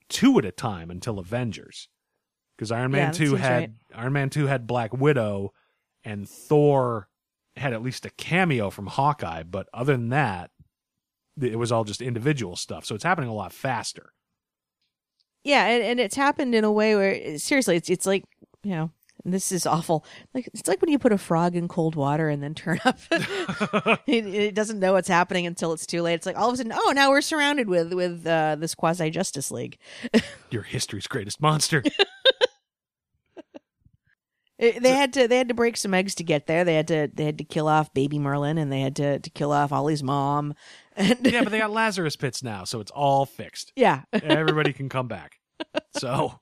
two 0.09 0.39
at 0.39 0.45
a 0.45 0.51
time 0.51 0.91
until 0.91 1.19
Avengers. 1.19 1.89
Because 2.57 2.73
Iron 2.73 2.93
Man 2.93 3.13
that 3.13 3.17
2 3.17 3.35
had 3.35 3.61
right. 3.61 3.71
Iron 3.95 4.13
Man 4.13 4.31
2 4.31 4.47
had 4.47 4.67
Black 4.67 4.93
Widow 4.93 5.53
and 6.05 6.29
Thor 6.29 7.09
had 7.57 7.73
at 7.73 7.83
least 7.83 8.07
a 8.07 8.11
cameo 8.11 8.71
from 8.71 8.87
Hawkeye, 8.87 9.43
but 9.45 9.69
other 9.73 9.93
than 9.93 10.09
that, 10.11 10.51
it 11.41 11.59
was 11.59 11.73
all 11.73 11.85
just 11.85 12.03
individual 12.03 12.57
stuff. 12.57 12.85
So 12.85 12.95
it's 12.95 13.05
happening 13.05 13.31
a 13.31 13.35
lot 13.35 13.53
faster. 13.53 14.13
Yeah, 15.43 15.67
and, 15.67 15.83
and 15.83 16.01
it's 16.01 16.17
happened 16.17 16.55
in 16.55 16.65
a 16.65 16.73
way 16.73 16.95
where 16.97 17.39
seriously, 17.39 17.77
it's 17.77 17.91
it's 17.91 18.07
like 18.07 18.25
you 18.63 18.71
know, 18.71 18.91
and 19.25 19.33
this 19.33 19.53
is 19.53 19.67
awful. 19.67 20.05
Like 20.33 20.49
it's 20.49 20.69
like 20.69 20.81
when 20.81 20.91
you 20.91 20.99
put 20.99 21.13
a 21.13 21.19
frog 21.19 21.55
in 21.55 21.69
cold 21.69 21.97
water 21.97 22.29
and 22.29 22.43
then 22.43 22.55
turn 22.55 22.81
up. 22.85 22.99
it, 23.11 24.27
it 24.27 24.55
doesn't 24.55 24.81
know 24.81 24.95
what's 24.95 25.09
happening 25.09 25.47
until 25.47 25.73
it's 25.73 25.87
too 25.87 26.03
late. 26.03 26.15
It's 26.15 26.27
like 26.27 26.39
all 26.39 26.49
of 26.49 26.55
a 26.55 26.57
sudden, 26.57 26.73
oh, 26.75 26.93
now 26.95 27.11
we're 27.11 27.21
surrounded 27.21 27.69
with 27.69 27.93
with 27.93 28.27
uh, 28.27 28.57
this 28.57 28.75
quasi 28.75 29.11
Justice 29.11 29.51
League. 29.51 29.79
Your 30.51 30.63
history's 30.63 31.07
greatest 31.07 31.41
monster. 31.41 31.83
They 34.73 34.91
had 34.91 35.13
to 35.15 35.29
they 35.29 35.39
had 35.39 35.49
to 35.49 35.55
break 35.55 35.77
some 35.77 35.95
eggs 35.95 36.15
to 36.17 36.25
get 36.25 36.47
there. 36.47 36.65
They 36.65 36.75
had 36.75 36.89
to 36.89 37.09
they 37.13 37.25
had 37.25 37.39
to 37.39 37.45
kill 37.45 37.69
off 37.69 37.93
Baby 37.95 38.19
Merlyn 38.19 38.59
and 38.61 38.71
they 38.73 38.81
had 38.81 38.97
to 38.97 39.19
to 39.19 39.31
kill 39.31 39.53
off 39.53 39.73
Ollie's 39.73 40.03
mom. 40.03 40.55
And 40.97 41.19
yeah, 41.27 41.43
but 41.43 41.51
they 41.51 41.59
got 41.59 41.73
Lazarus 41.73 42.15
pits 42.15 42.41
now, 42.45 42.63
so 42.63 42.79
it's 42.79 42.93
all 42.93 43.27
fixed. 43.27 43.73
yeah, 43.75 44.03
Everybody 44.13 44.73
can 44.75 44.89
come 44.89 45.09
back. 45.09 45.41
So, 45.97 46.39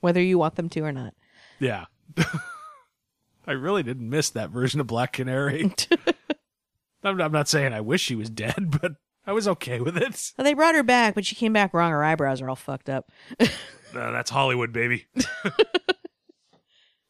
whether 0.00 0.22
you 0.22 0.38
want 0.38 0.54
them 0.54 0.70
to 0.70 0.80
or 0.80 0.92
not. 0.92 1.12
yeah. 1.58 1.84
I 3.46 3.52
really 3.52 3.82
didn't 3.82 4.08
miss 4.08 4.30
that 4.30 4.48
version 4.48 4.80
of 4.80 4.86
Black 4.86 5.12
Canary. 5.12 5.74
I'm, 7.04 7.20
I'm 7.20 7.32
not 7.32 7.48
saying 7.48 7.74
I 7.74 7.82
wish 7.82 8.00
she 8.00 8.14
was 8.14 8.30
dead, 8.30 8.78
but 8.80 8.92
I 9.26 9.32
was 9.32 9.46
okay 9.46 9.80
with 9.80 9.98
it. 9.98 10.32
Well, 10.38 10.44
they 10.46 10.54
brought 10.54 10.74
her 10.74 10.82
back, 10.82 11.14
but 11.14 11.26
she 11.26 11.34
came 11.34 11.52
back 11.52 11.74
wrong. 11.74 11.90
Her 11.90 12.02
eyebrows 12.02 12.40
are 12.40 12.48
all 12.48 12.56
fucked 12.56 12.88
up. 12.88 13.10
Uh, 13.40 13.46
that's 13.92 14.30
Hollywood, 14.30 14.72
baby. 14.72 15.06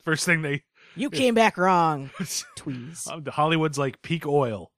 First 0.03 0.25
thing 0.25 0.43
they 0.43 0.63
You 0.97 1.11
came 1.11 1.35
back 1.35 1.57
wrong. 1.59 2.11
Tweeze. 2.19 3.29
Hollywood's 3.29 3.79
like 3.79 4.03
peak 4.03 4.27
oil. 4.27 4.71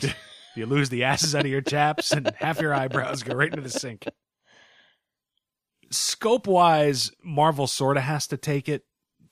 you 0.56 0.66
lose 0.66 0.88
the 0.88 1.04
asses 1.04 1.34
out 1.34 1.44
of 1.44 1.50
your 1.50 1.60
chaps, 1.60 2.12
and 2.12 2.32
half 2.38 2.60
your 2.60 2.74
eyebrows 2.74 3.22
go 3.22 3.34
right 3.34 3.50
into 3.50 3.60
the 3.62 3.70
sink. 3.70 4.06
Scope 5.90 6.46
wise, 6.46 7.10
Marvel 7.22 7.66
sort 7.66 7.96
of 7.98 8.02
has 8.02 8.26
to 8.28 8.36
take 8.36 8.68
it 8.68 8.84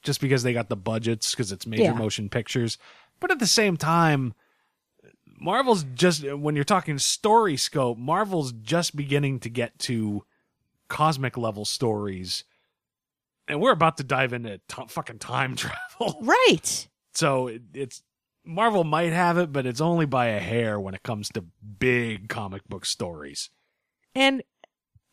just 0.03 0.21
because 0.21 0.43
they 0.43 0.53
got 0.53 0.69
the 0.69 0.77
budgets 0.77 1.31
because 1.33 1.53
it's 1.53 1.67
major 1.67 1.85
Yeah. 1.85 1.93
motion 1.93 2.29
pictures. 2.29 2.77
But 3.19 3.31
at 3.31 3.39
the 3.39 3.47
same 3.47 3.77
time, 3.77 4.35
Marvel's 5.39 5.85
just 5.95 6.23
when 6.35 6.55
you're 6.55 6.65
talking 6.65 6.99
story 6.99 7.57
scope, 7.57 7.97
Marvel's 7.97 8.53
just 8.53 8.95
beginning 8.95 9.41
to 9.41 9.49
get 9.49 9.79
to 9.81 10.25
cosmic 10.89 11.37
level 11.39 11.65
stories. 11.65 12.45
And 13.51 13.61
we're 13.61 13.73
about 13.73 13.97
to 13.99 14.05
dive 14.05 14.33
into 14.33 14.61
t- 14.69 14.83
fucking 14.89 15.19
time 15.19 15.57
travel. 15.57 16.19
Right. 16.23 16.89
So 17.15 17.49
it, 17.49 17.63
it's 17.75 18.03
Marvel 18.45 18.85
might 18.85 19.13
have 19.13 19.37
it, 19.39 19.53
but 19.53 19.67
it's 19.67 19.81
only 19.81 20.07
by 20.07 20.27
a 20.27 20.39
hair 20.41 20.79
when 20.81 20.95
it 20.95 21.03
comes 21.03 21.29
to 21.31 21.45
big 21.79 22.29
comic 22.29 22.63
book 22.69 22.87
stories. 22.87 23.51
And 24.15 24.43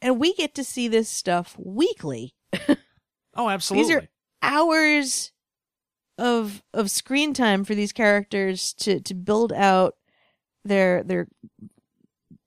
and 0.02 0.20
we 0.20 0.34
get 0.36 0.54
to 0.56 0.64
see 0.64 0.88
this 0.88 1.10
stuff 1.10 1.56
weekly. 1.58 2.34
Oh, 3.40 3.50
absolutely. 3.50 3.84
These 3.84 3.96
are 3.96 4.08
hours 4.42 5.32
of 6.18 6.64
of 6.74 6.90
screen 6.90 7.36
time 7.36 7.64
for 7.64 7.76
these 7.76 7.92
characters 7.92 8.74
to 8.80 9.00
to 9.02 9.14
build 9.14 9.54
out 9.54 9.96
their 10.66 11.04
their 11.04 11.28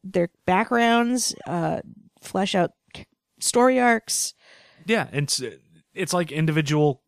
their 0.02 0.30
backgrounds, 0.46 1.32
uh 1.46 1.82
flesh 2.20 2.56
out 2.56 2.72
story 3.38 3.78
arcs. 3.78 4.34
yeah, 4.84 5.06
it's 5.12 5.40
it's 6.00 6.14
like 6.14 6.32
individual 6.32 7.02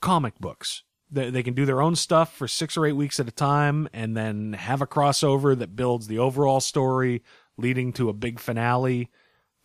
comic 0.00 0.38
books. 0.38 0.82
They, 1.10 1.30
they 1.30 1.42
can 1.42 1.54
do 1.54 1.66
their 1.66 1.82
own 1.82 1.96
stuff 1.96 2.34
for 2.34 2.48
six 2.48 2.76
or 2.76 2.86
eight 2.86 2.92
weeks 2.92 3.20
at 3.20 3.28
a 3.28 3.32
time, 3.32 3.88
and 3.92 4.16
then 4.16 4.54
have 4.54 4.82
a 4.82 4.86
crossover 4.86 5.56
that 5.58 5.76
builds 5.76 6.06
the 6.06 6.18
overall 6.18 6.60
story, 6.60 7.22
leading 7.56 7.92
to 7.94 8.08
a 8.08 8.14
big 8.14 8.40
finale. 8.40 9.10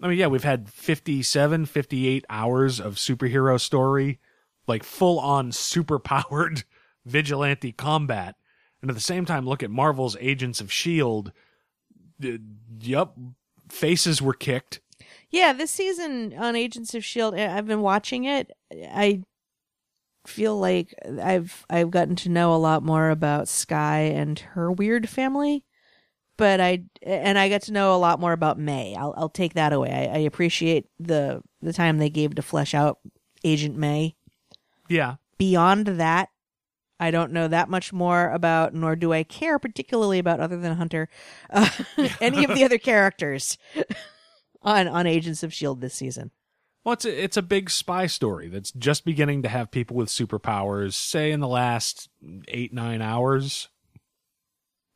I 0.02 0.08
mean, 0.08 0.18
yeah, 0.18 0.28
we've 0.28 0.44
had 0.44 0.70
57, 0.70 1.66
58 1.66 2.26
hours 2.30 2.80
of 2.80 2.96
superhero 2.96 3.60
story, 3.60 4.20
like 4.68 4.84
full 4.84 5.20
on 5.20 5.52
super 5.52 6.00
powered 6.00 6.64
vigilante 7.06 7.72
combat. 7.72 8.36
And 8.82 8.92
at 8.92 8.96
the 8.96 9.02
same 9.02 9.26
time, 9.26 9.46
look 9.46 9.64
at 9.64 9.72
Marvel's 9.72 10.18
Agents 10.20 10.60
of 10.60 10.68
S.H.I.E.L.D. 10.68 11.32
Uh, 12.22 12.38
yep, 12.80 13.14
faces 13.70 14.22
were 14.22 14.34
kicked. 14.34 14.82
Yeah, 15.34 15.52
this 15.52 15.72
season 15.72 16.36
on 16.38 16.56
Agents 16.56 16.94
of 16.94 17.04
Shield, 17.04 17.34
I've 17.34 17.66
been 17.66 17.82
watching 17.82 18.26
it. 18.26 18.52
I 18.72 19.24
feel 20.28 20.60
like 20.60 20.94
I've 21.22 21.66
I've 21.72 21.90
gotten 21.90 22.16
to 22.18 22.30
know 22.30 22.54
a 22.54 22.58
lot 22.58 22.84
more 22.84 23.10
about 23.10 23.48
Skye 23.48 24.12
and 24.14 24.38
her 24.38 24.72
weird 24.72 25.10
family, 25.10 25.66
but 26.38 26.62
I 26.62 26.84
and 27.02 27.40
I 27.40 27.50
got 27.50 27.64
to 27.64 27.74
know 27.74 27.96
a 27.96 27.98
lot 27.98 28.20
more 28.20 28.32
about 28.32 28.60
May. 28.60 28.96
I'll 28.96 29.16
I'll 29.18 29.28
take 29.28 29.56
that 29.56 29.74
away. 29.74 29.90
I, 29.90 30.18
I 30.18 30.20
appreciate 30.20 30.86
the 31.00 31.42
the 31.64 31.74
time 31.74 31.98
they 31.98 32.12
gave 32.12 32.36
to 32.36 32.44
flesh 32.44 32.76
out 32.76 33.00
Agent 33.44 33.76
May. 33.76 34.16
Yeah. 34.88 35.16
Beyond 35.40 35.88
that, 35.88 36.30
I 37.00 37.10
don't 37.10 37.32
know 37.32 37.48
that 37.48 37.70
much 37.70 37.92
more 37.92 38.30
about, 38.30 38.76
nor 38.76 38.96
do 38.96 39.12
I 39.14 39.24
care 39.24 39.58
particularly 39.58 40.20
about, 40.20 40.40
other 40.40 40.58
than 40.58 40.76
Hunter, 40.76 41.10
uh, 41.50 41.70
any 42.22 42.44
of 42.44 42.54
the 42.54 42.64
other 42.64 42.78
characters 42.78 43.58
on 44.64 44.88
on 44.88 45.08
Agents 45.08 45.44
of 45.44 45.54
Shield 45.54 45.82
this 45.82 45.94
season. 45.94 46.32
Well, 46.84 46.94
it's 46.94 47.06
a, 47.06 47.24
it's 47.24 47.38
a 47.38 47.42
big 47.42 47.70
spy 47.70 48.08
story 48.08 48.50
that's 48.50 48.72
just 48.72 49.06
beginning 49.06 49.44
to 49.44 49.50
have 49.50 49.72
people 49.72 49.96
with 49.96 50.10
superpowers, 50.10 50.94
say 50.94 51.32
in 51.32 51.40
the 51.40 51.48
last 51.48 52.10
eight, 52.50 52.74
nine 52.74 53.02
hours. 53.02 53.70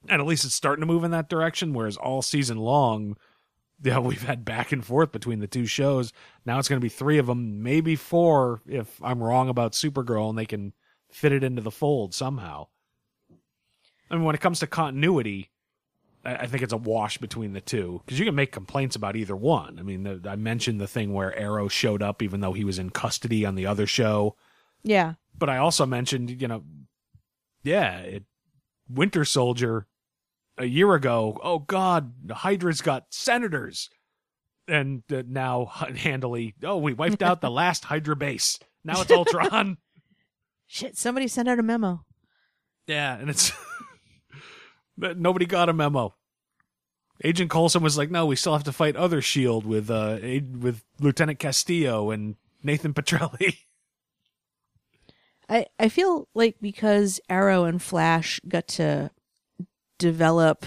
And 0.09 0.21
at 0.21 0.27
least 0.27 0.43
it's 0.43 0.53
starting 0.53 0.81
to 0.81 0.85
move 0.85 1.03
in 1.03 1.11
that 1.11 1.29
direction, 1.29 1.73
whereas 1.73 1.97
all 1.97 2.21
season 2.21 2.57
long, 2.57 3.15
yeah, 3.81 3.99
we've 3.99 4.23
had 4.23 4.43
back 4.43 4.71
and 4.73 4.83
forth 4.83 5.13
between 5.13 5.39
the 5.39 5.47
two 5.47 5.65
shows. 5.65 6.11
Now 6.45 6.59
it's 6.59 6.67
going 6.67 6.79
to 6.79 6.85
be 6.85 6.89
three 6.89 7.19
of 7.19 7.27
them, 7.27 7.63
maybe 7.63 7.95
four 7.95 8.61
if 8.67 9.01
I'm 9.01 9.23
wrong 9.23 9.47
about 9.47 9.71
Supergirl 9.71 10.29
and 10.29 10.37
they 10.37 10.45
can 10.45 10.73
fit 11.09 11.31
it 11.31 11.43
into 11.43 11.61
the 11.61 11.71
fold 11.71 12.13
somehow. 12.13 12.67
I 14.09 14.15
mean, 14.15 14.23
when 14.23 14.35
it 14.35 14.41
comes 14.41 14.59
to 14.59 14.67
continuity, 14.67 15.51
I 16.35 16.47
think 16.47 16.61
it's 16.63 16.73
a 16.73 16.77
wash 16.77 17.17
between 17.17 17.53
the 17.53 17.61
two 17.61 18.01
because 18.05 18.19
you 18.19 18.25
can 18.25 18.35
make 18.35 18.51
complaints 18.51 18.95
about 18.95 19.15
either 19.15 19.35
one. 19.35 19.79
I 19.79 19.81
mean, 19.81 20.03
the, 20.03 20.21
I 20.29 20.35
mentioned 20.35 20.81
the 20.81 20.87
thing 20.87 21.13
where 21.13 21.37
Arrow 21.37 21.67
showed 21.67 22.03
up 22.03 22.21
even 22.21 22.41
though 22.41 22.53
he 22.53 22.63
was 22.65 22.79
in 22.79 22.89
custody 22.89 23.45
on 23.45 23.55
the 23.55 23.65
other 23.65 23.87
show, 23.87 24.35
Yeah. 24.83 25.13
but 25.37 25.49
I 25.49 25.57
also 25.57 25.85
mentioned, 25.85 26.41
you 26.41 26.47
know, 26.47 26.63
yeah, 27.63 27.99
it, 27.99 28.23
Winter 28.89 29.23
Soldier 29.25 29.87
a 30.57 30.65
year 30.65 30.93
ago. 30.95 31.39
Oh 31.43 31.59
God, 31.59 32.13
Hydra's 32.31 32.81
got 32.81 33.05
senators, 33.11 33.89
and 34.67 35.03
uh, 35.13 35.23
now 35.27 35.65
handily, 35.95 36.55
oh, 36.63 36.77
we 36.77 36.93
wiped 36.93 37.21
out 37.23 37.41
the 37.41 37.51
last 37.51 37.85
Hydra 37.85 38.15
base. 38.15 38.59
Now 38.83 39.01
it's 39.01 39.11
Ultron. 39.11 39.77
Shit, 40.67 40.97
somebody 40.97 41.27
sent 41.27 41.47
out 41.47 41.59
a 41.59 41.63
memo. 41.63 42.03
Yeah, 42.87 43.17
and 43.17 43.29
it's 43.29 43.51
nobody 44.97 45.45
got 45.45 45.69
a 45.69 45.73
memo. 45.73 46.13
Agent 47.23 47.49
Coulson 47.49 47.81
was 47.81 47.97
like, 47.97 48.11
"No, 48.11 48.25
we 48.25 48.35
still 48.35 48.53
have 48.53 48.63
to 48.65 48.71
fight 48.71 48.95
other 48.95 49.21
Shield 49.21 49.65
with 49.65 49.89
uh 49.89 50.17
with 50.21 50.83
Lieutenant 50.99 51.39
Castillo 51.39 52.11
and 52.11 52.35
Nathan 52.63 52.93
Petrelli." 52.93 53.57
I, 55.49 55.67
I 55.79 55.89
feel 55.89 56.27
like 56.33 56.57
because 56.61 57.21
Arrow 57.29 57.63
and 57.63 57.81
Flash 57.81 58.41
got 58.47 58.67
to 58.69 59.11
develop 59.97 60.65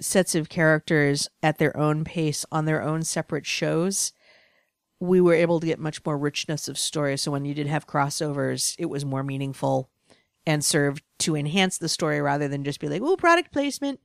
sets 0.00 0.34
of 0.34 0.48
characters 0.48 1.28
at 1.42 1.58
their 1.58 1.76
own 1.76 2.04
pace 2.04 2.44
on 2.50 2.64
their 2.64 2.82
own 2.82 3.02
separate 3.02 3.46
shows, 3.46 4.12
we 4.98 5.20
were 5.20 5.34
able 5.34 5.60
to 5.60 5.66
get 5.66 5.78
much 5.78 6.04
more 6.04 6.18
richness 6.18 6.68
of 6.68 6.78
story. 6.78 7.16
So 7.16 7.30
when 7.30 7.44
you 7.44 7.54
did 7.54 7.66
have 7.66 7.86
crossovers, 7.86 8.74
it 8.78 8.86
was 8.86 9.04
more 9.04 9.22
meaningful 9.22 9.90
and 10.46 10.64
served 10.64 11.02
to 11.20 11.36
enhance 11.36 11.78
the 11.78 11.88
story 11.88 12.20
rather 12.20 12.48
than 12.48 12.64
just 12.64 12.80
be 12.80 12.88
like, 12.88 13.02
oh, 13.02 13.16
product 13.16 13.52
placement. 13.52 14.00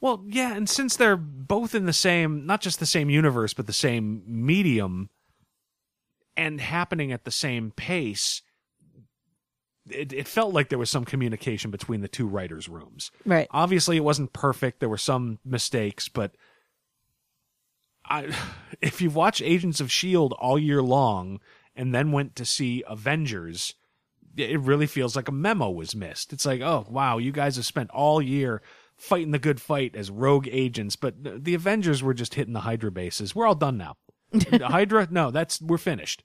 Well, 0.00 0.24
yeah, 0.26 0.54
and 0.54 0.68
since 0.68 0.96
they're 0.96 1.16
both 1.16 1.74
in 1.74 1.86
the 1.86 1.92
same, 1.92 2.46
not 2.46 2.60
just 2.60 2.78
the 2.78 2.86
same 2.86 3.08
universe, 3.08 3.54
but 3.54 3.66
the 3.66 3.72
same 3.72 4.22
medium, 4.26 5.08
and 6.36 6.60
happening 6.60 7.12
at 7.12 7.24
the 7.24 7.30
same 7.30 7.70
pace, 7.70 8.42
it, 9.90 10.12
it 10.12 10.28
felt 10.28 10.52
like 10.52 10.68
there 10.68 10.78
was 10.78 10.90
some 10.90 11.04
communication 11.04 11.70
between 11.70 12.00
the 12.00 12.08
two 12.08 12.26
writers' 12.26 12.68
rooms. 12.68 13.10
Right. 13.24 13.48
Obviously, 13.50 13.96
it 13.96 14.04
wasn't 14.04 14.32
perfect. 14.32 14.80
There 14.80 14.88
were 14.88 14.98
some 14.98 15.38
mistakes, 15.44 16.08
but 16.08 16.36
I, 18.04 18.34
if 18.80 19.00
you've 19.00 19.16
watched 19.16 19.42
Agents 19.42 19.80
of 19.80 19.92
Shield 19.92 20.32
all 20.34 20.58
year 20.58 20.82
long 20.82 21.40
and 21.76 21.94
then 21.94 22.12
went 22.12 22.36
to 22.36 22.44
see 22.44 22.84
Avengers, 22.86 23.74
it 24.36 24.60
really 24.60 24.86
feels 24.86 25.14
like 25.16 25.28
a 25.28 25.32
memo 25.32 25.70
was 25.70 25.94
missed. 25.94 26.32
It's 26.32 26.46
like, 26.46 26.60
oh 26.60 26.86
wow, 26.88 27.18
you 27.18 27.32
guys 27.32 27.56
have 27.56 27.66
spent 27.66 27.90
all 27.90 28.20
year 28.22 28.62
fighting 28.96 29.32
the 29.32 29.38
good 29.38 29.60
fight 29.60 29.94
as 29.96 30.10
rogue 30.10 30.48
agents, 30.50 30.96
but 30.96 31.44
the 31.44 31.54
Avengers 31.54 32.02
were 32.02 32.14
just 32.14 32.34
hitting 32.34 32.52
the 32.54 32.60
Hydra 32.60 32.90
bases. 32.92 33.34
We're 33.34 33.46
all 33.46 33.54
done 33.54 33.76
now. 33.76 33.96
Hydra, 34.52 35.08
no, 35.10 35.30
that's 35.30 35.60
we're 35.60 35.78
finished. 35.78 36.22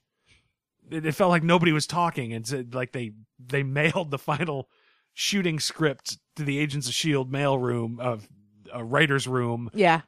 It, 0.90 1.06
it 1.06 1.12
felt 1.12 1.30
like 1.30 1.42
nobody 1.44 1.72
was 1.72 1.86
talking, 1.86 2.32
and 2.32 2.46
said, 2.46 2.74
like 2.74 2.92
they 2.92 3.12
they 3.38 3.62
mailed 3.64 4.10
the 4.10 4.18
final 4.18 4.68
shooting 5.14 5.58
script 5.58 6.18
to 6.36 6.44
the 6.44 6.58
Agents 6.58 6.88
of 6.88 6.94
Shield 6.94 7.30
mail 7.32 7.58
room 7.58 7.98
of 8.00 8.28
a 8.72 8.84
writer's 8.84 9.26
room 9.26 9.70
Yeah. 9.74 10.02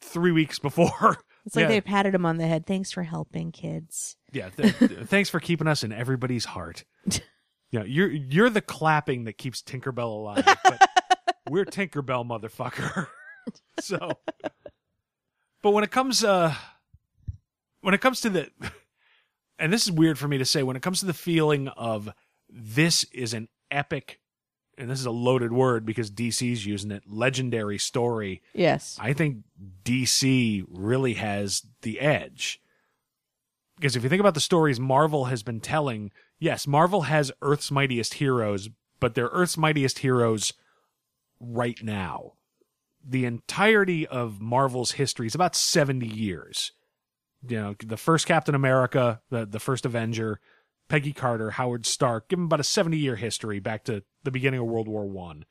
three 0.00 0.32
weeks 0.32 0.58
before. 0.58 1.18
It's 1.46 1.54
like 1.56 1.62
Yeah. 1.64 1.68
they 1.68 1.80
patted 1.80 2.14
him 2.14 2.26
on 2.26 2.36
the 2.38 2.46
head. 2.46 2.66
Thanks 2.66 2.90
for 2.92 3.02
helping, 3.04 3.52
kids. 3.52 4.16
Yeah, 4.32 4.48
th- 4.50 4.76
th- 4.78 4.90
thanks 5.06 5.30
for 5.30 5.40
keeping 5.40 5.66
us 5.68 5.82
in 5.84 5.92
everybody's 5.92 6.44
heart. 6.44 6.84
Yeah, 7.72 7.82
you're 7.82 8.08
you're 8.08 8.48
the 8.48 8.60
clapping 8.62 9.24
that 9.24 9.38
keeps 9.38 9.60
Tinkerbell 9.60 10.04
alive. 10.06 10.44
But 10.62 10.88
we're 11.50 11.64
Tinkerbell, 11.64 12.24
motherfucker. 12.24 13.08
so, 13.80 14.12
but 15.62 15.72
when 15.72 15.82
it 15.82 15.90
comes 15.90 16.22
uh, 16.22 16.54
when 17.80 17.92
it 17.92 18.00
comes 18.00 18.20
to 18.20 18.30
the, 18.30 18.50
and 19.58 19.72
this 19.72 19.82
is 19.82 19.90
weird 19.90 20.16
for 20.16 20.28
me 20.28 20.38
to 20.38 20.44
say, 20.44 20.62
when 20.62 20.76
it 20.76 20.80
comes 20.82 21.00
to 21.00 21.06
the 21.06 21.12
feeling 21.12 21.66
of 21.68 22.08
this 22.48 23.02
is 23.12 23.34
an 23.34 23.48
epic, 23.72 24.20
and 24.78 24.90
this 24.90 25.00
is 25.00 25.06
a 25.06 25.10
loaded 25.10 25.52
word 25.52 25.86
because 25.86 26.10
DC's 26.10 26.66
using 26.66 26.90
it, 26.90 27.04
legendary 27.06 27.78
story. 27.78 28.42
Yes. 28.52 28.98
I 29.00 29.12
think 29.12 29.38
DC 29.84 30.64
really 30.68 31.14
has 31.14 31.62
the 31.82 32.00
edge. 32.00 32.60
Because 33.76 33.96
if 33.96 34.02
you 34.02 34.08
think 34.08 34.20
about 34.20 34.34
the 34.34 34.40
stories 34.40 34.80
Marvel 34.80 35.26
has 35.26 35.42
been 35.42 35.60
telling, 35.60 36.10
yes, 36.38 36.66
Marvel 36.66 37.02
has 37.02 37.32
Earth's 37.42 37.70
mightiest 37.70 38.14
heroes, 38.14 38.68
but 39.00 39.14
they're 39.14 39.28
Earth's 39.32 39.56
mightiest 39.56 40.00
heroes 40.00 40.52
right 41.40 41.82
now. 41.82 42.32
The 43.08 43.24
entirety 43.24 44.06
of 44.06 44.40
Marvel's 44.40 44.92
history 44.92 45.26
is 45.26 45.34
about 45.34 45.54
70 45.54 46.06
years. 46.06 46.72
You 47.46 47.60
know, 47.60 47.76
the 47.84 47.96
first 47.96 48.26
Captain 48.26 48.54
America, 48.54 49.20
the, 49.30 49.46
the 49.46 49.60
first 49.60 49.86
Avenger, 49.86 50.40
Peggy 50.88 51.12
Carter, 51.12 51.52
Howard 51.52 51.86
Stark, 51.86 52.28
give 52.28 52.38
them 52.38 52.46
about 52.46 52.60
a 52.60 52.64
70 52.64 52.96
year 52.96 53.16
history 53.16 53.58
back 53.58 53.84
to 53.84 54.02
the 54.22 54.30
beginning 54.30 54.60
of 54.60 54.66
World 54.66 54.88
War 54.88 55.06
One. 55.06 55.44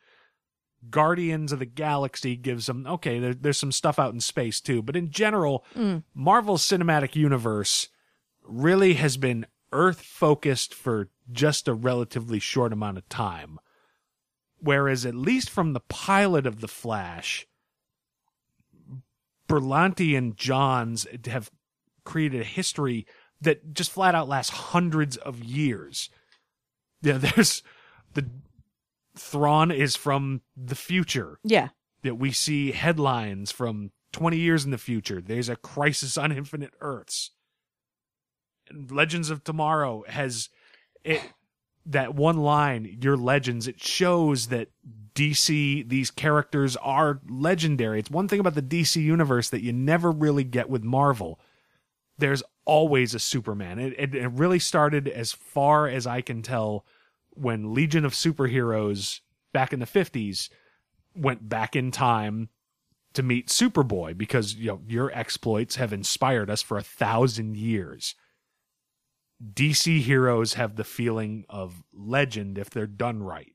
Guardians 0.89 1.51
of 1.51 1.59
the 1.59 1.65
Galaxy 1.65 2.35
gives 2.35 2.67
them 2.67 2.85
okay. 2.85 3.19
There, 3.19 3.33
there's 3.33 3.57
some 3.57 3.71
stuff 3.71 3.97
out 3.97 4.13
in 4.13 4.19
space 4.19 4.61
too, 4.61 4.81
but 4.81 4.95
in 4.95 5.09
general, 5.09 5.65
mm. 5.75 6.03
Marvel's 6.13 6.63
cinematic 6.63 7.15
universe 7.15 7.89
really 8.43 8.93
has 8.93 9.17
been 9.17 9.45
Earth 9.71 10.01
focused 10.01 10.73
for 10.73 11.09
just 11.31 11.67
a 11.67 11.73
relatively 11.73 12.39
short 12.39 12.71
amount 12.71 12.97
of 12.97 13.09
time. 13.09 13.59
Whereas, 14.59 15.05
at 15.05 15.15
least 15.15 15.49
from 15.49 15.73
the 15.73 15.81
pilot 15.81 16.47
of 16.47 16.61
The 16.61 16.67
Flash, 16.67 17.45
Berlanti 19.49 20.17
and 20.17 20.37
Johns 20.37 21.05
have 21.27 21.51
created 22.03 22.41
a 22.41 22.45
history 22.45 23.05
that 23.41 23.73
just 23.73 23.91
flat 23.91 24.15
out 24.15 24.27
lasts 24.27 24.51
hundreds 24.51 25.17
of 25.17 25.43
years. 25.43 26.09
Yeah, 27.01 27.17
there's 27.35 27.63
the 28.13 28.29
Thawne 29.17 29.73
is 29.73 29.95
from 29.95 30.41
the 30.55 30.75
future. 30.75 31.39
Yeah. 31.43 31.69
That 32.03 32.15
we 32.15 32.31
see 32.31 32.71
headlines 32.71 33.51
from 33.51 33.91
20 34.11 34.37
years 34.37 34.63
in 34.63 34.71
the 34.71 34.77
future. 34.77 35.21
There's 35.21 35.49
a 35.49 35.55
crisis 35.55 36.17
on 36.17 36.31
Infinite 36.31 36.73
Earths. 36.79 37.31
And 38.69 38.91
Legends 38.91 39.29
of 39.29 39.43
Tomorrow 39.43 40.03
has 40.07 40.49
it 41.03 41.21
that 41.85 42.15
one 42.15 42.37
line, 42.37 42.97
your 43.01 43.15
legends, 43.15 43.67
it 43.67 43.79
shows 43.79 44.47
that 44.47 44.69
DC, 45.13 45.87
these 45.87 46.09
characters 46.11 46.75
are 46.77 47.21
legendary. 47.29 47.99
It's 47.99 48.09
one 48.09 48.27
thing 48.27 48.39
about 48.39 48.55
the 48.55 48.61
DC 48.61 49.01
universe 49.01 49.49
that 49.49 49.61
you 49.61 49.71
never 49.71 50.11
really 50.11 50.43
get 50.43 50.69
with 50.69 50.83
Marvel. 50.83 51.39
There's 52.17 52.43
always 52.65 53.13
a 53.13 53.19
Superman. 53.19 53.79
It, 53.79 53.93
it, 53.97 54.15
it 54.15 54.27
really 54.29 54.59
started, 54.59 55.07
as 55.07 55.31
far 55.31 55.87
as 55.87 56.07
I 56.07 56.21
can 56.21 56.41
tell, 56.41 56.85
when 57.31 57.73
Legion 57.73 58.05
of 58.05 58.13
Superheroes 58.13 59.19
back 59.53 59.73
in 59.73 59.79
the 59.79 59.85
50s 59.85 60.49
went 61.15 61.47
back 61.47 61.75
in 61.75 61.91
time 61.91 62.49
to 63.13 63.23
meet 63.23 63.47
Superboy 63.47 64.17
because 64.17 64.55
you 64.55 64.67
know 64.67 64.81
your 64.87 65.11
exploits 65.17 65.77
have 65.77 65.93
inspired 65.93 66.49
us 66.49 66.61
for 66.61 66.77
a 66.77 66.83
thousand 66.83 67.57
years. 67.57 68.15
DC 69.53 70.01
heroes 70.01 70.53
have 70.53 70.75
the 70.75 70.83
feeling 70.83 71.45
of 71.49 71.83
legend 71.93 72.57
if 72.57 72.69
they're 72.69 72.87
done 72.87 73.23
right. 73.23 73.53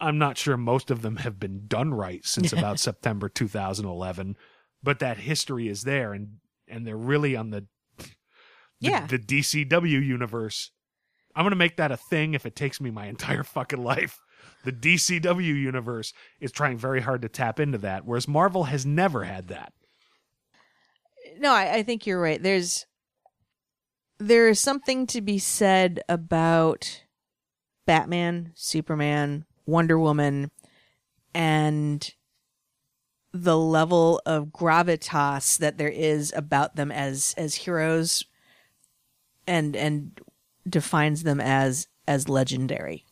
I'm 0.00 0.18
not 0.18 0.38
sure 0.38 0.56
most 0.56 0.90
of 0.90 1.02
them 1.02 1.16
have 1.16 1.38
been 1.38 1.66
done 1.66 1.94
right 1.94 2.24
since 2.24 2.52
about 2.52 2.78
September 2.80 3.28
2011, 3.28 4.36
but 4.82 4.98
that 4.98 5.18
history 5.18 5.68
is 5.68 5.82
there 5.82 6.12
and 6.12 6.36
and 6.68 6.86
they're 6.86 6.96
really 6.96 7.36
on 7.36 7.50
the 7.50 7.60
the, 7.60 7.66
Yeah. 8.80 9.06
the 9.06 9.18
DCW 9.18 10.04
universe. 10.04 10.70
I'm 11.36 11.44
going 11.44 11.50
to 11.50 11.56
make 11.56 11.76
that 11.76 11.90
a 11.92 11.96
thing 11.96 12.34
if 12.34 12.46
it 12.46 12.54
takes 12.54 12.80
me 12.80 12.90
my 12.90 13.06
entire 13.06 13.42
fucking 13.44 13.82
life. 13.82 14.18
The 14.64 14.72
DCW 14.72 15.44
universe 15.44 16.12
is 16.40 16.52
trying 16.52 16.78
very 16.78 17.00
hard 17.00 17.22
to 17.22 17.28
tap 17.28 17.60
into 17.60 17.78
that, 17.78 18.04
whereas 18.04 18.28
Marvel 18.28 18.64
has 18.64 18.86
never 18.86 19.24
had 19.24 19.48
that. 19.48 19.72
no, 21.38 21.52
I, 21.52 21.76
I 21.76 21.82
think 21.82 22.06
you're 22.06 22.20
right. 22.20 22.42
There's 22.42 22.86
there 24.18 24.48
is 24.48 24.60
something 24.60 25.06
to 25.08 25.20
be 25.20 25.38
said 25.38 26.00
about 26.08 27.02
Batman, 27.86 28.52
Superman, 28.54 29.44
Wonder 29.66 29.98
Woman, 29.98 30.50
and 31.34 32.08
the 33.32 33.58
level 33.58 34.22
of 34.24 34.46
gravitas 34.46 35.58
that 35.58 35.76
there 35.76 35.88
is 35.88 36.32
about 36.36 36.76
them 36.76 36.92
as 36.92 37.34
as 37.36 37.54
heroes 37.56 38.24
and 39.46 39.76
and 39.76 40.20
defines 40.68 41.22
them 41.22 41.40
as 41.40 41.88
as 42.06 42.28
legendary 42.28 43.04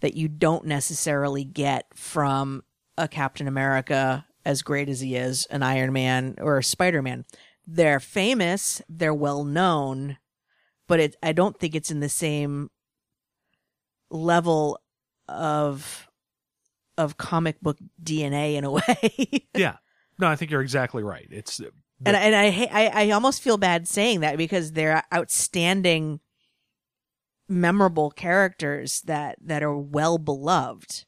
that 0.00 0.14
you 0.14 0.28
don't 0.28 0.64
necessarily 0.64 1.44
get 1.44 1.86
from 1.94 2.62
a 2.96 3.08
Captain 3.08 3.48
America 3.48 4.26
as 4.44 4.62
great 4.62 4.88
as 4.88 5.00
he 5.00 5.16
is, 5.16 5.46
an 5.46 5.62
Iron 5.62 5.92
Man 5.92 6.36
or 6.40 6.58
a 6.58 6.64
Spider-Man. 6.64 7.24
They're 7.66 8.00
famous, 8.00 8.80
they're 8.88 9.12
well 9.14 9.44
known, 9.44 10.18
but 10.86 11.00
it 11.00 11.16
I 11.22 11.32
don't 11.32 11.58
think 11.58 11.74
it's 11.74 11.90
in 11.90 12.00
the 12.00 12.08
same 12.08 12.70
level 14.10 14.78
of 15.28 16.08
of 16.96 17.16
comic 17.16 17.60
book 17.60 17.78
DNA 18.02 18.54
in 18.54 18.64
a 18.64 18.70
way. 18.72 19.48
yeah. 19.54 19.76
No, 20.18 20.26
I 20.26 20.34
think 20.34 20.50
you're 20.50 20.62
exactly 20.62 21.02
right. 21.02 21.28
It's 21.30 21.60
and 22.04 22.16
and 22.16 22.34
I, 22.34 22.68
I 22.70 23.04
I 23.04 23.10
almost 23.10 23.42
feel 23.42 23.56
bad 23.56 23.88
saying 23.88 24.20
that 24.20 24.36
because 24.36 24.72
they're 24.72 25.02
outstanding, 25.12 26.20
memorable 27.48 28.10
characters 28.10 29.00
that 29.02 29.36
that 29.40 29.62
are 29.62 29.76
well 29.76 30.18
beloved, 30.18 31.04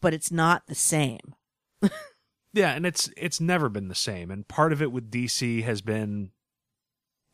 but 0.00 0.14
it's 0.14 0.32
not 0.32 0.66
the 0.66 0.74
same. 0.74 1.34
yeah, 2.52 2.72
and 2.72 2.86
it's 2.86 3.10
it's 3.16 3.40
never 3.40 3.68
been 3.68 3.88
the 3.88 3.94
same. 3.94 4.30
And 4.30 4.48
part 4.48 4.72
of 4.72 4.82
it 4.82 4.92
with 4.92 5.10
DC 5.10 5.62
has 5.64 5.80
been 5.80 6.30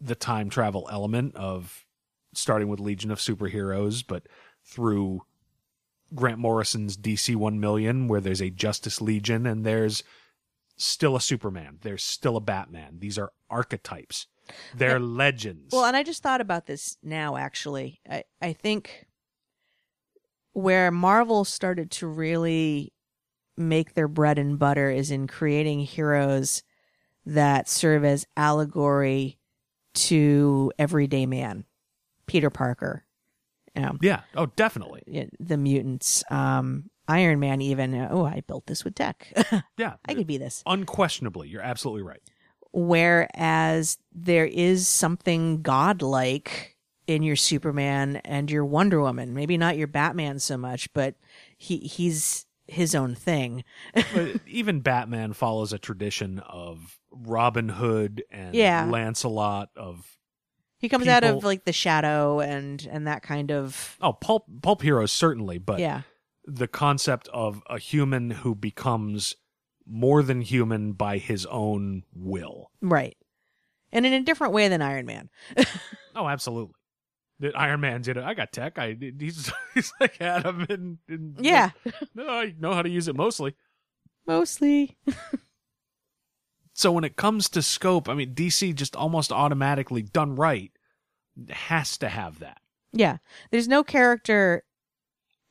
the 0.01 0.15
time 0.15 0.51
travel 0.51 0.89
element 0.91 1.35
of 1.35 1.85
starting 2.35 2.69
with 2.69 2.81
Legion 2.81 3.11
of 3.11 3.19
Superheroes, 3.19 4.05
but 4.07 4.27
through 4.65 5.23
Grant 6.15 6.39
Morrison's 6.39 6.97
DC 6.97 7.35
1 7.35 7.59
million, 7.59 8.07
where 8.07 8.21
there's 8.21 8.43
a 8.43 8.51
Justice 8.51 9.01
Legion 9.01 9.47
and 9.47 9.65
there's 9.65 10.03
still 10.79 11.17
a 11.17 11.21
Superman. 11.21 11.79
There's 11.83 12.03
still 12.03 12.37
a 12.37 12.41
Batman. 12.41 12.99
These 12.99 13.19
are 13.19 13.33
archetypes. 13.51 14.27
They're 14.75 14.99
legends. 14.99 15.73
Well, 15.73 15.85
and 15.85 15.97
I 15.97 16.03
just 16.03 16.23
thought 16.23 16.41
about 16.41 16.67
this 16.67 16.97
now. 17.03 17.37
Actually, 17.37 18.01
I 18.09 18.25
I 18.41 18.55
think 18.55 19.07
where 20.53 20.91
Marvel 20.91 21.45
started 21.45 21.91
to 21.91 22.07
really 22.07 22.93
make 23.57 23.95
their 23.95 24.09
bread 24.09 24.39
and 24.39 24.59
butter 24.59 24.91
is 24.91 25.11
in 25.11 25.27
creating 25.27 25.81
heroes 25.81 26.63
that 27.27 27.69
serve 27.69 28.05
as 28.05 28.27
allegory 28.37 29.39
to 29.95 30.73
everyday 30.79 31.27
man. 31.27 31.65
Peter 32.27 32.51
Parker. 32.51 33.05
You 33.75 33.83
know, 33.83 33.97
yeah. 34.01 34.21
Oh, 34.35 34.47
definitely. 34.47 35.29
the 35.39 35.57
mutants, 35.57 36.25
um, 36.31 36.91
Iron 37.09 37.41
Man, 37.41 37.61
even. 37.63 37.95
Oh, 37.95 38.25
I 38.25 38.43
built 38.47 38.67
this 38.67 38.85
with 38.85 38.95
tech. 38.95 39.33
Yeah. 39.79 39.95
I 40.07 40.15
could 40.15 40.27
be 40.27 40.39
this. 40.39 40.63
Unquestionably, 40.67 41.49
you're 41.49 41.63
absolutely 41.63 42.03
right. 42.03 42.21
Whereas 42.73 43.99
there 44.13 44.47
is 44.47 44.87
something 44.89 45.63
godlike 45.63 46.77
in 47.07 47.23
your 47.23 47.37
Superman 47.37 48.17
and 48.25 48.51
your 48.51 48.65
Wonder 48.65 49.01
Woman. 49.01 49.35
Maybe 49.35 49.57
not 49.57 49.77
your 49.77 49.87
Batman 49.87 50.39
so 50.39 50.57
much, 50.57 50.93
but 50.93 51.15
he 51.57 51.79
he's 51.79 52.45
his 52.67 52.95
own 52.95 53.15
thing. 53.15 53.65
but 53.95 54.41
even 54.47 54.81
Batman 54.81 55.33
follows 55.33 55.73
a 55.73 55.79
tradition 55.79 56.39
of 56.41 56.99
Robin 57.11 57.69
Hood 57.69 58.23
and 58.31 58.55
Yeah. 58.55 58.85
Lancelot 58.91 59.71
of 59.75 60.19
He 60.79 60.89
comes 60.89 61.09
out 61.09 61.25
of 61.25 61.45
like 61.45 61.65
the 61.65 61.73
shadow 61.73 62.41
and 62.41 62.87
and 62.91 63.07
that 63.07 63.23
kind 63.23 63.51
of 63.51 63.97
oh 64.01 64.13
pulp 64.13 64.45
pulp 64.61 64.83
heroes 64.83 65.11
certainly, 65.13 65.59
but 65.59 65.79
yeah. 65.79 66.03
The 66.51 66.67
concept 66.69 67.29
of 67.29 67.63
a 67.69 67.79
human 67.79 68.31
who 68.31 68.55
becomes 68.55 69.35
more 69.87 70.23
than 70.23 70.41
human 70.41 70.93
by 70.93 71.19
his 71.19 71.45
own 71.47 72.05
will. 72.15 72.71
Right. 72.81 73.17
And 73.93 74.07
in 74.07 74.13
a 74.15 74.23
different 74.23 74.53
way 74.55 74.69
than 74.69 74.83
Iron 74.83 75.07
Man. 75.07 75.31
Oh, 76.17 76.27
absolutely. 76.27 76.75
That 77.39 77.57
Iron 77.57 77.81
Man 77.81 78.03
did 78.03 78.17
it. 78.17 78.25
I 78.25 78.35
got 78.35 78.51
tech. 78.51 78.77
I 78.77 78.97
he's 79.21 79.53
he's 79.75 79.93
like 80.01 80.21
Atom 80.21 80.67
and, 80.69 80.99
and 81.09 81.37
Yeah. 81.41 81.71
no, 82.15 82.29
I 82.29 82.55
know 82.59 82.73
how 82.75 82.83
to 82.83 82.89
use 82.91 83.07
it 83.07 83.15
mostly. 83.15 83.55
Mostly. 84.27 84.97
So 86.73 86.91
when 86.93 87.05
it 87.05 87.17
comes 87.17 87.49
to 87.51 87.63
scope, 87.63 88.09
I 88.09 88.15
mean 88.15 88.35
DC 88.35 88.75
just 88.75 88.97
almost 88.97 89.31
automatically 89.31 90.03
done 90.03 90.35
right 90.35 90.73
has 91.51 91.97
to 91.99 92.09
have 92.09 92.41
that. 92.41 92.59
Yeah. 92.93 93.19
There's 93.53 93.69
no 93.69 93.85
character, 93.85 94.65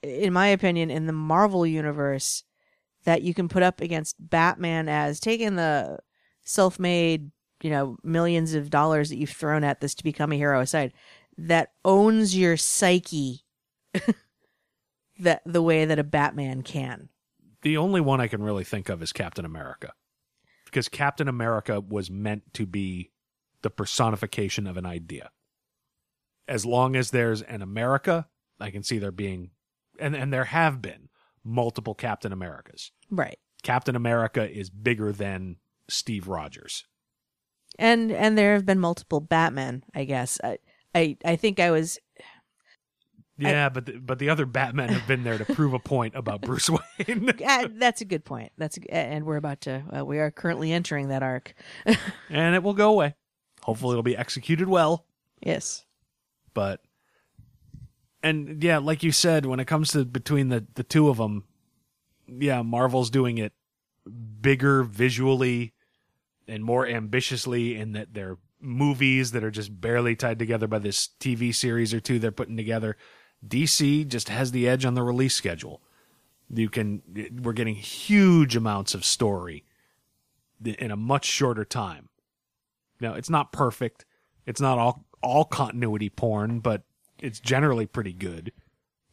in 0.03 0.33
my 0.33 0.47
opinion, 0.47 0.89
in 0.89 1.07
the 1.07 1.13
Marvel 1.13 1.65
universe 1.65 2.43
that 3.03 3.21
you 3.21 3.33
can 3.33 3.47
put 3.47 3.63
up 3.63 3.81
against 3.81 4.15
Batman 4.19 4.89
as 4.89 5.19
taking 5.19 5.55
the 5.55 5.99
self 6.43 6.79
made, 6.79 7.31
you 7.61 7.69
know, 7.69 7.97
millions 8.03 8.53
of 8.53 8.69
dollars 8.69 9.09
that 9.09 9.17
you've 9.17 9.29
thrown 9.29 9.63
at 9.63 9.79
this 9.79 9.95
to 9.95 10.03
become 10.03 10.31
a 10.31 10.37
hero 10.37 10.59
aside, 10.59 10.93
that 11.37 11.71
owns 11.85 12.37
your 12.37 12.57
psyche 12.57 13.45
that 15.19 15.41
the 15.45 15.61
way 15.61 15.85
that 15.85 15.99
a 15.99 16.03
Batman 16.03 16.61
can. 16.61 17.09
The 17.61 17.77
only 17.77 18.01
one 18.01 18.21
I 18.21 18.27
can 18.27 18.43
really 18.43 18.63
think 18.63 18.89
of 18.89 19.01
is 19.01 19.11
Captain 19.11 19.45
America. 19.45 19.93
Because 20.65 20.89
Captain 20.89 21.27
America 21.27 21.79
was 21.79 22.11
meant 22.11 22.53
to 22.53 22.65
be 22.65 23.11
the 23.61 23.69
personification 23.69 24.67
of 24.67 24.77
an 24.77 24.85
idea. 24.85 25.31
As 26.47 26.65
long 26.65 26.95
as 26.95 27.11
there's 27.11 27.41
an 27.41 27.61
America, 27.61 28.27
I 28.59 28.69
can 28.69 28.83
see 28.83 28.99
there 28.99 29.11
being 29.11 29.51
and 29.99 30.15
and 30.15 30.31
there 30.31 30.45
have 30.45 30.81
been 30.81 31.09
multiple 31.43 31.95
Captain 31.95 32.31
Americas. 32.31 32.91
Right. 33.09 33.39
Captain 33.63 33.95
America 33.95 34.49
is 34.49 34.69
bigger 34.69 35.11
than 35.11 35.57
Steve 35.89 36.27
Rogers. 36.27 36.85
And 37.79 38.11
and 38.11 38.37
there 38.37 38.53
have 38.53 38.65
been 38.65 38.79
multiple 38.79 39.19
Batmen, 39.19 39.83
I 39.93 40.05
guess. 40.05 40.39
I 40.43 40.59
I, 40.95 41.17
I 41.23 41.35
think 41.35 41.59
I 41.59 41.71
was 41.71 41.99
Yeah, 43.37 43.69
but 43.69 43.85
the, 43.85 43.99
but 43.99 44.19
the 44.19 44.29
other 44.29 44.45
Batmen 44.45 44.89
have 44.89 45.07
been 45.07 45.23
there 45.23 45.37
to 45.37 45.45
prove 45.45 45.73
a 45.73 45.79
point 45.79 46.15
about 46.15 46.41
Bruce 46.41 46.69
Wayne. 46.69 47.29
uh, 47.45 47.67
that's 47.73 48.01
a 48.01 48.05
good 48.05 48.25
point. 48.25 48.51
That's 48.57 48.77
a, 48.77 48.93
and 48.93 49.25
we're 49.25 49.37
about 49.37 49.61
to 49.61 49.83
uh, 49.95 50.05
we 50.05 50.19
are 50.19 50.31
currently 50.31 50.71
entering 50.71 51.09
that 51.09 51.23
arc. 51.23 51.53
and 52.29 52.55
it 52.55 52.63
will 52.63 52.73
go 52.73 52.89
away. 52.89 53.15
Hopefully 53.63 53.93
it'll 53.93 54.03
be 54.03 54.17
executed 54.17 54.67
well. 54.69 55.05
yes. 55.41 55.85
but 56.53 56.81
and 58.23 58.63
yeah 58.63 58.77
like 58.77 59.03
you 59.03 59.11
said 59.11 59.45
when 59.45 59.59
it 59.59 59.65
comes 59.65 59.91
to 59.91 60.05
between 60.05 60.49
the 60.49 60.65
the 60.75 60.83
two 60.83 61.09
of 61.09 61.17
them 61.17 61.43
yeah 62.27 62.61
marvel's 62.61 63.09
doing 63.09 63.37
it 63.37 63.53
bigger 64.41 64.83
visually 64.83 65.73
and 66.47 66.63
more 66.63 66.87
ambitiously 66.87 67.75
in 67.75 67.91
that 67.93 68.13
they're 68.13 68.37
movies 68.59 69.31
that 69.31 69.43
are 69.43 69.51
just 69.51 69.79
barely 69.79 70.15
tied 70.15 70.39
together 70.39 70.67
by 70.67 70.79
this 70.79 71.09
tv 71.19 71.53
series 71.53 71.93
or 71.93 71.99
two 71.99 72.17
they're 72.17 72.31
putting 72.31 72.57
together 72.57 72.97
dc 73.45 74.07
just 74.07 74.29
has 74.29 74.51
the 74.51 74.67
edge 74.67 74.85
on 74.85 74.93
the 74.93 75.03
release 75.03 75.35
schedule. 75.35 75.81
You 76.49 76.69
can 76.69 77.01
we're 77.41 77.53
getting 77.53 77.75
huge 77.75 78.55
amounts 78.55 78.93
of 78.93 79.03
story 79.03 79.65
in 80.63 80.91
a 80.91 80.95
much 80.95 81.25
shorter 81.25 81.65
time. 81.65 82.09
Now 83.01 83.13
it's 83.13 83.29
not 83.29 83.51
perfect. 83.51 84.05
It's 84.45 84.61
not 84.61 84.79
all 84.79 85.05
all 85.21 85.45
continuity 85.45 86.09
porn, 86.09 86.59
but 86.59 86.83
it's 87.19 87.39
generally 87.39 87.85
pretty 87.85 88.13
good. 88.13 88.51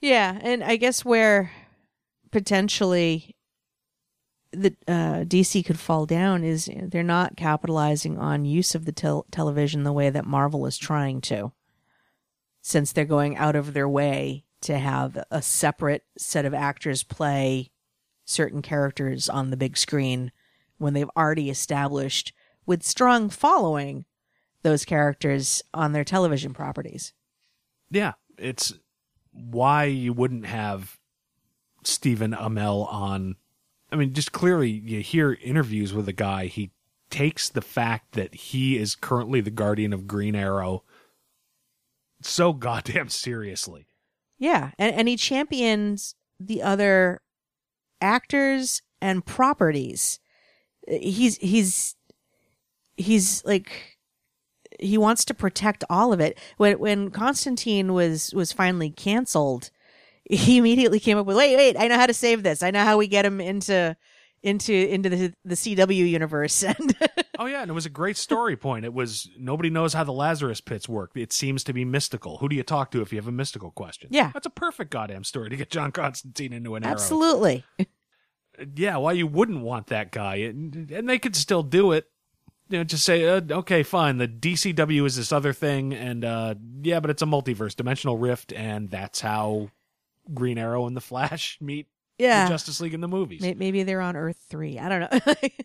Yeah, 0.01 0.39
and 0.43 0.63
I 0.63 0.77
guess 0.77 1.05
where 1.05 1.51
potentially 2.31 3.35
the 4.53 4.75
uh, 4.87 5.25
DC 5.25 5.65
could 5.65 5.79
fall 5.79 6.07
down 6.07 6.45
is 6.45 6.71
they're 6.75 7.03
not 7.03 7.37
capitalizing 7.37 8.19
on 8.19 8.45
use 8.45 8.75
of 8.75 8.85
the 8.85 8.93
tel- 8.93 9.27
television 9.31 9.83
the 9.83 9.93
way 9.93 10.11
that 10.11 10.27
Marvel 10.27 10.67
is 10.67 10.77
trying 10.77 11.21
to, 11.23 11.53
since 12.61 12.93
they're 12.93 13.05
going 13.05 13.37
out 13.37 13.57
of 13.57 13.73
their 13.73 13.89
way 13.89 14.45
to 14.61 14.79
have 14.79 15.23
a 15.31 15.43
separate 15.43 16.05
set 16.19 16.45
of 16.45 16.55
actors 16.55 17.03
play 17.03 17.71
certain 18.27 18.63
characters 18.63 19.29
on 19.29 19.51
the 19.51 19.57
big 19.57 19.77
screen 19.77 20.33
when 20.77 20.93
they've 20.93 21.11
already 21.17 21.49
established 21.49 22.33
with 22.67 22.83
strong 22.83 23.31
following 23.31 24.05
those 24.63 24.85
characters 24.85 25.63
on 25.73 25.93
their 25.93 26.05
television 26.05 26.53
properties. 26.53 27.14
Yeah, 27.95 28.13
it's 28.39 28.75
why 29.33 29.85
you 29.85 30.13
wouldn't 30.13 30.47
have 30.47 30.99
Stephen 31.85 32.33
Amell 32.33 32.93
on. 32.93 33.37
I 33.93 33.97
mean, 33.97 34.13
just 34.13 34.33
clearly 34.33 34.71
you 34.71 35.01
hear 35.01 35.39
interviews 35.43 35.95
with 35.95 36.09
a 36.09 36.13
guy. 36.13 36.47
He 36.47 36.73
takes 37.11 37.49
the 37.49 37.63
fact 37.63 38.13
that 38.13 38.35
he 38.35 38.77
is 38.77 38.97
currently 38.97 39.41
the 39.41 39.51
guardian 39.51 39.93
of 39.93 40.07
Green 40.07 40.35
Arrow 40.35 40.83
so 42.27 42.53
goddamn 42.53 43.09
seriously. 43.09 43.87
Yeah, 44.39 44.73
and 44.79 44.95
and 44.95 45.09
he 45.09 45.17
champions 45.17 46.15
the 46.41 46.63
other 46.63 47.21
actors 48.01 48.83
and 49.01 49.25
properties. 49.25 50.19
He's 50.89 51.37
he's 51.39 51.97
he's 52.97 53.45
like 53.45 53.94
he 54.81 54.99
wants 54.99 55.25
to 55.27 55.35
protect 55.35 55.85
all 55.89 56.13
of 56.13 56.21
it. 56.21 56.39
When 56.57 56.79
when 56.79 57.11
Constantine 57.11 57.93
was 57.93 58.33
was 58.35 58.53
finally 58.53 58.91
canceled, 58.91 59.71
he 60.25 60.59
immediately 60.59 61.01
came 61.01 61.19
up 61.19 61.27
with, 61.27 61.37
"Wait, 61.37 61.57
wait, 61.57 61.77
I 61.79 61.89
know 61.89 61.97
how 61.97 62.07
to 62.07 62.15
save 62.15 62.43
this. 62.43 62.63
I 62.63 62.71
know 62.71 62.85
how 62.85 62.97
we 62.97 63.07
get 63.09 63.27
him 63.27 63.41
into 63.41 63.97
into 64.43 64.73
into 64.75 65.09
the 65.09 65.35
the 65.45 65.55
CW 65.55 66.09
universe 66.09 66.63
and 66.65 66.97
Oh 67.39 67.47
yeah, 67.47 67.63
and 67.63 67.71
it 67.71 67.75
was 67.75 67.87
a 67.87 67.91
great 67.91 68.17
story 68.17 68.57
point. 68.57 68.85
It 68.85 68.93
was 68.95 69.29
nobody 69.39 69.71
knows 69.71 69.93
how 69.93 70.05
the 70.05 70.13
Lazarus 70.13 70.61
pits 70.61 70.89
work. 70.89 71.11
It 71.15 71.33
seems 71.33 71.65
to 71.65 71.73
be 71.73 71.85
mystical. 71.85 72.39
Who 72.39 72.49
do 72.49 72.55
you 72.55 72.63
talk 72.63 72.91
to 72.93 73.01
if 73.03 73.13
you 73.13 73.19
have 73.19 73.27
a 73.27 73.33
mystical 73.33 73.71
question? 73.73 74.09
Yeah. 74.13 74.31
that's 74.33 74.47
a 74.47 74.51
perfect 74.51 74.91
goddamn 74.91 75.25
story 75.25 75.51
to 75.51 75.57
get 75.57 75.71
John 75.71 75.91
Constantine 75.91 76.53
into 76.53 76.77
an 76.77 76.85
arrow. 76.85 76.93
absolutely. 76.93 77.65
Yeah, 78.77 78.99
why 78.99 79.13
you 79.13 79.27
wouldn't 79.27 79.63
want 79.63 79.89
that 79.89 80.13
guy? 80.13 80.37
And, 80.37 80.89
and 80.91 81.09
they 81.09 81.19
could 81.19 81.35
still 81.35 81.65
do 81.65 81.91
it. 81.91 82.07
You 82.71 82.79
know, 82.79 82.85
just 82.85 83.05
say, 83.05 83.27
uh, 83.27 83.41
okay, 83.51 83.83
fine. 83.83 84.17
The 84.19 84.29
DCW 84.29 85.05
is 85.05 85.17
this 85.17 85.33
other 85.33 85.53
thing, 85.53 85.93
and 85.93 86.25
uh, 86.25 86.55
yeah, 86.83 87.01
but 87.01 87.11
it's 87.11 87.21
a 87.23 87.27
multiverse, 87.27 87.77
dimensional 87.77 88.17
rift, 88.17 88.53
and 88.55 88.89
that's 88.91 89.21
how 89.21 89.71
Green 90.33 90.57
Arrow 90.57 90.87
and 90.87 90.97
the 90.97 91.03
Flash 91.03 91.59
meet 91.61 91.89
Yeah. 92.19 92.45
the 92.45 92.51
Justice 92.51 92.81
League 92.81 92.95
in 92.95 93.03
the 93.03 93.09
movies. 93.09 93.43
Maybe 93.43 93.83
they're 93.83 94.01
on 94.01 94.17
Earth 94.17 94.39
3. 94.49 94.79
I 94.79 94.89
don't 94.89 95.13
know. 95.13 95.35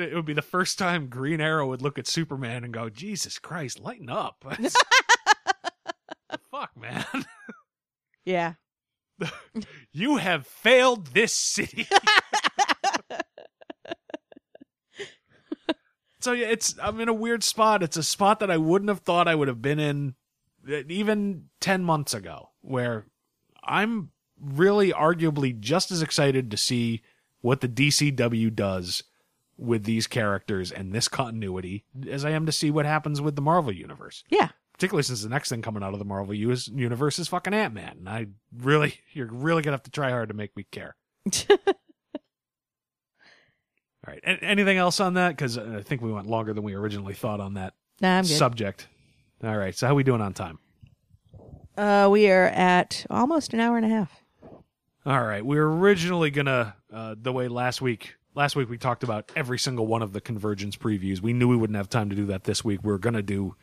It 0.00 0.14
would 0.14 0.26
be 0.26 0.32
the 0.32 0.42
first 0.42 0.78
time 0.78 1.08
Green 1.08 1.40
Arrow 1.40 1.66
would 1.66 1.82
look 1.82 1.98
at 1.98 2.06
Superman 2.06 2.62
and 2.62 2.72
go, 2.72 2.88
"Jesus 2.88 3.40
Christ, 3.40 3.80
lighten 3.80 4.08
up!" 4.08 4.44
fuck, 6.52 6.70
man. 6.76 7.04
yeah. 8.24 8.52
You 9.92 10.18
have 10.18 10.46
failed 10.46 11.08
this 11.08 11.32
city. 11.32 11.88
So 16.20 16.32
yeah, 16.32 16.46
it's 16.46 16.74
I'm 16.82 17.00
in 17.00 17.08
a 17.08 17.14
weird 17.14 17.42
spot. 17.42 17.82
It's 17.82 17.96
a 17.96 18.02
spot 18.02 18.40
that 18.40 18.50
I 18.50 18.56
wouldn't 18.56 18.88
have 18.88 19.00
thought 19.00 19.28
I 19.28 19.34
would 19.34 19.48
have 19.48 19.62
been 19.62 19.78
in 19.78 20.14
uh, 20.68 20.82
even 20.88 21.44
10 21.60 21.84
months 21.84 22.14
ago 22.14 22.50
where 22.60 23.06
I'm 23.64 24.10
really 24.40 24.92
arguably 24.92 25.58
just 25.58 25.90
as 25.90 26.02
excited 26.02 26.50
to 26.50 26.56
see 26.56 27.02
what 27.40 27.60
the 27.60 27.68
DCW 27.68 28.54
does 28.54 29.02
with 29.56 29.84
these 29.84 30.06
characters 30.06 30.70
and 30.70 30.92
this 30.92 31.08
continuity 31.08 31.84
as 32.08 32.24
I 32.24 32.30
am 32.30 32.46
to 32.46 32.52
see 32.52 32.70
what 32.70 32.86
happens 32.86 33.20
with 33.20 33.34
the 33.36 33.42
Marvel 33.42 33.72
universe 33.72 34.22
Yeah. 34.30 34.50
particularly 34.72 35.02
since 35.02 35.22
the 35.22 35.28
next 35.28 35.48
thing 35.48 35.62
coming 35.62 35.82
out 35.82 35.92
of 35.92 35.98
the 35.98 36.04
Marvel 36.04 36.34
US 36.34 36.68
universe 36.68 37.18
is 37.18 37.26
fucking 37.28 37.52
Ant 37.54 37.74
Man. 37.74 37.96
And 37.98 38.08
I 38.08 38.26
really, 38.56 38.94
you're 39.12 39.26
really 39.32 39.62
gonna 39.62 39.74
have 39.76 39.82
to 39.84 39.90
try 39.90 40.10
hard 40.10 40.28
to 40.28 40.34
make 40.34 40.56
me 40.56 40.64
care. 40.70 40.94
All 44.08 44.14
right. 44.14 44.22
A- 44.24 44.44
anything 44.44 44.78
else 44.78 45.00
on 45.00 45.14
that? 45.14 45.30
Because 45.30 45.58
I 45.58 45.82
think 45.82 46.00
we 46.00 46.10
went 46.12 46.26
longer 46.26 46.54
than 46.54 46.64
we 46.64 46.74
originally 46.74 47.14
thought 47.14 47.40
on 47.40 47.54
that 47.54 47.74
Nah, 48.00 48.18
I'm 48.18 48.24
good. 48.24 48.36
subject. 48.36 48.88
All 49.44 49.56
right. 49.56 49.74
So 49.76 49.86
how 49.86 49.92
are 49.92 49.96
we 49.96 50.02
doing 50.02 50.20
on 50.22 50.32
time? 50.32 50.58
Uh, 51.76 52.08
we 52.10 52.30
are 52.30 52.46
at 52.46 53.04
almost 53.10 53.52
an 53.54 53.60
hour 53.60 53.76
and 53.76 53.84
a 53.86 53.88
half. 53.88 54.10
All 55.06 55.22
right. 55.22 55.44
We 55.44 55.56
were 55.56 55.76
originally 55.76 56.30
gonna 56.30 56.74
uh, 56.92 57.14
the 57.20 57.32
way 57.32 57.48
last 57.48 57.80
week. 57.82 58.14
Last 58.34 58.56
week 58.56 58.68
we 58.70 58.78
talked 58.78 59.02
about 59.02 59.30
every 59.36 59.58
single 59.58 59.86
one 59.86 60.02
of 60.02 60.12
the 60.12 60.20
convergence 60.20 60.76
previews. 60.76 61.20
We 61.20 61.32
knew 61.32 61.48
we 61.48 61.56
wouldn't 61.56 61.76
have 61.76 61.88
time 61.90 62.08
to 62.10 62.16
do 62.16 62.26
that 62.26 62.44
this 62.44 62.64
week. 62.64 62.80
We 62.82 62.92
are 62.92 62.98
gonna 62.98 63.22
do 63.22 63.54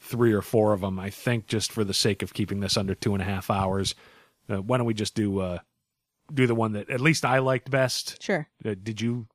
three 0.00 0.32
or 0.32 0.42
four 0.42 0.72
of 0.72 0.80
them. 0.80 0.98
I 0.98 1.10
think 1.10 1.46
just 1.46 1.70
for 1.72 1.84
the 1.84 1.94
sake 1.94 2.22
of 2.22 2.34
keeping 2.34 2.60
this 2.60 2.76
under 2.76 2.94
two 2.94 3.12
and 3.14 3.22
a 3.22 3.26
half 3.26 3.50
hours. 3.50 3.94
Uh, 4.50 4.60
why 4.60 4.76
don't 4.78 4.86
we 4.86 4.94
just 4.94 5.14
do 5.14 5.38
uh, 5.38 5.58
do 6.32 6.46
the 6.46 6.54
one 6.54 6.72
that 6.72 6.90
at 6.90 7.00
least 7.00 7.24
I 7.24 7.38
liked 7.38 7.70
best? 7.70 8.20
Sure. 8.22 8.48
Uh, 8.64 8.74
did 8.82 9.00
you 9.00 9.26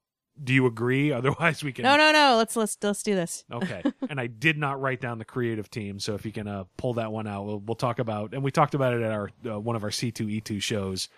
do 0.44 0.54
you 0.54 0.66
agree? 0.66 1.12
Otherwise, 1.14 1.64
we 1.64 1.72
can. 1.72 1.84
No, 1.84 1.98
no, 1.98 2.12
no. 2.12 2.36
Let's 2.38 2.56
let's 2.56 2.78
let's 2.82 3.04
do 3.04 3.16
this. 3.16 3.44
Okay. 3.52 3.84
and 4.10 4.20
I 4.20 4.28
did 4.28 4.58
not 4.58 4.80
write 4.82 5.02
down 5.02 5.18
the 5.18 5.26
creative 5.26 5.70
team, 5.70 6.00
so 6.00 6.14
if 6.16 6.26
you 6.26 6.32
can 6.32 6.48
uh, 6.48 6.66
pull 6.78 6.94
that 6.96 7.12
one 7.12 7.28
out, 7.28 7.46
we'll, 7.46 7.60
we'll 7.60 7.76
talk 7.76 8.00
about. 8.00 8.34
And 8.34 8.44
we 8.44 8.52
talked 8.52 8.74
about 8.76 8.94
it 8.94 9.02
at 9.02 9.12
our 9.12 9.30
uh, 9.50 9.60
one 9.60 9.76
of 9.76 9.84
our 9.84 9.92
C 9.92 10.12
two 10.12 10.30
E 10.30 10.42
two 10.42 10.60
shows. 10.60 11.10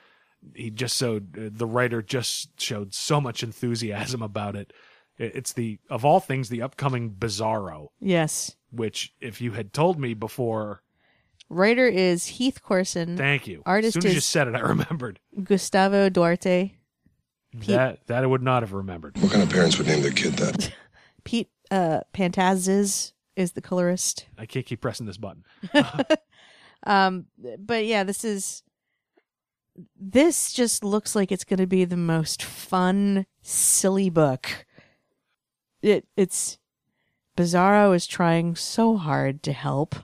He 0.56 0.70
just 0.70 0.96
showed 0.98 1.38
uh, 1.38 1.50
the 1.52 1.66
writer 1.68 2.02
just 2.02 2.60
showed 2.62 2.94
so 2.94 3.20
much 3.20 3.44
enthusiasm 3.44 4.22
about 4.22 4.56
it. 4.56 4.72
It- 5.18 5.36
It's 5.36 5.54
the 5.54 5.80
of 5.90 6.06
all 6.06 6.20
things 6.22 6.48
the 6.50 6.62
upcoming 6.62 7.12
Bizarro, 7.12 7.88
Yes. 8.00 8.56
which 8.72 9.14
if 9.20 9.42
you 9.42 9.52
had 9.52 9.74
told 9.74 10.00
me 10.00 10.14
before, 10.14 10.82
Writer 11.50 11.88
is 11.88 12.26
Heath 12.28 12.62
Corson. 12.62 13.18
thank 13.18 13.48
you. 13.48 13.64
Artist 13.66 13.98
as 13.98 14.04
soon 14.04 14.10
as 14.12 14.16
you 14.16 14.22
said 14.22 14.48
it, 14.48 14.56
I 14.56 14.60
remembered 14.60 15.20
Gustavo 15.44 16.08
Duarte. 16.08 16.76
Pete- 17.60 17.68
that 17.68 18.08
that 18.08 18.24
I 18.24 18.28
would 18.28 18.44
not 18.44 18.64
have 18.64 18.74
remembered. 18.74 19.18
What 19.18 19.32
kind 19.32 19.44
of 19.44 19.50
parents 19.50 19.78
would 19.78 19.88
name 19.88 20.02
their 20.02 20.12
kid 20.12 20.34
that? 20.34 20.72
Pete 21.24 21.50
uh, 21.72 22.02
Pantazis 22.14 23.14
is 23.36 23.54
the 23.54 23.62
colorist. 23.62 24.28
I 24.38 24.46
can't 24.46 24.66
keep 24.66 24.82
pressing 24.82 25.06
this 25.06 25.18
button. 25.18 25.44
Um, 26.86 27.26
but 27.58 27.86
yeah, 27.86 28.04
this 28.04 28.24
is. 28.24 28.64
This 30.00 30.52
just 30.52 30.84
looks 30.84 31.16
like 31.16 31.32
it's 31.32 31.44
going 31.44 31.60
to 31.60 31.68
be 31.68 31.86
the 31.86 31.98
most 31.98 32.42
fun, 32.42 33.26
silly 33.42 34.10
book. 34.10 34.66
It 35.82 36.06
it's 36.18 36.58
Bizarro 37.38 37.96
is 37.96 38.08
trying 38.08 38.56
so 38.56 38.98
hard 38.98 39.42
to 39.44 39.54
help. 39.54 39.96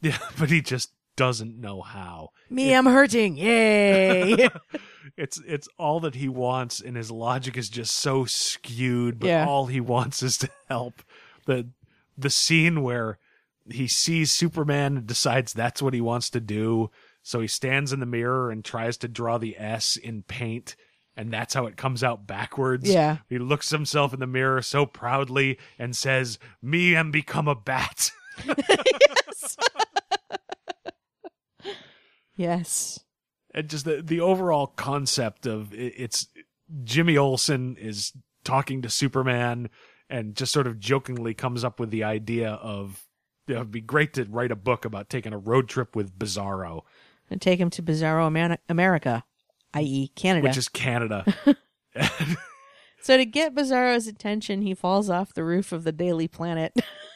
Yeah, 0.00 0.18
but 0.38 0.50
he 0.50 0.60
just 0.62 0.92
doesn't 1.16 1.60
know 1.60 1.80
how. 1.82 2.30
Me, 2.50 2.74
I'm 2.74 2.86
hurting. 2.86 3.36
Yay! 3.36 4.48
it's 5.16 5.40
it's 5.46 5.68
all 5.78 6.00
that 6.00 6.14
he 6.14 6.28
wants 6.28 6.80
and 6.80 6.96
his 6.96 7.10
logic 7.10 7.56
is 7.56 7.68
just 7.68 7.94
so 7.94 8.24
skewed 8.24 9.18
but 9.20 9.26
Yeah. 9.28 9.46
all 9.46 9.66
he 9.66 9.80
wants 9.80 10.22
is 10.22 10.38
to 10.38 10.50
help 10.68 11.02
the 11.46 11.68
the 12.16 12.30
scene 12.30 12.82
where 12.82 13.18
he 13.70 13.86
sees 13.86 14.32
superman 14.32 14.96
and 14.96 15.06
decides 15.06 15.52
that's 15.52 15.82
what 15.82 15.94
he 15.94 16.00
wants 16.00 16.30
to 16.30 16.40
do 16.40 16.90
so 17.22 17.40
he 17.40 17.46
stands 17.46 17.92
in 17.92 18.00
the 18.00 18.06
mirror 18.06 18.50
and 18.50 18.64
tries 18.64 18.96
to 18.98 19.08
draw 19.08 19.36
the 19.38 19.56
s 19.58 19.96
in 19.96 20.22
paint 20.22 20.74
and 21.16 21.30
that's 21.32 21.54
how 21.54 21.66
it 21.66 21.76
comes 21.76 22.02
out 22.02 22.26
backwards 22.26 22.88
Yeah. 22.90 23.18
he 23.28 23.38
looks 23.38 23.70
himself 23.70 24.14
in 24.14 24.20
the 24.20 24.26
mirror 24.26 24.62
so 24.62 24.86
proudly 24.86 25.58
and 25.78 25.94
says 25.94 26.38
me 26.62 26.96
am 26.96 27.10
become 27.10 27.46
a 27.46 27.54
bat 27.54 28.10
yes. 28.46 29.56
And 33.54 33.68
just 33.68 33.84
the 33.84 34.02
the 34.02 34.20
overall 34.20 34.66
concept 34.66 35.46
of 35.46 35.72
it, 35.72 35.94
it's 35.96 36.28
Jimmy 36.84 37.16
Olsen 37.16 37.76
is 37.76 38.12
talking 38.44 38.82
to 38.82 38.90
Superman 38.90 39.70
and 40.10 40.34
just 40.34 40.52
sort 40.52 40.66
of 40.66 40.78
jokingly 40.78 41.34
comes 41.34 41.64
up 41.64 41.80
with 41.80 41.90
the 41.90 42.04
idea 42.04 42.50
of 42.50 43.06
know, 43.48 43.56
it'd 43.56 43.70
be 43.70 43.80
great 43.80 44.14
to 44.14 44.24
write 44.24 44.50
a 44.50 44.56
book 44.56 44.84
about 44.84 45.08
taking 45.08 45.32
a 45.32 45.38
road 45.38 45.68
trip 45.68 45.94
with 45.94 46.18
Bizarro, 46.18 46.82
And 47.30 47.40
take 47.40 47.60
him 47.60 47.70
to 47.70 47.82
Bizarro 47.82 48.26
Amer- 48.26 48.58
America, 48.68 49.24
i.e., 49.74 50.08
Canada. 50.14 50.48
which 50.48 50.56
is 50.56 50.68
Canada. 50.68 51.24
so 53.02 53.16
to 53.16 53.24
get 53.24 53.54
Bizarro's 53.54 54.06
attention, 54.06 54.62
he 54.62 54.74
falls 54.74 55.10
off 55.10 55.34
the 55.34 55.44
roof 55.44 55.72
of 55.72 55.84
the 55.84 55.92
Daily 55.92 56.28
Planet 56.28 56.74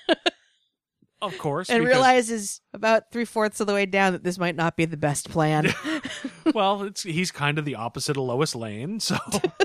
of 1.21 1.37
course, 1.39 1.69
and 1.69 1.83
because- 1.83 1.95
realizes 1.95 2.61
about 2.73 3.11
three 3.11 3.25
fourths 3.25 3.61
of 3.61 3.67
the 3.67 3.75
way 3.75 3.87
down 3.87 4.13
that 4.13 4.25
this 4.25 4.39
might 4.39 4.57
not 4.57 4.77
be 4.77 4.85
the 4.85 4.97
best 4.97 5.29
plan. 5.29 5.73
well, 6.55 6.83
it's 6.83 7.03
he's 7.03 7.31
kind 7.31 7.59
of 7.59 7.65
the 7.65 7.75
opposite 7.75 8.17
of 8.17 8.23
Lois 8.23 8.55
Lane, 8.55 9.01
so 9.01 9.17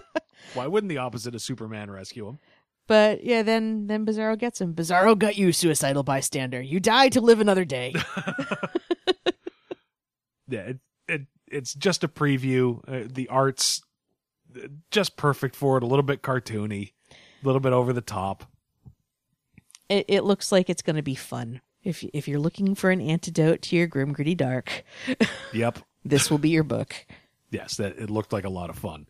why 0.54 0.68
wouldn't 0.68 0.90
the 0.90 0.98
opposite 0.98 1.36
of 1.36 1.42
Superman 1.42 1.92
rescue 1.92 2.28
him? 2.28 2.40
but 2.86 3.24
yeah, 3.24 3.44
then 3.44 3.88
then 3.88 4.06
Bizarro 4.06 4.38
gets 4.38 4.60
him. 4.60 4.74
Bizarro 4.74 5.18
got 5.18 5.38
you, 5.38 5.52
suicidal 5.52 6.04
bystander. 6.04 6.62
You 6.62 6.80
die 6.80 7.10
to 7.10 7.22
live 7.22 7.40
another 7.40 7.66
day. 7.66 7.94
yeah, 10.48 10.62
it, 10.62 10.80
it 11.08 11.22
it's 11.48 11.74
just 11.74 12.04
a 12.04 12.08
preview. 12.08 12.80
Uh, 12.88 13.08
the 13.12 13.30
art's 13.30 13.82
uh, 14.56 14.68
just 14.92 15.16
perfect 15.18 15.56
for 15.56 15.78
it. 15.78 15.84
A 15.84 15.86
little 15.86 16.04
bit 16.04 16.22
cartoony, 16.22 16.92
a 17.12 17.46
little 17.46 17.62
bit 17.62 17.74
over 17.74 17.94
the 17.94 18.02
top. 18.02 18.52
It, 19.94 20.06
it 20.08 20.24
looks 20.24 20.52
like 20.52 20.70
it's 20.70 20.82
going 20.82 20.96
to 20.96 21.02
be 21.04 21.16
fun. 21.16 21.62
If 21.84 22.04
if 22.14 22.28
you're 22.28 22.40
looking 22.40 22.76
for 22.76 22.92
an 22.92 23.02
antidote 23.02 23.62
to 23.64 23.76
your 23.76 23.88
grim 23.88 24.14
gritty 24.14 24.36
dark, 24.36 24.84
Yep. 25.54 25.80
this 26.06 26.32
will 26.32 26.38
be 26.38 26.50
your 26.50 26.64
book. 26.64 26.96
Yes, 27.52 27.76
that 27.78 27.98
it 27.98 28.10
looked 28.10 28.32
like 28.34 28.46
a 28.46 28.50
lot 28.50 28.70
of 28.70 28.78
fun. 28.78 29.06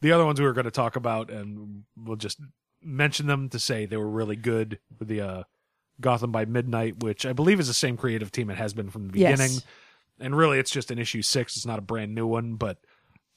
The 0.00 0.12
other 0.12 0.24
ones 0.24 0.40
we 0.40 0.46
were 0.46 0.52
going 0.52 0.64
to 0.64 0.70
talk 0.70 0.96
about, 0.96 1.30
and 1.30 1.84
we'll 1.96 2.16
just 2.16 2.40
mention 2.82 3.26
them 3.26 3.48
to 3.50 3.58
say 3.58 3.86
they 3.86 3.96
were 3.96 4.08
really 4.08 4.36
good. 4.36 4.78
With 4.98 5.08
the 5.08 5.20
uh, 5.20 5.42
Gotham 6.00 6.30
by 6.32 6.44
Midnight, 6.44 7.02
which 7.02 7.24
I 7.26 7.32
believe 7.32 7.58
is 7.60 7.68
the 7.68 7.74
same 7.74 7.96
creative 7.96 8.30
team 8.30 8.50
it 8.50 8.56
has 8.58 8.74
been 8.74 8.90
from 8.90 9.08
the 9.08 9.18
Yes. 9.18 9.38
beginning, 9.38 9.62
and 10.20 10.36
really 10.36 10.58
it's 10.58 10.70
just 10.70 10.90
an 10.90 10.98
issue 10.98 11.22
six. 11.22 11.56
It's 11.56 11.66
not 11.66 11.78
a 11.78 11.82
brand 11.82 12.14
new 12.14 12.26
one, 12.26 12.54
but 12.54 12.78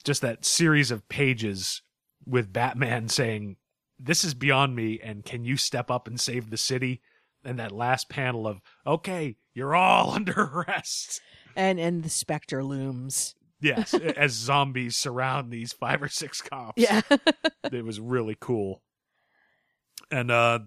just 0.03 0.21
that 0.23 0.45
series 0.45 0.89
of 0.91 1.07
pages 1.09 1.81
with 2.25 2.51
Batman 2.51 3.07
saying, 3.19 3.55
"This 4.01 4.23
is 4.23 4.33
beyond 4.33 4.75
me," 4.75 4.99
and 5.01 5.23
can 5.23 5.43
you 5.45 5.57
step 5.57 5.91
up 5.91 6.07
and 6.07 6.19
save 6.19 6.49
the 6.49 6.57
city? 6.57 7.01
And 7.43 7.59
that 7.59 7.71
last 7.71 8.09
panel 8.09 8.47
of, 8.47 8.61
"Okay, 8.85 9.37
you're 9.53 9.75
all 9.75 10.11
under 10.15 10.33
arrest." 10.41 11.21
And 11.55 11.79
and 11.79 12.03
the 12.03 12.09
specter 12.09 12.63
looms. 12.63 13.35
Yes, 13.61 13.93
as 14.17 14.31
zombies 14.31 14.95
surround 14.95 15.51
these 15.51 15.71
five 15.73 16.01
or 16.01 16.07
six 16.07 16.41
cops. 16.41 16.81
Yeah. 16.81 17.01
it 17.71 17.85
was 17.85 17.99
really 17.99 18.35
cool. 18.39 18.81
And 20.09 20.31
uh 20.31 20.59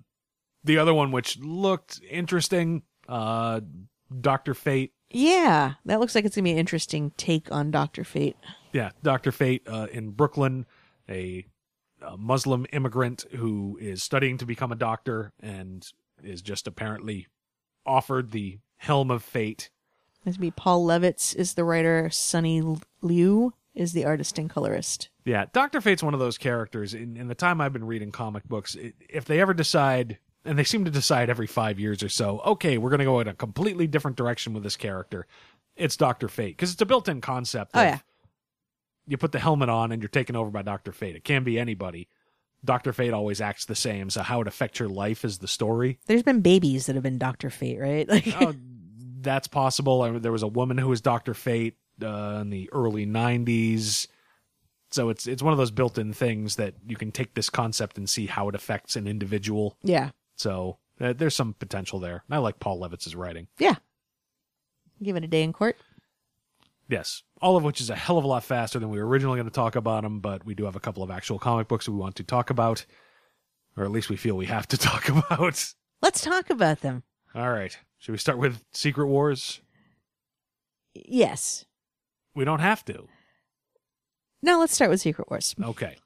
the 0.62 0.78
other 0.78 0.94
one 0.94 1.10
which 1.12 1.38
looked 1.38 2.00
interesting, 2.08 2.82
uh 3.08 3.60
Doctor 4.20 4.54
Fate. 4.54 4.92
Yeah, 5.10 5.74
that 5.84 6.00
looks 6.00 6.14
like 6.14 6.24
it's 6.24 6.36
gonna 6.36 6.44
be 6.44 6.52
an 6.52 6.58
interesting 6.58 7.12
take 7.16 7.50
on 7.50 7.70
Doctor 7.70 8.04
Fate. 8.04 8.36
Yeah, 8.72 8.90
Doctor 9.02 9.32
Fate 9.32 9.62
uh 9.66 9.88
in 9.92 10.10
Brooklyn. 10.10 10.66
a, 11.08 11.44
a 12.06 12.16
Muslim 12.16 12.66
immigrant 12.72 13.24
who 13.32 13.78
is 13.80 14.02
studying 14.02 14.38
to 14.38 14.46
become 14.46 14.72
a 14.72 14.76
doctor 14.76 15.32
and 15.40 15.86
is 16.22 16.42
just 16.42 16.66
apparently 16.66 17.26
offered 17.86 18.30
the 18.30 18.58
helm 18.76 19.10
of 19.10 19.22
fate. 19.22 19.70
This 20.24 20.36
would 20.36 20.40
be 20.40 20.50
Paul 20.50 20.86
Levitz 20.86 21.34
is 21.34 21.54
the 21.54 21.64
writer. 21.64 22.08
Sonny 22.10 22.62
Liew 23.02 23.52
is 23.74 23.92
the 23.92 24.04
artist 24.04 24.38
and 24.38 24.48
colorist. 24.48 25.10
Yeah, 25.24 25.46
Doctor 25.52 25.80
Fate's 25.80 26.02
one 26.02 26.14
of 26.14 26.20
those 26.20 26.38
characters. 26.38 26.94
In, 26.94 27.16
in 27.16 27.28
the 27.28 27.34
time 27.34 27.60
I've 27.60 27.72
been 27.72 27.86
reading 27.86 28.12
comic 28.12 28.44
books, 28.44 28.76
if 29.08 29.24
they 29.24 29.40
ever 29.40 29.52
decide, 29.52 30.18
and 30.44 30.58
they 30.58 30.64
seem 30.64 30.84
to 30.84 30.90
decide 30.90 31.28
every 31.28 31.46
five 31.46 31.78
years 31.80 32.02
or 32.02 32.08
so, 32.08 32.40
okay, 32.46 32.78
we're 32.78 32.90
going 32.90 33.00
to 33.00 33.04
go 33.04 33.20
in 33.20 33.28
a 33.28 33.34
completely 33.34 33.86
different 33.86 34.16
direction 34.16 34.54
with 34.54 34.62
this 34.62 34.76
character, 34.76 35.26
it's 35.76 35.96
Doctor 35.96 36.28
Fate 36.28 36.56
because 36.56 36.72
it's 36.72 36.82
a 36.82 36.86
built-in 36.86 37.20
concept. 37.20 37.72
Oh, 37.74 37.80
of 37.80 37.86
yeah. 37.86 37.98
You 39.06 39.16
put 39.16 39.32
the 39.32 39.38
helmet 39.38 39.68
on 39.68 39.92
and 39.92 40.00
you're 40.02 40.08
taken 40.08 40.34
over 40.36 40.50
by 40.50 40.62
Doctor 40.62 40.92
Fate. 40.92 41.16
It 41.16 41.24
can 41.24 41.44
be 41.44 41.58
anybody. 41.58 42.08
Doctor 42.64 42.92
Fate 42.94 43.12
always 43.12 43.40
acts 43.42 43.66
the 43.66 43.74
same, 43.74 44.08
so 44.08 44.22
how 44.22 44.40
it 44.40 44.46
affects 44.48 44.78
your 44.78 44.88
life 44.88 45.24
is 45.24 45.38
the 45.38 45.48
story. 45.48 45.98
There's 46.06 46.22
been 46.22 46.40
babies 46.40 46.86
that 46.86 46.94
have 46.94 47.02
been 47.02 47.18
Doctor 47.18 47.50
Fate, 47.50 47.78
right? 47.78 48.08
Like, 48.14 48.26
oh, 48.40 48.54
that's 49.20 49.48
possible. 49.48 50.00
I, 50.02 50.10
there 50.18 50.32
was 50.32 50.42
a 50.42 50.48
woman 50.48 50.78
who 50.78 50.88
was 50.88 51.00
Doctor 51.02 51.34
Fate 51.34 51.76
uh, 52.02 52.38
in 52.40 52.48
the 52.50 52.70
early 52.72 53.04
'90s, 53.06 54.06
so 54.90 55.10
it's 55.10 55.26
it's 55.26 55.42
one 55.42 55.52
of 55.52 55.58
those 55.58 55.70
built-in 55.70 56.12
things 56.14 56.56
that 56.56 56.74
you 56.86 56.96
can 56.96 57.12
take 57.12 57.34
this 57.34 57.50
concept 57.50 57.98
and 57.98 58.08
see 58.08 58.24
how 58.26 58.48
it 58.48 58.54
affects 58.54 58.96
an 58.96 59.06
individual. 59.06 59.76
yeah, 59.82 60.10
So 60.36 60.78
uh, 61.00 61.12
there's 61.12 61.34
some 61.36 61.52
potential 61.54 61.98
there. 61.98 62.24
I 62.30 62.38
like 62.38 62.60
Paul 62.60 62.78
Levitz's 62.80 63.14
writing. 63.14 63.48
yeah. 63.58 63.74
Give 65.02 65.16
it 65.16 65.24
a 65.24 65.28
day 65.28 65.42
in 65.42 65.52
court. 65.52 65.76
Yes, 66.88 67.22
all 67.40 67.56
of 67.56 67.64
which 67.64 67.80
is 67.80 67.88
a 67.90 67.96
hell 67.96 68.18
of 68.18 68.24
a 68.24 68.26
lot 68.26 68.44
faster 68.44 68.78
than 68.78 68.90
we 68.90 68.98
were 68.98 69.06
originally 69.06 69.36
going 69.36 69.48
to 69.48 69.54
talk 69.54 69.74
about 69.76 70.02
them, 70.02 70.20
but 70.20 70.44
we 70.44 70.54
do 70.54 70.64
have 70.64 70.76
a 70.76 70.80
couple 70.80 71.02
of 71.02 71.10
actual 71.10 71.38
comic 71.38 71.66
books 71.66 71.86
that 71.86 71.92
we 71.92 71.98
want 71.98 72.16
to 72.16 72.24
talk 72.24 72.50
about, 72.50 72.84
or 73.76 73.84
at 73.84 73.90
least 73.90 74.10
we 74.10 74.16
feel 74.16 74.36
we 74.36 74.46
have 74.46 74.68
to 74.68 74.76
talk 74.78 75.08
about. 75.08 75.72
Let's 76.02 76.20
talk 76.20 76.50
about 76.50 76.80
them. 76.80 77.02
All 77.34 77.50
right, 77.50 77.76
should 77.98 78.12
we 78.12 78.18
start 78.18 78.38
with 78.38 78.62
Secret 78.72 79.06
Wars? 79.06 79.60
Yes. 80.94 81.64
We 82.34 82.44
don't 82.44 82.60
have 82.60 82.84
to. 82.86 83.08
No, 84.42 84.58
let's 84.60 84.74
start 84.74 84.90
with 84.90 85.00
Secret 85.00 85.30
Wars. 85.30 85.54
Okay. 85.60 85.96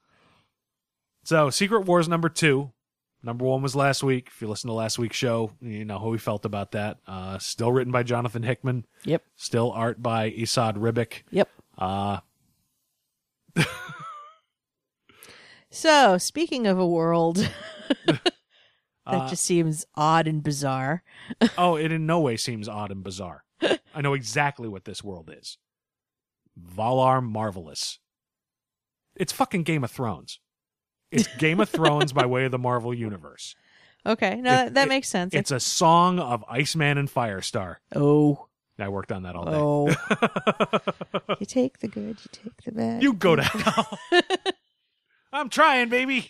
So, 1.23 1.49
Secret 1.49 1.81
Wars 1.81 2.07
number 2.07 2.29
two. 2.29 2.71
Number 3.21 3.43
one 3.45 3.61
was 3.61 3.75
last 3.75 4.01
week. 4.03 4.27
If 4.33 4.41
you 4.41 4.47
listen 4.47 4.69
to 4.69 4.73
last 4.73 4.97
week's 4.97 5.17
show, 5.17 5.51
you 5.61 5.83
know 5.83 5.99
how 5.99 6.07
we 6.07 6.17
felt 6.17 6.45
about 6.45 6.71
that. 6.71 6.97
Uh, 7.05 7.37
still 7.37 7.71
written 7.71 7.91
by 7.91 8.03
Jonathan 8.03 8.43
Hickman. 8.43 8.85
Yep. 9.03 9.23
Still 9.35 9.71
art 9.71 10.01
by 10.01 10.31
Esad 10.31 10.77
Ribic. 10.77 11.23
Yep. 11.31 11.49
Uh, 11.77 12.19
So, 15.71 16.17
speaking 16.17 16.65
of 16.65 16.79
a 16.79 16.87
world 16.87 17.35
that 18.07 18.31
Uh, 19.05 19.29
just 19.29 19.43
seems 19.45 19.85
odd 19.95 20.27
and 20.27 20.41
bizarre, 20.41 21.03
oh, 21.59 21.75
it 21.75 21.91
in 21.91 22.05
no 22.07 22.19
way 22.19 22.37
seems 22.37 22.67
odd 22.67 22.91
and 22.91 23.03
bizarre. 23.03 23.43
I 23.93 24.01
know 24.01 24.13
exactly 24.15 24.67
what 24.67 24.85
this 24.85 25.03
world 25.03 25.31
is. 25.35 25.57
Valar 26.59 27.21
Marvelous. 27.21 27.99
It's 29.15 29.31
fucking 29.33 29.63
Game 29.63 29.83
of 29.83 29.91
Thrones. 29.91 30.39
It's 31.11 31.27
Game 31.37 31.59
of 31.59 31.69
Thrones 31.69 32.13
by 32.13 32.25
way 32.25 32.45
of 32.45 32.51
the 32.51 32.59
Marvel 32.59 32.93
Universe. 32.93 33.55
okay, 34.05 34.35
no, 34.35 34.49
that, 34.49 34.73
that 34.75 34.85
it- 34.87 34.89
makes 34.89 35.07
sense. 35.09 35.33
It's 35.33 35.51
a 35.51 35.59
song 35.59 36.19
of 36.19 36.43
Iceman 36.49 36.97
and 36.97 37.09
Firestar. 37.09 37.77
oh, 37.95 38.47
I 38.77 38.87
worked 38.87 39.11
on 39.11 39.23
that 39.23 39.35
all 39.35 39.43
day. 39.45 39.51
oh. 39.53 41.35
you 41.39 41.45
take 41.45 41.79
the 41.79 41.87
good, 41.89 42.17
you 42.23 42.29
take 42.31 42.61
the 42.63 42.71
bad. 42.71 43.03
You 43.03 43.13
go 43.13 43.35
to 43.35 43.41
hell. 43.43 43.99
I'm 45.33 45.49
trying, 45.49 45.89
baby. 45.89 46.27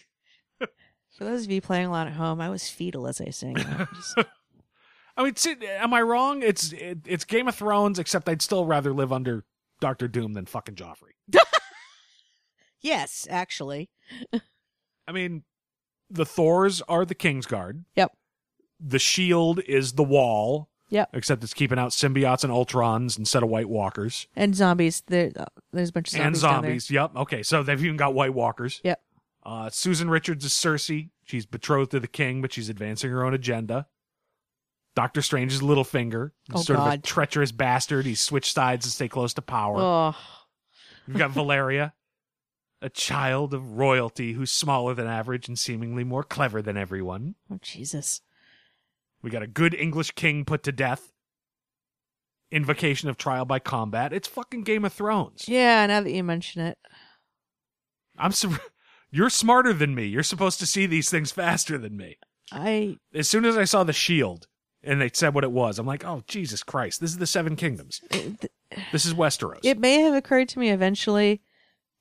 For 0.60 1.26
those 1.26 1.44
of 1.46 1.52
you 1.52 1.62
playing 1.62 1.88
along 1.88 2.08
at 2.08 2.14
home, 2.14 2.42
I 2.42 2.50
was 2.50 2.68
fetal 2.70 3.08
as 3.08 3.22
I 3.22 3.30
sang. 3.30 3.54
that. 3.56 3.88
Just- 3.94 4.28
I 5.18 5.24
mean, 5.24 5.36
see, 5.36 5.56
am 5.68 5.94
I 5.94 6.02
wrong? 6.02 6.42
It's 6.42 6.72
it, 6.72 7.00
it's 7.06 7.26
Game 7.26 7.48
of 7.50 7.56
Thrones, 7.56 8.00
except 8.00 8.30
I'd 8.30 8.42
still 8.42 8.66
rather 8.66 8.94
live 8.94 9.12
under 9.12 9.44
Doctor 9.82 10.08
Doom 10.08 10.32
than 10.34 10.46
fucking 10.46 10.76
Joffrey. 10.76 11.12
yes, 12.82 13.28
actually. 13.30 13.90
I 15.10 15.11
mean, 15.11 15.44
the 16.11 16.26
Thors 16.26 16.81
are 16.84 17.03
the 17.03 17.15
Kingsguard. 17.15 17.84
Yep. 17.95 18.11
The 18.80 18.99
Shield 18.99 19.60
is 19.68 19.94
the 19.94 20.03
Wall, 20.03 20.69
Yep. 20.90 21.10
except 21.14 21.44
it's 21.44 21.53
keeping 21.56 21.80
out 21.80 21.90
symbiotes 21.90 22.44
and 22.44 22.53
Ultrons 22.53 23.18
instead 23.18 23.41
of 23.41 23.49
White 23.49 23.69
Walkers 23.69 24.27
And 24.36 24.56
zombies. 24.56 25.02
There, 25.07 25.31
uh, 25.36 25.45
there's 25.73 25.90
a 25.90 25.91
bunch 25.94 26.10
of 26.10 26.11
zombies. 26.14 26.26
and 26.27 26.38
zombies. 26.38 26.91
Yep. 26.91 27.15
Okay, 27.15 27.41
so 27.44 27.64
they've 27.64 27.84
even 27.84 27.98
got 27.98 28.14
White 28.14 28.34
Walkers. 28.36 28.81
Yep. 28.84 29.02
Uh, 29.44 29.69
Susan 29.72 30.10
Richards 30.11 30.45
is 30.45 30.52
Cersei. 30.52 31.10
She's 31.26 31.48
betrothed 31.48 31.91
to 31.91 31.99
the 31.99 32.07
king, 32.07 32.41
but 32.41 32.53
she's 32.53 32.69
advancing 32.69 33.10
her 33.10 33.26
own 33.26 33.34
agenda. 33.34 33.88
Doctor 34.95 35.22
Strange 35.23 35.53
is 35.53 35.61
Littlefinger. 35.61 36.31
He's 36.52 36.56
Oh, 36.56 36.61
sort 36.61 36.80
of 36.80 36.88
a 36.94 36.98
treacherous 36.99 37.52
bastard. 37.52 38.06
He's 38.06 38.19
switched 38.22 38.53
sides 38.53 38.86
to 38.86 38.91
stay 38.91 39.07
close 39.07 39.34
to 39.36 39.41
power. 39.41 39.77
Oh, 39.80 40.15
You've 41.07 41.18
got 41.18 41.31
Valeria, 41.31 41.94
a 42.82 42.90
child 42.90 43.54
of 43.54 43.78
royalty 43.78 44.34
who's 44.34 44.52
smaller 44.52 44.94
than 44.94 45.08
average 45.08 45.48
and 45.48 45.58
seemingly 45.60 46.04
more 46.04 46.24
clever 46.24 46.62
than 46.62 46.78
everyone. 46.78 47.36
oh, 47.52 47.60
Jesus. 47.62 48.22
We 49.22 49.30
got 49.30 49.44
a 49.44 49.48
good 49.48 49.74
English 49.74 50.12
king 50.12 50.46
put 50.46 50.64
to 50.64 50.72
death. 50.72 51.12
Invocation 52.52 53.10
of 53.10 53.18
trial 53.18 53.46
by 53.46 53.60
combat. 53.60 54.12
It's 54.12 54.28
fucking 54.28 54.64
Game 54.64 54.84
of 54.86 54.94
Thrones. 54.94 55.46
Yeah, 55.48 55.86
now 55.86 56.02
that 56.02 56.12
you 56.12 56.24
mention 56.24 56.62
it. 56.62 56.78
I'm 58.18 58.32
sur- 58.32 58.60
you're 59.12 59.30
smarter 59.30 59.72
than 59.74 59.94
me. 59.94 60.06
You're 60.06 60.24
supposed 60.24 60.60
to 60.60 60.66
see 60.66 60.86
these 60.88 61.10
things 61.12 61.32
faster 61.32 61.78
than 61.78 61.96
me. 61.96 62.18
I 62.52 62.98
As 63.14 63.30
soon 63.30 63.46
as 63.46 63.56
I 63.56 63.66
saw 63.66 63.84
the 63.84 63.94
shield 63.94 64.48
and 64.82 65.00
they 65.00 65.12
said 65.14 65.36
what 65.36 65.44
it 65.44 65.52
was, 65.52 65.78
I'm 65.78 65.86
like, 65.86 66.04
"Oh, 66.04 66.24
Jesus 66.28 66.64
Christ. 66.64 67.02
This 67.02 67.12
is 67.12 67.20
the 67.20 67.28
Seven 67.28 67.56
Kingdoms. 67.56 68.02
This 68.92 69.06
is 69.06 69.14
Westeros." 69.14 69.60
it 69.64 69.78
may 69.78 70.00
have 70.02 70.16
occurred 70.16 70.50
to 70.50 70.60
me 70.60 70.72
eventually, 70.72 71.42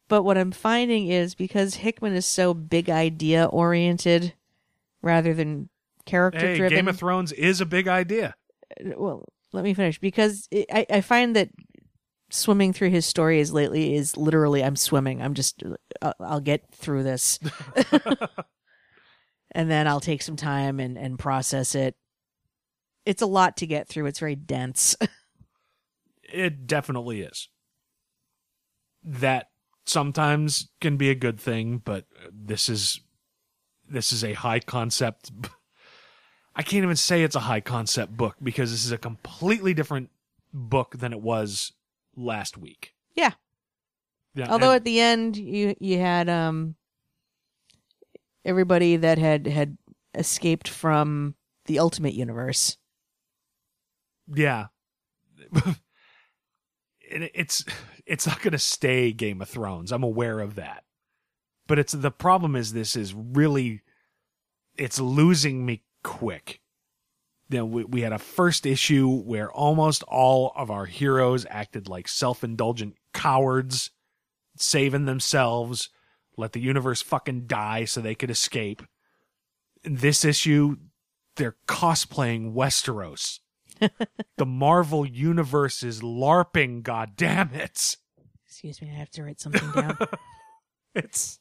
but 0.09 0.23
what 0.23 0.39
I'm 0.39 0.53
finding 0.53 1.09
is 1.09 1.35
because 1.35 1.77
Hickman 1.77 2.15
is 2.15 2.27
so 2.27 2.55
big 2.55 2.91
idea 2.91 3.45
oriented 3.45 4.35
rather 5.03 5.35
than 5.35 5.69
character 6.07 6.41
hey, 6.41 6.57
driven. 6.57 6.77
Game 6.77 6.89
of 6.89 6.99
Thrones 6.99 7.33
is 7.33 7.61
a 7.61 7.67
big 7.67 7.87
idea. 7.87 8.35
well, 8.97 9.25
let 9.53 9.65
me 9.65 9.75
finish 9.75 9.99
because 9.99 10.49
it, 10.51 10.67
I 10.73 10.87
I 10.91 11.01
find 11.01 11.37
that 11.37 11.51
swimming 12.31 12.73
through 12.73 12.91
his 12.91 13.07
stories 13.07 13.53
lately 13.53 13.95
is 13.95 14.17
literally 14.17 14.63
I'm 14.65 14.77
swimming. 14.77 15.23
I'm 15.23 15.35
just 15.35 15.63
I'll, 16.03 16.15
I'll 16.21 16.41
get 16.41 16.65
through 16.73 17.03
this, 17.03 17.39
and 19.53 19.71
then 19.71 19.87
I'll 19.87 20.01
take 20.01 20.23
some 20.23 20.37
time 20.37 20.81
and 20.81 20.99
and 20.99 21.19
process 21.19 21.75
it. 21.75 21.95
It's 23.07 23.23
a 23.23 23.27
lot 23.27 23.59
to 23.59 23.67
get 23.67 23.89
through. 23.89 24.07
It's 24.07 24.19
very 24.19 24.37
dense. 24.37 24.97
It 26.31 26.67
definitely 26.67 27.23
is. 27.23 27.49
That 29.03 29.47
sometimes 29.89 30.69
can 30.81 30.97
be 30.97 31.11
a 31.11 31.15
good 31.15 31.39
thing, 31.41 31.79
but 31.85 32.05
this 32.33 32.69
is 32.69 33.01
this 33.89 34.13
is 34.13 34.23
a 34.25 34.35
high 34.35 34.61
concept. 34.61 35.31
I 36.55 36.63
can't 36.63 36.83
even 36.83 36.97
say 36.97 37.23
it's 37.23 37.37
a 37.37 37.41
high 37.41 37.61
concept 37.61 38.17
book 38.17 38.37
because 38.43 38.71
this 38.71 38.85
is 38.85 38.93
a 38.93 38.99
completely 38.99 39.73
different 39.75 40.11
book 40.53 40.97
than 40.99 41.13
it 41.13 41.21
was 41.21 41.73
last 42.17 42.57
week. 42.59 42.95
yeah. 43.15 43.33
Yeah, 44.35 44.49
Although 44.51 44.71
and- 44.73 44.77
at 44.77 44.85
the 44.85 45.01
end 45.01 45.37
you 45.37 45.75
you 45.81 45.99
had 45.99 46.29
um 46.29 46.77
everybody 48.45 48.97
that 48.97 49.19
had 49.19 49.47
had 49.47 49.79
escaped 50.15 50.69
from 50.69 51.35
the 51.67 51.79
ultimate 51.79 52.15
universe. 52.15 52.77
yeah, 54.33 54.67
And 57.11 57.31
it's 57.35 57.65
it's 58.09 58.27
not 58.27 58.41
going 58.41 58.53
to 58.53 58.59
stay 58.59 59.13
Game 59.13 59.43
of 59.43 59.49
Thrones. 59.49 59.93
I'm 59.93 60.03
aware 60.03 60.41
of 60.41 60.55
that, 60.55 60.85
but 61.67 61.79
it's 61.79 61.93
the 61.93 62.11
problem 62.11 62.57
is 62.57 62.73
this 62.73 62.97
is 62.97 63.15
really 63.15 63.83
it's 64.77 64.99
losing 64.99 65.67
me 65.67 65.83
quick. 66.03 66.61
You 67.51 67.59
know, 67.59 67.67
we, 67.67 67.85
we 67.85 68.01
had 68.01 68.13
a 68.13 68.19
first 68.19 68.67
issue 68.67 69.09
where 69.09 69.51
almost 69.51 70.03
all 70.05 70.53
of 70.57 70.71
our 70.71 70.87
heroes 70.87 71.47
acted 71.51 71.89
like 71.89 72.09
self-indulgent 72.09 72.95
cowards, 73.13 73.91
saving 74.57 75.05
themselves, 75.05 75.91
let 76.37 76.53
the 76.53 76.61
universe 76.61 77.03
fucking 77.03 77.47
die 77.47 77.85
so 77.85 78.01
they 78.01 78.15
could 78.15 78.31
escape. 78.31 78.83
In 79.83 79.97
this 79.97 80.25
issue, 80.25 80.77
they're 81.37 81.57
cosplaying 81.67 82.53
Westeros. 82.53 83.41
The 84.37 84.47
Marvel 84.47 85.07
universe 85.07 85.83
is 85.83 86.01
LARPing, 86.01 86.83
God 86.83 87.17
damn 87.17 87.53
it. 87.55 87.97
Excuse 88.47 88.81
me, 88.83 88.91
I 88.91 88.99
have 88.99 89.11
to 89.11 89.23
write 89.23 89.41
something 89.41 89.71
down. 89.73 89.97
It's 90.95 91.39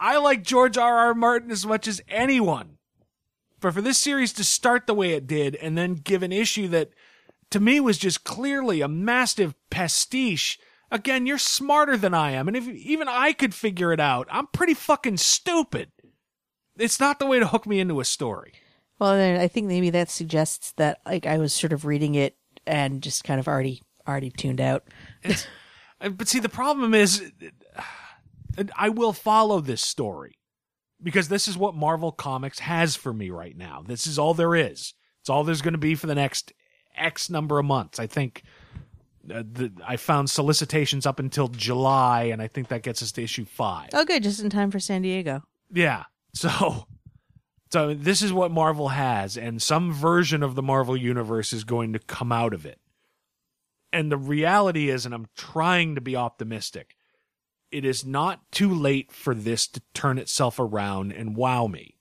I 0.00 0.16
like 0.16 0.42
George 0.42 0.78
R. 0.78 0.96
R. 0.96 1.14
Martin 1.14 1.50
as 1.50 1.66
much 1.66 1.86
as 1.86 2.00
anyone. 2.08 2.78
But 3.60 3.74
for 3.74 3.82
this 3.82 3.98
series 3.98 4.32
to 4.34 4.44
start 4.44 4.86
the 4.86 4.94
way 4.94 5.12
it 5.12 5.26
did 5.26 5.56
and 5.56 5.76
then 5.76 5.94
give 5.94 6.22
an 6.22 6.32
issue 6.32 6.68
that 6.68 6.90
to 7.50 7.60
me 7.60 7.80
was 7.80 7.98
just 7.98 8.24
clearly 8.24 8.80
a 8.80 8.88
massive 8.88 9.54
pastiche 9.68 10.58
Again, 10.90 11.26
you're 11.26 11.38
smarter 11.38 11.96
than 11.96 12.14
I 12.14 12.30
am, 12.32 12.46
and 12.46 12.56
if 12.56 12.68
even 12.68 13.08
I 13.08 13.32
could 13.32 13.54
figure 13.54 13.92
it 13.92 13.98
out, 13.98 14.28
I'm 14.30 14.46
pretty 14.46 14.74
fucking 14.74 15.16
stupid. 15.16 15.90
It's 16.78 17.00
not 17.00 17.18
the 17.18 17.26
way 17.26 17.40
to 17.40 17.46
hook 17.48 17.66
me 17.66 17.80
into 17.80 18.00
a 18.00 18.04
story. 18.04 18.52
Well, 18.98 19.14
then 19.14 19.40
I 19.40 19.48
think 19.48 19.66
maybe 19.66 19.90
that 19.90 20.10
suggests 20.10 20.72
that 20.72 21.00
like 21.04 21.26
I 21.26 21.38
was 21.38 21.52
sort 21.52 21.72
of 21.72 21.84
reading 21.84 22.14
it 22.14 22.36
and 22.66 23.02
just 23.02 23.24
kind 23.24 23.38
of 23.38 23.48
already 23.48 23.82
already 24.06 24.30
tuned 24.30 24.60
out. 24.60 24.84
It's, 25.22 25.46
uh, 26.00 26.10
but 26.10 26.28
see, 26.28 26.38
the 26.38 26.48
problem 26.48 26.94
is, 26.94 27.32
uh, 27.76 28.64
I 28.76 28.88
will 28.88 29.12
follow 29.12 29.60
this 29.60 29.82
story 29.82 30.38
because 31.02 31.28
this 31.28 31.46
is 31.46 31.58
what 31.58 31.74
Marvel 31.74 32.12
Comics 32.12 32.60
has 32.60 32.96
for 32.96 33.12
me 33.12 33.30
right 33.30 33.56
now. 33.56 33.84
This 33.86 34.06
is 34.06 34.18
all 34.18 34.34
there 34.34 34.54
is. 34.54 34.94
It's 35.20 35.28
all 35.28 35.44
there's 35.44 35.62
going 35.62 35.74
to 35.74 35.78
be 35.78 35.94
for 35.94 36.06
the 36.06 36.14
next 36.14 36.52
X 36.96 37.28
number 37.28 37.58
of 37.58 37.64
months. 37.66 37.98
I 37.98 38.06
think 38.06 38.42
uh, 39.32 39.42
the, 39.50 39.72
I 39.86 39.96
found 39.96 40.30
solicitations 40.30 41.04
up 41.04 41.18
until 41.18 41.48
July, 41.48 42.24
and 42.24 42.40
I 42.40 42.48
think 42.48 42.68
that 42.68 42.82
gets 42.82 43.02
us 43.02 43.12
to 43.12 43.22
issue 43.22 43.44
five. 43.44 43.90
Oh, 43.92 44.04
good, 44.04 44.22
just 44.22 44.40
in 44.40 44.50
time 44.50 44.70
for 44.70 44.80
San 44.80 45.02
Diego. 45.02 45.42
Yeah. 45.72 46.04
So, 46.32 46.86
so 47.72 47.94
this 47.94 48.22
is 48.22 48.32
what 48.32 48.50
Marvel 48.50 48.88
has, 48.88 49.36
and 49.36 49.60
some 49.60 49.92
version 49.92 50.42
of 50.42 50.54
the 50.54 50.62
Marvel 50.62 50.96
universe 50.96 51.52
is 51.52 51.64
going 51.64 51.92
to 51.92 51.98
come 51.98 52.32
out 52.32 52.54
of 52.54 52.64
it. 52.64 52.80
And 53.92 54.10
the 54.10 54.16
reality 54.16 54.90
is, 54.90 55.06
and 55.06 55.14
I'm 55.14 55.26
trying 55.36 55.94
to 55.94 56.00
be 56.00 56.16
optimistic, 56.16 56.96
it 57.70 57.84
is 57.84 58.04
not 58.04 58.50
too 58.52 58.72
late 58.72 59.10
for 59.10 59.34
this 59.34 59.66
to 59.68 59.82
turn 59.94 60.18
itself 60.18 60.58
around 60.58 61.12
and 61.12 61.36
wow 61.36 61.66
me. 61.66 61.96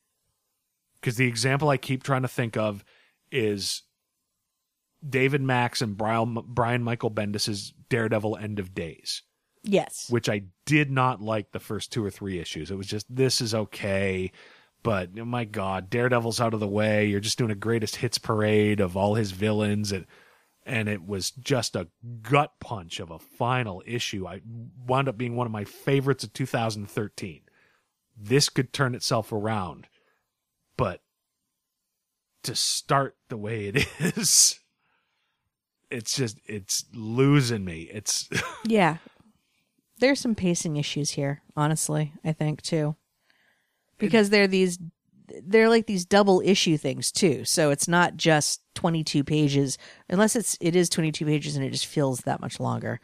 Because 0.96 1.18
the 1.18 1.28
example 1.28 1.70
I 1.70 1.78
keep 1.78 2.04
trying 2.04 2.24
to 2.24 2.28
think 2.28 2.58
of 2.58 2.84
is 3.32 3.84
David 5.08 5.42
Mack 5.42 5.80
and 5.82 5.96
Brian, 5.96 6.38
Brian 6.48 6.84
Michael 6.84 7.12
Bendis's 7.12 7.74
Daredevil 7.90 8.38
End 8.38 8.60
of 8.60 8.74
Days 8.74 9.22
Yes. 9.64 10.08
which 10.10 10.30
I 10.30 10.44
did 10.66 10.92
not 10.92 11.22
like 11.22 11.52
the 11.52 11.60
first 11.60 11.92
two 11.92 12.04
or 12.04 12.12
three 12.12 12.40
issues. 12.40 12.72
It 12.72 12.76
was 12.76 12.88
just 12.88 13.14
this 13.14 13.42
is 13.42 13.54
okay, 13.54 14.32
but 14.86 15.10
oh 15.20 15.26
my 15.26 15.46
god, 15.46 15.90
Daredevil's 15.90 16.40
out 16.40 16.54
of 16.54 16.60
the 16.60 16.68
way. 16.68 17.08
You're 17.08 17.20
just 17.20 17.40
doing 17.40 17.50
a 17.50 17.56
greatest 17.56 17.96
hits 17.96 18.20
parade 18.20 18.80
of 18.80 18.96
all 18.96 19.16
his 19.16 19.32
villains 19.32 19.92
and 19.92 20.06
and 20.64 20.88
it 20.88 21.08
was 21.08 21.32
just 21.32 21.76
a 21.76 21.88
gut 22.22 22.54
punch 22.60 23.00
of 23.00 23.10
a 23.10 23.18
final 23.18 23.82
issue. 23.88 24.28
I 24.28 24.42
wound 24.86 25.10
up 25.10 25.18
being 25.18 25.36
one 25.36 25.48
of 25.48 25.52
my 25.52 25.64
favorites 25.64 26.24
of 26.24 26.34
2013. 26.34 27.42
This 28.16 28.48
could 28.48 28.74
turn 28.74 28.94
itself 28.94 29.32
around, 29.32 29.88
but 30.78 31.02
to 32.44 32.56
start 32.56 33.18
the 33.30 33.38
way 33.38 33.66
it 33.66 33.88
is, 34.00 34.60
it's 35.90 36.16
just 36.16 36.40
it's 36.46 36.86
losing 36.94 37.66
me. 37.66 37.90
It's 37.92 38.30
Yeah. 38.68 38.98
There's 39.98 40.20
some 40.20 40.36
pacing 40.36 40.78
issues 40.78 41.12
here, 41.12 41.42
honestly, 41.58 42.14
I 42.24 42.34
think 42.34 42.62
too. 42.62 42.96
Because 43.98 44.30
they're 44.30 44.48
these 44.48 44.80
they're 45.44 45.70
like 45.70 45.88
these 45.88 46.06
double 46.06 46.42
issue 46.46 46.78
things 46.78 47.12
too. 47.12 47.46
So 47.46 47.72
it's 47.72 47.88
not 47.88 48.16
just 48.16 48.62
22 48.76 49.24
pages 49.24 49.78
unless 50.10 50.36
it's 50.36 50.58
it 50.62 50.76
is 50.76 50.88
22 50.90 51.26
pages 51.26 51.56
and 51.56 51.66
it 51.66 51.72
just 51.72 51.88
feels 51.88 52.20
that 52.22 52.40
much 52.42 52.60
longer. 52.60 53.00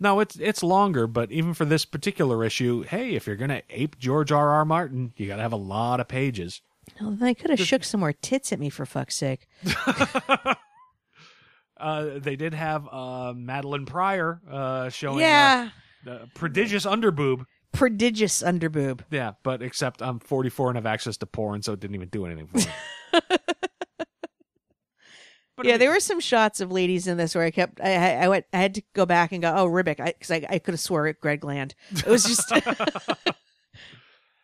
No, 0.00 0.20
it's 0.20 0.36
it's 0.36 0.62
longer, 0.62 1.06
but 1.06 1.30
even 1.32 1.54
for 1.54 1.64
this 1.64 1.84
particular 1.84 2.44
issue, 2.44 2.82
hey, 2.82 3.14
if 3.14 3.26
you're 3.26 3.36
gonna 3.36 3.62
ape 3.70 3.98
George 3.98 4.30
R. 4.32 4.50
R. 4.50 4.64
Martin, 4.64 5.12
you 5.16 5.26
gotta 5.26 5.42
have 5.42 5.52
a 5.52 5.56
lot 5.56 6.00
of 6.00 6.08
pages. 6.08 6.60
Well, 7.00 7.12
they 7.12 7.34
could 7.34 7.50
have 7.50 7.60
shook 7.60 7.82
some 7.84 8.00
more 8.00 8.12
tits 8.12 8.52
at 8.52 8.58
me 8.60 8.70
for 8.70 8.84
fuck's 8.86 9.16
sake. 9.16 9.46
Uh, 11.76 12.18
they 12.18 12.36
did 12.36 12.54
have 12.54 12.86
uh, 12.90 13.32
Madelyne 13.34 13.84
Pryor 13.86 14.40
uh, 14.48 14.88
showing 14.90 15.18
Yeah. 15.20 15.70
prodigious 16.34 16.86
underboob. 16.86 17.44
Prodigious 17.74 18.42
underboob. 18.42 19.00
Yeah, 19.10 19.32
but 19.42 19.62
except 19.62 20.02
I'm 20.02 20.20
44 20.20 20.70
and 20.70 20.76
have 20.76 20.86
access 20.86 21.16
to 21.18 21.26
porn, 21.26 21.62
so 21.62 21.72
it 21.72 21.80
didn't 21.80 21.96
even 21.96 22.08
do 22.08 22.24
anything 22.26 22.46
for 22.46 22.58
me. 22.58 22.64
But 25.56 25.66
yeah, 25.66 25.76
there 25.76 25.90
were 25.90 26.00
some 26.00 26.18
shots 26.18 26.60
of 26.60 26.72
ladies 26.72 27.06
in 27.06 27.16
this 27.16 27.34
where 27.34 27.44
I 27.44 27.50
kept 27.50 27.80
I 27.80 27.94
I, 27.94 28.24
I 28.24 28.28
went 28.28 28.44
I 28.52 28.58
had 28.58 28.74
to 28.74 28.82
go 28.92 29.06
back 29.06 29.30
and 29.30 29.40
go 29.40 29.54
oh 29.54 29.66
Ribic 29.66 30.04
because 30.04 30.30
I, 30.30 30.44
I, 30.50 30.58
could 30.58 30.74
have 30.74 30.80
swore 30.80 31.06
it 31.06 31.20
Greg 31.20 31.44
Land. 31.44 31.74
It 31.92 32.06
was 32.06 32.24
just 32.24 32.50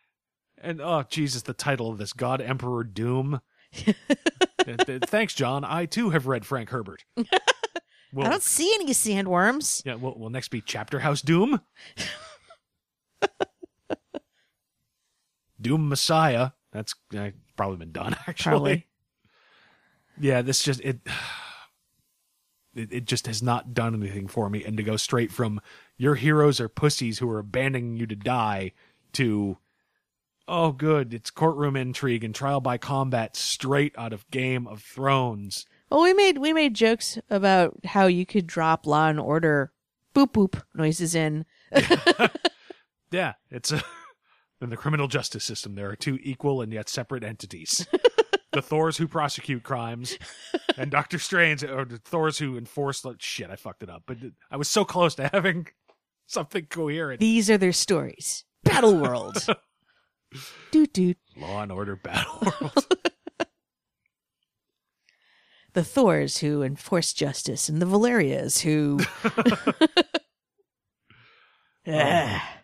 and 0.62 0.80
oh 0.80 1.02
Jesus, 1.08 1.42
the 1.42 1.52
title 1.52 1.90
of 1.90 1.98
this 1.98 2.12
God 2.12 2.40
Emperor 2.40 2.84
Doom. 2.84 3.40
Th- 3.72 3.96
th- 4.86 5.02
Thanks, 5.06 5.34
John. 5.34 5.64
I 5.64 5.86
too 5.86 6.10
have 6.10 6.26
read 6.26 6.46
Frank 6.46 6.70
Herbert. 6.70 7.04
Well, 8.12 8.26
I 8.26 8.30
don't 8.30 8.42
see 8.42 8.70
any 8.74 8.86
sandworms. 8.86 9.82
Yeah, 9.84 9.94
will 9.94 10.30
next 10.30 10.48
be 10.48 10.60
Chapter 10.60 10.98
House 10.98 11.22
Doom? 11.22 11.60
Doom 15.60 15.88
Messiah. 15.88 16.50
That's 16.72 16.94
uh, 17.16 17.30
probably 17.56 17.78
been 17.78 17.92
done 17.92 18.16
actually. 18.26 18.50
Probably. 18.52 18.86
Yeah, 20.18 20.42
this 20.42 20.62
just 20.62 20.80
it, 20.80 21.00
it 22.74 22.92
it 22.92 23.04
just 23.04 23.26
has 23.26 23.42
not 23.42 23.74
done 23.74 23.94
anything 23.94 24.28
for 24.28 24.48
me 24.50 24.64
and 24.64 24.76
to 24.76 24.82
go 24.82 24.96
straight 24.96 25.32
from 25.32 25.60
your 25.96 26.14
heroes 26.14 26.60
are 26.60 26.68
pussies 26.68 27.18
who 27.18 27.28
are 27.28 27.38
abandoning 27.38 27.96
you 27.96 28.06
to 28.06 28.16
die 28.16 28.72
to 29.12 29.58
oh 30.50 30.72
good, 30.72 31.14
it's 31.14 31.30
courtroom 31.30 31.76
intrigue 31.76 32.24
and 32.24 32.34
trial 32.34 32.60
by 32.60 32.76
combat 32.76 33.36
straight 33.36 33.94
out 33.96 34.12
of 34.12 34.28
Game 34.30 34.66
of 34.66 34.82
Thrones. 34.82 35.64
Well, 35.90 36.02
we 36.02 36.12
made 36.12 36.38
we 36.38 36.52
made 36.52 36.74
jokes 36.74 37.18
about 37.30 37.74
how 37.84 38.06
you 38.06 38.26
could 38.26 38.46
drop 38.46 38.86
Law 38.86 39.08
and 39.08 39.20
Order 39.20 39.72
boop 40.14 40.32
boop 40.32 40.62
noises 40.74 41.14
in. 41.14 41.46
Yeah, 43.10 43.34
it's 43.50 43.72
a 43.72 43.82
in 44.60 44.70
the 44.70 44.76
criminal 44.76 45.08
justice 45.08 45.44
system 45.44 45.74
there 45.74 45.90
are 45.90 45.96
two 45.96 46.18
equal 46.22 46.60
and 46.62 46.72
yet 46.72 46.88
separate 46.88 47.24
entities. 47.24 47.86
the 48.52 48.62
Thors 48.62 48.96
who 48.96 49.06
prosecute 49.08 49.62
crimes 49.62 50.18
and 50.76 50.90
Doctor 50.92 51.18
Strange 51.18 51.62
or 51.64 51.84
the 51.84 51.98
Thors 51.98 52.38
who 52.38 52.56
enforce 52.58 53.04
like, 53.04 53.16
shit, 53.20 53.50
I 53.50 53.56
fucked 53.56 53.82
it 53.82 53.90
up. 53.90 54.02
But 54.06 54.18
I 54.50 54.56
was 54.56 54.68
so 54.68 54.84
close 54.84 55.14
to 55.16 55.28
having 55.32 55.66
something 56.26 56.66
coherent. 56.66 57.20
These 57.20 57.48
are 57.50 57.58
their 57.58 57.72
stories. 57.72 58.44
Battle 58.64 58.96
World. 58.96 59.46
doot 60.70 60.92
doot. 60.92 61.18
Law 61.36 61.62
and 61.62 61.72
Order 61.72 61.96
Battle 61.96 62.38
World. 62.60 62.86
The 65.72 65.84
Thors 65.84 66.38
who 66.38 66.62
enforce 66.62 67.12
justice 67.12 67.68
and 67.68 67.80
the 67.80 67.86
Valerias 67.86 68.60
who 68.60 68.98
Ah. 71.86 72.59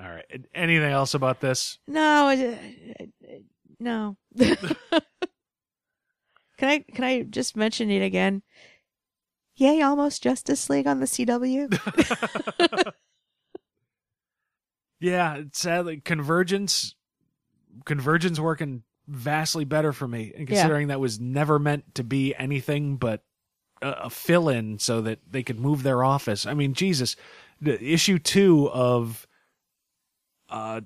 All 0.00 0.08
right. 0.10 0.24
Anything 0.54 0.90
else 0.92 1.14
about 1.14 1.40
this? 1.40 1.78
No, 1.88 2.26
I- 2.26 2.32
I- 2.34 3.08
I- 3.28 3.42
no. 3.80 4.16
can 4.38 4.58
I 6.62 6.78
can 6.80 7.04
I 7.04 7.22
just 7.22 7.56
mention 7.56 7.90
it 7.90 8.02
again? 8.02 8.42
Yay, 9.56 9.80
almost 9.82 10.22
Justice 10.22 10.68
League 10.68 10.86
on 10.86 11.00
the 11.00 11.06
CW. 11.06 12.92
Yeah, 14.98 15.42
sadly, 15.52 16.00
Convergence, 16.00 16.94
Convergence 17.84 18.40
working 18.40 18.82
vastly 19.06 19.64
better 19.64 19.92
for 19.92 20.08
me, 20.08 20.32
and 20.34 20.48
Yeah. 20.48 20.56
considering 20.56 20.88
that 20.88 21.00
was 21.00 21.20
never 21.20 21.58
meant 21.58 21.94
to 21.96 22.02
be 22.04 22.34
anything 22.34 22.96
but 22.96 23.22
a, 23.82 23.90
a 24.04 24.10
fill-in 24.10 24.78
so 24.78 25.02
that 25.02 25.18
they 25.30 25.42
could 25.42 25.60
move 25.60 25.82
their 25.82 26.02
office. 26.02 26.46
I 26.46 26.54
mean, 26.54 26.72
Jesus, 26.72 27.14
the 27.60 27.78
issue 27.84 28.18
two 28.18 28.70
of 28.70 29.25
uh, 30.48 30.80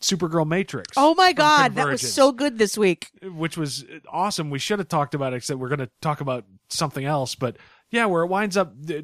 Supergirl 0.00 0.46
Matrix. 0.46 0.92
oh 0.96 1.14
my 1.14 1.32
god, 1.32 1.74
that 1.74 1.86
was 1.88 2.12
so 2.12 2.30
good 2.32 2.58
this 2.58 2.76
week. 2.76 3.08
which 3.22 3.56
was 3.56 3.84
awesome. 4.10 4.50
We 4.50 4.58
should 4.58 4.78
have 4.78 4.88
talked 4.88 5.14
about 5.14 5.32
it, 5.32 5.36
except 5.36 5.58
we're 5.58 5.68
going 5.68 5.78
to 5.80 5.90
talk 6.00 6.20
about 6.20 6.44
something 6.68 7.04
else. 7.04 7.34
But 7.34 7.56
yeah, 7.90 8.06
where 8.06 8.22
it 8.22 8.28
winds 8.28 8.56
up, 8.56 8.74
yeah, 8.86 9.00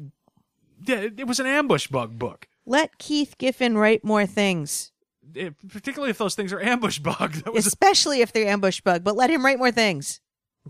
it, 0.87 1.19
it 1.19 1.27
was 1.27 1.39
an 1.39 1.45
ambush 1.47 1.87
bug 1.87 2.17
book. 2.19 2.47
Let 2.65 2.97
Keith 2.97 3.35
Giffen 3.37 3.77
write 3.77 4.03
more 4.03 4.25
things, 4.25 4.91
It- 5.33 5.55
particularly 5.67 6.11
if 6.11 6.17
those 6.17 6.35
things 6.35 6.53
are 6.53 6.61
ambush 6.61 6.99
bug. 6.99 7.33
That 7.43 7.53
was 7.53 7.65
especially 7.65 8.21
if 8.21 8.31
they're 8.31 8.47
ambush 8.47 8.79
bug. 8.81 9.03
But 9.03 9.15
let 9.15 9.29
him 9.29 9.43
write 9.43 9.57
more 9.57 9.71
things. 9.71 10.21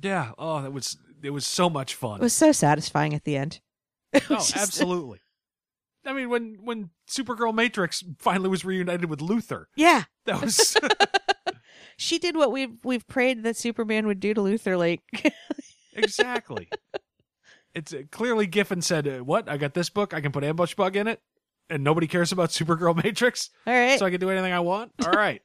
Yeah. 0.02 0.32
Oh, 0.40 0.62
that 0.62 0.72
was 0.74 0.98
it 1.22 1.30
was 1.32 1.46
so 1.46 1.70
much 1.70 1.96
fun. 1.96 2.20
It 2.20 2.24
was 2.24 2.34
so 2.34 2.52
satisfying 2.52 3.14
at 3.14 3.24
the 3.26 3.36
end. 3.38 3.60
Oh, 4.30 4.46
absolutely. 4.56 5.20
I 6.06 6.14
mean, 6.14 6.30
when 6.30 6.58
when 6.64 6.90
Supergirl 7.10 7.54
Matrix 7.54 8.04
finally 8.20 8.50
was 8.50 8.66
reunited 8.66 9.10
with 9.10 9.20
Luthor, 9.20 9.66
Yeah, 9.76 10.04
that 10.26 10.42
was 10.42 10.76
she 11.98 12.20
did 12.20 12.36
what 12.36 12.52
we've 12.52 12.78
we've 12.84 13.08
prayed 13.08 13.44
that 13.44 13.56
Superman 13.56 14.08
would 14.08 14.20
do 14.20 14.34
to 14.34 14.42
Luthor. 14.42 14.78
Like, 14.78 15.02
exactly. 15.94 16.70
It's 17.74 17.94
uh, 17.94 18.04
clearly 18.12 18.48
Giffen 18.48 18.82
said, 18.82 19.08
uh, 19.08 19.24
"What? 19.24 19.50
I 19.50 19.58
got 19.58 19.74
this 19.74 19.90
book. 19.90 20.14
I 20.14 20.22
can 20.22 20.32
put 20.32 20.44
ambush 20.44 20.76
bug 20.76 20.96
in 20.96 21.08
it, 21.08 21.22
and 21.70 21.84
nobody 21.84 22.08
cares 22.08 22.32
about 22.32 22.50
Supergirl 22.50 23.02
Matrix, 23.04 23.50
all 23.66 23.74
right, 23.74 23.98
so 23.98 24.06
I 24.06 24.12
can 24.12 24.20
do 24.20 24.30
anything 24.30 24.54
I 24.54 24.60
want." 24.60 24.92
All 25.06 25.12
right. 25.12 25.42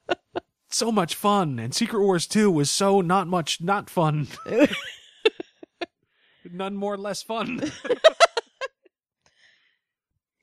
so 0.70 0.92
much 0.92 1.14
fun, 1.14 1.58
and 1.58 1.74
Secret 1.74 2.00
Wars 2.00 2.26
Two 2.26 2.50
was 2.50 2.70
so 2.70 3.00
not 3.00 3.26
much 3.26 3.60
not 3.60 3.88
fun. 3.90 4.28
None 6.50 6.76
more 6.76 6.96
less 6.96 7.22
fun. 7.22 7.60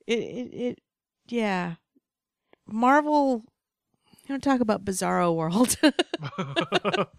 It, 0.08 0.20
it, 0.20 0.54
it 0.54 0.80
yeah. 1.28 1.76
Marvel, 2.68 3.44
you 4.12 4.28
don't 4.30 4.44
talk 4.44 4.60
about 4.60 4.86
Bizarro 4.86 5.36
World. 5.36 5.78
it's 5.84 7.10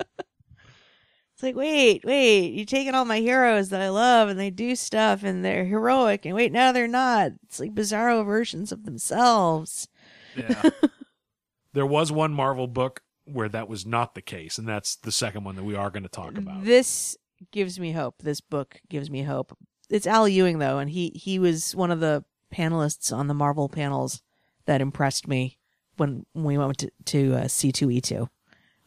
like, 1.43 1.55
wait, 1.55 2.05
wait, 2.05 2.49
you're 2.49 2.67
taking 2.67 2.95
all 2.95 3.05
my 3.05 3.21
heroes 3.21 3.69
that 3.69 3.81
I 3.81 3.89
love 3.91 4.29
and 4.29 4.39
they 4.39 4.51
do 4.51 4.75
stuff 4.75 5.23
and 5.23 5.45
they're 5.45 5.65
heroic, 5.65 6.25
and 6.25 6.35
wait, 6.35 6.53
now 6.53 6.73
they're 6.73 6.89
not. 6.89 7.33
It's 7.45 7.61
like 7.61 7.75
Bizarro 7.75 8.25
versions 8.25 8.73
of 8.73 8.85
themselves. 8.85 9.89
Yeah. 10.37 10.71
there 11.73 11.87
was 11.87 12.11
one 12.11 12.33
Marvel 12.33 12.67
book 12.67 13.03
where 13.25 13.49
that 13.49 13.69
was 13.69 13.85
not 13.85 14.15
the 14.15 14.23
case, 14.23 14.59
and 14.59 14.69
that's 14.69 14.97
the 14.97 15.13
second 15.13 15.45
one 15.45 15.57
that 15.57 15.65
we 15.65 15.75
are 15.75 15.91
going 15.91 16.05
to 16.05 16.09
talk 16.09 16.39
about. 16.39 16.65
This 16.65 17.17
gives 17.53 17.79
me 17.79 17.93
hope. 17.93 18.17
This 18.23 18.41
book 18.41 18.81
gives 18.89 19.11
me 19.11 19.23
hope. 19.23 19.57
It's 19.91 20.07
Al 20.07 20.29
Ewing 20.29 20.59
though, 20.59 20.79
and 20.79 20.91
he 20.91 21.11
he 21.11 21.39
was 21.39 21.75
one 21.75 21.91
of 21.91 22.01
the 22.01 22.25
panelists 22.52 23.16
on 23.16 23.27
the 23.27 23.35
Marvel 23.35 23.68
panels 23.68 24.23
that 24.66 24.81
impressed 24.81 25.27
me 25.28 25.59
when 25.97 26.27
we 26.35 26.59
went 26.59 26.78
to 26.78 26.90
to 27.06 27.35
uh, 27.35 27.44
C2E2. 27.44 28.28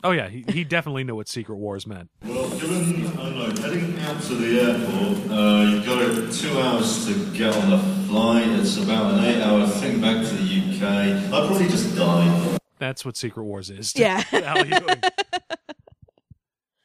Oh 0.01 0.11
yeah, 0.11 0.29
he, 0.29 0.45
he 0.47 0.63
definitely 0.63 1.03
knew 1.03 1.15
what 1.15 1.27
Secret 1.27 1.55
Wars 1.57 1.85
meant. 1.85 2.09
Well, 2.23 2.49
given 2.57 3.05
I 3.17 3.23
don't 3.23 3.37
know, 3.37 3.61
heading 3.61 3.99
out 3.99 4.21
to 4.23 4.35
the 4.35 4.61
airport, 4.61 5.31
uh, 5.31 5.71
you've 5.71 5.85
got 5.85 6.33
two 6.33 6.59
hours 6.59 7.05
to 7.07 7.37
get 7.37 7.53
on 7.55 7.69
the 7.69 8.07
flight. 8.07 8.47
It's 8.47 8.77
about 8.77 9.15
an 9.15 9.25
eight-hour 9.25 9.67
thing 9.67 9.99
back 9.99 10.25
to 10.25 10.33
the 10.35 10.43
UK. 10.43 10.83
I'd 10.83 11.29
probably 11.29 11.67
just 11.67 11.97
die. 11.97 12.57
That's 12.77 13.03
what 13.03 13.17
Secret 13.17 13.43
Wars 13.43 13.69
is. 13.69 13.93
Yeah. 13.93 14.23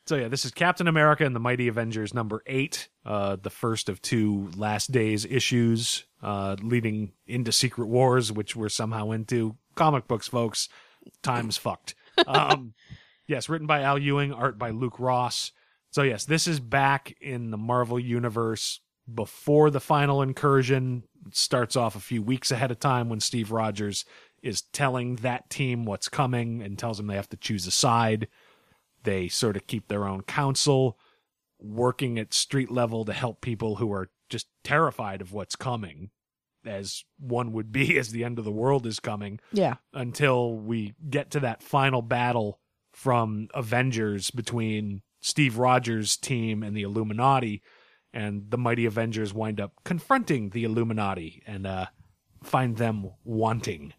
So 0.07 0.17
yeah, 0.17 0.29
this 0.29 0.45
is 0.45 0.51
Captain 0.51 0.87
America 0.87 1.25
and 1.25 1.35
the 1.35 1.41
Mighty 1.41 1.67
Avengers 1.67 2.13
number 2.13 2.43
eight, 2.47 2.89
uh, 3.07 3.37
the 3.37 3.49
first 3.49 3.89
of 3.89 4.03
two 4.03 4.51
Last 4.55 4.93
Days 4.93 5.25
issues, 5.25 6.05
uh, 6.23 6.57
leading 6.61 7.13
into 7.27 7.53
Secret 7.53 7.87
Wars, 7.87 8.31
which 8.31 8.55
we're 8.55 8.69
somehow 8.69 9.13
into. 9.13 9.57
Comic 9.77 10.07
books, 10.07 10.29
folks. 10.29 10.69
Time's 11.23 11.57
fucked. 11.57 11.95
Um, 12.27 12.75
yes, 13.27 13.49
written 13.49 13.67
by 13.67 13.81
Al 13.81 13.99
Ewing, 13.99 14.33
art 14.33 14.59
by 14.59 14.71
Luke 14.71 15.01
Ross. 15.01 15.53
So 15.91 16.03
yes, 16.03 16.27
this 16.27 16.47
is 16.47 16.61
back 16.61 17.15
in 17.23 17.51
the 17.51 17.57
Marvel 17.57 17.99
universe 17.99 18.81
before 19.13 19.71
the 19.71 19.81
final 19.81 20.21
incursion. 20.21 21.05
It 21.27 21.35
starts 21.35 21.77
off 21.77 21.97
a 21.97 22.01
few 22.01 22.23
weeks 22.23 22.51
ahead 22.51 22.71
of 22.71 22.79
time 22.79 23.09
when 23.09 23.21
Steve 23.21 23.53
Rogers 23.53 24.05
is 24.43 24.61
telling 24.61 25.17
that 25.17 25.49
team 25.49 25.87
what's 25.87 26.11
coming 26.11 26.61
and 26.61 26.79
tells 26.79 26.99
them 26.99 27.07
they 27.07 27.17
have 27.17 27.29
to 27.31 27.37
choose 27.39 27.67
a 27.67 27.71
side. 27.71 28.29
They 29.05 29.29
sort 29.29 29.57
of 29.57 29.67
keep 29.67 29.89
their 29.89 30.07
own 30.07 30.23
counsel, 30.23 30.99
working 31.59 32.19
at 32.19 32.35
street 32.35 32.71
level 32.71 33.05
to 33.05 33.13
help 33.13 33.41
people 33.41 33.77
who 33.77 33.93
are 33.93 34.11
just 34.29 34.49
terrified 34.65 35.21
of 35.21 35.33
what's 35.33 35.57
coming, 35.57 36.11
as 36.67 37.05
one 37.19 37.53
would 37.53 37.71
be 37.71 37.97
as 37.99 38.11
the 38.11 38.25
end 38.25 38.39
of 38.39 38.45
the 38.45 38.51
world 38.53 38.87
is 38.87 38.99
coming 39.01 39.39
Yeah. 39.53 39.75
until 39.93 40.55
we 40.57 40.95
get 41.09 41.31
to 41.33 41.41
that 41.41 41.63
final 41.63 42.03
battle 42.03 42.61
from 42.93 43.49
Avengers 43.55 44.31
between 44.31 45.03
Steve 45.21 45.59
Rogers' 45.59 46.17
team 46.17 46.63
and 46.63 46.77
the 46.77 46.83
Illuminati, 46.83 47.63
and 48.13 48.51
the 48.51 48.59
mighty 48.59 48.87
Avengers 48.87 49.35
wind 49.35 49.61
up 49.61 49.73
confronting 49.85 50.51
the 50.51 50.65
Illuminati 50.65 51.43
and 51.47 51.67
uh, 51.67 51.87
find 52.43 52.77
them 52.77 53.11
wanting. 53.25 53.93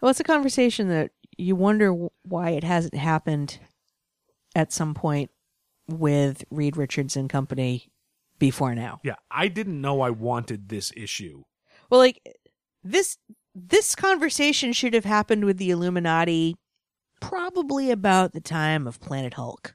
Well, 0.00 0.10
it's 0.10 0.20
a 0.20 0.24
conversation 0.24 0.88
that 0.88 1.10
you 1.38 1.56
wonder 1.56 1.94
why 2.22 2.50
it 2.50 2.64
hasn't 2.64 2.94
happened 2.94 3.58
at 4.54 4.72
some 4.72 4.92
point 4.92 5.30
with 5.86 6.44
Reed 6.50 6.76
Richards 6.76 7.16
and 7.16 7.30
company 7.30 7.90
before 8.38 8.74
now. 8.74 9.00
Yeah, 9.02 9.16
I 9.30 9.48
didn't 9.48 9.80
know 9.80 10.00
I 10.00 10.10
wanted 10.10 10.68
this 10.68 10.92
issue. 10.96 11.44
Well, 11.88 12.00
like 12.00 12.20
this 12.82 13.16
this 13.54 13.94
conversation 13.94 14.72
should 14.72 14.94
have 14.94 15.04
happened 15.04 15.44
with 15.44 15.58
the 15.58 15.70
Illuminati 15.70 16.56
probably 17.20 17.90
about 17.90 18.32
the 18.32 18.40
time 18.40 18.86
of 18.86 19.00
Planet 19.00 19.34
Hulk. 19.34 19.74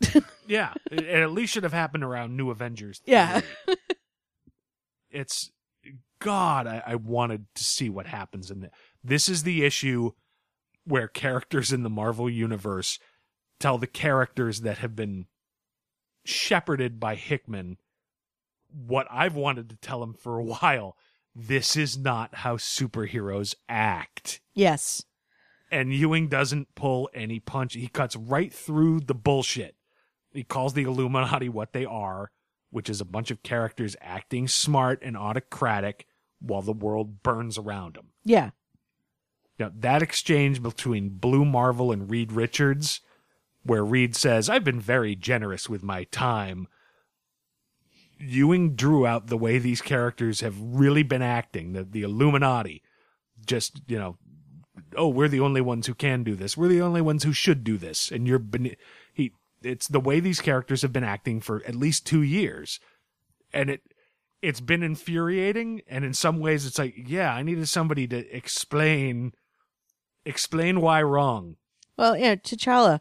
Yeah, 0.48 0.74
it, 0.92 1.00
it 1.00 1.22
at 1.22 1.32
least 1.32 1.52
should 1.52 1.64
have 1.64 1.72
happened 1.72 2.04
around 2.04 2.36
New 2.36 2.50
Avengers. 2.50 3.02
Yeah. 3.04 3.40
it's 5.10 5.50
God. 6.20 6.68
I, 6.68 6.82
I 6.86 6.94
wanted 6.94 7.46
to 7.56 7.64
see 7.64 7.90
what 7.90 8.06
happens 8.06 8.50
in 8.50 8.60
the. 8.60 8.70
This 9.02 9.28
is 9.28 9.42
the 9.42 9.64
issue 9.64 10.12
where 10.86 11.08
characters 11.08 11.72
in 11.72 11.82
the 11.82 11.90
Marvel 11.90 12.30
universe 12.30 12.98
tell 13.58 13.76
the 13.76 13.86
characters 13.86 14.60
that 14.60 14.78
have 14.78 14.94
been 14.94 15.26
shepherded 16.24 17.00
by 17.00 17.14
Hickman 17.14 17.78
what 18.70 19.06
I've 19.10 19.34
wanted 19.34 19.68
to 19.70 19.76
tell 19.76 20.00
them 20.00 20.14
for 20.14 20.38
a 20.38 20.44
while. 20.44 20.96
This 21.34 21.76
is 21.76 21.98
not 21.98 22.36
how 22.36 22.56
superheroes 22.56 23.54
act. 23.68 24.40
Yes. 24.54 25.04
And 25.70 25.92
Ewing 25.92 26.28
doesn't 26.28 26.74
pull 26.74 27.10
any 27.12 27.40
punch. 27.40 27.74
He 27.74 27.88
cuts 27.88 28.16
right 28.16 28.52
through 28.52 29.00
the 29.00 29.14
bullshit. 29.14 29.74
He 30.32 30.44
calls 30.44 30.74
the 30.74 30.84
Illuminati 30.84 31.48
what 31.48 31.72
they 31.72 31.84
are, 31.84 32.30
which 32.70 32.88
is 32.88 33.00
a 33.00 33.06
bunch 33.06 33.30
of 33.30 33.42
characters 33.42 33.96
acting 34.00 34.48
smart 34.48 35.00
and 35.02 35.16
autocratic 35.16 36.06
while 36.40 36.62
the 36.62 36.72
world 36.72 37.22
burns 37.22 37.58
around 37.58 37.94
them. 37.94 38.08
Yeah. 38.24 38.50
Now, 39.58 39.70
that 39.74 40.02
exchange 40.02 40.62
between 40.62 41.10
Blue 41.10 41.44
Marvel 41.44 41.90
and 41.90 42.10
Reed 42.10 42.32
Richards, 42.32 43.00
where 43.62 43.84
Reed 43.84 44.14
says, 44.14 44.48
I've 44.48 44.64
been 44.64 44.80
very 44.80 45.16
generous 45.16 45.68
with 45.68 45.82
my 45.82 46.04
time. 46.04 46.68
Ewing 48.18 48.74
drew 48.74 49.06
out 49.06 49.26
the 49.26 49.36
way 49.36 49.58
these 49.58 49.82
characters 49.82 50.40
have 50.40 50.60
really 50.60 51.02
been 51.02 51.22
acting, 51.22 51.72
the, 51.72 51.84
the 51.84 52.02
Illuminati. 52.02 52.82
Just, 53.44 53.82
you 53.88 53.98
know, 53.98 54.16
oh, 54.96 55.08
we're 55.08 55.28
the 55.28 55.40
only 55.40 55.60
ones 55.60 55.86
who 55.86 55.94
can 55.94 56.22
do 56.22 56.34
this. 56.34 56.56
We're 56.56 56.68
the 56.68 56.82
only 56.82 57.00
ones 57.00 57.24
who 57.24 57.32
should 57.32 57.64
do 57.64 57.76
this. 57.76 58.10
And 58.10 58.26
you're, 58.26 58.38
bene- 58.38 58.76
he, 59.12 59.32
it's 59.62 59.88
the 59.88 60.00
way 60.00 60.20
these 60.20 60.40
characters 60.40 60.82
have 60.82 60.92
been 60.92 61.04
acting 61.04 61.40
for 61.40 61.62
at 61.66 61.74
least 61.74 62.06
two 62.06 62.22
years. 62.22 62.78
And 63.52 63.70
it, 63.70 63.80
it's 64.42 64.60
been 64.60 64.82
infuriating. 64.82 65.82
And 65.88 66.04
in 66.04 66.14
some 66.14 66.38
ways, 66.40 66.66
it's 66.66 66.78
like, 66.78 66.94
yeah, 67.06 67.34
I 67.34 67.42
needed 67.42 67.68
somebody 67.68 68.06
to 68.08 68.36
explain, 68.36 69.32
explain 70.26 70.80
why 70.80 71.02
wrong. 71.02 71.56
Well, 71.96 72.16
yeah, 72.16 72.34
T'Challa, 72.34 73.00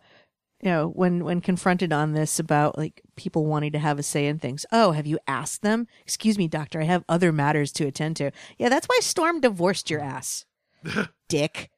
you 0.62 0.70
know, 0.70 0.88
when 0.88 1.26
when 1.26 1.42
confronted 1.42 1.92
on 1.92 2.14
this 2.14 2.40
about 2.40 2.78
like 2.78 3.02
people 3.16 3.46
wanting 3.46 3.74
to 3.74 3.80
have 3.80 4.00
a 4.00 4.04
say 4.04 4.28
in 4.28 4.40
things. 4.40 4.66
Oh, 4.72 4.92
have 4.92 5.06
you 5.06 5.20
asked 5.28 5.62
them? 5.62 5.88
Excuse 6.04 6.38
me, 6.38 6.48
doctor, 6.48 6.82
I 6.82 6.86
have 6.86 7.04
other 7.10 7.32
matters 7.32 7.72
to 7.74 7.86
attend 7.86 8.16
to. 8.18 8.32
Yeah, 8.58 8.70
that's 8.70 8.88
why 8.88 9.00
Storm 9.02 9.42
divorced 9.42 9.90
your 9.90 10.00
ass. 10.00 10.46
Dick. 11.30 11.70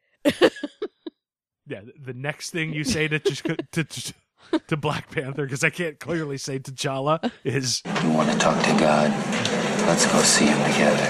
Yeah, 1.70 1.82
the 2.00 2.14
next 2.14 2.52
thing 2.52 2.74
you 2.74 2.84
say 2.84 3.08
to 3.08 3.20
to 3.72 3.84
to, 3.84 4.14
to 4.68 4.78
Black 4.78 5.12
Panther, 5.12 5.44
because 5.44 5.64
I 5.64 5.70
can't 5.70 6.00
clearly 6.00 6.38
say 6.38 6.60
T'Challa, 6.60 7.32
is 7.44 7.82
You 8.04 8.12
want 8.12 8.32
to 8.32 8.38
talk 8.38 8.64
to 8.64 8.72
God? 8.80 9.12
Let's 9.86 10.06
go 10.06 10.22
see 10.22 10.46
him 10.46 10.58
together. 10.72 11.08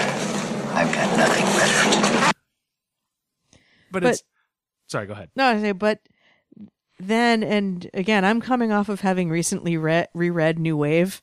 I've 0.74 0.92
got 0.92 1.16
nothing 1.16 1.44
better 1.44 2.26
to 2.26 2.32
do. 2.32 2.37
But, 3.90 4.02
But- 4.02 4.12
it's 4.14 4.22
sorry. 4.86 5.06
Go 5.06 5.12
ahead. 5.14 5.30
No, 5.36 5.46
I 5.46 5.60
say, 5.60 5.72
but 5.72 6.00
then, 6.98 7.42
and 7.42 7.88
again, 7.94 8.24
I'm 8.24 8.40
coming 8.40 8.72
off 8.72 8.88
of 8.88 9.00
having 9.00 9.30
recently 9.30 9.76
re- 9.76 10.06
reread 10.14 10.58
New 10.58 10.76
Wave 10.76 11.22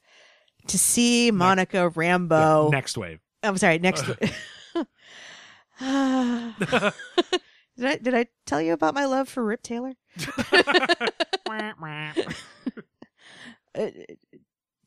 to 0.68 0.80
see 0.80 1.32
Monica 1.32 1.92
Rambeau. 1.94 2.72
Next 2.72 2.98
wave. 2.98 3.20
I'm 3.44 3.58
sorry, 3.58 3.80
next. 3.80 4.06
did 5.80 7.86
I 7.86 7.98
did 7.98 8.14
I 8.14 8.28
tell 8.46 8.62
you 8.62 8.74
about 8.74 8.96
my 8.96 9.06
love 9.06 9.30
for 9.30 9.44
Rip 9.44 9.62
Taylor? 9.62 9.94
Uh, 13.76 13.90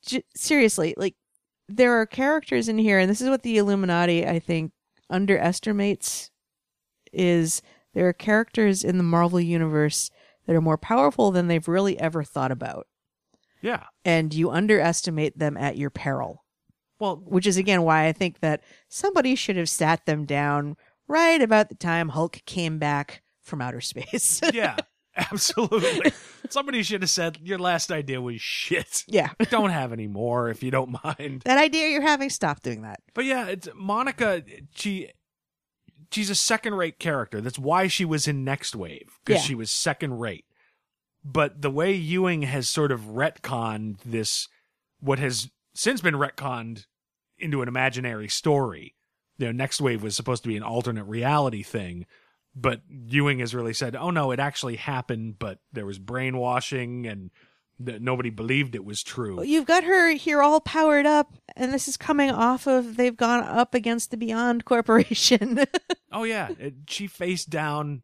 j- 0.02 0.24
seriously, 0.34 0.94
like 0.96 1.14
there 1.68 2.00
are 2.00 2.06
characters 2.06 2.70
in 2.70 2.78
here, 2.78 2.98
and 2.98 3.10
this 3.10 3.20
is 3.20 3.28
what 3.28 3.42
the 3.42 3.58
Illuminati, 3.58 4.26
I 4.26 4.38
think, 4.38 4.72
underestimates. 5.10 6.30
Is 7.12 7.62
there 7.94 8.08
are 8.08 8.12
characters 8.12 8.84
in 8.84 8.98
the 8.98 9.04
Marvel 9.04 9.40
universe 9.40 10.10
that 10.46 10.54
are 10.56 10.60
more 10.60 10.78
powerful 10.78 11.30
than 11.30 11.48
they've 11.48 11.68
really 11.68 11.98
ever 11.98 12.22
thought 12.24 12.50
about, 12.52 12.86
Yeah. 13.62 13.84
and 14.04 14.32
you 14.32 14.50
underestimate 14.50 15.38
them 15.38 15.56
at 15.56 15.76
your 15.76 15.90
peril. 15.90 16.44
Well, 17.00 17.22
which 17.24 17.46
is 17.46 17.56
again 17.56 17.82
why 17.82 18.06
I 18.06 18.12
think 18.12 18.40
that 18.40 18.62
somebody 18.88 19.34
should 19.34 19.56
have 19.56 19.68
sat 19.68 20.04
them 20.06 20.24
down 20.24 20.76
right 21.06 21.40
about 21.40 21.68
the 21.68 21.74
time 21.74 22.08
Hulk 22.10 22.40
came 22.46 22.78
back 22.78 23.22
from 23.42 23.60
outer 23.60 23.80
space. 23.82 24.40
Yeah. 24.52 24.76
Absolutely. 25.32 26.12
Somebody 26.48 26.82
should 26.84 27.02
have 27.02 27.10
said 27.10 27.38
your 27.42 27.58
last 27.58 27.90
idea 27.90 28.20
was 28.20 28.40
shit. 28.40 29.04
Yeah. 29.08 29.30
don't 29.50 29.70
have 29.70 29.92
any 29.92 30.06
more 30.06 30.48
if 30.48 30.62
you 30.62 30.70
don't 30.70 30.96
mind. 31.04 31.42
that 31.44 31.58
idea 31.58 31.88
you're 31.88 32.02
having, 32.02 32.30
stop 32.30 32.62
doing 32.62 32.82
that. 32.82 33.00
But 33.14 33.24
yeah, 33.24 33.46
it's 33.48 33.68
Monica. 33.74 34.42
She 34.74 35.10
she's 36.10 36.30
a 36.30 36.34
second 36.34 36.74
rate 36.74 36.98
character. 36.98 37.40
That's 37.40 37.58
why 37.58 37.86
she 37.86 38.04
was 38.04 38.26
in 38.28 38.44
Next 38.44 38.74
Wave 38.74 39.18
because 39.24 39.42
Yeah. 39.42 39.46
she 39.46 39.54
was 39.54 39.70
second 39.70 40.18
rate. 40.18 40.44
But 41.24 41.62
the 41.62 41.70
way 41.70 41.92
Ewing 41.94 42.42
has 42.42 42.68
sort 42.68 42.92
of 42.92 43.00
retconned 43.02 43.98
this, 44.04 44.48
what 45.00 45.18
has 45.18 45.50
since 45.74 46.00
been 46.00 46.14
retconned 46.14 46.86
into 47.38 47.60
an 47.62 47.68
imaginary 47.68 48.28
story, 48.28 48.94
you 49.36 49.46
know, 49.46 49.52
Next 49.52 49.80
Wave 49.80 50.02
was 50.02 50.16
supposed 50.16 50.42
to 50.44 50.48
be 50.48 50.56
an 50.56 50.62
alternate 50.62 51.04
reality 51.04 51.62
thing, 51.62 52.06
but 52.54 52.80
Ewing 52.88 53.38
has 53.40 53.54
really 53.54 53.74
said, 53.74 53.94
"Oh 53.94 54.10
no, 54.10 54.30
it 54.30 54.40
actually 54.40 54.76
happened, 54.76 55.38
but 55.38 55.60
there 55.72 55.86
was 55.86 55.98
brainwashing 55.98 57.06
and 57.06 57.30
th- 57.84 58.00
nobody 58.00 58.30
believed 58.30 58.74
it 58.74 58.84
was 58.84 59.02
true." 59.02 59.42
You've 59.42 59.66
got 59.66 59.84
her 59.84 60.12
here 60.14 60.42
all 60.42 60.60
powered 60.60 61.06
up, 61.06 61.32
and 61.56 61.72
this 61.72 61.88
is 61.88 61.96
coming 61.96 62.30
off 62.30 62.66
of 62.66 62.96
they've 62.96 63.16
gone 63.16 63.42
up 63.44 63.74
against 63.74 64.10
the 64.10 64.16
Beyond 64.16 64.64
Corporation. 64.64 65.64
Oh 66.10 66.24
yeah, 66.24 66.48
she 66.88 67.06
faced 67.06 67.50
down 67.50 68.02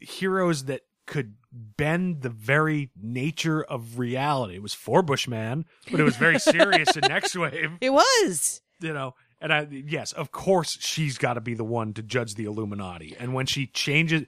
heroes 0.00 0.64
that 0.64 0.80
could 1.06 1.34
bend 1.52 2.22
the 2.22 2.30
very 2.30 2.90
nature 2.98 3.62
of 3.62 3.98
reality. 3.98 4.54
It 4.54 4.62
was 4.62 4.74
Forbush 4.74 5.28
Man, 5.28 5.66
but 5.90 6.00
it 6.00 6.02
was 6.02 6.16
very 6.16 6.38
serious 6.38 6.96
in 6.96 7.02
Next 7.08 7.36
Wave. 7.36 7.72
it 7.82 7.90
was. 7.92 8.62
You 8.80 8.94
know, 8.94 9.14
and 9.38 9.52
I 9.52 9.66
yes, 9.70 10.12
of 10.12 10.32
course 10.32 10.78
she's 10.80 11.18
got 11.18 11.34
to 11.34 11.42
be 11.42 11.52
the 11.52 11.62
one 11.62 11.92
to 11.92 12.02
judge 12.02 12.36
the 12.36 12.46
Illuminati. 12.46 13.14
And 13.18 13.34
when 13.34 13.44
she 13.44 13.66
changes 13.66 14.24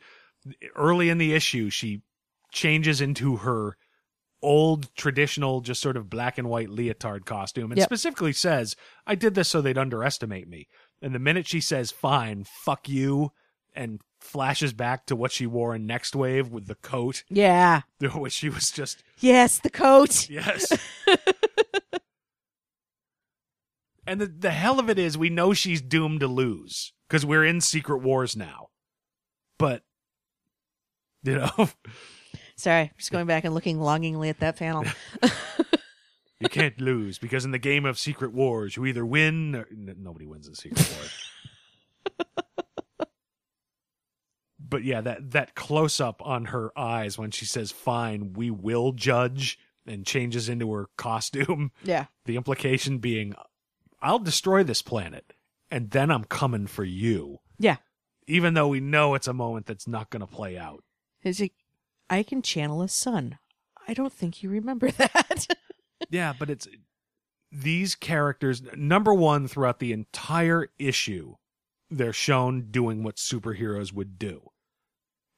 early 0.76 1.08
in 1.08 1.16
the 1.16 1.32
issue, 1.32 1.70
she 1.70 2.02
changes 2.52 3.00
into 3.00 3.36
her 3.36 3.78
old 4.44 4.94
traditional 4.94 5.60
just 5.60 5.80
sort 5.80 5.96
of 5.96 6.08
black 6.10 6.38
and 6.38 6.48
white 6.48 6.68
leotard 6.70 7.26
costume 7.26 7.72
and 7.72 7.78
Yep. 7.78 7.86
specifically 7.88 8.32
says, 8.32 8.76
"I 9.06 9.14
did 9.14 9.34
this 9.34 9.48
so 9.48 9.60
they'd 9.60 9.78
underestimate 9.78 10.46
me." 10.48 10.68
And 11.02 11.14
the 11.14 11.18
minute 11.18 11.46
she 11.48 11.60
says, 11.60 11.90
"Fine, 11.90 12.44
fuck 12.44 12.88
you," 12.88 13.32
and 13.74 14.00
flashes 14.20 14.72
back 14.72 15.04
to 15.06 15.16
what 15.16 15.32
she 15.32 15.46
wore 15.46 15.74
in 15.74 15.86
Next 15.86 16.14
Wave 16.16 16.48
with 16.48 16.66
the 16.66 16.76
coat, 16.76 17.24
Yeah. 17.28 17.82
which 18.14 18.32
she 18.32 18.48
was 18.48 18.70
just 18.70 19.02
Yes, 19.18 19.58
the 19.58 19.68
coat. 19.70 20.28
Yes. 20.30 20.72
and 24.06 24.20
the, 24.20 24.26
the 24.26 24.50
hell 24.50 24.78
of 24.78 24.88
it 24.90 24.98
is, 24.98 25.16
we 25.18 25.30
know 25.30 25.52
she's 25.54 25.80
doomed 25.82 26.20
to 26.20 26.26
lose 26.28 26.92
because 27.08 27.24
we're 27.26 27.44
in 27.44 27.60
Secret 27.60 27.98
Wars 27.98 28.36
now. 28.36 28.68
But, 29.58 29.82
you 31.22 31.36
know, 31.36 31.50
Sorry, 32.56 32.92
just 32.96 33.10
going 33.10 33.26
back 33.26 33.44
and 33.44 33.54
looking 33.54 33.80
longingly 33.80 34.28
at 34.28 34.40
that 34.40 34.56
panel. 34.56 34.84
you 36.40 36.48
can't 36.48 36.80
lose 36.80 37.18
because 37.18 37.44
in 37.44 37.50
the 37.50 37.58
game 37.58 37.84
of 37.84 37.98
Secret 37.98 38.32
Wars, 38.32 38.76
you 38.76 38.86
either 38.86 39.04
win 39.04 39.56
or 39.56 39.66
n- 39.70 39.96
nobody 39.98 40.26
wins 40.26 40.46
in 40.46 40.54
Secret 40.54 40.88
Wars. 40.96 41.30
but 44.60 44.84
yeah, 44.84 45.00
that, 45.00 45.32
that 45.32 45.54
close 45.54 46.00
up 46.00 46.22
on 46.24 46.46
her 46.46 46.70
eyes 46.78 47.18
when 47.18 47.30
she 47.30 47.44
says, 47.44 47.72
fine, 47.72 48.32
we 48.34 48.50
will 48.50 48.92
judge 48.92 49.58
and 49.86 50.06
changes 50.06 50.48
into 50.48 50.72
her 50.72 50.88
costume. 50.96 51.72
Yeah. 51.84 52.06
The 52.24 52.36
implication 52.36 52.98
being, 52.98 53.34
I'll 54.00 54.18
destroy 54.18 54.62
this 54.62 54.80
planet 54.80 55.34
and 55.70 55.90
then 55.90 56.10
I'm 56.10 56.24
coming 56.24 56.66
for 56.66 56.84
you. 56.84 57.40
Yeah. 57.58 57.76
Even 58.26 58.54
though 58.54 58.68
we 58.68 58.80
know 58.80 59.14
it's 59.14 59.28
a 59.28 59.34
moment 59.34 59.66
that's 59.66 59.86
not 59.88 60.08
going 60.10 60.20
to 60.20 60.26
play 60.26 60.56
out. 60.56 60.82
Is 61.22 61.38
he? 61.38 61.52
I 62.10 62.22
can 62.22 62.42
channel 62.42 62.82
a 62.82 62.88
sun. 62.88 63.38
I 63.86 63.94
don't 63.94 64.12
think 64.12 64.42
you 64.42 64.50
remember 64.50 64.90
that. 64.90 65.46
Yeah, 66.10 66.32
but 66.38 66.50
it's 66.50 66.68
these 67.50 67.94
characters, 67.94 68.62
number 68.76 69.14
one, 69.14 69.46
throughout 69.48 69.78
the 69.78 69.92
entire 69.92 70.68
issue, 70.78 71.36
they're 71.90 72.12
shown 72.12 72.70
doing 72.70 73.02
what 73.02 73.16
superheroes 73.16 73.92
would 73.92 74.18
do. 74.18 74.50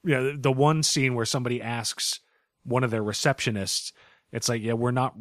Yeah, 0.04 0.20
the, 0.20 0.36
the 0.38 0.52
one 0.52 0.82
scene 0.82 1.14
where 1.14 1.26
somebody 1.26 1.60
asks 1.60 2.20
one 2.64 2.84
of 2.84 2.90
their 2.90 3.02
receptionists, 3.02 3.92
it's 4.32 4.48
like, 4.48 4.62
yeah, 4.62 4.72
we're 4.72 4.90
not 4.90 5.14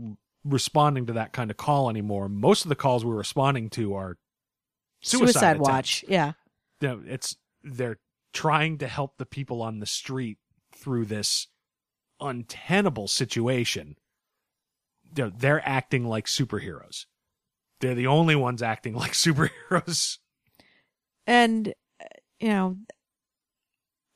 responding 0.43 1.07
to 1.07 1.13
that 1.13 1.33
kind 1.33 1.51
of 1.51 1.57
call 1.57 1.89
anymore. 1.89 2.29
Most 2.29 2.65
of 2.65 2.69
the 2.69 2.75
calls 2.75 3.03
we're 3.03 3.15
responding 3.15 3.69
to 3.71 3.95
are 3.95 4.17
suicide, 5.01 5.33
Suicide. 5.33 5.59
Watch. 5.59 6.05
Yeah. 6.07 6.33
know, 6.81 7.01
it's 7.05 7.35
they're 7.63 7.99
trying 8.33 8.77
to 8.77 8.87
help 8.87 9.17
the 9.17 9.25
people 9.25 9.61
on 9.61 9.79
the 9.79 9.85
street 9.85 10.37
through 10.75 11.05
this 11.05 11.47
untenable 12.19 13.07
situation. 13.07 13.95
They're 15.11 15.67
acting 15.67 16.05
like 16.05 16.25
superheroes. 16.25 17.05
They're 17.81 17.95
the 17.95 18.07
only 18.07 18.35
ones 18.35 18.61
acting 18.61 18.95
like 18.95 19.13
superheroes. 19.13 20.17
And 21.27 21.73
uh, 22.01 22.05
you 22.39 22.49
know, 22.49 22.77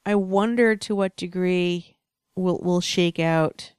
I 0.06 0.16
wonder 0.16 0.76
to 0.76 0.96
what 0.96 1.16
degree 1.16 1.98
will 2.36 2.60
will 2.60 2.82
shake 2.82 3.20
out 3.20 3.74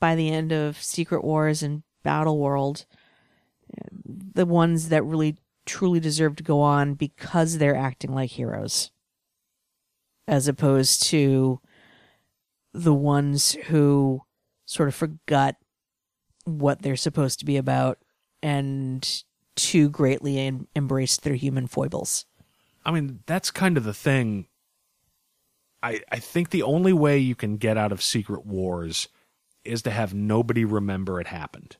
by 0.00 0.14
the 0.14 0.30
end 0.30 0.52
of 0.52 0.82
Secret 0.82 1.24
Wars 1.24 1.62
and 1.62 1.82
Battle 2.02 2.38
World. 2.38 2.86
The 4.04 4.44
ones 4.44 4.90
that 4.90 5.04
really 5.04 5.38
truly 5.64 6.00
deserve 6.00 6.36
to 6.36 6.42
go 6.42 6.60
on 6.60 6.94
because 6.94 7.58
they're 7.58 7.76
acting 7.76 8.12
like 8.14 8.30
heroes, 8.30 8.90
as 10.26 10.48
opposed 10.48 11.04
to 11.04 11.60
the 12.74 12.94
ones 12.94 13.52
who 13.66 14.22
sort 14.64 14.88
of 14.88 14.94
forgot 14.94 15.56
what 16.44 16.82
they're 16.82 16.96
supposed 16.96 17.38
to 17.38 17.44
be 17.44 17.56
about 17.56 17.98
and 18.42 19.22
too 19.54 19.88
greatly 19.90 20.38
em- 20.38 20.66
embraced 20.74 21.22
their 21.22 21.34
human 21.34 21.66
foibles. 21.66 22.24
I 22.84 22.90
mean, 22.90 23.20
that's 23.26 23.50
kind 23.50 23.76
of 23.76 23.84
the 23.84 23.94
thing. 23.94 24.46
I 25.82 26.00
I 26.10 26.18
think 26.18 26.50
the 26.50 26.62
only 26.62 26.92
way 26.92 27.18
you 27.18 27.34
can 27.34 27.56
get 27.56 27.76
out 27.76 27.92
of 27.92 28.02
Secret 28.02 28.46
Wars 28.46 29.08
is 29.64 29.82
to 29.82 29.90
have 29.90 30.14
nobody 30.14 30.64
remember 30.64 31.20
it 31.20 31.26
happened. 31.28 31.76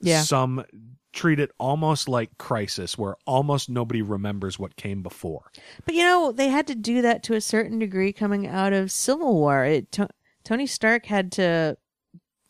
Yeah. 0.00 0.22
Some 0.22 0.64
treat 1.12 1.38
it 1.38 1.52
almost 1.58 2.08
like 2.08 2.36
Crisis, 2.38 2.98
where 2.98 3.16
almost 3.26 3.70
nobody 3.70 4.02
remembers 4.02 4.58
what 4.58 4.76
came 4.76 5.02
before. 5.02 5.50
But 5.86 5.94
you 5.94 6.02
know, 6.02 6.32
they 6.32 6.48
had 6.48 6.66
to 6.66 6.74
do 6.74 7.00
that 7.02 7.22
to 7.24 7.34
a 7.34 7.40
certain 7.40 7.78
degree 7.78 8.12
coming 8.12 8.46
out 8.46 8.72
of 8.72 8.90
Civil 8.90 9.34
War. 9.34 9.64
It 9.64 9.92
to- 9.92 10.08
Tony 10.44 10.66
Stark 10.66 11.06
had 11.06 11.32
to 11.32 11.76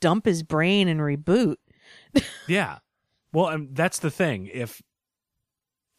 dump 0.01 0.25
his 0.27 0.43
brain 0.43 0.89
and 0.89 1.01
reboot. 1.01 1.57
Yeah. 2.49 2.79
Well, 3.33 3.47
um, 3.47 3.69
that's 3.73 3.99
the 3.99 4.11
thing. 4.11 4.49
If 4.53 4.81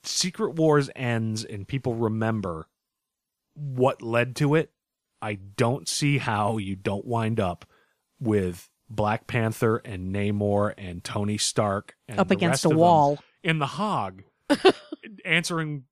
Secret 0.03 0.55
Wars 0.55 0.89
ends 0.95 1.43
and 1.43 1.67
people 1.67 1.93
remember 1.95 2.67
what 3.53 4.01
led 4.01 4.35
to 4.37 4.55
it, 4.55 4.71
I 5.21 5.35
don't 5.35 5.87
see 5.87 6.17
how 6.17 6.57
you 6.57 6.75
don't 6.75 7.05
wind 7.05 7.39
up 7.39 7.65
with 8.19 8.69
Black 8.89 9.27
Panther 9.27 9.77
and 9.77 10.13
Namor 10.15 10.73
and 10.77 11.03
Tony 11.03 11.37
Stark 11.37 11.95
and 12.07 12.19
Up 12.19 12.31
against 12.31 12.65
a 12.65 12.69
wall. 12.69 13.19
in 13.43 13.59
the 13.59 13.67
Hague 13.67 14.23
answering 15.25 15.83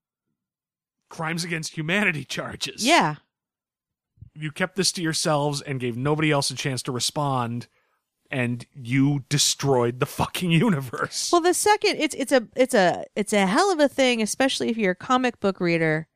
crimes 1.09 1.43
against 1.43 1.75
humanity 1.75 2.23
charges. 2.23 2.85
Yeah. 2.85 3.15
You 4.35 4.51
kept 4.51 4.75
this 4.75 4.91
to 4.93 5.01
yourselves 5.01 5.61
and 5.61 5.79
gave 5.79 5.95
nobody 5.95 6.31
else 6.31 6.49
a 6.49 6.55
chance 6.55 6.81
to 6.83 6.91
respond 6.91 7.67
and 8.33 8.65
you 8.73 9.23
destroyed 9.29 9.99
the 9.99 10.07
fucking 10.07 10.51
universe. 10.67 11.29
Well, 11.31 11.41
the 11.41 11.53
second 11.53 11.97
it's 11.99 12.15
it's 12.15 12.31
a 12.31 12.47
it's 12.55 12.73
a 12.73 13.05
it's 13.15 13.31
a 13.31 13.45
hell 13.45 13.71
of 13.71 13.79
a 13.79 13.87
thing, 13.87 14.21
especially 14.21 14.69
if 14.69 14.77
you're 14.77 14.91
a 14.91 14.95
comic 14.95 15.39
book 15.39 15.59
reader, 15.59 16.07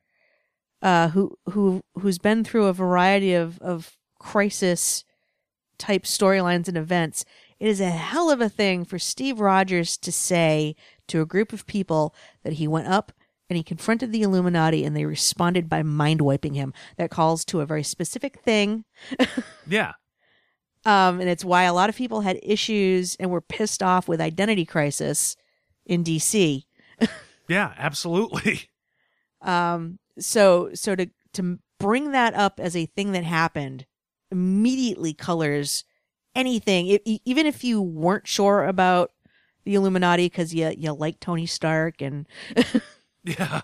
uh, 0.82 1.08
who 1.08 1.36
who 1.50 1.82
who's 1.94 2.18
been 2.18 2.42
through 2.42 2.66
a 2.66 2.72
variety 2.72 3.34
of 3.34 3.60
of 3.60 3.96
crisis 4.18 5.04
type 5.78 6.02
storylines 6.02 6.66
and 6.66 6.76
events. 6.76 7.24
It 7.60 7.68
is 7.68 7.80
a 7.80 7.90
hell 7.90 8.30
of 8.30 8.40
a 8.40 8.48
thing 8.48 8.84
for 8.84 8.98
Steve 8.98 9.40
Rogers 9.40 9.96
to 9.98 10.10
say 10.10 10.74
to 11.06 11.20
a 11.20 11.26
group 11.26 11.52
of 11.52 11.66
people 11.66 12.14
that 12.42 12.54
he 12.54 12.66
went 12.66 12.88
up 12.88 13.12
and 13.50 13.56
he 13.56 13.62
confronted 13.62 14.12
the 14.12 14.22
Illuminati 14.22 14.84
and 14.84 14.96
they 14.96 15.04
responded 15.04 15.68
by 15.68 15.82
mind 15.82 16.20
wiping 16.20 16.54
him. 16.54 16.72
That 16.96 17.10
calls 17.10 17.44
to 17.46 17.60
a 17.60 17.66
very 17.66 17.82
specific 17.82 18.40
thing. 18.40 18.84
Yeah. 19.66 19.92
Um, 20.86 21.20
and 21.20 21.28
it's 21.28 21.44
why 21.44 21.64
a 21.64 21.74
lot 21.74 21.90
of 21.90 21.96
people 21.96 22.22
had 22.22 22.38
issues 22.42 23.16
and 23.16 23.30
were 23.30 23.42
pissed 23.42 23.82
off 23.82 24.08
with 24.08 24.20
Identity 24.20 24.64
Crisis 24.64 25.36
in 25.84 26.04
DC. 26.04 26.64
Yeah, 27.48 27.72
absolutely. 27.78 28.68
Um, 29.40 29.98
so 30.18 30.70
so 30.74 30.94
to 30.94 31.08
to 31.32 31.58
bring 31.80 32.12
that 32.12 32.34
up 32.34 32.60
as 32.60 32.76
a 32.76 32.84
thing 32.86 33.12
that 33.12 33.24
happened 33.24 33.86
immediately 34.30 35.14
colors 35.14 35.84
anything. 36.34 36.98
E- 37.04 37.20
even 37.24 37.46
if 37.46 37.64
you 37.64 37.80
weren't 37.80 38.26
sure 38.28 38.64
about 38.64 39.12
the 39.64 39.74
Illuminati 39.74 40.26
because 40.26 40.54
you 40.54 40.72
you 40.76 40.92
like 40.92 41.20
Tony 41.20 41.46
Stark 41.46 42.02
and 42.02 42.26
Yeah. 43.38 43.62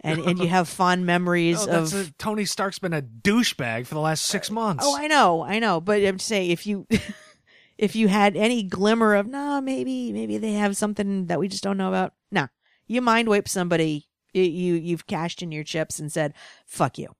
and 0.00 0.20
and 0.20 0.38
you 0.38 0.46
have 0.48 0.68
fond 0.68 1.06
memories 1.06 1.62
Oh, 1.62 1.66
that's 1.66 1.92
of 1.92 2.08
a- 2.08 2.12
Tony 2.18 2.44
Stark's 2.44 2.78
been 2.78 2.92
a 2.92 3.02
douchebag 3.02 3.86
for 3.86 3.94
the 3.94 4.00
last 4.00 4.26
six 4.26 4.50
uh, 4.50 4.54
months. 4.54 4.84
Oh, 4.86 4.96
I 4.96 5.06
know, 5.06 5.42
I 5.42 5.58
know, 5.58 5.80
but 5.80 6.02
I'm 6.02 6.18
just 6.18 6.28
saying 6.28 6.50
if 6.50 6.66
you 6.66 6.86
if 7.78 7.96
you 7.96 8.08
had 8.08 8.36
any 8.36 8.62
glimmer 8.62 9.14
of 9.14 9.26
no, 9.26 9.60
maybe 9.60 10.12
maybe 10.12 10.38
they 10.38 10.52
have 10.52 10.76
something 10.76 11.26
that 11.26 11.38
we 11.40 11.48
just 11.48 11.62
don't 11.64 11.76
know 11.78 11.88
about. 11.88 12.12
Nah, 12.30 12.48
you 12.86 13.00
mind 13.00 13.28
wipe 13.28 13.48
somebody, 13.48 14.06
you, 14.32 14.42
you 14.42 14.74
you've 14.74 15.06
cashed 15.06 15.42
in 15.42 15.50
your 15.52 15.64
chips 15.64 15.98
and 15.98 16.12
said 16.12 16.34
fuck 16.66 16.98
you. 16.98 17.14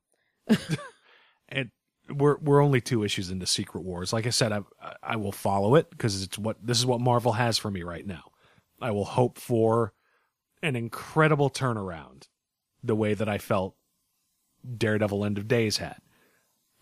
and 1.49 1.70
we're 2.09 2.37
we're 2.39 2.62
only 2.62 2.81
two 2.81 3.03
issues 3.03 3.31
into 3.31 3.47
Secret 3.47 3.83
Wars. 3.83 4.12
Like 4.12 4.27
I 4.27 4.31
said, 4.31 4.53
I 4.53 4.61
I 5.03 5.16
will 5.16 5.33
follow 5.33 5.74
it 5.74 5.91
because 5.91 6.23
it's 6.23 6.39
what 6.39 6.65
this 6.65 6.78
is 6.78 6.87
what 6.87 7.01
Marvel 7.01 7.33
has 7.33 7.59
for 7.59 7.70
me 7.70 7.83
right 7.83 8.07
now. 8.07 8.23
I 8.81 8.91
will 8.91 9.05
hope 9.07 9.39
for 9.39 9.93
an 10.62 10.77
incredible 10.77 11.51
turnaround 11.51 12.28
the 12.83 12.97
way 12.97 13.15
that 13.15 13.28
I 13.28 13.39
felt 13.39 13.74
Daredevil 14.77 15.24
End 15.24 15.39
of 15.39 15.49
Days 15.49 15.78
had. 15.78 15.99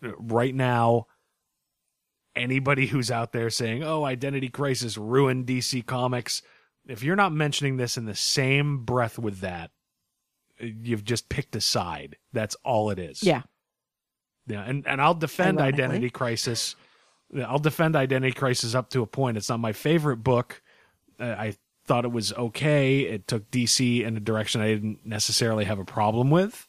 Right 0.01 0.53
now, 0.53 1.07
anybody 2.35 2.87
who's 2.87 3.09
out 3.09 3.31
there 3.31 3.49
saying, 3.49 3.83
"Oh, 3.83 4.03
Identity 4.03 4.49
Crisis 4.49 4.97
ruined 4.97 5.45
DC 5.47 5.85
Comics," 5.85 6.41
if 6.87 7.03
you're 7.03 7.15
not 7.15 7.33
mentioning 7.33 7.77
this 7.77 7.97
in 7.97 8.05
the 8.05 8.15
same 8.15 8.83
breath 8.83 9.17
with 9.17 9.39
that, 9.39 9.71
you've 10.59 11.03
just 11.03 11.29
picked 11.29 11.55
a 11.55 11.61
side. 11.61 12.17
That's 12.33 12.55
all 12.63 12.89
it 12.89 12.99
is. 12.99 13.23
Yeah. 13.23 13.43
Yeah, 14.47 14.61
and 14.61 14.85
and 14.85 15.01
I'll 15.01 15.15
defend 15.15 15.59
Ironically. 15.59 15.83
Identity 15.83 16.09
Crisis. 16.11 16.75
I'll 17.35 17.57
defend 17.57 17.95
Identity 17.95 18.33
Crisis 18.33 18.75
up 18.75 18.89
to 18.91 19.01
a 19.01 19.07
point. 19.07 19.37
It's 19.37 19.49
not 19.49 19.59
my 19.59 19.73
favorite 19.73 20.17
book. 20.17 20.61
Uh, 21.19 21.23
I 21.25 21.55
thought 21.87 22.05
it 22.05 22.11
was 22.11 22.33
okay. 22.33 23.01
It 23.01 23.27
took 23.27 23.49
DC 23.51 24.03
in 24.03 24.17
a 24.17 24.19
direction 24.19 24.61
I 24.61 24.67
didn't 24.73 25.05
necessarily 25.05 25.65
have 25.65 25.79
a 25.79 25.85
problem 25.85 26.29
with. 26.31 26.67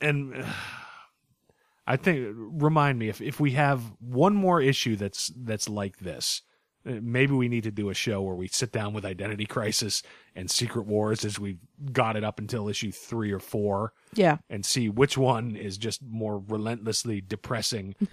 And 0.00 0.34
uh, 0.36 0.46
I 1.86 1.96
think 1.96 2.28
remind 2.36 2.98
me 2.98 3.08
if 3.08 3.20
if 3.20 3.40
we 3.40 3.52
have 3.52 3.82
one 3.98 4.34
more 4.34 4.60
issue 4.60 4.94
that's 4.96 5.32
that's 5.36 5.68
like 5.68 5.98
this, 5.98 6.42
maybe 6.84 7.32
we 7.34 7.48
need 7.48 7.64
to 7.64 7.72
do 7.72 7.90
a 7.90 7.94
show 7.94 8.22
where 8.22 8.36
we 8.36 8.46
sit 8.46 8.70
down 8.70 8.92
with 8.92 9.04
Identity 9.04 9.46
Crisis 9.46 10.02
and 10.36 10.48
Secret 10.48 10.86
Wars 10.86 11.24
as 11.24 11.40
we've 11.40 11.58
got 11.92 12.16
it 12.16 12.22
up 12.22 12.38
until 12.38 12.68
issue 12.68 12.92
3 12.92 13.32
or 13.32 13.40
4 13.40 13.92
Yeah. 14.14 14.38
and 14.48 14.64
see 14.64 14.88
which 14.88 15.18
one 15.18 15.56
is 15.56 15.76
just 15.76 16.02
more 16.04 16.38
relentlessly 16.38 17.20
depressing. 17.20 17.96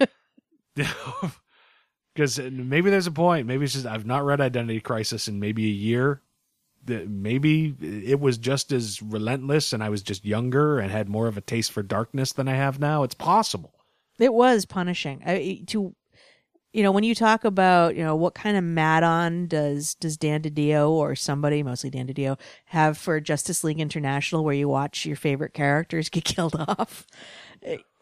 Because 2.19 2.37
maybe 2.37 2.89
there's 2.89 3.07
a 3.07 3.11
point. 3.11 3.47
Maybe 3.47 3.63
it's 3.63 3.75
just 3.75 3.85
I've 3.85 4.05
not 4.05 4.25
read 4.25 4.41
Identity 4.41 4.81
Crisis 4.81 5.29
in 5.29 5.39
maybe 5.39 5.63
a 5.67 5.73
year. 5.73 6.21
Maybe 6.85 7.73
it 7.79 8.19
was 8.19 8.37
just 8.37 8.73
as 8.73 9.01
relentless, 9.01 9.71
and 9.71 9.81
I 9.81 9.87
was 9.87 10.01
just 10.01 10.25
younger 10.25 10.79
and 10.79 10.91
had 10.91 11.07
more 11.07 11.27
of 11.27 11.37
a 11.37 11.41
taste 11.41 11.71
for 11.71 11.81
darkness 11.81 12.33
than 12.33 12.49
I 12.49 12.55
have 12.55 12.77
now. 12.77 13.03
It's 13.03 13.15
possible. 13.15 13.73
It 14.19 14.33
was 14.33 14.65
punishing. 14.65 15.23
I, 15.25 15.63
to 15.67 15.95
you 16.73 16.83
know, 16.83 16.91
when 16.91 17.05
you 17.05 17.15
talk 17.15 17.45
about, 17.45 17.95
you 17.95 18.03
know, 18.03 18.17
what 18.17 18.35
kind 18.35 18.57
of 18.57 18.65
mad 18.65 19.03
on 19.03 19.47
does 19.47 19.95
does 19.95 20.17
Dan 20.17 20.41
DiDio 20.41 20.89
or 20.89 21.15
somebody, 21.15 21.63
mostly 21.63 21.89
Dan 21.89 22.07
DiDio, 22.07 22.37
have 22.65 22.97
for 22.97 23.21
Justice 23.21 23.63
League 23.63 23.79
International 23.79 24.43
where 24.43 24.53
you 24.53 24.67
watch 24.67 25.05
your 25.05 25.15
favorite 25.15 25.53
characters 25.53 26.09
get 26.09 26.23
killed 26.25 26.57
off? 26.67 27.07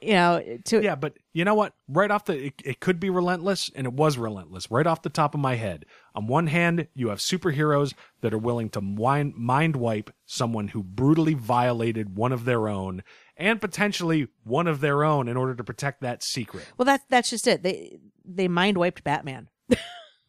You 0.01 0.13
know, 0.13 0.59
to 0.65 0.83
Yeah, 0.83 0.95
but 0.95 1.17
you 1.33 1.43
know 1.43 1.55
what? 1.55 1.73
Right 1.87 2.11
off 2.11 2.25
the, 2.25 2.47
it, 2.47 2.53
it 2.63 2.79
could 2.79 2.99
be 2.99 3.09
relentless, 3.09 3.71
and 3.75 3.87
it 3.87 3.93
was 3.93 4.17
relentless. 4.17 4.69
Right 4.69 4.85
off 4.85 5.01
the 5.01 5.09
top 5.09 5.33
of 5.33 5.39
my 5.41 5.55
head. 5.55 5.85
On 6.13 6.27
one 6.27 6.47
hand, 6.47 6.87
you 6.93 7.09
have 7.09 7.19
superheroes 7.19 7.93
that 8.21 8.33
are 8.33 8.37
willing 8.37 8.69
to 8.71 8.81
mind, 8.81 9.35
mind 9.35 9.75
wipe 9.75 10.13
someone 10.25 10.69
who 10.69 10.83
brutally 10.83 11.33
violated 11.33 12.15
one 12.15 12.31
of 12.31 12.45
their 12.45 12.67
own, 12.67 13.03
and 13.35 13.59
potentially 13.59 14.27
one 14.43 14.67
of 14.67 14.81
their 14.81 15.03
own, 15.03 15.27
in 15.27 15.37
order 15.37 15.55
to 15.55 15.63
protect 15.63 16.01
that 16.01 16.21
secret. 16.23 16.65
well 16.77 16.85
that's 16.85 17.03
that's 17.09 17.29
just 17.29 17.47
it. 17.47 17.63
They 17.63 17.97
they 18.23 18.47
mind 18.47 18.77
wiped 18.77 19.03
Batman. 19.03 19.49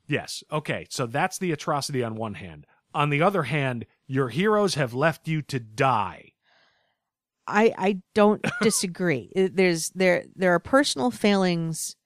Yes. 0.08 0.42
Okay. 0.50 0.86
So 0.90 1.06
that's 1.06 1.38
the 1.38 1.52
atrocity 1.52 2.02
on 2.02 2.14
one 2.14 2.34
hand. 2.34 2.66
On 2.94 3.10
the 3.10 3.20
other 3.22 3.44
hand, 3.44 3.84
your 4.06 4.30
heroes 4.30 4.74
have 4.74 4.94
left 4.94 5.28
you 5.28 5.42
to 5.42 5.60
die. 5.60 6.32
I 7.48 7.74
I 7.76 7.98
don't 8.14 8.44
disagree. 8.62 9.30
There's 9.34 9.90
there 9.90 10.24
there 10.36 10.54
are 10.54 10.60
personal 10.60 11.10
failings, 11.10 11.96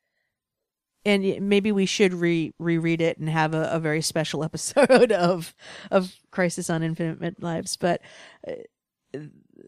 and 1.04 1.48
maybe 1.48 1.72
we 1.72 1.86
should 1.86 2.14
re 2.14 2.52
reread 2.58 3.00
it 3.00 3.18
and 3.18 3.28
have 3.28 3.54
a, 3.54 3.68
a 3.72 3.80
very 3.80 4.02
special 4.02 4.44
episode 4.44 5.12
of 5.12 5.54
of 5.90 6.14
Crisis 6.30 6.70
on 6.70 6.82
Infinite 6.82 7.42
Lives. 7.42 7.76
But 7.76 8.00
uh, 8.46 8.52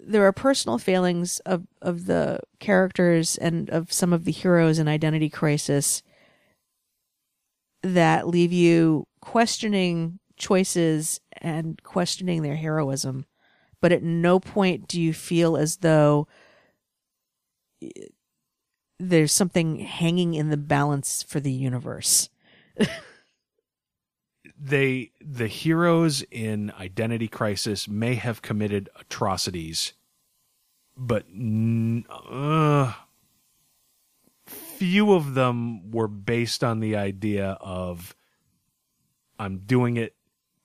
there 0.07 0.25
are 0.25 0.33
personal 0.33 0.79
failings 0.79 1.41
of 1.41 1.67
of 1.83 2.07
the 2.07 2.41
characters 2.61 3.37
and 3.37 3.69
of 3.71 3.93
some 3.93 4.13
of 4.13 4.25
the 4.25 4.33
heroes 4.33 4.79
in 4.79 4.89
Identity 4.89 5.29
Crisis 5.29 6.03
that 7.83 8.27
leave 8.27 8.53
you 8.53 9.07
questioning 9.21 10.19
choices 10.37 11.21
and 11.33 11.83
questioning 11.83 12.43
their 12.43 12.57
heroism 12.57 13.27
but 13.85 13.93
at 13.93 14.03
no 14.03 14.41
point 14.41 14.89
do 14.89 14.99
you 14.99 15.13
feel 15.13 15.59
as 15.59 15.77
though 15.77 16.27
eh, 17.83 17.91
there's 18.99 19.31
something 19.31 19.81
hanging 19.81 20.33
in 20.33 20.49
the 20.49 20.57
balance 20.57 21.23
for 21.23 21.39
the 21.39 21.53
universe. 21.53 22.31
they 24.59 25.11
the 25.21 25.49
heroes 25.49 26.25
in 26.31 26.73
identity 26.81 27.29
crisis 27.29 27.87
may 27.87 28.15
have 28.15 28.41
committed 28.41 28.89
atrocities 28.99 29.93
but 30.97 31.27
uh, 32.09 32.91
few 34.47 35.13
of 35.13 35.35
them 35.35 35.91
were 35.91 36.09
based 36.09 36.65
on 36.65 36.81
the 36.81 36.97
idea 36.97 37.59
of 37.61 38.17
i'm 39.39 39.59
doing 39.59 39.99
it 39.99 40.15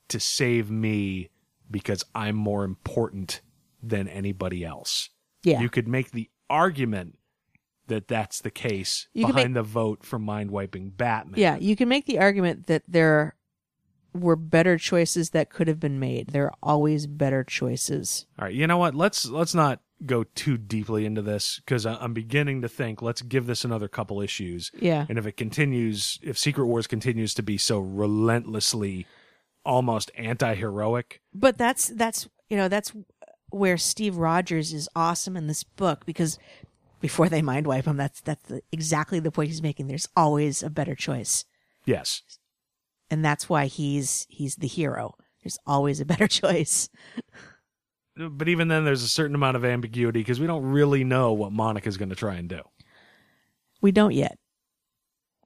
to 0.07 0.21
save 0.21 0.71
me 0.71 1.29
because 1.71 2.03
i'm 2.15 2.35
more 2.35 2.63
important 2.63 3.41
than 3.81 4.07
anybody 4.07 4.63
else 4.65 5.09
Yeah. 5.43 5.61
you 5.61 5.69
could 5.69 5.87
make 5.87 6.11
the 6.11 6.29
argument 6.49 7.17
that 7.87 8.07
that's 8.07 8.41
the 8.41 8.51
case 8.51 9.07
You 9.13 9.27
behind 9.27 9.53
make- 9.53 9.63
the 9.63 9.63
vote 9.63 10.03
for 10.03 10.19
mind 10.19 10.51
wiping 10.51 10.89
batman 10.89 11.39
Yeah, 11.39 11.57
you 11.57 11.75
can 11.75 11.87
make 11.89 12.05
the 12.05 12.19
argument 12.19 12.67
that 12.67 12.83
there 12.87 13.35
were 14.13 14.35
better 14.35 14.77
choices 14.77 15.29
that 15.31 15.49
could 15.51 15.67
have 15.67 15.79
been 15.79 15.99
made. 15.99 16.29
There 16.29 16.45
are 16.45 16.53
always 16.63 17.05
better 17.05 17.43
choices. 17.43 18.25
All 18.39 18.45
right, 18.45 18.53
you 18.55 18.65
know 18.65 18.79
what? 18.79 18.95
Let's 18.95 19.27
let's 19.27 19.53
not 19.53 19.81
go 20.03 20.23
too 20.23 20.57
deeply 20.57 21.05
into 21.05 21.21
this 21.21 21.61
because 21.63 21.85
I'm 21.85 22.13
beginning 22.13 22.63
to 22.63 22.67
think 22.67 23.03
let's 23.03 23.21
give 23.21 23.45
this 23.45 23.63
another 23.63 23.87
couple 23.87 24.19
issues. 24.19 24.71
Yeah. 24.79 25.05
And 25.07 25.19
if 25.19 25.27
it 25.27 25.37
continues, 25.37 26.17
if 26.23 26.39
Secret 26.39 26.65
Wars 26.65 26.87
continues 26.87 27.35
to 27.35 27.43
be 27.43 27.57
so 27.59 27.77
relentlessly, 27.79 29.05
almost 29.69 30.09
anti-heroic, 30.17 31.21
But 31.33 31.57
that's 31.57 31.89
that's 31.89 32.27
you 32.49 32.57
know 32.57 32.67
that's 32.67 32.91
where 33.51 33.77
Steve 33.77 34.17
Rogers 34.17 34.73
is 34.73 34.89
awesome 34.95 35.37
in 35.37 35.45
this 35.45 35.63
book 35.63 36.05
because 36.05 36.39
before 36.99 37.29
they 37.29 37.43
mind 37.43 37.67
wipe 37.67 37.85
him, 37.85 37.95
that's 37.95 38.19
that's 38.21 38.43
the, 38.49 38.61
exactly 38.71 39.19
the 39.19 39.31
point 39.31 39.49
he's 39.49 39.61
making. 39.61 39.87
There's 39.87 40.09
always 40.15 40.63
a 40.63 40.71
better 40.71 40.95
choice, 40.95 41.45
yes, 41.85 42.23
and 43.11 43.23
that's 43.23 43.47
why 43.47 43.67
he's 43.67 44.25
he's 44.29 44.55
the 44.55 44.67
hero. 44.67 45.15
There's 45.43 45.59
always 45.67 46.01
a 46.01 46.05
better 46.05 46.27
choice. 46.41 46.89
but 48.17 48.49
even 48.49 48.69
then, 48.69 48.85
there's 48.85 49.03
a 49.03 49.07
certain 49.07 49.35
amount 49.35 49.55
of 49.55 49.63
ambiguity 49.63 50.19
because 50.21 50.39
we 50.39 50.47
don't 50.47 50.65
really 50.65 51.03
know 51.03 51.31
what 51.33 51.51
Monica's 51.51 51.95
going 51.95 52.09
to 52.09 52.15
try 52.15 52.35
and 52.35 52.49
do. 52.49 52.61
We 53.81 53.91
don't 53.91 54.15
yet. 54.15 54.39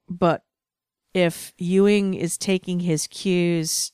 But 0.08 0.42
if 1.12 1.52
Ewing 1.58 2.14
is 2.14 2.36
taking 2.36 2.80
his 2.80 3.06
cues 3.06 3.92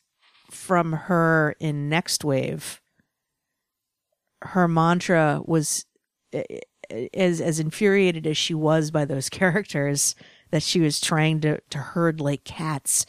from 0.51 0.93
her 0.93 1.55
in 1.61 1.89
Next 1.89 2.25
Wave, 2.25 2.81
her 4.43 4.67
mantra 4.69 5.41
was 5.45 5.85
eh, 6.33 6.43
eh, 6.91 7.09
as 7.15 7.41
as 7.41 7.61
infuriated 7.61 8.27
as 8.27 8.37
she 8.37 8.55
was 8.55 8.91
by 8.91 9.05
those 9.05 9.29
characters 9.41 10.15
that 10.51 10.63
she 10.63 10.81
was 10.81 11.01
trying 11.01 11.41
to 11.41 11.61
to 11.71 11.79
herd 11.79 12.21
like 12.21 12.45
cats. 12.45 13.07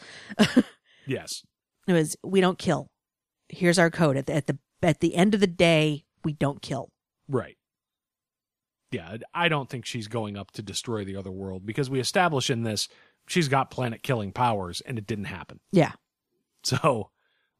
Yes, 1.06 1.42
It 1.88 1.92
was 1.94 2.16
we 2.22 2.40
don't 2.40 2.58
kill. 2.58 2.88
Here's 3.48 3.78
our 3.78 3.90
code 3.90 4.16
at 4.16 4.26
the 4.26 4.34
at 4.34 4.46
the 4.46 4.58
at 4.82 5.00
the 5.00 5.14
end 5.14 5.34
of 5.34 5.40
the 5.40 5.46
day, 5.46 6.04
we 6.24 6.32
don't 6.32 6.62
kill. 6.62 6.90
right. 7.28 7.56
Yeah, 8.90 9.16
I 9.32 9.48
don't 9.48 9.70
think 9.70 9.86
she's 9.86 10.06
going 10.06 10.36
up 10.36 10.50
to 10.50 10.60
destroy 10.62 11.02
the 11.02 11.16
other 11.16 11.30
world 11.30 11.64
because 11.64 11.88
we 11.88 11.98
establish 11.98 12.50
in 12.50 12.62
this 12.62 12.88
she's 13.26 13.48
got 13.48 13.70
planet 13.70 14.02
killing 14.02 14.32
powers 14.32 14.82
and 14.82 14.98
it 14.98 15.06
didn't 15.06 15.24
happen. 15.24 15.60
Yeah. 15.70 15.92
So, 16.62 17.10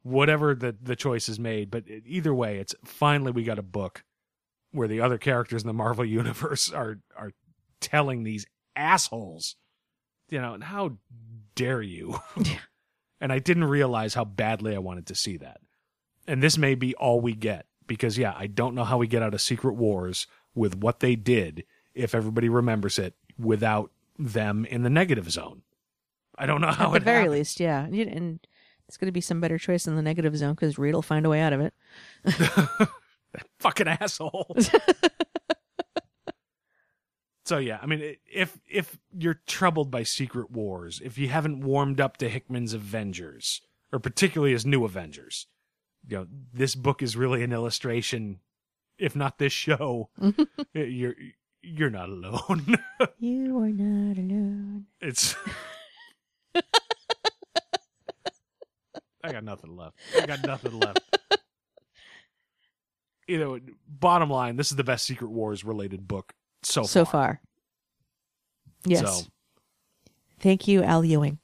whatever 0.02 0.54
the 0.54 0.74
the 0.80 0.96
choice 0.96 1.28
is 1.28 1.38
made, 1.38 1.70
but 1.70 1.84
either 2.06 2.34
way, 2.34 2.58
it's 2.58 2.74
finally 2.84 3.32
we 3.32 3.44
got 3.44 3.58
a 3.58 3.62
book 3.62 4.04
where 4.72 4.88
the 4.88 5.00
other 5.00 5.18
characters 5.18 5.62
in 5.62 5.66
the 5.66 5.72
Marvel 5.72 6.04
universe 6.20 6.70
are 6.72 6.98
are 7.16 7.32
telling 7.80 8.22
these 8.22 8.46
assholes, 8.76 9.56
you 10.28 10.40
know, 10.40 10.54
and 10.54 10.64
how 10.64 10.96
dare 11.54 11.82
you? 11.82 12.18
and 13.20 13.32
I 13.32 13.38
didn't 13.38 13.64
realize 13.64 14.14
how 14.14 14.24
badly 14.24 14.74
I 14.74 14.78
wanted 14.78 15.06
to 15.08 15.14
see 15.14 15.36
that. 15.38 15.60
And 16.26 16.42
this 16.42 16.56
may 16.56 16.74
be 16.74 16.94
all 16.94 17.20
we 17.20 17.34
get 17.34 17.66
because 17.86 18.16
yeah, 18.18 18.34
I 18.36 18.46
don't 18.46 18.74
know 18.74 18.84
how 18.84 18.98
we 18.98 19.06
get 19.06 19.22
out 19.22 19.34
of 19.34 19.40
Secret 19.40 19.74
Wars 19.74 20.26
with 20.54 20.76
what 20.76 21.00
they 21.00 21.16
did 21.16 21.64
if 21.94 22.14
everybody 22.14 22.48
remembers 22.48 22.98
it 22.98 23.14
without 23.38 23.90
them 24.18 24.64
in 24.64 24.82
the 24.82 24.90
negative 24.90 25.30
zone. 25.30 25.62
I 26.38 26.46
don't 26.46 26.60
know 26.60 26.70
how 26.70 26.86
At 26.86 26.92
the 26.92 26.96
it 26.96 27.02
very 27.02 27.16
happened. 27.22 27.32
least, 27.32 27.60
yeah. 27.60 27.84
And 27.84 28.40
it's 28.92 28.98
going 28.98 29.06
to 29.06 29.12
be 29.12 29.22
some 29.22 29.40
better 29.40 29.56
choice 29.56 29.86
in 29.86 29.96
the 29.96 30.02
negative 30.02 30.36
zone 30.36 30.52
because 30.52 30.76
Reed 30.76 30.94
will 30.94 31.00
find 31.00 31.24
a 31.24 31.30
way 31.30 31.40
out 31.40 31.54
of 31.54 31.62
it. 31.62 31.72
fucking 33.58 33.88
asshole. 33.88 34.54
so 37.46 37.56
yeah, 37.56 37.78
I 37.80 37.86
mean, 37.86 38.16
if 38.30 38.60
if 38.68 38.98
you're 39.16 39.40
troubled 39.46 39.90
by 39.90 40.02
Secret 40.02 40.50
Wars, 40.50 41.00
if 41.02 41.16
you 41.16 41.28
haven't 41.28 41.62
warmed 41.62 42.02
up 42.02 42.18
to 42.18 42.28
Hickman's 42.28 42.74
Avengers, 42.74 43.62
or 43.94 43.98
particularly 43.98 44.52
his 44.52 44.66
New 44.66 44.84
Avengers, 44.84 45.46
you 46.06 46.18
know, 46.18 46.26
this 46.52 46.74
book 46.74 47.02
is 47.02 47.16
really 47.16 47.42
an 47.42 47.54
illustration. 47.54 48.40
If 48.98 49.16
not 49.16 49.38
this 49.38 49.54
show, 49.54 50.10
you're 50.74 51.14
you're 51.62 51.88
not 51.88 52.10
alone. 52.10 52.76
you 53.18 53.56
are 53.56 53.70
not 53.70 54.18
alone. 54.18 54.84
it's. 55.00 55.34
I 59.24 59.32
got 59.32 59.44
nothing 59.44 59.76
left. 59.76 59.96
I 60.20 60.26
got 60.26 60.42
nothing 60.44 60.78
left. 60.80 61.00
You 63.28 63.38
know, 63.38 63.58
bottom 63.88 64.28
line, 64.28 64.56
this 64.56 64.72
is 64.72 64.76
the 64.76 64.82
best 64.84 65.06
Secret 65.06 65.30
Wars 65.30 65.64
related 65.64 66.08
book 66.08 66.32
so 66.64 66.82
so 66.82 67.04
far. 67.04 67.12
far. 67.12 67.40
Yes. 68.84 69.00
So, 69.00 69.26
Thank 70.40 70.66
you, 70.66 70.82
Al 70.82 71.04
Ewing. 71.04 71.38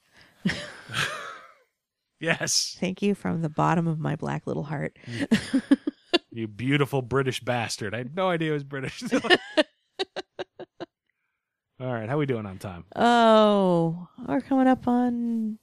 yes, 2.20 2.76
Thank 2.80 3.00
you 3.00 3.14
from 3.14 3.42
the 3.42 3.48
bottom 3.48 3.86
of 3.86 4.00
my 4.00 4.16
black 4.16 4.44
little 4.46 4.64
heart. 4.64 4.98
you 6.32 6.48
beautiful 6.48 7.00
British 7.00 7.40
bastard. 7.40 7.94
I 7.94 7.98
had 7.98 8.16
no 8.16 8.28
idea 8.28 8.50
it 8.50 8.54
was 8.54 8.64
British. 8.64 9.00
All 11.80 11.92
right, 11.92 12.08
how 12.08 12.18
we 12.18 12.26
doing 12.26 12.44
on 12.44 12.58
time? 12.58 12.84
oh, 12.96 14.08
we're 14.26 14.40
coming 14.40 14.66
up 14.66 14.88
on 14.88 15.58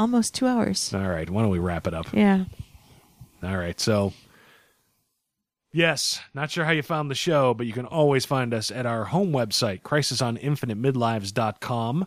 almost 0.00 0.34
two 0.34 0.46
hours. 0.46 0.92
All 0.94 1.08
right, 1.08 1.28
why 1.28 1.42
don't 1.42 1.50
we 1.50 1.58
wrap 1.58 1.86
it 1.86 1.94
up? 1.94 2.06
Yeah. 2.12 2.44
All 3.42 3.56
right, 3.56 3.78
so 3.78 4.12
yes, 5.72 6.20
not 6.34 6.50
sure 6.50 6.64
how 6.64 6.72
you 6.72 6.82
found 6.82 7.10
the 7.10 7.14
show, 7.14 7.54
but 7.54 7.66
you 7.66 7.72
can 7.72 7.86
always 7.86 8.24
find 8.24 8.52
us 8.52 8.70
at 8.70 8.86
our 8.86 9.04
home 9.04 9.32
website, 9.32 9.82
crisisoninfinitemidlives.com. 9.82 12.06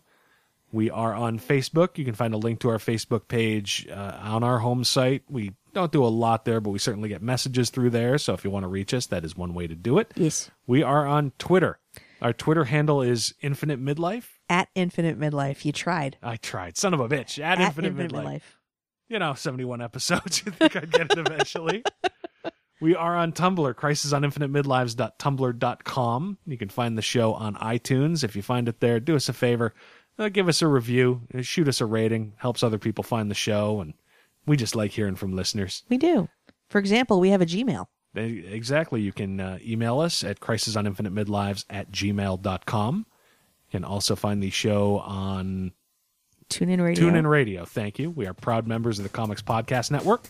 We 0.72 0.90
are 0.90 1.14
on 1.14 1.40
Facebook. 1.40 2.00
You 2.00 2.06
can 2.06 2.16
find 2.16 2.34
a 2.34 2.38
link 2.38 2.60
to 2.62 2.70
our 2.70 2.80
Facebook 2.80 3.28
page 3.28 3.88
uh, 3.90 4.18
on 4.22 4.44
our 4.44 4.58
home 4.58 4.84
site. 4.84 5.22
We 5.30 5.52
don't 5.72 5.92
do 5.92 6.04
a 6.04 6.08
lot 6.08 6.46
there, 6.46 6.60
but 6.60 6.72
we 6.72 6.80
certainly 6.80 7.10
get 7.10 7.22
messages 7.22 7.70
through 7.70 7.92
there. 7.92 8.18
So 8.18 8.34
if 8.34 8.44
you 8.44 8.50
want 8.50 8.64
to 8.64 8.68
reach 8.68 8.92
us, 8.94 9.06
that 9.08 9.24
is 9.24 9.38
one 9.38 9.54
way 9.54 9.68
to 9.68 9.76
do 9.76 10.00
it. 10.00 10.12
Yes. 10.16 10.50
We 10.66 10.82
are 10.82 11.06
on 11.06 11.32
Twitter. 11.38 11.78
Our 12.24 12.34
Twitter 12.34 12.64
handle 12.64 13.04
is 13.04 13.36
Infinite 13.42 13.80
Midlife. 13.80 14.33
At 14.50 14.68
Infinite 14.76 15.20
Midlife. 15.20 15.66
You 15.66 15.72
tried. 15.72 16.18
I 16.22 16.36
tried. 16.38 16.78
Son 16.78 16.94
of 16.94 17.00
a 17.00 17.08
bitch. 17.10 17.40
At, 17.40 17.60
At 17.60 17.68
Infinite, 17.68 17.88
Infinite 18.00 18.12
Midlife. 18.12 18.26
Midlife. 18.26 18.42
You 19.10 19.20
know, 19.20 19.34
71 19.34 19.82
episodes. 19.82 20.44
You 20.46 20.52
think 20.52 20.76
I'd 20.76 20.92
get 20.92 21.12
it 21.12 21.18
eventually? 21.18 21.84
we 22.82 22.96
are 22.96 23.16
on 23.16 23.32
Tumblr, 23.32 23.74
crisisoninfinitemidlives.tumblr.com. 23.76 26.38
You 26.46 26.58
can 26.58 26.70
find 26.70 26.98
the 26.98 27.02
show 27.02 27.34
on 27.34 27.56
iTunes. 27.56 28.24
If 28.24 28.36
you 28.36 28.42
find 28.42 28.68
it 28.68 28.80
there, 28.80 29.00
do 29.00 29.16
us 29.16 29.30
a 29.30 29.34
favor. 29.34 29.74
Uh, 30.18 30.30
give 30.30 30.48
us 30.48 30.62
a 30.62 30.68
review. 30.68 31.22
Uh, 31.34 31.42
Shoot 31.42 31.68
us 31.68 31.82
a 31.82 31.86
rating. 31.86 32.34
Helps 32.38 32.64
other 32.64 32.78
people 32.78 33.04
find 33.04 33.30
the 33.32 33.36
show. 33.36 33.82
And 33.82 33.94
we 34.46 34.58
just 34.58 34.76
like 34.76 34.92
hearing 34.92 35.16
from 35.16 35.36
listeners. 35.36 35.84
We 35.90 35.98
do. 35.98 36.30
For 36.70 36.80
example, 36.80 37.20
we 37.20 37.30
have 37.30 37.42
a 37.42 37.46
Gmail. 37.46 37.86
Exactly. 38.16 39.02
You 39.02 39.12
can 39.12 39.40
uh, 39.40 39.58
email 39.66 40.00
us 40.00 40.24
at 40.24 40.40
crisisoninfinitemidlives 40.40 41.66
at 41.70 41.92
gmail.com. 41.92 43.06
You 43.74 43.80
can 43.80 43.86
also 43.86 44.16
find 44.16 44.44
the 44.44 44.52
show 44.52 45.00
on 45.00 45.72
TuneIn 46.52 46.80
Radio. 46.80 47.10
TuneIn 47.10 47.28
Radio. 47.28 47.66
Thank 47.66 47.98
you. 47.98 48.12
We 48.12 48.28
are 48.28 48.34
proud 48.36 48.68
members 48.68 49.00
of 49.00 49.04
the 49.04 49.10
Comics 49.10 49.42
Podcast 49.42 49.90
Network. 49.90 50.28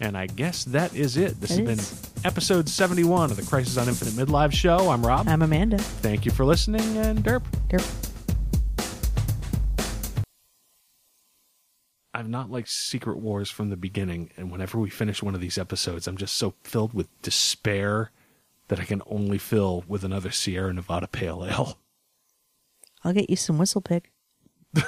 And 0.00 0.18
I 0.18 0.26
guess 0.26 0.64
that 0.64 0.94
is 0.94 1.16
it. 1.16 1.40
This 1.40 1.56
That 1.56 1.66
has 1.66 1.78
is. 1.78 2.10
been 2.10 2.26
episode 2.26 2.68
71 2.68 3.30
of 3.30 3.38
the 3.38 3.42
Crisis 3.42 3.78
on 3.78 3.88
Infinite 3.88 4.12
Midlife 4.12 4.52
show. 4.52 4.90
I'm 4.90 5.04
Rob. 5.04 5.28
I'm 5.28 5.40
Amanda. 5.40 5.78
Thank 5.78 6.26
you 6.26 6.30
for 6.30 6.44
listening, 6.44 6.82
and 6.98 7.24
Derp. 7.24 7.42
Derp. 7.70 8.10
I've 12.12 12.28
not 12.28 12.50
liked 12.50 12.68
Secret 12.68 13.16
Wars 13.16 13.48
from 13.50 13.70
the 13.70 13.78
beginning, 13.78 14.28
and 14.36 14.52
whenever 14.52 14.78
we 14.78 14.90
finish 14.90 15.22
one 15.22 15.34
of 15.34 15.40
these 15.40 15.56
episodes, 15.56 16.06
I'm 16.06 16.18
just 16.18 16.36
so 16.36 16.52
filled 16.64 16.92
with 16.92 17.08
despair 17.22 18.10
that 18.68 18.78
I 18.78 18.84
can 18.84 19.00
only 19.06 19.38
fill 19.38 19.84
with 19.88 20.04
another 20.04 20.30
Sierra 20.30 20.74
Nevada 20.74 21.08
Pale 21.08 21.46
Ale. 21.46 21.78
I'll 23.04 23.12
get 23.12 23.30
you 23.30 23.36
some 23.36 23.58
whistle 23.58 23.80
pig. 23.80 24.10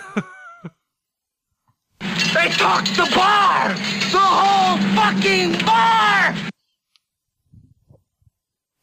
They 2.34 2.48
took 2.48 2.84
the 2.96 3.10
bar! 3.14 3.72
The 4.10 4.18
whole 4.18 4.76
fucking 4.96 5.52
bar! 5.64 6.34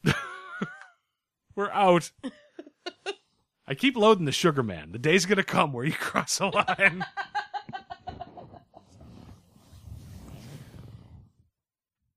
We're 1.56 1.70
out. 1.72 2.12
I 3.68 3.76
keep 3.76 3.98
loading 3.98 4.26
the 4.26 4.32
Sugar 4.32 4.64
Man. 4.64 4.94
The 4.94 5.00
day's 5.00 5.26
gonna 5.26 5.44
come 5.44 5.74
where 5.74 5.86
you 5.86 5.92
cross 5.92 6.40
a 6.40 6.48
line. 6.48 7.06